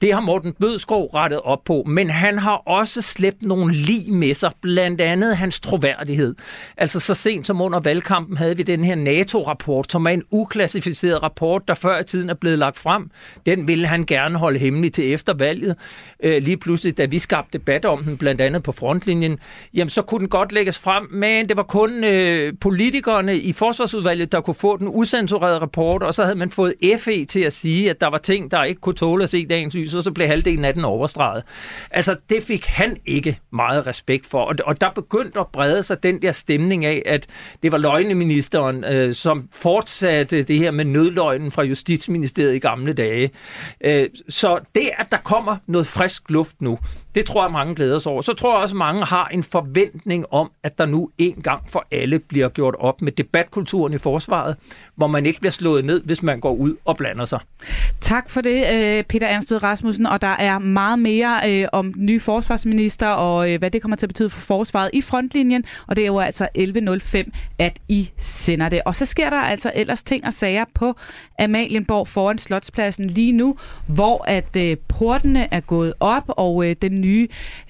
Det 0.00 0.12
har 0.12 0.20
Morten 0.20 0.52
Bødskov 0.52 1.06
rettet 1.06 1.40
op 1.40 1.64
på, 1.64 1.84
men 1.86 2.10
han 2.10 2.38
har 2.38 2.56
også 2.56 3.02
slæbt 3.02 3.42
nogle 3.42 3.74
lig 3.74 4.12
med 4.12 4.34
sig, 4.34 4.52
blandt 4.62 5.00
andet 5.00 5.36
hans 5.36 5.60
troværdighed. 5.60 6.34
Altså 6.76 7.00
så 7.00 7.14
sent 7.14 7.46
som 7.46 7.60
under 7.60 7.80
valgkampen 7.80 8.36
havde 8.36 8.56
vi 8.56 8.62
den 8.62 8.84
her 8.84 8.94
NATO-rapport, 8.94 9.92
som 9.92 10.06
er 10.06 10.10
en 10.10 10.22
uklassificeret 10.30 11.22
rapport, 11.22 11.62
der 11.68 11.74
før 11.74 12.00
i 12.00 12.04
tiden 12.04 12.30
er 12.30 12.34
blevet 12.34 12.58
lagt 12.58 12.78
frem. 12.78 13.10
Den 13.46 13.68
ville 13.68 13.86
han 13.86 14.04
gerne 14.04 14.38
holde 14.38 14.58
hemmelig 14.58 14.92
til 14.92 15.14
efter 15.14 15.34
valget. 15.34 15.76
Øh, 16.22 16.42
lige 16.42 16.56
pludselig, 16.56 16.98
da 16.98 17.04
vi 17.04 17.18
skabte 17.18 17.58
debat 17.58 17.84
om 17.84 18.04
den, 18.04 18.16
blandt 18.16 18.40
andet 18.40 18.62
på 18.62 18.72
frontlinjen, 18.72 19.38
jamen 19.74 19.90
så 19.90 20.02
kunne 20.02 20.20
den 20.20 20.28
godt 20.28 20.52
lægges 20.52 20.78
frem, 20.78 21.08
men 21.10 21.48
det 21.48 21.56
var 21.56 21.62
kun 21.62 22.04
øh, 22.04 22.52
politikerne 22.60 23.36
i 23.36 23.52
forsvarsudvalget, 23.52 24.32
der 24.32 24.40
kunne 24.40 24.54
få 24.54 24.76
den 24.76 24.88
usensureret 24.96 25.62
rapport, 25.62 26.02
og 26.02 26.14
så 26.14 26.24
havde 26.24 26.38
man 26.38 26.50
fået 26.50 26.74
FE 26.98 27.24
til 27.24 27.40
at 27.40 27.52
sige, 27.52 27.90
at 27.90 28.00
der 28.00 28.06
var 28.06 28.18
ting, 28.18 28.50
der 28.50 28.64
ikke 28.64 28.80
kunne 28.80 28.94
tåle 28.94 29.24
at 29.24 29.30
se 29.30 29.46
dagens 29.46 29.74
lys, 29.74 29.94
og 29.94 30.04
så 30.04 30.10
blev 30.10 30.26
halvdelen 30.26 30.64
af 30.64 30.74
den 30.74 30.84
overstreget. 30.84 31.42
Altså, 31.90 32.16
det 32.30 32.42
fik 32.42 32.66
han 32.66 32.96
ikke 33.06 33.38
meget 33.52 33.86
respekt 33.86 34.26
for, 34.26 34.44
og, 34.44 34.54
og 34.64 34.80
der 34.80 34.90
begyndte 34.90 35.40
at 35.40 35.46
brede 35.52 35.82
sig 35.82 36.02
den 36.02 36.22
der 36.22 36.32
stemning 36.32 36.84
af, 36.84 37.02
at 37.06 37.26
det 37.62 37.72
var 37.72 37.78
løgneministeren, 37.78 38.84
øh, 38.84 39.14
som 39.14 39.48
fortsatte 39.52 40.42
det 40.42 40.58
her 40.58 40.70
med 40.70 40.84
nødløgnen 40.84 41.50
fra 41.50 41.62
Justitsministeriet 41.62 42.54
i 42.54 42.58
gamle 42.58 42.92
dage. 42.92 43.30
Øh, 43.84 44.08
så 44.28 44.58
det, 44.74 44.90
at 44.98 45.06
der 45.12 45.18
kommer 45.18 45.56
noget 45.66 45.86
frisk 45.86 46.22
luft 46.30 46.62
nu, 46.62 46.78
det 47.14 47.26
tror 47.26 47.44
jeg, 47.44 47.52
mange 47.52 47.74
glæder 47.74 47.98
sig 47.98 48.12
over. 48.12 48.22
Så 48.22 48.32
tror 48.32 48.54
jeg 48.54 48.62
også, 48.62 48.74
at 48.74 48.78
mange 48.78 49.04
har 49.04 49.28
en 49.28 49.42
forventning 49.42 50.24
om, 50.30 50.50
at 50.62 50.78
der 50.78 50.86
nu 50.86 51.10
en 51.18 51.42
gang 51.42 51.70
for 51.70 51.86
alle 51.90 52.18
bliver 52.18 52.48
gjort 52.48 52.74
op 52.78 53.02
med 53.02 53.12
debatkulturen 53.12 53.92
i 53.92 53.98
forsvaret, 53.98 54.56
hvor 54.96 55.06
man 55.06 55.26
ikke 55.26 55.40
bliver 55.40 55.52
slået 55.52 55.84
ned, 55.84 56.02
hvis 56.04 56.22
man 56.22 56.40
går 56.40 56.52
ud 56.52 56.76
og 56.84 56.96
blander 56.96 57.24
sig. 57.24 57.38
Tak 58.00 58.30
for 58.30 58.40
det, 58.40 58.66
øh, 58.72 59.04
Peter 59.04 59.26
Ernsted 59.26 59.62
Rasmussen. 59.62 60.06
Og 60.06 60.22
der 60.22 60.36
er 60.38 60.58
meget 60.58 60.98
mere 60.98 61.40
øh, 61.46 61.68
om 61.72 61.92
den 61.92 62.06
nye 62.06 62.20
forsvarsminister 62.20 63.06
og 63.06 63.52
øh, 63.52 63.58
hvad 63.58 63.70
det 63.70 63.82
kommer 63.82 63.96
til 63.96 64.06
at 64.06 64.08
betyde 64.08 64.30
for 64.30 64.40
forsvaret 64.40 64.90
i 64.92 65.02
frontlinjen. 65.02 65.64
Og 65.86 65.96
det 65.96 66.02
er 66.02 66.06
jo 66.06 66.18
altså 66.18 66.48
11.05, 66.58 67.30
at 67.58 67.78
I 67.88 68.10
sender 68.18 68.68
det. 68.68 68.82
Og 68.84 68.96
så 68.96 69.04
sker 69.04 69.30
der 69.30 69.36
altså 69.36 69.72
ellers 69.74 70.02
ting 70.02 70.26
og 70.26 70.32
sager 70.32 70.64
på 70.74 70.94
Amalienborg 71.38 72.08
foran 72.08 72.38
Slotspladsen 72.38 73.10
lige 73.10 73.32
nu, 73.32 73.56
hvor 73.86 74.24
at 74.28 74.56
øh, 74.56 74.76
portene 74.88 75.48
er 75.50 75.60
gået 75.60 75.92
op, 76.00 76.24
og 76.28 76.68
øh, 76.68 76.76
den 76.82 77.00
nye 77.00 77.28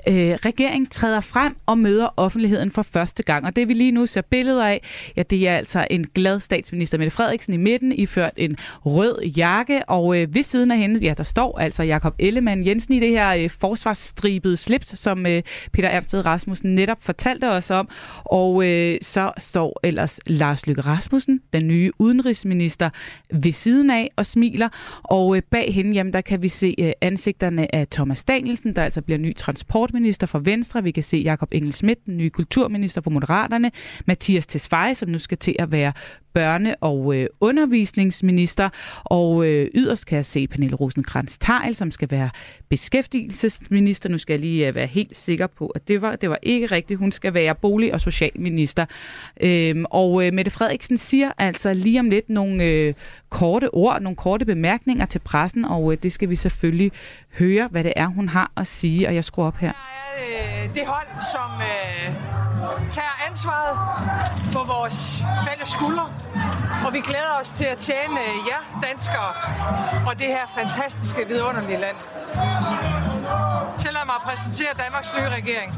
regering 0.09 0.91
træder 0.91 1.21
frem 1.21 1.57
og 1.67 1.79
møder 1.79 2.09
offentligheden 2.17 2.71
for 2.71 2.83
første 2.83 3.23
gang. 3.23 3.47
Og 3.47 3.57
det 3.57 3.69
vi 3.69 3.73
lige 3.73 3.93
nu 3.93 4.07
ser 4.07 4.21
billeder 4.21 4.67
af, 4.67 4.83
ja, 5.17 5.23
det 5.23 5.49
er 5.49 5.57
altså 5.57 5.87
en 5.91 6.07
glad 6.15 6.41
statsminister 6.41 6.99
Mette 6.99 7.16
Frederiksen 7.17 7.55
i 7.55 7.57
midten, 7.57 7.93
iført 7.93 8.33
en 8.37 8.57
rød 8.85 9.23
jakke, 9.23 9.89
og 9.89 10.21
øh, 10.23 10.35
ved 10.35 10.43
siden 10.43 10.71
af 10.71 10.79
hende, 10.79 11.01
ja, 11.03 11.15
der 11.17 11.23
står 11.23 11.59
altså 11.59 11.83
Jakob 11.83 12.15
Ellemann 12.19 12.67
Jensen 12.67 12.95
i 12.95 13.01
det 13.01 13.09
her 13.09 13.35
øh, 13.35 13.51
forsvarsstribede 13.51 14.57
slips, 14.57 14.99
som 14.99 15.27
øh, 15.27 15.43
Peter 15.73 15.89
Ernst 15.89 16.15
Rasmussen 16.15 16.75
netop 16.75 16.99
fortalte 17.01 17.51
os 17.51 17.71
om. 17.71 17.89
Og 18.25 18.67
øh, 18.67 18.99
så 19.03 19.33
står 19.39 19.81
ellers 19.83 20.21
Lars 20.27 20.67
Løkke 20.67 20.83
Rasmussen, 20.83 21.41
den 21.53 21.69
nye 21.69 21.91
udenrigsminister, 21.99 22.91
ved 23.33 23.53
siden 23.53 23.91
af 23.91 24.11
og 24.17 24.27
smiler. 24.27 24.69
Og 25.03 25.37
øh, 25.37 25.43
bag 25.51 25.75
hende, 25.75 25.93
jamen, 25.93 26.13
der 26.13 26.21
kan 26.21 26.43
vi 26.43 26.49
se 26.49 26.75
øh, 26.79 26.93
ansigterne 27.01 27.75
af 27.75 27.89
Thomas 27.89 28.25
Danielsen, 28.25 28.77
der 28.77 28.85
altså 28.85 29.03
bliver 29.03 29.19
ny 29.19 29.37
transportminister 29.37 30.27
for 30.27 30.39
Venstre. 30.39 30.83
Vi 30.83 30.91
kan 30.91 31.03
se 31.03 31.17
Jakob 31.17 31.49
Engel 31.53 31.73
Schmidt, 31.73 32.07
den 32.07 32.17
nye 32.17 32.31
kulturminister 32.31 33.01
for 33.01 33.11
Moderaterne. 33.11 33.71
Mathias 34.07 34.47
Tesfaye, 34.47 34.95
som 34.95 35.09
nu 35.09 35.19
skal 35.19 35.39
til 35.39 35.57
at 35.59 35.73
være 35.73 35.93
børne- 36.39 36.75
og 36.81 37.06
øh, 37.15 37.27
undervisningsminister, 37.41 38.69
og 39.05 39.47
øh, 39.47 39.71
yderst 39.75 40.07
kan 40.07 40.17
jeg 40.17 40.25
se 40.25 40.47
Pernille 40.47 40.77
rosenkrantz 40.77 41.39
teil 41.39 41.75
som 41.75 41.91
skal 41.91 42.11
være 42.11 42.31
beskæftigelsesminister. 42.69 44.09
Nu 44.09 44.19
skal 44.19 44.33
jeg 44.33 44.41
lige 44.41 44.69
øh, 44.69 44.75
være 44.75 44.87
helt 44.87 45.17
sikker 45.17 45.47
på, 45.47 45.67
at 45.67 45.89
det 45.89 46.03
var, 46.03 46.17
det 46.17 46.31
var 46.31 46.39
ikke 46.43 46.67
rigtigt. 46.67 46.99
Hun 46.99 47.13
skal 47.13 47.35
være 47.35 47.55
bolig- 47.55 47.95
og 47.95 48.01
socialminister. 48.01 48.87
Øhm, 49.41 49.85
og 49.91 50.27
øh, 50.27 50.33
Mette 50.33 50.51
Frederiksen 50.51 50.99
siger 50.99 51.33
altså 51.39 51.75
lige 51.75 52.01
om 52.01 52.11
lidt 52.11 52.29
nogle 52.29 52.65
øh, 52.65 52.95
korte 53.29 53.75
ord, 53.75 54.03
nogle 54.03 54.17
korte 54.17 54.45
bemærkninger 54.45 55.07
til 55.07 55.19
pressen, 55.19 55.65
og 55.65 55.93
øh, 55.93 55.99
det 56.03 56.13
skal 56.13 56.31
vi 56.31 56.35
selvfølgelig 56.35 56.93
høre, 57.39 57.69
hvad 57.71 57.85
det 57.85 57.93
er, 57.97 58.07
hun 58.07 58.29
har 58.29 58.53
at 58.57 58.67
sige. 58.67 59.09
Og 59.09 59.15
jeg 59.15 59.25
skruer 59.25 59.47
op 59.47 59.57
her. 59.57 59.73
Øh, 60.19 60.75
det 60.75 60.83
hold, 60.87 61.07
som 61.33 61.51
øh, 61.61 62.56
tager 62.91 63.17
ansvaret 63.29 63.79
på 64.53 64.65
vores 64.65 65.25
fælles 65.49 65.69
skuldre. 65.69 66.09
Og 66.87 66.93
vi 66.93 67.01
glæder 67.01 67.33
os 67.41 67.51
til 67.53 67.65
at 67.65 67.79
tjene 67.79 68.21
jer 68.51 68.81
danskere 68.89 69.33
og 70.07 70.19
det 70.19 70.27
her 70.27 70.47
fantastiske, 70.55 71.27
vidunderlige 71.29 71.81
land. 71.81 71.97
Tillad 73.79 74.05
mig 74.07 74.15
at 74.15 74.23
præsentere 74.23 74.73
Danmarks 74.79 75.15
nye 75.19 75.29
regering. 75.29 75.75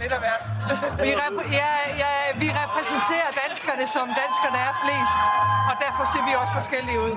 Lidt 0.00 0.12
af 0.12 0.18
hvert. 0.18 0.42
Vi, 1.02 1.10
rep- 1.14 1.52
ja, 1.52 1.72
ja, 2.04 2.12
vi 2.42 2.50
repræsenterer 2.62 3.30
danskerne, 3.44 3.86
som 3.86 4.06
danskerne 4.22 4.58
er 4.68 4.74
flest, 4.84 5.20
og 5.70 5.74
derfor 5.84 6.04
ser 6.12 6.24
vi 6.28 6.32
også 6.42 6.52
forskellige 6.52 7.00
ud. 7.00 7.14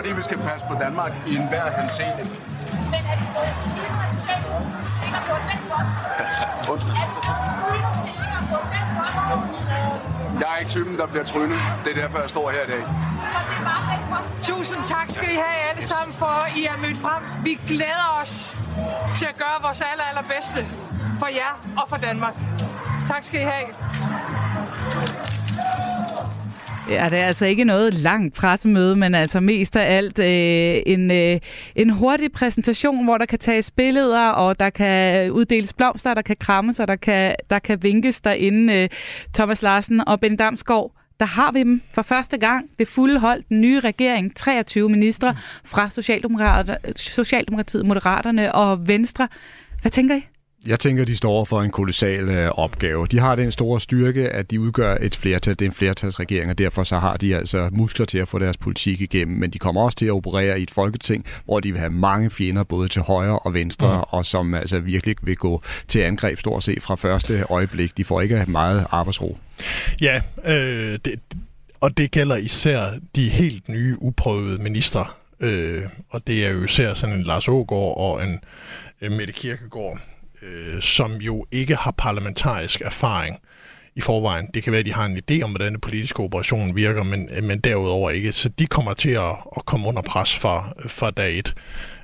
Fordi 0.00 0.12
vi 0.12 0.22
skal 0.22 0.38
passe 0.38 0.66
på 0.66 0.74
Danmark 0.80 1.12
i 1.26 1.36
enhver 1.36 1.80
henseende. 1.80 2.22
Men 2.92 3.00
er 3.10 3.16
det 3.20 3.26
Undskyld. 6.70 6.92
Jeg 10.40 10.48
er 10.54 10.56
ikke 10.56 10.70
typen, 10.70 10.96
der 10.98 11.06
bliver 11.06 11.24
trynet. 11.24 11.58
Det 11.84 11.96
er 11.96 12.02
derfor, 12.02 12.18
jeg 12.18 12.28
står 12.30 12.50
her 12.50 12.62
i 12.62 12.66
dag. 12.66 12.84
Tusind 14.40 14.84
tak 14.84 15.10
skal 15.10 15.32
I 15.32 15.34
have 15.34 15.70
alle 15.70 15.86
sammen 15.88 16.14
for, 16.14 16.26
at 16.46 16.56
I 16.56 16.64
er 16.64 16.76
mødt 16.82 16.98
frem. 16.98 17.22
Vi 17.44 17.60
glæder 17.68 18.18
os 18.22 18.56
til 19.16 19.26
at 19.26 19.36
gøre 19.38 19.58
vores 19.62 19.80
aller, 19.80 20.04
allerbedste 20.04 20.66
for 21.18 21.26
jer 21.26 21.82
og 21.82 21.88
for 21.88 21.96
Danmark. 21.96 22.34
Tak 23.08 23.24
skal 23.24 23.40
I 23.40 23.44
have. 23.44 23.66
Ja, 26.90 27.08
det 27.10 27.18
er 27.18 27.26
altså 27.26 27.46
ikke 27.46 27.64
noget 27.64 27.94
langt 27.94 28.34
pressemøde, 28.34 28.96
men 28.96 29.14
altså 29.14 29.40
mest 29.40 29.76
af 29.76 29.96
alt 29.96 30.18
øh, 30.18 30.82
en, 30.86 31.10
øh, 31.10 31.40
en 31.76 31.90
hurtig 31.90 32.32
præsentation, 32.32 33.04
hvor 33.04 33.18
der 33.18 33.26
kan 33.26 33.38
tages 33.38 33.70
billeder, 33.70 34.28
og 34.28 34.60
der 34.60 34.70
kan 34.70 35.30
uddeles 35.30 35.72
blomster, 35.72 36.14
der 36.14 36.22
kan 36.22 36.36
krammes, 36.40 36.80
og 36.80 36.88
der 36.88 36.96
kan, 36.96 37.34
der 37.50 37.58
kan 37.58 37.82
vinkes 37.82 38.20
derinde. 38.20 38.74
Øh, 38.74 38.88
Thomas 39.34 39.62
Larsen 39.62 40.08
og 40.08 40.20
Ben 40.20 40.36
Damsgaard, 40.36 40.92
der 41.20 41.26
har 41.26 41.52
vi 41.52 41.58
dem 41.58 41.82
for 41.92 42.02
første 42.02 42.38
gang. 42.38 42.70
Det 42.78 42.88
fulde 42.88 43.20
hold, 43.20 43.42
den 43.48 43.60
nye 43.60 43.80
regering, 43.80 44.36
23 44.36 44.88
ministre 44.88 45.34
fra 45.64 45.90
Socialdemokratiet, 46.94 47.86
Moderaterne 47.86 48.54
og 48.54 48.88
Venstre. 48.88 49.28
Hvad 49.82 49.90
tænker 49.90 50.16
I? 50.16 50.39
Jeg 50.66 50.80
tænker, 50.80 51.04
de 51.04 51.16
står 51.16 51.44
for 51.44 51.62
en 51.62 51.70
kolossal 51.70 52.28
øh, 52.28 52.50
opgave. 52.50 53.06
De 53.06 53.18
har 53.18 53.34
den 53.34 53.52
store 53.52 53.80
styrke, 53.80 54.28
at 54.28 54.50
de 54.50 54.60
udgør 54.60 54.96
et 55.00 55.16
flertal. 55.16 55.54
Det 55.54 55.62
er 55.62 55.68
en 55.68 55.74
flertalsregering, 55.74 56.50
og 56.50 56.58
derfor 56.58 56.84
så 56.84 56.98
har 56.98 57.16
de 57.16 57.36
altså 57.36 57.68
muskler 57.72 58.06
til 58.06 58.18
at 58.18 58.28
få 58.28 58.38
deres 58.38 58.56
politik 58.56 59.00
igennem. 59.00 59.38
Men 59.38 59.50
de 59.50 59.58
kommer 59.58 59.82
også 59.82 59.96
til 59.96 60.06
at 60.06 60.12
operere 60.12 60.60
i 60.60 60.62
et 60.62 60.70
folketing, 60.70 61.26
hvor 61.44 61.60
de 61.60 61.72
vil 61.72 61.78
have 61.78 61.90
mange 61.90 62.30
fjender, 62.30 62.64
både 62.64 62.88
til 62.88 63.02
højre 63.02 63.38
og 63.38 63.54
venstre, 63.54 63.96
mm. 63.96 64.04
og 64.08 64.26
som 64.26 64.54
altså 64.54 64.80
virkelig 64.80 65.16
vil 65.22 65.36
gå 65.36 65.62
til 65.88 65.98
angreb 65.98 66.38
stort 66.38 66.64
set 66.64 66.82
fra 66.82 66.94
første 66.94 67.44
øjeblik. 67.50 67.96
De 67.96 68.04
får 68.04 68.20
ikke 68.20 68.44
meget 68.48 68.86
arbejdsro. 68.90 69.38
Ja, 70.00 70.20
øh, 70.46 70.98
det, 71.04 71.20
og 71.80 71.96
det 71.96 72.10
gælder 72.10 72.36
især 72.36 72.82
de 73.16 73.28
helt 73.28 73.68
nye, 73.68 73.96
uprøvede 74.00 74.62
ministre. 74.62 75.06
Øh, 75.40 75.82
og 76.10 76.26
det 76.26 76.46
er 76.46 76.50
jo 76.50 76.64
især 76.64 76.94
sådan 76.94 77.16
en 77.16 77.22
Lars 77.22 77.48
Ågaard 77.48 77.96
og 77.96 78.24
en 78.24 78.40
øh, 79.00 79.12
Mette 79.12 79.32
Kirkegaard, 79.32 79.98
øh, 80.42 80.82
som 80.82 81.12
jo 81.12 81.46
ikke 81.52 81.76
har 81.76 81.90
parlamentarisk 81.90 82.80
erfaring 82.80 83.36
i 83.96 84.00
forvejen. 84.00 84.48
Det 84.54 84.62
kan 84.62 84.72
være, 84.72 84.80
at 84.80 84.86
de 84.86 84.92
har 84.92 85.04
en 85.04 85.22
idé 85.30 85.42
om, 85.42 85.50
hvordan 85.50 85.72
den 85.72 85.80
politiske 85.80 86.20
operation 86.20 86.76
virker, 86.76 87.02
men, 87.02 87.28
øh, 87.32 87.44
men 87.44 87.58
derudover 87.60 88.10
ikke. 88.10 88.32
Så 88.32 88.48
de 88.48 88.66
kommer 88.66 88.94
til 88.94 89.10
at, 89.10 89.36
at 89.56 89.64
komme 89.64 89.88
under 89.88 90.02
pres 90.02 90.36
fra, 90.36 90.72
fra 90.86 91.10
dag 91.10 91.38
et. 91.38 91.54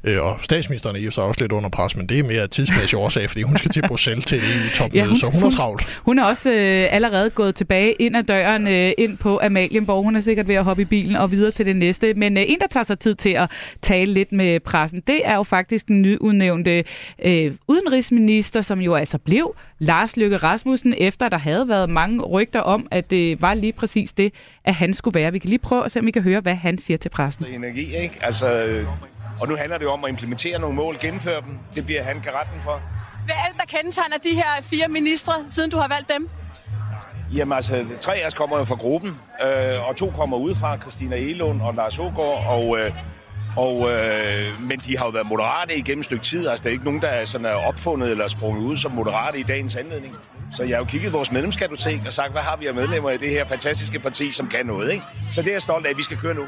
Øh, 0.07 0.25
og 0.25 0.39
statsministeren 0.43 0.97
er 0.97 1.01
jo 1.01 1.11
så 1.11 1.21
også 1.21 1.41
lidt 1.41 1.53
under 1.53 1.69
pres, 1.69 1.97
men 1.97 2.07
det 2.07 2.19
er 2.19 2.25
mere 2.25 2.49
tidsmæssig 2.49 2.99
årsag, 2.99 3.29
fordi 3.31 3.43
hun 3.43 3.57
skal 3.57 3.71
til 3.71 3.83
Bruxelles 3.89 4.25
til 4.25 4.39
et 4.39 4.45
EU-topmøde, 4.57 5.05
ja, 5.05 5.15
så 5.15 5.31
hun 5.35 5.43
er 5.43 5.51
travlt. 5.51 6.01
Hun 6.03 6.19
er 6.19 6.25
også 6.25 6.51
øh, 6.51 6.95
allerede 6.95 7.31
gået 7.31 7.55
tilbage 7.55 7.93
ind 7.93 8.17
ad 8.17 8.23
døren, 8.23 8.67
øh, 8.67 8.93
ind 8.99 9.19
på 9.19 9.41
Amalienborg. 9.43 10.05
Hun 10.05 10.17
er 10.17 10.21
sikkert 10.21 10.49
ved 10.49 10.55
at 10.55 10.65
hoppe 10.65 10.83
i 10.83 10.85
bilen 10.85 11.17
og 11.17 11.31
videre 11.31 11.51
til 11.51 11.67
det 11.67 11.77
næste. 11.77 12.15
Men 12.15 12.37
øh, 12.37 12.45
en, 12.47 12.59
der 12.61 12.67
tager 12.67 12.85
sig 12.85 12.99
tid 12.99 13.15
til 13.15 13.31
at 13.31 13.51
tale 13.83 14.13
lidt 14.13 14.33
med 14.33 14.61
pressen, 14.61 15.03
det 15.07 15.21
er 15.25 15.35
jo 15.35 15.43
faktisk 15.43 15.89
den 15.89 16.03
nyudnævnte 16.03 16.85
øh, 17.25 17.53
udenrigsminister, 17.69 18.61
som 18.61 18.81
jo 18.81 18.95
altså 18.95 19.19
blev 19.19 19.55
Lars 19.79 20.17
Løkke 20.17 20.37
Rasmussen, 20.37 20.95
efter 20.99 21.29
der 21.29 21.39
havde 21.39 21.69
været 21.69 21.91
mange 21.91 22.23
rygter 22.23 22.61
om, 22.61 22.89
at 22.91 23.11
det 23.11 23.43
var 23.43 23.55
lige 23.55 23.73
præcis 23.73 24.13
det, 24.13 24.33
at 24.65 24.75
han 24.75 24.95
skulle 24.95 25.21
være. 25.21 25.33
Vi 25.33 25.39
kan 25.39 25.51
lige 25.51 25.59
prøve 25.59 25.85
at 25.85 25.93
se, 25.93 26.01
om 26.01 26.07
vi 26.07 26.11
kan 26.11 26.23
høre, 26.23 26.41
hvad 26.41 26.55
han 26.55 26.79
siger 26.79 26.97
til 26.99 27.09
pressen. 27.09 27.47
Energi, 27.47 27.97
ikke? 27.97 28.15
Altså, 28.23 28.47
og 29.41 29.49
nu 29.49 29.57
handler 29.57 29.79
det 29.79 29.89
om 29.89 30.05
at 30.05 30.11
implementere 30.11 30.59
nogle 30.59 30.77
mål, 30.77 30.99
gennemføre 31.01 31.41
dem. 31.41 31.59
Det 31.75 31.87
bliver 31.87 32.03
han 32.03 32.21
garanten 32.21 32.61
for. 32.65 32.81
Hvad 33.25 33.35
er 33.35 33.53
det, 33.53 33.61
der 33.61 33.77
kendetegner 33.77 34.17
de 34.19 34.35
her 34.35 34.63
fire 34.63 34.89
ministre, 34.89 35.33
siden 35.49 35.71
du 35.71 35.77
har 35.77 35.89
valgt 35.89 36.09
dem? 36.09 36.29
Jamen 37.35 37.53
altså, 37.53 37.85
tre 38.01 38.15
af 38.15 38.27
os 38.27 38.35
kommer 38.35 38.59
jo 38.59 38.65
fra 38.65 38.75
gruppen, 38.75 39.21
øh, 39.45 39.89
og 39.89 39.97
to 39.97 40.13
kommer 40.17 40.37
udefra, 40.37 40.79
Christina 40.79 41.17
Elund 41.17 41.61
og 41.61 41.75
Lars 41.75 41.99
Ågaard, 41.99 42.47
og, 42.47 42.79
øh, 42.79 42.93
og, 43.57 43.93
øh, 43.93 44.63
men 44.63 44.79
de 44.79 44.97
har 44.99 45.05
jo 45.05 45.11
været 45.11 45.27
moderate 45.29 45.77
igennem 45.77 45.99
et 45.99 46.05
stykke 46.05 46.25
tid. 46.25 46.49
Altså, 46.49 46.63
der 46.63 46.69
er 46.69 46.73
ikke 46.73 46.85
nogen, 46.85 47.01
der 47.01 47.09
er, 47.09 47.25
sådan 47.25 47.47
er 47.47 47.55
opfundet 47.55 48.11
eller 48.11 48.29
sprunget 48.29 48.63
ud 48.63 48.77
som 48.77 48.93
moderate 48.93 49.39
i 49.39 49.43
dagens 49.43 49.77
anledning. 49.77 50.17
Så 50.53 50.63
jeg 50.63 50.77
har 50.77 50.79
jo 50.79 50.85
kigget 50.85 51.13
vores 51.13 51.33
medlemskatotek 51.33 52.01
og 52.07 52.13
sagt, 52.13 52.33
hvad 52.33 52.43
har 52.43 52.57
vi 52.57 52.67
af 52.67 52.75
medlemmer 52.75 53.11
i 53.11 53.17
det 53.17 53.31
her 53.31 53.45
fantastiske 53.45 53.99
parti, 53.99 54.31
som 54.31 54.49
kan 54.49 54.67
noget, 54.67 54.93
ikke? 54.93 55.05
Så 55.33 55.43
det 55.43 55.49
er 55.49 55.55
jeg 55.55 55.63
stolt 55.63 55.87
af, 55.87 55.91
at 55.91 55.97
vi 55.97 56.03
skal 56.03 56.17
køre 56.17 56.35
nu. 56.35 56.45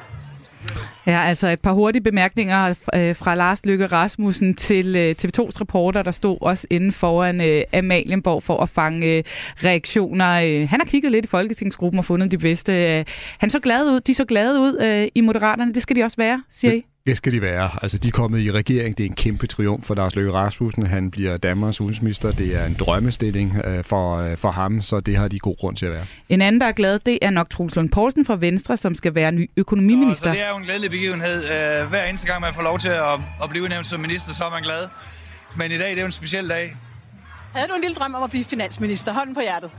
Ja, 1.06 1.24
altså 1.24 1.48
et 1.48 1.60
par 1.60 1.72
hurtige 1.72 2.02
bemærkninger 2.02 2.74
øh, 2.94 3.16
fra 3.16 3.34
Lars 3.34 3.66
Lykke 3.66 3.86
Rasmussen 3.86 4.54
til 4.54 4.96
øh, 4.96 5.14
TV2's 5.22 5.60
reporter, 5.60 6.02
der 6.02 6.10
stod 6.10 6.38
også 6.40 6.66
inde 6.70 6.92
foran 6.92 7.40
øh, 7.40 7.62
Amalienborg 7.72 8.42
for 8.42 8.60
at 8.60 8.68
fange 8.68 9.06
øh, 9.06 9.24
reaktioner. 9.64 10.30
Øh, 10.30 10.68
han 10.68 10.80
har 10.80 10.86
kigget 10.86 11.12
lidt 11.12 11.24
i 11.24 11.28
Folketingsgruppen 11.28 11.98
og 11.98 12.04
fundet 12.04 12.30
de 12.30 12.38
bedste. 12.38 12.98
Øh, 12.98 13.04
han 13.38 13.50
så 13.50 13.60
glad 13.60 13.84
ud, 13.84 14.00
de 14.00 14.14
så 14.14 14.24
glade 14.24 14.60
ud 14.60 15.08
i 15.14 15.20
Moderaterne. 15.20 15.74
Det 15.74 15.82
skal 15.82 15.96
de 15.96 16.02
også 16.02 16.16
være, 16.16 16.42
siger 16.50 16.74
I? 16.74 16.84
Det 17.08 17.16
skal 17.16 17.32
de 17.32 17.42
være. 17.42 17.70
Altså, 17.82 17.98
de 17.98 18.08
er 18.08 18.12
kommet 18.12 18.40
i 18.40 18.50
regering. 18.52 18.98
Det 18.98 19.04
er 19.04 19.08
en 19.08 19.14
kæmpe 19.14 19.46
triumf 19.46 19.84
for 19.84 19.94
Lars 19.94 20.14
Løkke 20.14 20.32
Rasmussen. 20.32 20.86
Han 20.86 21.10
bliver 21.10 21.36
Danmarks 21.36 21.80
udenrigsminister. 21.80 22.30
Det 22.30 22.56
er 22.56 22.66
en 22.66 22.74
drømmestilling 22.74 23.56
øh, 23.64 23.84
for, 23.84 24.16
øh, 24.16 24.36
for 24.36 24.50
ham, 24.50 24.82
så 24.82 25.00
det 25.00 25.16
har 25.16 25.28
de 25.28 25.38
god 25.38 25.56
grund 25.56 25.76
til 25.76 25.86
at 25.86 25.92
være. 25.92 26.06
En 26.28 26.42
anden, 26.42 26.60
der 26.60 26.66
er 26.66 26.72
glad, 26.72 26.98
det 26.98 27.18
er 27.22 27.30
nok 27.30 27.50
Troels 27.50 27.76
Lund 27.76 27.90
Poulsen 27.90 28.24
fra 28.24 28.36
Venstre, 28.36 28.76
som 28.76 28.94
skal 28.94 29.14
være 29.14 29.32
ny 29.32 29.50
økonomiminister. 29.56 30.14
Så, 30.14 30.32
så 30.32 30.38
det 30.38 30.46
er 30.46 30.50
jo 30.50 30.56
en 30.56 30.64
glædelig 30.64 30.90
begivenhed. 30.90 31.36
Uh, 31.82 31.88
hver 31.88 32.04
eneste 32.04 32.26
gang, 32.26 32.40
man 32.40 32.54
får 32.54 32.62
lov 32.62 32.78
til 32.78 32.88
at, 32.88 33.20
at 33.42 33.50
blive 33.50 33.68
nævnt 33.68 33.86
som 33.86 34.00
minister, 34.00 34.34
så 34.34 34.44
er 34.44 34.50
man 34.50 34.62
glad. 34.62 34.88
Men 35.56 35.72
i 35.72 35.78
dag, 35.78 35.90
det 35.90 35.98
er 35.98 36.02
jo 36.02 36.06
en 36.06 36.12
speciel 36.12 36.48
dag. 36.48 36.76
Havde 37.54 37.68
du 37.68 37.74
en 37.74 37.80
lille 37.80 37.94
drøm 37.94 38.14
om 38.14 38.22
at 38.22 38.30
blive 38.30 38.44
finansminister? 38.44 39.12
Hånden 39.12 39.34
på 39.34 39.40
hjertet. 39.40 39.70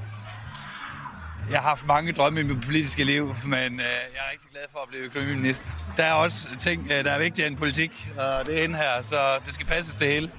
Jeg 1.51 1.59
har 1.59 1.69
haft 1.69 1.87
mange 1.87 2.11
drømme 2.11 2.39
i 2.39 2.43
mit 2.43 2.61
politiske 2.65 3.03
liv, 3.03 3.35
men 3.45 3.73
øh, 3.73 3.79
jeg 3.79 4.21
er 4.27 4.31
rigtig 4.31 4.49
glad 4.51 4.61
for 4.71 4.79
at 4.79 4.89
blive 4.89 5.03
økonomiminister. 5.03 5.69
Der 5.97 6.03
er 6.03 6.13
også 6.13 6.49
ting, 6.59 6.87
øh, 6.91 7.05
der 7.05 7.11
er 7.11 7.19
vigtigere 7.19 7.47
end 7.47 7.57
politik, 7.57 8.07
og 8.17 8.45
det 8.45 8.57
er 8.57 8.61
hende 8.61 8.77
her, 8.77 9.01
så 9.01 9.39
det 9.45 9.53
skal 9.53 9.65
passes 9.65 9.95
det 9.95 10.07
hele. 10.07 10.31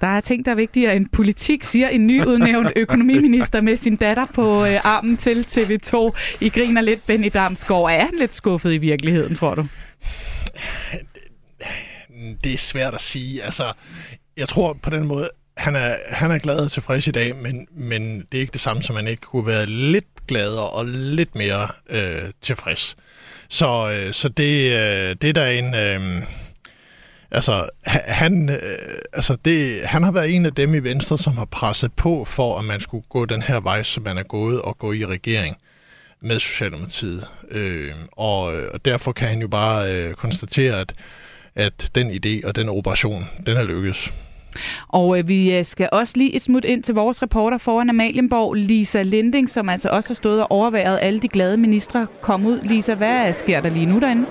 Der 0.00 0.06
er 0.06 0.20
ting, 0.20 0.44
der 0.44 0.50
er 0.50 0.54
vigtigere 0.54 0.96
end 0.96 1.06
politik, 1.12 1.62
siger 1.62 1.88
en 1.88 2.06
nyudnævnt 2.06 2.72
økonomiminister 2.84 3.60
med 3.60 3.76
sin 3.76 3.96
datter 3.96 4.26
på 4.34 4.64
øh, 4.64 4.80
armen 4.84 5.16
til 5.16 5.46
TV2. 5.50 6.18
I 6.40 6.48
griner 6.48 6.80
lidt, 6.80 7.06
Benny 7.06 7.30
Damsgaard. 7.34 7.90
Er 7.90 8.04
han 8.04 8.14
lidt 8.18 8.34
skuffet 8.34 8.72
i 8.72 8.78
virkeligheden, 8.78 9.34
tror 9.34 9.54
du? 9.54 9.66
Det 12.44 12.54
er 12.54 12.58
svært 12.58 12.94
at 12.94 13.00
sige. 13.00 13.42
Altså, 13.42 13.72
jeg 14.36 14.48
tror 14.48 14.72
på 14.72 14.90
den 14.90 15.06
måde, 15.06 15.28
han 15.56 15.76
er, 15.76 15.96
han 16.10 16.30
er 16.30 16.38
glad 16.38 16.64
og 16.64 16.70
tilfreds 16.70 17.06
i 17.06 17.10
dag, 17.10 17.36
men, 17.36 17.66
men 17.70 18.26
det 18.32 18.38
er 18.38 18.40
ikke 18.40 18.52
det 18.52 18.60
samme, 18.60 18.82
som 18.82 18.96
han 18.96 19.08
ikke 19.08 19.22
kunne 19.22 19.46
være 19.46 19.66
lidt 19.66 20.26
gladere 20.28 20.68
og 20.68 20.84
lidt 20.86 21.34
mere 21.34 21.68
øh, 21.90 22.30
tilfreds. 22.42 22.96
Så, 23.48 23.90
øh, 23.90 24.12
så 24.12 24.28
det, 24.28 24.72
øh, 24.72 25.16
det 25.22 25.28
er 25.28 25.32
der 25.32 25.46
en... 25.46 25.74
Øh, 25.74 26.22
altså, 27.30 27.68
han, 28.06 28.48
øh, 28.48 28.58
altså 29.12 29.36
det, 29.44 29.82
han 29.82 30.02
har 30.02 30.12
været 30.12 30.34
en 30.34 30.46
af 30.46 30.52
dem 30.52 30.74
i 30.74 30.78
Venstre, 30.78 31.18
som 31.18 31.36
har 31.36 31.44
presset 31.44 31.92
på 31.92 32.24
for, 32.24 32.58
at 32.58 32.64
man 32.64 32.80
skulle 32.80 33.04
gå 33.08 33.24
den 33.24 33.42
her 33.42 33.60
vej, 33.60 33.82
som 33.82 34.02
man 34.02 34.18
er 34.18 34.22
gået, 34.22 34.62
og 34.62 34.78
gå 34.78 34.92
i 34.92 35.06
regering 35.06 35.56
med 36.20 36.38
Socialdemokratiet. 36.38 37.26
Øh, 37.50 37.92
og, 38.12 38.42
og 38.42 38.84
derfor 38.84 39.12
kan 39.12 39.28
han 39.28 39.40
jo 39.40 39.48
bare 39.48 39.94
øh, 39.94 40.14
konstatere, 40.14 40.80
at, 40.80 40.94
at 41.54 41.90
den 41.94 42.10
idé 42.10 42.46
og 42.48 42.56
den 42.56 42.68
operation, 42.68 43.28
den 43.46 43.56
er 43.56 43.64
lykkedes. 43.64 44.12
Og 44.88 45.18
øh, 45.18 45.28
vi 45.28 45.56
øh, 45.56 45.64
skal 45.64 45.88
også 45.92 46.14
lige 46.16 46.36
et 46.36 46.42
smut 46.42 46.64
ind 46.64 46.82
til 46.82 46.94
vores 46.94 47.22
reporter 47.22 47.58
foran 47.58 47.90
Amalienborg, 47.90 48.54
Lisa 48.54 49.02
Linding, 49.02 49.50
som 49.50 49.68
altså 49.68 49.88
også 49.88 50.08
har 50.10 50.14
stået 50.14 50.40
og 50.40 50.50
overværet 50.50 50.98
alle 51.02 51.20
de 51.20 51.28
glade 51.28 51.56
ministre 51.56 52.06
komme 52.20 52.48
ud. 52.48 52.60
Lisa, 52.62 52.94
hvad 52.94 53.28
øh, 53.28 53.34
sker 53.34 53.60
der 53.60 53.70
lige 53.70 53.86
nu 53.86 53.98
derinde? 53.98 54.26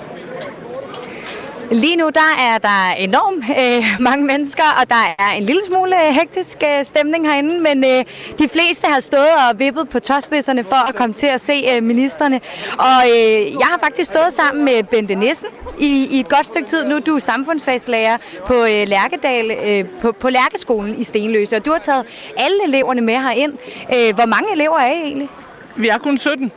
Lige 1.72 1.96
nu 1.96 2.10
der 2.10 2.36
er 2.40 2.58
der 2.58 2.94
enormt 2.98 3.46
øh, 3.60 3.86
mange 4.00 4.26
mennesker, 4.26 4.64
og 4.82 4.90
der 4.90 5.16
er 5.20 5.32
en 5.32 5.44
lille 5.44 5.62
smule 5.68 6.08
øh, 6.08 6.14
hektisk 6.14 6.58
øh, 6.64 6.86
stemning 6.86 7.28
herinde, 7.28 7.62
men 7.62 7.86
øh, 7.86 8.06
de 8.40 8.50
fleste 8.50 8.88
har 8.88 9.00
stået 9.00 9.30
og 9.50 9.60
vippet 9.60 9.90
på 9.90 10.00
tåspidserne 10.00 10.64
for 10.64 10.90
at 10.90 10.96
komme 10.96 11.14
til 11.14 11.28
at 11.28 11.42
se 11.42 11.68
øh, 11.72 11.84
ministerne. 11.84 12.42
Og 12.78 13.10
øh, 13.10 13.52
jeg 13.52 13.68
har 13.72 13.80
faktisk 13.84 14.10
stået 14.10 14.34
sammen 14.34 14.66
med 14.66 14.84
Bente 14.84 15.16
Nissen 15.16 15.50
i, 15.80 16.08
i 16.12 16.20
et 16.20 16.30
godt 16.30 16.46
stykke 16.46 16.68
tid 16.68 16.86
nu. 16.86 17.00
Du 17.00 17.16
er 17.16 17.20
samfundsfagslærer 17.20 18.18
på 18.46 18.54
øh, 18.54 18.88
Lærkedal, 18.88 19.52
øh, 19.52 19.86
på, 20.02 20.12
på 20.12 20.30
Lærkeskolen 20.30 20.96
i 21.00 21.04
Stenløse, 21.04 21.56
og 21.56 21.66
du 21.66 21.72
har 21.72 21.80
taget 21.80 22.06
alle 22.38 22.58
eleverne 22.68 23.02
med 23.02 23.14
herind. 23.14 23.54
Øh, 23.96 24.16
hvor 24.16 24.26
mange 24.26 24.52
elever 24.54 24.78
er 24.78 24.92
I 24.92 25.02
egentlig? 25.02 25.30
Vi 25.76 25.88
er 25.88 25.98
kun 25.98 26.18
17. 26.18 26.52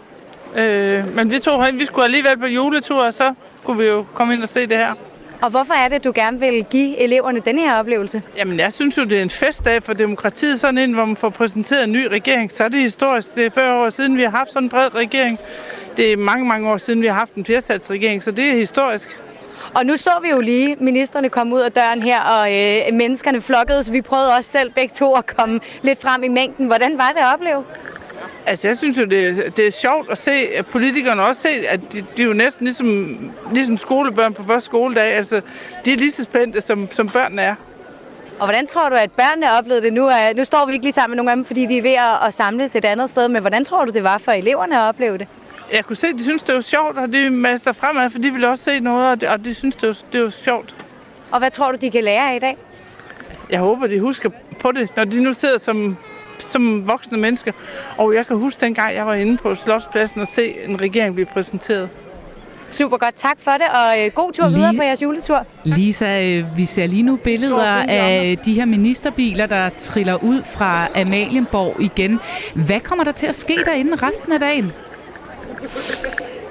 Øh, 0.57 1.15
men 1.15 1.31
vi 1.31 1.39
to 1.39 1.63
vi 1.75 1.85
skulle 1.85 2.05
alligevel 2.05 2.39
på 2.39 2.47
juletur, 2.47 3.03
og 3.03 3.15
så 3.15 3.35
kunne 3.65 3.79
vi 3.79 3.85
jo 3.85 4.05
komme 4.15 4.35
ind 4.35 4.43
og 4.43 4.49
se 4.49 4.67
det 4.67 4.77
her. 4.77 4.95
Og 5.43 5.51
hvorfor 5.51 5.75
er 5.75 5.89
det, 5.89 6.05
du 6.05 6.13
gerne 6.15 6.41
vil 6.41 6.65
give 6.65 6.99
eleverne 6.99 7.41
den 7.41 7.59
her 7.59 7.79
oplevelse? 7.79 8.23
Jamen, 8.37 8.59
jeg 8.61 8.73
synes 8.73 8.99
jo, 8.99 9.05
det 9.05 9.19
er 9.19 9.23
en 9.23 9.31
festdag 9.31 9.83
for 9.83 9.93
demokratiet, 9.93 10.61
sådan 10.61 10.79
en, 10.79 10.93
hvor 10.93 11.05
man 11.05 11.17
får 11.17 11.29
præsenteret 11.29 11.85
en 11.85 11.93
ny 11.93 12.07
regering. 12.07 12.53
Så 12.53 12.65
er 12.65 12.69
det 12.69 12.81
historisk. 12.81 13.35
Det 13.35 13.47
er 13.47 13.51
40 13.51 13.85
år 13.85 13.91
siden, 13.91 14.17
vi 14.17 14.23
har 14.23 14.31
haft 14.31 14.53
sådan 14.53 14.65
en 14.67 14.69
bred 14.69 14.95
regering. 14.95 15.39
Det 15.97 16.13
er 16.13 16.17
mange, 16.17 16.47
mange 16.47 16.71
år 16.71 16.77
siden, 16.77 17.03
vi 17.03 17.07
har 17.07 17.15
haft 17.15 17.35
en 17.35 17.45
flertalsregering, 17.45 18.23
så 18.23 18.31
det 18.31 18.45
er 18.45 18.53
historisk. 18.53 19.21
Og 19.75 19.87
nu 19.87 19.97
så 19.97 20.11
vi 20.23 20.29
jo 20.29 20.41
lige 20.41 20.77
ministerne 20.81 21.29
komme 21.29 21.55
ud 21.55 21.61
af 21.61 21.73
døren 21.73 22.03
her, 22.03 22.21
og 22.21 22.55
øh, 22.55 22.95
menneskerne 22.95 23.41
flokkede, 23.41 23.85
så 23.85 23.93
vi 23.93 24.03
prøvede 24.03 24.35
også 24.35 24.51
selv 24.51 24.71
begge 24.71 24.95
to 24.95 25.15
at 25.15 25.27
komme 25.27 25.61
lidt 25.83 26.01
frem 26.03 26.23
i 26.23 26.29
mængden. 26.29 26.67
Hvordan 26.67 26.99
var 26.99 27.13
det 27.15 27.21
at 27.21 27.35
opleve? 27.35 27.65
Altså, 28.47 28.69
jeg 28.69 28.77
synes 28.77 28.99
jo, 28.99 29.05
det 29.05 29.29
er, 29.29 29.51
det 29.51 29.67
er 29.67 29.71
sjovt 29.71 30.11
at 30.11 30.19
se, 30.19 30.31
at 30.31 30.67
politikerne 30.67 31.23
også 31.23 31.43
se, 31.43 31.49
at 31.69 31.81
de, 31.93 32.05
de 32.17 32.23
er 32.23 32.27
jo 32.27 32.33
næsten 32.33 32.65
ligesom, 32.65 33.19
ligesom 33.53 33.77
skolebørn 33.77 34.35
på 34.35 34.45
første 34.45 34.67
skoledag. 34.67 35.13
Altså, 35.13 35.41
de 35.85 35.93
er 35.93 35.97
lige 35.97 36.13
så 36.13 36.23
spændte, 36.23 36.61
som, 36.61 36.89
som 36.93 37.09
børnene 37.09 37.43
er. 37.43 37.55
Og 38.39 38.47
hvordan 38.47 38.67
tror 38.67 38.89
du, 38.89 38.95
at 38.95 39.13
børnene 39.13 39.53
oplevede 39.53 39.83
det 39.83 39.93
nu? 39.93 40.11
Nu 40.37 40.45
står 40.45 40.67
vi 40.67 40.73
ikke 40.73 40.85
lige 40.85 40.93
sammen 40.93 41.11
med 41.11 41.17
nogle 41.17 41.31
af 41.31 41.37
dem, 41.37 41.45
fordi 41.45 41.67
de 41.67 41.79
er 41.79 41.83
ved 41.83 41.91
at, 41.93 42.27
at 42.27 42.35
samles 42.35 42.77
et 42.77 42.85
andet 42.85 43.11
sted, 43.11 43.29
men 43.29 43.41
hvordan 43.41 43.65
tror 43.65 43.85
du, 43.85 43.93
det 43.93 44.05
var 44.05 44.19
for 44.19 44.33
eleverne 44.33 44.81
at 44.81 44.89
opleve 44.89 45.19
det? 45.19 45.29
Jeg 45.73 45.85
kunne 45.85 45.97
se, 45.97 46.07
at 46.07 46.15
de 46.19 46.23
synes, 46.23 46.43
det 46.43 46.55
var 46.55 46.61
sjovt, 46.61 46.99
og 46.99 47.13
de 47.13 47.31
masser 47.31 47.73
fremad, 47.73 48.11
for 48.11 48.19
de 48.19 48.31
ville 48.31 48.49
også 48.49 48.65
se 48.65 48.81
noget, 48.81 49.11
og 49.11 49.21
de, 49.21 49.29
og 49.29 49.45
de 49.45 49.55
synes, 49.55 49.75
det 49.75 49.89
var, 49.89 49.97
det 50.13 50.23
var 50.23 50.31
sjovt. 50.31 50.77
Og 51.31 51.39
hvad 51.39 51.51
tror 51.51 51.73
du, 51.73 51.79
de 51.81 51.91
kan 51.91 52.05
lære 52.05 52.31
af 52.31 52.37
i 52.37 52.39
dag? 52.39 52.57
Jeg 53.51 53.61
håber, 53.61 53.87
de 53.87 54.01
husker 54.01 54.31
på 54.61 54.73
det, 54.73 54.97
når 54.97 55.05
de 55.05 55.23
nu 55.23 55.33
sidder 55.33 55.59
som 55.59 55.97
som 56.47 56.89
voksne 56.89 57.19
mennesker. 57.19 57.53
Og 57.97 58.15
jeg 58.15 58.27
kan 58.27 58.37
huske 58.37 58.61
dengang, 58.61 58.95
jeg 58.95 59.07
var 59.07 59.15
inde 59.15 59.37
på 59.37 59.55
Slotspladsen 59.55 60.21
og 60.21 60.29
se 60.29 60.65
en 60.65 60.81
regering 60.81 61.15
blive 61.15 61.27
præsenteret. 61.27 61.89
Super 62.69 62.97
godt, 62.97 63.15
tak 63.17 63.37
for 63.41 63.51
det, 63.51 63.67
og 63.73 64.05
øh, 64.05 64.11
god 64.15 64.33
tur 64.33 64.49
videre 64.49 64.75
på 64.75 64.83
jeres 64.83 65.03
juletur. 65.03 65.47
Lisa, 65.65 66.25
øh, 66.25 66.57
vi 66.57 66.65
ser 66.65 66.87
lige 66.87 67.03
nu 67.03 67.17
billeder 67.17 67.85
af 67.89 68.39
de 68.45 68.55
her 68.55 68.65
ministerbiler, 68.65 69.47
der 69.47 69.69
triller 69.79 70.25
ud 70.25 70.43
fra 70.43 70.89
Amalienborg 71.01 71.81
igen. 71.81 72.21
Hvad 72.55 72.81
kommer 72.81 73.05
der 73.05 73.13
til 73.13 73.27
at 73.27 73.35
ske 73.35 73.57
derinde 73.65 73.97
resten 73.97 74.33
af 74.33 74.41
dagen? 74.41 74.73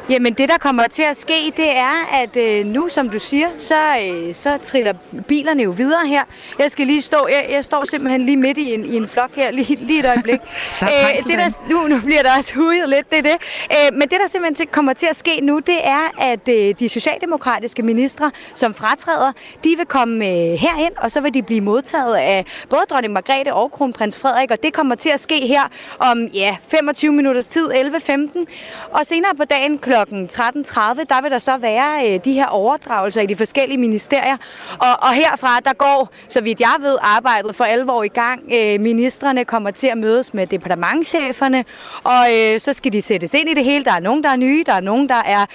Jamen 0.10 0.34
det, 0.34 0.50
der 0.50 0.58
kommer 0.58 0.88
til 0.88 1.04
at 1.04 1.18
ske, 1.18 1.54
det 1.58 1.70
er, 1.78 2.22
at 2.24 2.38
øh, 2.38 2.66
nu, 2.66 2.88
som 2.90 3.10
du 3.10 3.20
siger, 3.20 3.48
så, 3.58 3.76
øh, 4.02 4.36
så 4.36 4.58
triller 4.64 4.94
bilerne 5.28 5.64
jo 5.64 5.70
videre 5.70 6.08
her. 6.08 6.24
Jeg 6.60 6.72
skal 6.72 6.88
lige 6.88 7.02
stå, 7.02 7.28
jeg, 7.28 7.48
jeg 7.50 7.66
står 7.66 7.84
simpelthen 7.84 8.22
lige 8.22 8.38
midt 8.38 8.58
i 8.58 8.74
en, 8.74 8.86
i 8.86 8.96
en 8.96 9.08
flok 9.08 9.36
her, 9.36 9.52
lige, 9.52 9.76
lige 9.76 10.00
et 10.00 10.06
øjeblik. 10.06 10.40
der 10.80 10.88
Æ, 10.88 11.18
det 11.30 11.38
der, 11.38 11.70
nu, 11.70 11.88
nu 11.88 12.02
bliver 12.02 12.22
der 12.22 12.38
også 12.38 12.56
hudet 12.56 12.90
lidt, 12.90 13.12
det 13.12 13.18
er 13.18 13.22
det. 13.22 13.38
Æ, 13.72 13.92
men 13.92 14.02
det, 14.02 14.12
der 14.12 14.28
simpelthen 14.28 14.68
kommer 14.72 14.94
til 14.94 15.06
at 15.06 15.16
ske 15.16 15.42
nu, 15.42 15.60
det 15.60 15.88
er, 15.88 16.22
at 16.22 16.48
øh, 16.48 16.76
de 16.80 16.90
socialdemokratiske 16.90 17.82
ministre, 17.82 18.32
som 18.56 18.74
fratræder, 18.74 19.32
de 19.64 19.76
vil 19.78 19.86
komme 19.86 20.26
øh, 20.26 20.32
herind, 20.60 20.94
og 20.98 21.12
så 21.12 21.22
vil 21.22 21.34
de 21.34 21.44
blive 21.44 21.62
modtaget 21.62 22.16
af 22.16 22.46
både 22.70 22.82
dronning 22.90 23.14
Margrethe 23.14 23.54
og 23.54 23.72
kronprins 23.72 24.20
Frederik, 24.20 24.52
og 24.52 24.64
det 24.64 24.74
kommer 24.74 24.96
til 24.96 25.10
at 25.10 25.20
ske 25.20 25.48
her 25.48 25.62
om 26.00 26.26
ja, 26.26 26.58
25 26.68 27.12
minutters 27.12 27.48
tid, 27.48 27.72
11.15. 27.72 28.46
Og 28.92 29.06
senere 29.06 29.36
på 29.38 29.46
dagen 29.46 29.78
kl. 29.78 29.95
13.30, 30.02 31.04
der 31.10 31.22
vil 31.22 31.32
der 31.32 31.38
så 31.40 31.58
være 31.58 32.14
øh, 32.14 32.20
de 32.26 32.34
her 32.34 32.46
overdragelser 32.46 33.22
i 33.22 33.26
de 33.26 33.36
forskellige 33.36 33.78
ministerier. 33.78 34.38
Og, 34.80 34.90
og 35.02 35.14
herfra, 35.14 35.60
der 35.60 35.74
går, 35.74 36.10
så 36.28 36.42
vidt 36.42 36.60
jeg 36.60 36.76
ved, 36.80 36.98
arbejdet 37.02 37.56
for 37.56 37.64
alvor 37.64 38.04
i 38.04 38.08
gang. 38.08 38.42
Øh, 38.54 38.80
Ministerne 38.80 39.46
kommer 39.46 39.72
til 39.72 39.88
at 39.88 39.98
mødes 39.98 40.34
med 40.34 40.48
departementcheferne, 40.48 41.66
og 42.04 42.26
øh, 42.34 42.60
så 42.60 42.74
skal 42.74 42.94
de 42.94 43.02
sættes 43.02 43.34
ind 43.34 43.50
i 43.50 43.54
det 43.54 43.64
hele. 43.64 43.86
Der 43.86 43.94
er 43.94 44.00
nogen, 44.00 44.24
der 44.24 44.30
er 44.30 44.36
nye, 44.36 44.64
der 44.66 44.74
er 44.74 44.80
nogen, 44.80 45.10
der 45.10 45.22
er 45.26 45.46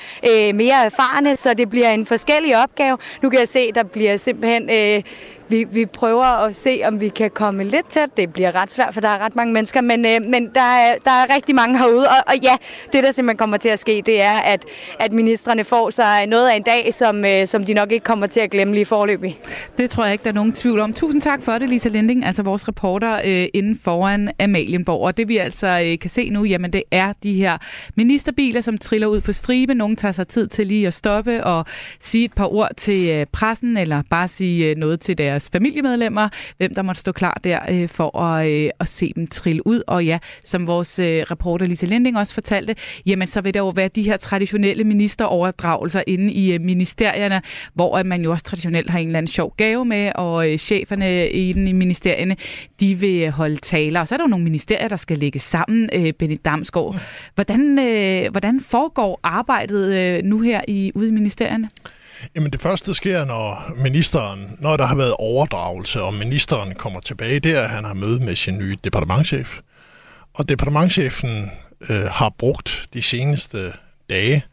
mere 0.53 0.85
erfarne, 0.85 1.37
så 1.37 1.55
det 1.55 1.71
bliver 1.71 1.91
en 1.91 2.07
forskellig 2.07 2.63
opgave. 2.63 2.99
Nu 3.23 3.31
kan 3.31 3.39
jeg 3.39 3.49
se, 3.49 3.73
der 3.73 3.83
bliver 3.83 4.17
simpelthen... 4.17 5.03
Vi, 5.51 5.65
vi 5.73 5.87
prøver 5.87 6.25
at 6.25 6.57
se, 6.57 6.81
om 6.85 7.01
vi 7.01 7.09
kan 7.09 7.31
komme 7.31 7.65
lidt 7.65 7.89
tæt. 7.89 8.17
Det 8.17 8.33
bliver 8.33 8.55
ret 8.55 8.73
svært, 8.73 8.95
for 8.95 9.01
der 9.01 9.09
er 9.09 9.19
ret 9.19 9.37
mange 9.37 9.53
mennesker, 9.53 9.81
men, 9.81 10.07
øh, 10.07 10.23
men 10.29 10.51
der, 10.55 10.61
er, 10.61 10.97
der 11.05 11.11
er 11.11 11.35
rigtig 11.35 11.55
mange 11.55 11.79
herude. 11.79 12.09
Og, 12.09 12.17
og 12.27 12.35
ja, 12.43 12.57
det 12.93 13.05
der 13.05 13.13
simpelthen 13.13 13.37
kommer 13.37 13.57
til 13.57 13.69
at 13.69 13.79
ske, 13.79 14.03
det 14.07 14.23
er, 14.23 14.39
at, 14.39 14.65
at 15.01 15.13
ministerne 15.13 15.65
får 15.65 15.91
sig 15.91 16.27
noget 16.27 16.49
af 16.49 16.57
en 16.57 16.63
dag, 16.63 16.95
som, 16.95 17.25
øh, 17.25 17.47
som 17.47 17.65
de 17.65 17.75
nok 17.75 17.93
ikke 17.93 18.05
kommer 18.05 18.27
til 18.27 18.41
at 18.41 18.51
glemme 18.51 18.75
lige 18.75 18.85
forløbig. 18.85 19.39
Det 19.79 19.91
tror 19.91 20.05
jeg 20.05 20.13
ikke, 20.13 20.25
der 20.25 20.31
er 20.31 20.35
nogen 20.35 20.53
tvivl 20.53 20.81
om. 20.81 20.93
Tusind 20.93 21.23
tak 21.23 21.43
for 21.43 21.59
det, 21.59 21.69
Lisa 21.69 21.89
Linding, 21.89 22.27
altså 22.27 22.43
vores 22.43 22.69
reporter 22.69 23.21
øh, 23.25 23.49
inden 23.55 23.81
foran 23.85 24.31
Amalienborg. 24.41 25.07
Og 25.07 25.17
det 25.17 25.29
vi 25.29 25.37
altså 25.37 25.67
øh, 25.85 25.99
kan 25.99 26.11
se 26.11 26.31
nu, 26.31 26.45
jamen 26.45 26.73
det 26.73 26.83
er 26.91 27.13
de 27.23 27.35
her 27.35 27.59
ministerbiler, 27.97 28.61
som 28.61 28.79
triller 28.79 29.07
ud 29.07 29.21
på 29.21 29.33
stribe. 29.33 29.75
Nogle 29.75 29.97
tager 29.97 30.13
sig 30.13 30.29
tid 30.29 30.47
til 30.47 30.67
lige 30.67 30.87
at 30.87 30.95
stoppe 30.95 31.45
og 31.45 31.65
sige 32.01 32.25
et 32.25 32.33
par 32.33 32.55
ord 32.55 32.71
til 32.77 33.09
øh, 33.09 33.27
pressen, 33.33 33.77
eller 33.77 34.03
bare 34.11 34.29
sige 34.29 34.71
øh, 34.71 34.77
noget 34.77 35.01
til 35.01 35.19
deres 35.19 35.40
deres 35.41 35.51
familiemedlemmer, 35.53 36.29
hvem 36.57 36.75
der 36.75 36.83
måtte 36.83 37.01
stå 37.01 37.13
klar 37.13 37.41
der 37.45 37.59
øh, 37.71 37.89
for 37.89 38.19
at, 38.19 38.49
øh, 38.49 38.71
at 38.81 38.89
se 38.89 39.13
dem 39.17 39.27
trille 39.27 39.67
ud. 39.67 39.83
Og 39.87 40.05
ja, 40.05 40.19
som 40.45 40.67
vores 40.67 40.99
øh, 40.99 41.23
reporter 41.31 41.67
Lise 41.67 41.87
Lending 41.87 42.19
også 42.19 42.35
fortalte, 42.35 42.75
jamen 43.07 43.29
så 43.29 43.41
vil 43.41 43.55
der 43.55 43.61
jo 43.61 43.69
være 43.69 43.89
de 43.89 44.03
her 44.03 44.17
traditionelle 44.17 44.85
ministeroverdragelser 44.85 46.03
inde 46.07 46.33
i 46.33 46.55
øh, 46.55 46.61
ministerierne, 46.61 47.43
hvor 47.75 47.99
at 47.99 48.07
man 48.07 48.23
jo 48.23 48.31
også 48.31 48.45
traditionelt 48.45 48.91
har 48.91 48.99
en 48.99 49.07
eller 49.07 49.19
anden 49.19 49.33
sjov 49.33 49.55
gave 49.57 49.85
med, 49.85 50.13
og 50.15 50.53
øh, 50.53 50.59
cheferne 50.59 51.29
inde 51.29 51.71
i 51.71 51.73
ministerierne, 51.73 52.37
de 52.81 52.95
vil 52.95 53.31
holde 53.31 53.57
taler. 53.57 54.01
Og 54.01 54.09
så 54.09 54.15
er 54.15 54.17
der 54.17 54.25
jo 54.25 54.29
nogle 54.29 54.45
ministerier, 54.45 54.89
der 54.89 54.97
skal 54.97 55.19
lægge 55.19 55.39
sammen, 55.39 55.91
øh, 55.93 56.13
Benny 56.13 56.37
Damsgaard. 56.45 57.01
Hvordan, 57.35 57.79
øh, 57.79 58.31
hvordan 58.31 58.61
foregår 58.61 59.21
arbejdet 59.23 59.95
øh, 59.95 60.25
nu 60.25 60.41
her 60.41 60.61
i 60.69 60.93
ude 60.95 61.09
i 61.09 61.13
ministerierne? 61.13 61.71
Jamen 62.35 62.53
det 62.53 62.61
første 62.61 62.95
sker, 62.95 63.25
når 63.25 63.73
ministeren, 63.77 64.57
når 64.59 64.77
der 64.77 64.87
har 64.87 64.97
været 64.97 65.15
overdragelse, 65.19 66.03
og 66.03 66.15
ministeren 66.15 66.75
kommer 66.75 67.01
tilbage, 67.01 67.41
det 67.41 67.53
er, 67.53 67.63
at 67.63 67.71
han 67.71 67.85
har 67.85 67.95
møde 67.95 68.25
med 68.25 68.37
sin 68.37 68.59
nye 68.59 68.77
departementchef. 68.85 69.59
Og 70.35 70.49
departementchefen 70.49 71.51
øh, 71.91 72.05
har 72.05 72.35
brugt 72.39 72.89
de 72.95 73.03
seneste 73.03 73.73
dage 74.11 74.45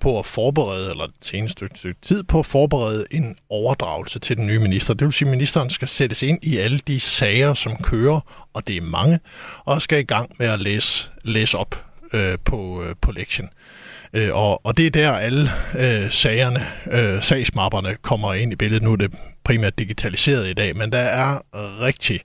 på 0.00 0.18
at 0.18 0.26
forberede, 0.26 0.90
eller 0.90 1.06
det 1.06 1.14
seneste 1.20 1.68
stykke 1.74 2.00
tid 2.02 2.22
på 2.22 2.38
at 2.38 2.46
forberede 2.46 3.06
en 3.10 3.36
overdragelse 3.50 4.18
til 4.18 4.36
den 4.36 4.46
nye 4.46 4.58
minister. 4.58 4.94
Det 4.94 5.04
vil 5.04 5.12
sige, 5.12 5.28
at 5.28 5.30
ministeren 5.30 5.70
skal 5.70 5.88
sættes 5.88 6.22
ind 6.22 6.38
i 6.42 6.56
alle 6.56 6.78
de 6.78 7.00
sager, 7.00 7.54
som 7.54 7.76
kører, 7.76 8.46
og 8.54 8.66
det 8.66 8.76
er 8.76 8.82
mange, 8.82 9.20
og 9.64 9.82
skal 9.82 9.98
i 9.98 10.02
gang 10.02 10.30
med 10.38 10.46
at 10.46 10.60
læse, 10.60 11.10
læse 11.22 11.58
op 11.58 11.84
øh, 12.12 12.38
på, 12.44 12.82
øh, 12.82 12.94
på 13.00 13.12
lektien. 13.12 13.46
Øh, 13.46 13.93
Øh, 14.14 14.34
og, 14.34 14.66
og 14.66 14.76
det 14.76 14.86
er 14.86 14.90
der 14.90 15.12
alle 15.12 15.50
øh, 15.74 16.10
sagerne, 16.10 16.60
øh, 16.92 17.22
sagsmapperne 17.22 17.96
kommer 18.02 18.34
ind 18.34 18.52
i 18.52 18.56
billedet. 18.56 18.82
Nu 18.82 18.92
er 18.92 18.96
det 18.96 19.12
primært 19.44 19.78
digitaliseret 19.78 20.48
i 20.48 20.52
dag, 20.52 20.76
men 20.76 20.92
der 20.92 20.98
er 20.98 21.38
rigtig, 21.80 22.20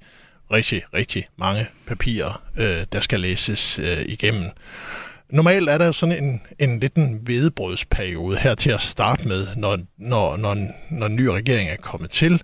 rigtig, 0.51 0.81
rigtig 0.93 1.25
mange 1.37 1.67
papirer, 1.87 2.41
øh, 2.57 2.85
der 2.91 2.99
skal 2.99 3.19
læses 3.19 3.79
øh, 3.79 4.01
igennem. 4.05 4.49
Normalt 5.29 5.69
er 5.69 5.77
der 5.77 5.91
sådan 5.91 6.23
en, 6.23 6.41
en 6.59 6.79
lidt 6.79 6.95
en 6.95 7.21
her 8.37 8.55
til 8.55 8.69
at 8.69 8.81
starte 8.81 9.27
med, 9.27 9.47
når, 9.55 9.77
når, 9.97 10.37
når, 10.37 10.57
når 10.89 11.05
en 11.05 11.15
ny 11.15 11.25
regering 11.25 11.69
er 11.69 11.75
kommet 11.75 12.09
til 12.09 12.41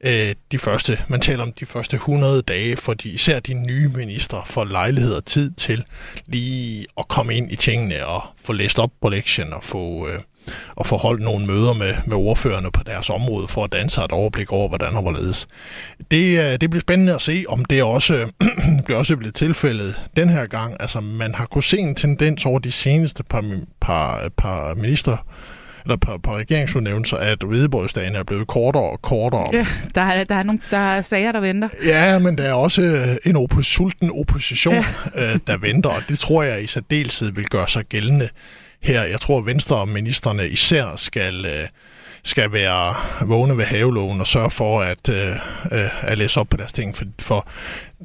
øh, 0.00 0.34
de 0.52 0.58
første, 0.58 0.98
man 1.08 1.20
taler 1.20 1.42
om 1.42 1.52
de 1.52 1.66
første 1.66 1.96
100 1.96 2.42
dage, 2.42 2.76
fordi 2.76 3.10
især 3.10 3.40
de 3.40 3.54
nye 3.54 3.88
ministre 3.88 4.42
får 4.46 4.64
lejlighed 4.64 5.14
og 5.14 5.24
tid 5.24 5.50
til 5.50 5.84
lige 6.26 6.86
at 6.98 7.08
komme 7.08 7.34
ind 7.34 7.52
i 7.52 7.56
tingene 7.56 8.06
og 8.06 8.22
få 8.44 8.52
læst 8.52 8.78
op 8.78 8.90
på 9.02 9.08
lektien 9.08 9.52
og 9.52 9.64
få, 9.64 10.08
øh, 10.08 10.20
og 10.76 10.86
få 10.86 10.96
holdt 10.96 11.22
nogle 11.22 11.46
møder 11.46 11.72
med, 11.72 11.94
med 12.06 12.16
ordførerne 12.16 12.70
på 12.70 12.82
deres 12.82 13.10
område 13.10 13.48
for 13.48 13.64
at 13.64 13.72
danse 13.72 14.04
et 14.04 14.12
overblik 14.12 14.52
over, 14.52 14.68
hvordan 14.68 14.96
og 14.96 15.02
hvorledes. 15.02 15.46
Det, 16.10 16.38
øh, 16.38 16.60
det 16.60 16.70
bliver 16.70 16.80
spændende 16.80 17.14
at 17.14 17.22
se, 17.22 17.44
om 17.48 17.64
det 17.64 17.82
også 17.82 18.30
bliver 18.84 18.98
også 18.98 19.16
blevet 19.16 19.34
tilfældet 19.34 20.00
den 20.16 20.28
her 20.28 20.46
gang. 20.46 20.76
Altså, 20.80 21.00
man 21.00 21.34
har 21.34 21.46
kunnet 21.46 21.64
se 21.64 21.78
en 21.78 21.94
tendens 21.94 22.46
over 22.46 22.58
de 22.58 22.72
seneste 22.72 23.24
par, 23.24 23.60
par, 23.80 24.28
par 24.36 24.74
minister 24.74 25.16
eller 25.86 25.96
på, 25.96 26.18
på 26.18 26.36
regeringsudnævnelser, 26.36 27.16
at 27.16 27.42
hvidebrødsdagen 27.42 28.14
er 28.14 28.22
blevet 28.22 28.46
kortere 28.46 28.82
og 28.82 29.02
kortere. 29.02 29.46
Ja, 29.52 29.66
der 29.94 30.00
er, 30.00 30.24
der 30.24 30.34
er 30.34 30.42
nogle 30.42 30.60
der 30.70 30.78
er 30.78 31.02
sager, 31.02 31.32
der 31.32 31.40
venter. 31.40 31.68
Ja, 31.84 32.18
men 32.18 32.38
der 32.38 32.44
er 32.44 32.52
også 32.52 32.82
øh, 32.82 33.30
en 33.30 33.36
oppos- 33.36 33.62
sulten 33.62 34.10
opposition, 34.20 34.74
ja. 34.74 34.84
øh, 35.32 35.38
der 35.46 35.56
venter, 35.56 35.90
og 35.90 36.02
det 36.08 36.18
tror 36.18 36.42
jeg 36.42 36.62
i 36.62 36.66
særdeleshed 36.66 37.32
vil 37.32 37.44
gøre 37.44 37.68
sig 37.68 37.84
gældende 37.84 38.28
her. 38.82 39.02
Jeg 39.02 39.20
tror, 39.20 39.38
at 39.38 39.46
Venstre-ministerne 39.46 40.48
især 40.48 40.96
skal... 40.96 41.46
Øh, 41.46 41.68
skal 42.22 42.52
være 42.52 42.94
vågne 43.26 43.56
ved 43.56 43.64
havelågen 43.64 44.20
og 44.20 44.26
sørge 44.26 44.50
for 44.50 44.80
at, 44.80 45.08
øh, 45.08 45.30
øh, 45.72 46.10
at 46.10 46.18
læse 46.18 46.40
op 46.40 46.48
på 46.48 46.56
deres 46.56 46.72
ting. 46.72 46.96
For, 46.96 47.04
for 47.18 47.48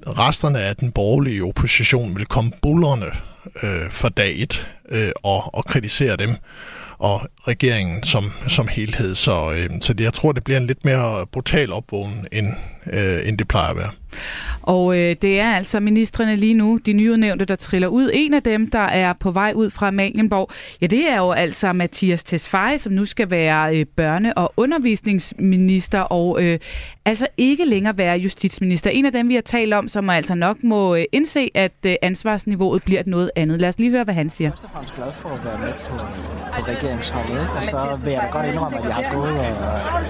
resterne 0.08 0.60
af 0.60 0.76
den 0.76 0.92
borgerlige 0.92 1.44
opposition 1.44 2.16
vil 2.16 2.26
komme 2.26 2.52
bullerne 2.62 3.06
øh, 3.64 3.90
for 3.90 4.10
dag 4.10 4.34
et 4.38 4.68
øh, 4.90 5.12
og, 5.24 5.56
og 5.56 5.66
kritisere 5.66 6.16
dem 6.16 6.36
og 7.02 7.22
regeringen 7.48 8.04
som, 8.04 8.32
som 8.48 8.68
helhed. 8.68 9.16
Så, 9.16 9.52
øh, 9.52 9.70
så 9.82 9.94
det, 9.94 10.04
jeg 10.04 10.14
tror, 10.14 10.32
det 10.32 10.44
bliver 10.44 10.60
en 10.60 10.68
lidt 10.68 10.86
mere 10.86 11.28
brutal 11.28 11.74
opvågning, 11.74 12.28
end, 12.32 12.48
øh, 12.94 13.28
end 13.28 13.38
det 13.38 13.48
plejer 13.48 13.70
at 13.70 13.78
være. 13.78 13.92
Og 14.62 14.98
øh, 14.98 15.16
det 15.22 15.40
er 15.40 15.56
altså 15.56 15.80
ministerne 15.80 16.36
lige 16.36 16.54
nu, 16.54 16.80
de 16.86 16.94
nyudnævnte, 16.94 17.46
der 17.46 17.56
triller 17.56 17.88
ud. 17.88 18.10
En 18.14 18.34
af 18.34 18.44
dem, 18.44 18.72
der 18.72 18.80
er 18.80 19.14
på 19.20 19.32
vej 19.32 19.52
ud 19.56 19.70
fra 19.70 19.88
Amalienborg, 19.88 20.50
ja, 20.82 20.88
det 20.88 21.10
er 21.10 21.18
jo 21.18 21.32
altså 21.32 21.74
Mathias 21.74 22.24
Tesfaye, 22.24 22.78
som 22.78 22.94
nu 22.94 23.06
skal 23.06 23.30
være 23.30 23.78
øh, 23.78 23.86
børne- 24.02 24.34
og 24.36 24.54
undervisningsminister, 24.58 26.00
og 26.00 26.44
øh, 26.44 26.60
altså 27.06 27.28
ikke 27.38 27.66
længere 27.66 27.98
være 27.98 28.18
justitsminister. 28.18 28.90
En 28.90 29.06
af 29.06 29.12
dem, 29.12 29.30
vi 29.30 29.36
har 29.36 29.42
talt 29.42 29.74
om, 29.74 29.88
som 29.88 30.10
altså 30.10 30.36
nok 30.36 30.64
må 30.64 30.96
øh, 30.96 31.04
indse, 31.12 31.50
at 31.56 31.72
øh, 31.86 31.96
ansvarsniveauet 32.02 32.84
bliver 32.84 33.02
noget 33.06 33.32
andet. 33.36 33.62
Lad 33.62 33.70
os 33.70 33.78
lige 33.78 33.92
høre, 33.92 34.04
hvad 34.04 34.14
han 34.14 34.30
siger. 34.30 34.48
Jeg 34.48 34.54
er 34.54 34.56
først 34.56 34.64
og 34.64 34.70
fremmest 34.70 34.96
glad 34.96 35.12
for 35.12 35.30
at 35.30 35.46
være 35.46 35.60
med 35.60 35.74
på, 35.90 35.98
på 36.56 36.72
regeringsholdet, 36.72 37.48
og 37.58 37.64
så 37.64 38.00
vil 38.04 38.14
jeg 38.14 38.22
da 38.22 38.38
godt 38.38 38.48
indrømme, 38.48 38.78
at 38.78 38.86
jeg 38.86 38.94
har 38.94 39.14
gået 39.14 39.40
og, 39.40 39.56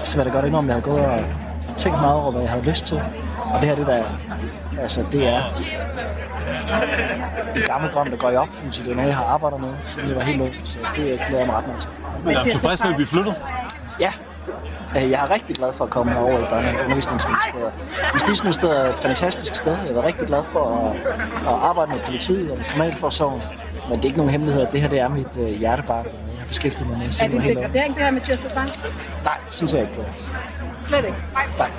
så 0.06 0.16
vil 0.16 0.24
jeg 0.24 0.32
da 0.32 0.38
godt 0.38 0.46
indrømme, 0.46 0.72
at 0.72 0.76
jeg 0.76 0.82
har 0.82 0.90
gået 0.90 1.06
og 1.06 1.76
tænkt 1.76 2.00
meget 2.00 2.20
over, 2.22 2.30
hvad 2.32 2.42
jeg 2.42 2.50
havde 2.50 2.61
lyst 2.64 2.86
til. 2.86 3.02
Og 3.54 3.60
det 3.60 3.68
her, 3.68 3.74
det 3.76 3.86
der, 3.86 4.04
altså 4.80 5.04
det 5.12 5.28
er 5.28 5.40
en 7.56 7.62
gammel 7.66 7.90
drøm, 7.90 8.10
der 8.10 8.16
går 8.16 8.30
i 8.30 8.36
opfyldelse. 8.36 8.84
Det 8.84 8.90
er 8.90 8.94
noget, 8.94 9.08
jeg 9.08 9.16
har 9.16 9.24
arbejdet 9.24 9.60
med, 9.60 9.70
siden 9.82 10.08
jeg 10.08 10.16
var 10.16 10.22
helt 10.22 10.42
ung, 10.42 10.54
så 10.64 10.78
det 10.96 11.22
glæder 11.26 11.38
jeg 11.38 11.46
mig 11.46 11.56
ret 11.56 11.66
meget 11.66 11.80
til. 11.80 11.90
Men 12.24 12.36
er 12.36 12.42
du 12.42 12.50
tilfreds 12.50 12.80
med 12.82 12.90
at 12.90 12.94
blive 12.96 13.06
flyttet? 13.06 13.34
Ja, 14.00 14.12
Øh, 14.96 15.10
jeg 15.10 15.24
er 15.24 15.30
rigtig 15.30 15.56
glad 15.56 15.72
for 15.72 15.84
at 15.84 15.90
komme 15.90 16.18
over 16.18 16.38
i 16.38 16.42
børne- 16.42 16.78
og 16.78 16.84
undervisningsministeriet. 16.84 17.72
Justitsministeriet 18.14 18.80
er 18.86 18.88
et 18.88 18.98
fantastisk 19.02 19.56
sted. 19.56 19.76
Jeg 19.86 19.94
er 19.96 20.04
rigtig 20.04 20.26
glad 20.26 20.44
for 20.44 20.64
at, 20.90 20.96
at 21.48 21.54
arbejde 21.62 21.90
med 21.90 22.00
politiet 22.00 22.50
og 22.50 22.56
med 22.56 22.64
kriminalforsorgen. 22.64 23.42
Men 23.88 23.96
det 23.96 24.04
er 24.04 24.08
ikke 24.08 24.16
nogen 24.18 24.30
hemmelighed, 24.30 24.62
at 24.66 24.72
det 24.72 24.80
her 24.80 24.88
det 24.88 25.00
er 25.00 25.08
mit 25.08 25.36
uh, 25.36 25.48
hjertebarn. 25.48 26.04
Jeg 26.04 26.40
har 26.40 26.46
beskæftiget 26.46 26.88
mig 26.90 26.98
med 26.98 27.06
Er 27.06 27.28
det 27.28 27.34
en 27.34 27.56
degradering, 27.56 27.94
det 27.94 28.02
her 28.02 28.10
med 28.10 28.20
Mathias 28.20 28.52
Bank? 28.54 28.70
Nej, 29.24 29.38
synes 29.50 29.72
jeg 29.72 29.80
ikke 29.80 29.94
på. 29.94 30.02
Slet 30.82 31.04
ikke? 31.04 31.16
Nej. 31.58 31.70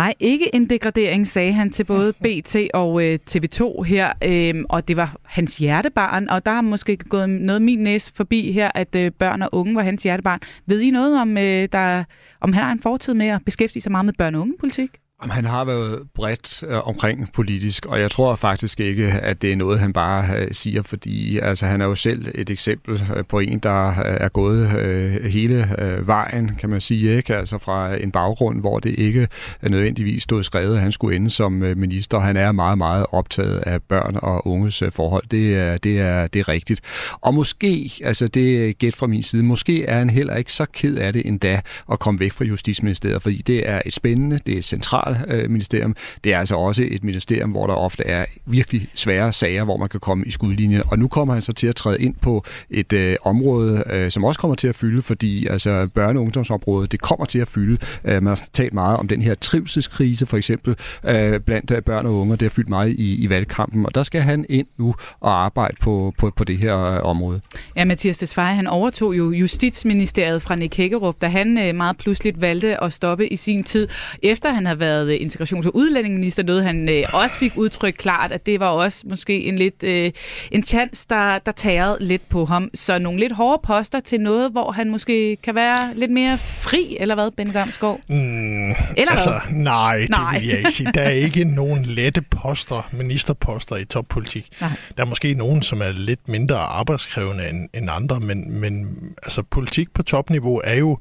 Nej, 0.00 0.14
ikke 0.20 0.54
en 0.54 0.70
degradering, 0.70 1.26
sagde 1.26 1.52
han 1.52 1.70
til 1.70 1.84
både 1.84 2.12
BT 2.24 2.56
og 2.74 3.04
øh, 3.04 3.18
TV2 3.30 3.82
her, 3.82 4.12
øh, 4.24 4.64
og 4.68 4.88
det 4.88 4.96
var 4.96 5.16
hans 5.24 5.56
hjertebarn, 5.56 6.28
og 6.28 6.46
der 6.46 6.52
har 6.52 6.60
måske 6.60 6.96
gået 6.96 7.30
noget 7.30 7.62
min 7.62 7.78
næse 7.78 8.12
forbi 8.14 8.52
her, 8.52 8.70
at 8.74 8.94
øh, 8.96 9.10
børn 9.12 9.42
og 9.42 9.48
unge 9.52 9.74
var 9.74 9.82
hans 9.82 10.02
hjertebarn. 10.02 10.40
Ved 10.66 10.80
I 10.80 10.90
noget 10.90 11.20
om, 11.20 11.38
øh, 11.38 11.68
der, 11.72 12.04
om 12.40 12.52
han 12.52 12.64
har 12.64 12.72
en 12.72 12.82
fortid 12.82 13.14
med 13.14 13.26
at 13.26 13.40
beskæftige 13.44 13.82
sig 13.82 13.92
meget 13.92 14.04
med 14.04 14.14
børn- 14.18 14.34
og 14.34 14.40
ungepolitik? 14.40 14.90
Han 15.28 15.44
har 15.44 15.64
været 15.64 16.02
bredt 16.14 16.62
øh, 16.62 16.88
omkring 16.88 17.32
politisk, 17.32 17.86
og 17.86 18.00
jeg 18.00 18.10
tror 18.10 18.34
faktisk 18.34 18.80
ikke, 18.80 19.06
at 19.06 19.42
det 19.42 19.52
er 19.52 19.56
noget, 19.56 19.80
han 19.80 19.92
bare 19.92 20.36
øh, 20.36 20.48
siger, 20.52 20.82
fordi 20.82 21.38
altså, 21.38 21.66
han 21.66 21.80
er 21.80 21.84
jo 21.84 21.94
selv 21.94 22.28
et 22.34 22.50
eksempel 22.50 23.02
øh, 23.16 23.24
på 23.28 23.38
en, 23.38 23.58
der 23.58 23.88
øh, 23.88 23.94
er 24.20 24.28
gået 24.28 24.78
øh, 24.78 25.24
hele 25.24 25.68
øh, 25.78 26.06
vejen, 26.06 26.50
kan 26.58 26.70
man 26.70 26.80
sige, 26.80 27.16
ikke? 27.16 27.36
Altså 27.36 27.58
fra 27.58 27.94
en 27.94 28.10
baggrund, 28.10 28.60
hvor 28.60 28.78
det 28.78 28.94
ikke 28.98 29.28
nødvendigvis 29.62 30.22
stod 30.22 30.42
skrevet, 30.42 30.74
at 30.74 30.80
han 30.80 30.92
skulle 30.92 31.16
ende 31.16 31.30
som 31.30 31.62
øh, 31.62 31.76
minister. 31.76 32.18
Han 32.18 32.36
er 32.36 32.52
meget, 32.52 32.78
meget 32.78 33.06
optaget 33.10 33.58
af 33.58 33.82
børn 33.82 34.16
og 34.22 34.46
unges 34.46 34.82
øh, 34.82 34.92
forhold. 34.92 35.24
Det 35.30 35.56
er, 35.56 35.76
det, 35.76 36.00
er, 36.00 36.26
det 36.26 36.40
er 36.40 36.48
rigtigt. 36.48 36.80
Og 37.20 37.34
måske, 37.34 37.92
altså 38.04 38.28
det 38.28 38.68
er 38.68 38.72
gæt 38.72 38.96
fra 38.96 39.06
min 39.06 39.22
side, 39.22 39.42
måske 39.42 39.84
er 39.84 39.98
han 39.98 40.10
heller 40.10 40.36
ikke 40.36 40.52
så 40.52 40.66
ked 40.72 40.96
af 40.96 41.12
det 41.12 41.26
endda 41.26 41.60
at 41.92 41.98
komme 41.98 42.20
væk 42.20 42.32
fra 42.32 42.44
Justitsministeriet, 42.44 43.22
fordi 43.22 43.42
det 43.46 43.68
er 43.68 43.82
et 43.86 43.92
spændende, 43.92 44.38
det 44.46 44.54
er 44.54 44.58
et 44.58 44.64
centralt 44.64 45.09
centralministerium. 45.14 45.96
Det 46.24 46.34
er 46.34 46.38
altså 46.38 46.54
også 46.54 46.82
et 46.90 47.04
ministerium, 47.04 47.50
hvor 47.50 47.66
der 47.66 47.74
ofte 47.74 48.06
er 48.06 48.24
virkelig 48.46 48.88
svære 48.94 49.32
sager, 49.32 49.64
hvor 49.64 49.76
man 49.76 49.88
kan 49.88 50.00
komme 50.00 50.24
i 50.26 50.30
skudlinjen. 50.30 50.82
Og 50.86 50.98
nu 50.98 51.08
kommer 51.08 51.34
han 51.34 51.42
så 51.42 51.52
til 51.52 51.66
at 51.66 51.76
træde 51.76 52.02
ind 52.02 52.14
på 52.20 52.44
et 52.70 52.92
øh, 52.92 53.16
område, 53.22 53.82
øh, 53.90 54.10
som 54.10 54.24
også 54.24 54.40
kommer 54.40 54.54
til 54.54 54.68
at 54.68 54.74
fylde, 54.74 55.02
fordi 55.02 55.46
altså 55.46 55.88
børne- 55.98 56.16
og 56.16 56.22
ungdomsområdet, 56.22 56.92
det 56.92 57.00
kommer 57.00 57.26
til 57.26 57.38
at 57.38 57.48
fylde. 57.48 57.78
Øh, 58.04 58.22
man 58.22 58.26
har 58.26 58.40
talt 58.52 58.74
meget 58.74 58.96
om 58.96 59.08
den 59.08 59.22
her 59.22 59.34
trivselskrise, 59.34 60.26
for 60.26 60.36
eksempel, 60.36 60.76
øh, 61.04 61.40
blandt 61.40 61.70
øh, 61.70 61.82
børn 61.82 62.06
og 62.06 62.14
unge. 62.14 62.32
Det 62.32 62.42
har 62.42 62.50
fyldt 62.50 62.68
meget 62.68 62.90
i, 62.90 63.14
i 63.14 63.30
valgkampen, 63.30 63.86
og 63.86 63.94
der 63.94 64.02
skal 64.02 64.20
han 64.20 64.46
ind 64.48 64.66
nu 64.78 64.94
og 65.20 65.44
arbejde 65.44 65.76
på, 65.80 66.14
på, 66.18 66.32
på 66.36 66.44
det 66.44 66.58
her 66.58 66.82
øh, 66.82 67.02
område. 67.02 67.40
Ja, 67.76 67.84
Mathias 67.84 68.18
Tesfaye, 68.18 68.54
han 68.54 68.66
overtog 68.66 69.18
jo 69.18 69.30
Justitsministeriet 69.30 70.42
fra 70.42 70.54
Nick 70.54 70.76
Hækkerup, 70.76 71.16
da 71.20 71.28
han 71.28 71.58
øh, 71.58 71.74
meget 71.74 71.96
pludseligt 71.96 72.40
valgte 72.40 72.84
at 72.84 72.92
stoppe 72.92 73.28
i 73.32 73.36
sin 73.36 73.64
tid. 73.64 73.88
Efter 74.22 74.52
han 74.52 74.66
havde 74.66 74.80
været 74.80 74.99
øh, 75.08 75.14
integrations- 75.14 75.66
og 75.66 75.76
udlændingeminister, 75.76 76.42
noget 76.42 76.64
han 76.64 76.88
øh, 76.88 77.04
også 77.12 77.36
fik 77.36 77.52
udtrykt 77.56 77.98
klart, 77.98 78.32
at 78.32 78.46
det 78.46 78.60
var 78.60 78.66
også 78.66 79.04
måske 79.08 79.44
en 79.44 79.56
lidt 79.56 79.82
øh, 79.82 80.10
en 80.50 80.62
chance, 80.62 81.06
der, 81.10 81.38
der 81.38 81.52
tærede 81.52 81.96
lidt 82.00 82.28
på 82.28 82.44
ham. 82.44 82.70
Så 82.74 82.98
nogle 82.98 83.20
lidt 83.20 83.32
hårde 83.32 83.62
poster 83.62 84.00
til 84.00 84.20
noget, 84.20 84.50
hvor 84.50 84.72
han 84.72 84.90
måske 84.90 85.36
kan 85.36 85.54
være 85.54 85.94
lidt 85.94 86.10
mere 86.10 86.38
fri, 86.38 86.96
eller 87.00 87.14
hvad, 87.14 87.30
Benny 87.30 87.54
Damsgaard? 87.54 88.00
Mm, 88.08 88.70
Eller 88.96 89.10
altså, 89.10 89.30
hvad? 89.30 89.62
nej, 89.62 89.98
det 89.98 90.10
Nej. 90.10 90.38
vil 90.38 90.48
jeg 90.48 90.58
ikke 90.58 90.70
sige. 90.70 90.90
Der 90.94 91.00
er 91.00 91.10
ikke 91.10 91.44
nogen 91.60 91.84
lette 91.84 92.22
poster, 92.22 92.88
ministerposter 92.92 93.76
i 93.76 93.84
toppolitik. 93.84 94.48
Nej. 94.60 94.70
Der 94.96 95.02
er 95.02 95.06
måske 95.06 95.34
nogen, 95.34 95.62
som 95.62 95.82
er 95.82 95.92
lidt 95.92 96.28
mindre 96.28 96.56
arbejdskrævende 96.56 97.48
end, 97.48 97.68
end 97.74 97.90
andre, 97.90 98.20
men, 98.20 98.60
men 98.60 98.96
altså, 99.22 99.42
politik 99.42 99.94
på 99.94 100.02
topniveau 100.02 100.60
er 100.64 100.74
jo, 100.74 100.98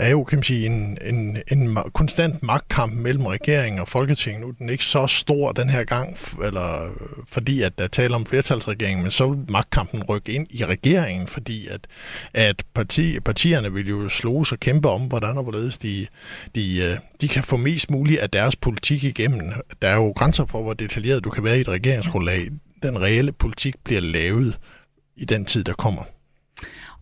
er 0.00 0.10
jo 0.10 0.24
kan 0.24 0.38
man 0.38 0.42
sige, 0.42 0.66
en, 0.66 0.98
en, 1.04 1.38
en 1.52 1.78
konstant 1.94 2.42
magtkamp 2.42 2.94
mellem 2.94 3.26
regeringen 3.26 3.80
og 3.80 3.88
Folketinget. 3.88 4.40
Nu 4.40 4.48
er 4.48 4.52
den 4.52 4.68
ikke 4.68 4.84
så 4.84 5.06
stor 5.06 5.52
den 5.52 5.70
her 5.70 5.84
gang, 5.84 6.16
eller, 6.44 6.90
fordi 7.28 7.62
at 7.62 7.78
der 7.78 7.86
taler 7.86 8.16
om 8.16 8.26
flertalsregeringen, 8.26 9.02
men 9.02 9.10
så 9.10 9.28
vil 9.28 9.44
magtkampen 9.48 10.02
rykke 10.02 10.32
ind 10.32 10.46
i 10.50 10.64
regeringen, 10.64 11.26
fordi 11.26 11.66
at, 11.66 11.80
at 12.34 12.62
parti, 12.74 13.20
partierne 13.20 13.72
vil 13.72 13.88
jo 13.88 14.08
slås 14.08 14.52
og 14.52 14.60
kæmpe 14.60 14.88
om, 14.88 15.02
hvordan 15.02 15.36
og 15.36 15.42
hvorledes 15.42 15.78
de, 15.78 16.06
de, 16.54 16.78
øh, 16.78 16.96
de 17.20 17.28
kan 17.28 17.42
få 17.42 17.56
mest 17.56 17.90
muligt 17.90 18.20
af 18.20 18.30
deres 18.30 18.56
politik 18.56 19.04
igennem. 19.04 19.52
Der 19.82 19.88
er 19.88 19.96
jo 19.96 20.12
grænser 20.16 20.46
for, 20.46 20.62
hvor 20.62 20.74
detaljeret 20.74 21.24
du 21.24 21.30
kan 21.30 21.44
være 21.44 21.58
i 21.58 21.60
et 21.60 21.68
regeringsgrundlag. 21.68 22.48
Den 22.82 23.02
reelle 23.02 23.32
politik 23.32 23.74
bliver 23.84 24.00
lavet 24.00 24.58
i 25.16 25.24
den 25.24 25.44
tid, 25.44 25.64
der 25.64 25.72
kommer. 25.72 26.02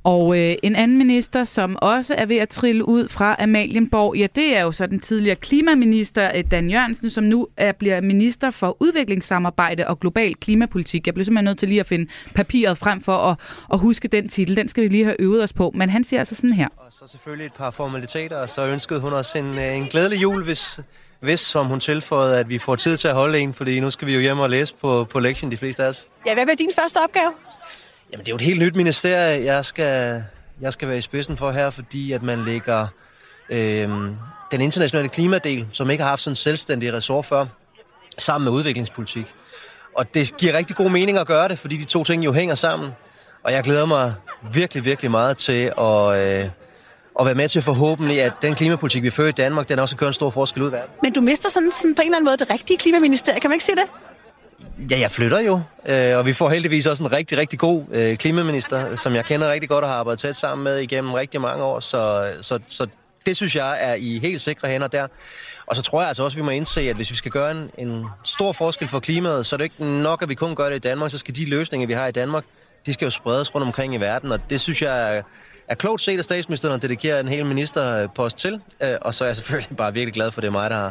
Og 0.08 0.38
øh, 0.38 0.56
en 0.62 0.76
anden 0.76 0.98
minister, 0.98 1.44
som 1.44 1.76
også 1.82 2.14
er 2.18 2.26
ved 2.26 2.36
at 2.36 2.48
trille 2.48 2.88
ud 2.88 3.08
fra 3.08 3.36
Amalienborg, 3.38 4.16
ja, 4.16 4.26
det 4.34 4.56
er 4.56 4.62
jo 4.62 4.72
så 4.72 4.86
den 4.86 5.00
tidligere 5.00 5.36
klimaminister 5.36 6.30
øh, 6.34 6.44
Dan 6.50 6.70
Jørgensen, 6.70 7.10
som 7.10 7.24
nu 7.24 7.48
er, 7.56 7.72
bliver 7.72 8.00
minister 8.00 8.50
for 8.50 8.76
udviklingssamarbejde 8.80 9.86
og 9.86 10.00
global 10.00 10.34
klimapolitik. 10.34 11.06
Jeg 11.06 11.14
bliver 11.14 11.24
simpelthen 11.24 11.44
nødt 11.44 11.58
til 11.58 11.68
lige 11.68 11.80
at 11.80 11.86
finde 11.86 12.10
papiret 12.34 12.78
frem 12.78 13.02
for 13.02 13.16
at, 13.16 13.36
at 13.72 13.78
huske 13.78 14.08
den 14.08 14.28
titel. 14.28 14.56
Den 14.56 14.68
skal 14.68 14.82
vi 14.82 14.88
lige 14.88 15.04
have 15.04 15.16
øvet 15.18 15.42
os 15.42 15.52
på. 15.52 15.72
Men 15.74 15.90
han 15.90 16.04
siger 16.04 16.20
altså 16.20 16.34
sådan 16.34 16.52
her. 16.52 16.68
Så 16.90 17.06
selvfølgelig 17.06 17.46
et 17.46 17.54
par 17.54 17.70
formaliteter, 17.70 18.36
og 18.36 18.50
så 18.50 18.66
ønskede 18.66 19.00
hun 19.00 19.12
os 19.12 19.34
en, 19.34 19.58
øh, 19.58 19.76
en 19.76 19.84
glædelig 19.84 20.22
jul, 20.22 20.44
hvis, 20.44 20.80
hvis 21.20 21.40
som 21.40 21.66
hun 21.66 21.80
tilføjede, 21.80 22.38
at 22.38 22.48
vi 22.48 22.58
får 22.58 22.76
tid 22.76 22.96
til 22.96 23.08
at 23.08 23.14
holde 23.14 23.38
en, 23.38 23.54
fordi 23.54 23.80
nu 23.80 23.90
skal 23.90 24.08
vi 24.08 24.14
jo 24.14 24.20
hjem 24.20 24.38
og 24.38 24.50
læse 24.50 24.74
på, 24.74 25.04
på 25.04 25.20
lektion, 25.20 25.50
de 25.50 25.56
fleste 25.56 25.84
af 25.84 25.88
os. 25.88 26.06
Ja, 26.26 26.34
hvad 26.34 26.46
bliver 26.46 26.56
din 26.56 26.70
første 26.76 26.98
opgave? 27.04 27.32
Jamen, 28.12 28.24
det 28.24 28.28
er 28.28 28.32
jo 28.32 28.36
et 28.36 28.42
helt 28.42 28.60
nyt 28.60 28.76
ministerie, 28.76 29.44
jeg 29.44 29.64
skal, 29.64 30.22
jeg 30.60 30.72
skal 30.72 30.88
være 30.88 30.98
i 30.98 31.00
spidsen 31.00 31.36
for 31.36 31.50
her, 31.50 31.70
fordi 31.70 32.12
at 32.12 32.22
man 32.22 32.44
lægger 32.44 32.86
øh, 33.50 33.88
den 34.50 34.60
internationale 34.60 35.08
klimadel, 35.08 35.66
som 35.72 35.90
ikke 35.90 36.02
har 36.02 36.10
haft 36.10 36.22
sådan 36.22 36.32
en 36.32 36.36
selvstændig 36.36 36.92
ressort 36.92 37.26
før, 37.26 37.46
sammen 38.18 38.44
med 38.44 38.52
udviklingspolitik. 38.52 39.26
Og 39.96 40.14
det 40.14 40.36
giver 40.38 40.52
rigtig 40.52 40.76
god 40.76 40.90
mening 40.90 41.18
at 41.18 41.26
gøre 41.26 41.48
det, 41.48 41.58
fordi 41.58 41.76
de 41.76 41.84
to 41.84 42.04
ting 42.04 42.24
jo 42.24 42.32
hænger 42.32 42.54
sammen. 42.54 42.90
Og 43.42 43.52
jeg 43.52 43.64
glæder 43.64 43.86
mig 43.86 44.14
virkelig, 44.52 44.84
virkelig 44.84 45.10
meget 45.10 45.36
til 45.36 45.72
at, 45.78 46.16
øh, 46.16 46.50
at 47.20 47.26
være 47.26 47.34
med 47.34 47.48
til 47.48 47.62
forhåbentlig, 47.62 48.22
at 48.22 48.32
den 48.42 48.54
klimapolitik, 48.54 49.02
vi 49.02 49.10
fører 49.10 49.28
i 49.28 49.32
Danmark, 49.32 49.68
den 49.68 49.78
også 49.78 49.96
kan 49.96 50.00
gøre 50.00 50.08
en 50.08 50.14
stor 50.14 50.30
forskel 50.30 50.62
ud 50.62 50.68
i 50.68 50.72
verden. 50.72 50.90
Men 51.02 51.12
du 51.12 51.20
mister 51.20 51.50
sådan, 51.50 51.72
sådan 51.72 51.94
på 51.94 52.02
en 52.02 52.06
eller 52.06 52.16
anden 52.16 52.24
måde 52.24 52.36
det 52.36 52.50
rigtige 52.50 52.78
klimaministerie, 52.78 53.40
kan 53.40 53.50
man 53.50 53.54
ikke 53.54 53.64
sige 53.64 53.76
det? 53.76 53.84
Ja, 54.90 54.98
jeg 55.00 55.10
flytter 55.10 55.40
jo, 55.40 55.60
øh, 55.86 56.18
og 56.18 56.26
vi 56.26 56.32
får 56.32 56.50
heldigvis 56.50 56.86
også 56.86 57.04
en 57.04 57.12
rigtig, 57.12 57.38
rigtig 57.38 57.58
god 57.58 57.84
øh, 57.90 58.16
klimaminister, 58.16 58.96
som 58.96 59.14
jeg 59.14 59.24
kender 59.24 59.52
rigtig 59.52 59.68
godt 59.68 59.84
og 59.84 59.90
har 59.90 59.96
arbejdet 59.96 60.20
tæt 60.20 60.36
sammen 60.36 60.64
med 60.64 60.78
igennem 60.78 61.14
rigtig 61.14 61.40
mange 61.40 61.64
år, 61.64 61.80
så, 61.80 62.32
så, 62.40 62.58
så 62.66 62.86
det 63.26 63.36
synes 63.36 63.56
jeg 63.56 63.78
er 63.80 63.94
i 63.94 64.18
helt 64.18 64.40
sikre 64.40 64.68
hænder 64.68 64.86
der. 64.86 65.06
Og 65.66 65.76
så 65.76 65.82
tror 65.82 66.00
jeg 66.00 66.08
altså 66.08 66.24
også, 66.24 66.36
at 66.36 66.42
vi 66.42 66.44
må 66.44 66.50
indse, 66.50 66.80
at 66.80 66.96
hvis 66.96 67.10
vi 67.10 67.16
skal 67.16 67.30
gøre 67.30 67.50
en, 67.50 67.70
en 67.78 68.06
stor 68.24 68.52
forskel 68.52 68.88
for 68.88 69.00
klimaet, 69.00 69.46
så 69.46 69.56
er 69.56 69.58
det 69.58 69.64
ikke 69.64 69.84
nok, 69.84 70.22
at 70.22 70.28
vi 70.28 70.34
kun 70.34 70.54
gør 70.54 70.68
det 70.68 70.76
i 70.76 70.88
Danmark, 70.88 71.10
så 71.10 71.18
skal 71.18 71.36
de 71.36 71.50
løsninger, 71.50 71.86
vi 71.86 71.92
har 71.92 72.06
i 72.06 72.12
Danmark, 72.12 72.44
de 72.86 72.92
skal 72.92 73.06
jo 73.06 73.10
spredes 73.10 73.54
rundt 73.54 73.66
omkring 73.66 73.94
i 73.94 73.96
verden, 73.96 74.32
og 74.32 74.40
det 74.50 74.60
synes 74.60 74.82
jeg 74.82 75.16
er, 75.16 75.22
er 75.68 75.74
klogt 75.74 76.00
set 76.02 76.18
af 76.18 76.24
statsministeren 76.24 76.74
at 76.74 76.82
dedikere 76.82 77.20
en 77.20 77.28
hel 77.28 77.46
ministerpost 77.46 78.38
til, 78.38 78.60
øh, 78.80 78.96
og 79.00 79.14
så 79.14 79.24
er 79.24 79.28
jeg 79.28 79.36
selvfølgelig 79.36 79.76
bare 79.82 79.94
virkelig 79.94 80.14
glad 80.14 80.30
for, 80.30 80.40
at 80.40 80.42
det 80.42 80.48
er 80.48 80.52
mig, 80.52 80.70
der, 80.70 80.90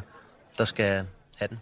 der 0.58 0.66
skal 0.66 1.06
have 1.38 1.48
den. 1.50 1.60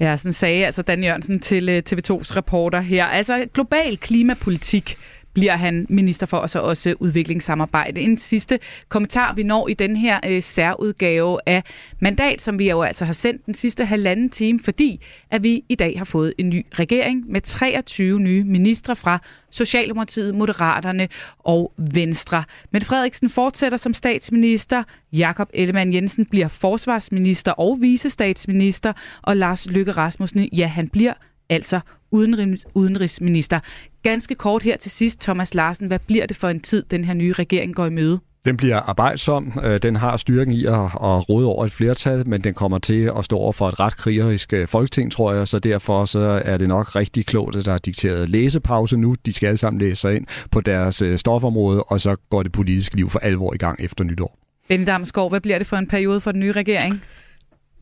Ja, 0.00 0.16
sådan 0.16 0.32
sagde 0.32 0.66
altså 0.66 0.82
Dan 0.82 1.04
Jørgensen 1.04 1.40
til 1.40 1.68
øh, 1.68 1.82
TV2's 1.90 2.36
reporter 2.36 2.80
her. 2.80 3.04
Altså 3.04 3.44
global 3.54 3.96
klimapolitik 3.96 4.96
bliver 5.34 5.56
han 5.56 5.86
minister 5.88 6.26
for, 6.26 6.36
og 6.36 6.50
så 6.50 6.58
også 6.58 6.94
udviklingssamarbejde. 7.00 8.00
En 8.00 8.18
sidste 8.18 8.58
kommentar, 8.88 9.34
vi 9.34 9.42
når 9.42 9.68
i 9.68 9.74
den 9.74 9.96
her 9.96 10.20
øh, 10.26 10.42
særudgave 10.42 11.38
af 11.46 11.62
mandat, 12.00 12.42
som 12.42 12.58
vi 12.58 12.70
jo 12.70 12.82
altså 12.82 13.04
har 13.04 13.12
sendt 13.12 13.46
den 13.46 13.54
sidste 13.54 13.84
halvanden 13.84 14.30
time, 14.30 14.60
fordi 14.60 15.00
at 15.30 15.42
vi 15.42 15.64
i 15.68 15.74
dag 15.74 15.98
har 15.98 16.04
fået 16.04 16.34
en 16.38 16.48
ny 16.48 16.66
regering 16.74 17.24
med 17.28 17.40
23 17.40 18.20
nye 18.20 18.44
ministre 18.44 18.96
fra 18.96 19.18
Socialdemokratiet, 19.50 20.34
Moderaterne 20.34 21.08
og 21.38 21.72
Venstre. 21.94 22.44
Men 22.70 22.82
Frederiksen 22.82 23.30
fortsætter 23.30 23.78
som 23.78 23.94
statsminister, 23.94 24.82
Jakob 25.12 25.48
Ellemann 25.54 25.92
Jensen 25.92 26.26
bliver 26.26 26.48
forsvarsminister 26.48 27.52
og 27.52 27.78
visestatsminister, 27.80 28.92
og 29.22 29.36
Lars 29.36 29.66
Løkke 29.66 29.92
Rasmussen, 29.92 30.48
ja, 30.52 30.66
han 30.66 30.88
bliver 30.88 31.12
altså 31.50 31.80
udenrigs, 32.10 32.66
udenrigsminister. 32.74 33.60
Ganske 34.02 34.34
kort 34.34 34.62
her 34.62 34.76
til 34.76 34.90
sidst, 34.90 35.20
Thomas 35.20 35.54
Larsen, 35.54 35.86
hvad 35.86 35.98
bliver 36.06 36.26
det 36.26 36.36
for 36.36 36.48
en 36.48 36.60
tid, 36.60 36.82
den 36.90 37.04
her 37.04 37.14
nye 37.14 37.32
regering 37.32 37.74
går 37.74 37.86
i 37.86 37.90
møde? 37.90 38.20
Den 38.44 38.56
bliver 38.56 38.76
arbejdsom. 38.76 39.52
Øh, 39.64 39.78
Den 39.82 39.96
har 39.96 40.16
styrken 40.16 40.54
i 40.54 40.64
at, 40.64 40.74
at 40.74 41.28
råde 41.28 41.46
over 41.46 41.64
et 41.64 41.72
flertal, 41.72 42.28
men 42.28 42.40
den 42.40 42.54
kommer 42.54 42.78
til 42.78 43.12
at 43.18 43.24
stå 43.24 43.36
over 43.36 43.52
for 43.52 43.68
et 43.68 43.80
ret 43.80 43.96
krigerisk 43.96 44.52
øh, 44.52 44.68
folketing, 44.68 45.12
tror 45.12 45.32
jeg. 45.32 45.48
Så 45.48 45.58
derfor 45.58 46.04
så 46.04 46.42
er 46.44 46.56
det 46.56 46.68
nok 46.68 46.96
rigtig 46.96 47.26
klogt, 47.26 47.56
at 47.56 47.64
der 47.64 47.72
er 47.72 47.78
dikteret 47.78 48.28
læsepause 48.28 48.96
nu. 48.96 49.14
De 49.26 49.32
skal 49.32 49.46
alle 49.46 49.56
sammen 49.56 49.80
læse 49.80 50.00
sig 50.00 50.16
ind 50.16 50.26
på 50.50 50.60
deres 50.60 51.02
øh, 51.02 51.18
stofområde, 51.18 51.82
og 51.82 52.00
så 52.00 52.16
går 52.30 52.42
det 52.42 52.52
politiske 52.52 52.96
liv 52.96 53.10
for 53.10 53.18
alvor 53.18 53.54
i 53.54 53.56
gang 53.56 53.80
efter 53.80 54.04
nytår. 54.04 54.38
Benny 54.68 54.86
Damsgaard, 54.86 55.30
hvad 55.30 55.40
bliver 55.40 55.58
det 55.58 55.66
for 55.66 55.76
en 55.76 55.86
periode 55.86 56.20
for 56.20 56.32
den 56.32 56.40
nye 56.40 56.52
regering? 56.52 57.02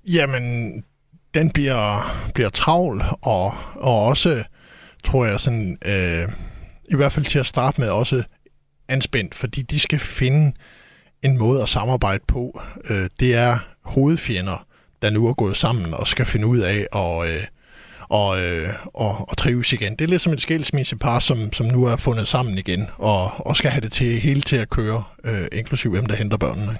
Jamen, 0.07 0.73
den 1.35 1.51
bliver, 1.51 2.17
bliver 2.35 2.49
travl, 2.51 3.03
og, 3.23 3.55
og 3.75 4.03
også, 4.03 4.45
tror 5.05 5.27
jeg, 5.27 5.41
sådan, 5.41 5.79
øh, 5.85 6.29
i 6.91 6.97
hvert 6.97 7.13
fald 7.13 7.25
til 7.25 7.39
at 7.39 7.47
starte 7.47 7.81
med, 7.81 7.89
også 7.89 8.23
anspændt, 8.89 9.35
fordi 9.35 9.63
de 9.63 9.79
skal 9.79 9.99
finde 9.99 10.53
en 11.23 11.39
måde 11.39 11.63
at 11.63 11.69
samarbejde 11.69 12.25
på. 12.29 12.61
Øh, 12.91 13.09
det 13.21 13.35
er 13.35 13.59
hovedfjender, 13.83 14.67
der 15.03 15.11
nu 15.11 15.27
er 15.27 15.33
gået 15.33 15.57
sammen 15.57 15.95
og 15.95 16.09
skal 16.09 16.27
finde 16.27 16.47
ud 16.47 16.59
af 16.59 16.87
at, 16.93 17.35
øh, 17.35 17.45
og, 18.09 18.41
øh, 18.41 18.69
og, 18.85 19.29
og 19.31 19.37
trives 19.37 19.73
igen. 19.73 19.93
Det 19.93 20.01
er 20.01 20.09
lidt 20.09 20.23
som 20.23 20.33
et 20.33 20.41
skilsmissepar, 20.41 21.19
som, 21.19 21.53
som 21.53 21.67
nu 21.67 21.85
er 21.85 21.97
fundet 21.97 22.29
sammen 22.29 22.59
igen, 22.59 22.87
og, 22.97 23.47
og 23.47 23.57
skal 23.57 23.71
have 23.71 23.81
det 23.81 23.93
til 23.93 24.21
hele 24.21 24.41
til 24.41 24.57
at 24.57 24.69
køre, 24.69 25.05
øh, 25.25 25.47
inklusive 25.53 25.93
hvem 25.93 26.07
der 26.07 26.17
henter 26.17 26.37
børnene. 26.37 26.77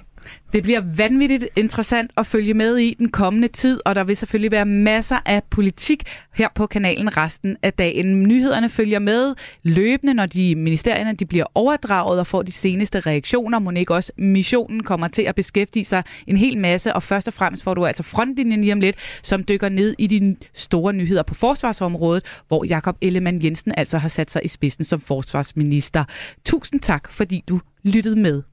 Det 0.53 0.63
bliver 0.63 0.81
vanvittigt 0.95 1.45
interessant 1.55 2.11
at 2.17 2.25
følge 2.25 2.53
med 2.53 2.77
i 2.77 2.95
den 2.99 3.09
kommende 3.09 3.47
tid, 3.47 3.79
og 3.85 3.95
der 3.95 4.03
vil 4.03 4.17
selvfølgelig 4.17 4.51
være 4.51 4.65
masser 4.65 5.17
af 5.25 5.43
politik 5.49 6.03
her 6.35 6.47
på 6.55 6.67
kanalen 6.67 7.17
resten 7.17 7.57
af 7.63 7.73
dagen. 7.73 8.23
Nyhederne 8.23 8.69
følger 8.69 8.99
med 8.99 9.35
løbende, 9.63 10.13
når 10.13 10.25
de 10.25 10.55
ministerierne 10.55 11.13
de 11.13 11.25
bliver 11.25 11.45
overdraget 11.55 12.19
og 12.19 12.27
får 12.27 12.41
de 12.41 12.51
seneste 12.51 12.99
reaktioner. 12.99 13.59
Må 13.59 13.71
ikke 13.71 13.93
også 13.93 14.11
missionen 14.17 14.83
kommer 14.83 15.07
til 15.07 15.21
at 15.21 15.35
beskæftige 15.35 15.85
sig 15.85 16.03
en 16.27 16.37
hel 16.37 16.57
masse, 16.57 16.93
og 16.93 17.03
først 17.03 17.27
og 17.27 17.33
fremmest 17.33 17.63
får 17.63 17.73
du 17.73 17.85
altså 17.85 18.03
frontlinjen 18.03 18.61
lige 18.61 18.73
om 18.73 18.79
lidt, 18.79 18.95
som 19.23 19.43
dykker 19.43 19.69
ned 19.69 19.95
i 19.97 20.07
de 20.07 20.35
store 20.53 20.93
nyheder 20.93 21.23
på 21.23 21.33
forsvarsområdet, 21.33 22.23
hvor 22.47 22.65
Jakob 22.65 22.97
Ellemann 23.01 23.43
Jensen 23.43 23.73
altså 23.77 23.97
har 23.97 24.09
sat 24.09 24.31
sig 24.31 24.41
i 24.45 24.47
spidsen 24.47 24.83
som 24.83 24.99
forsvarsminister. 24.99 26.03
Tusind 26.45 26.79
tak, 26.79 27.11
fordi 27.11 27.43
du 27.47 27.59
lyttede 27.83 28.15
med. 28.15 28.43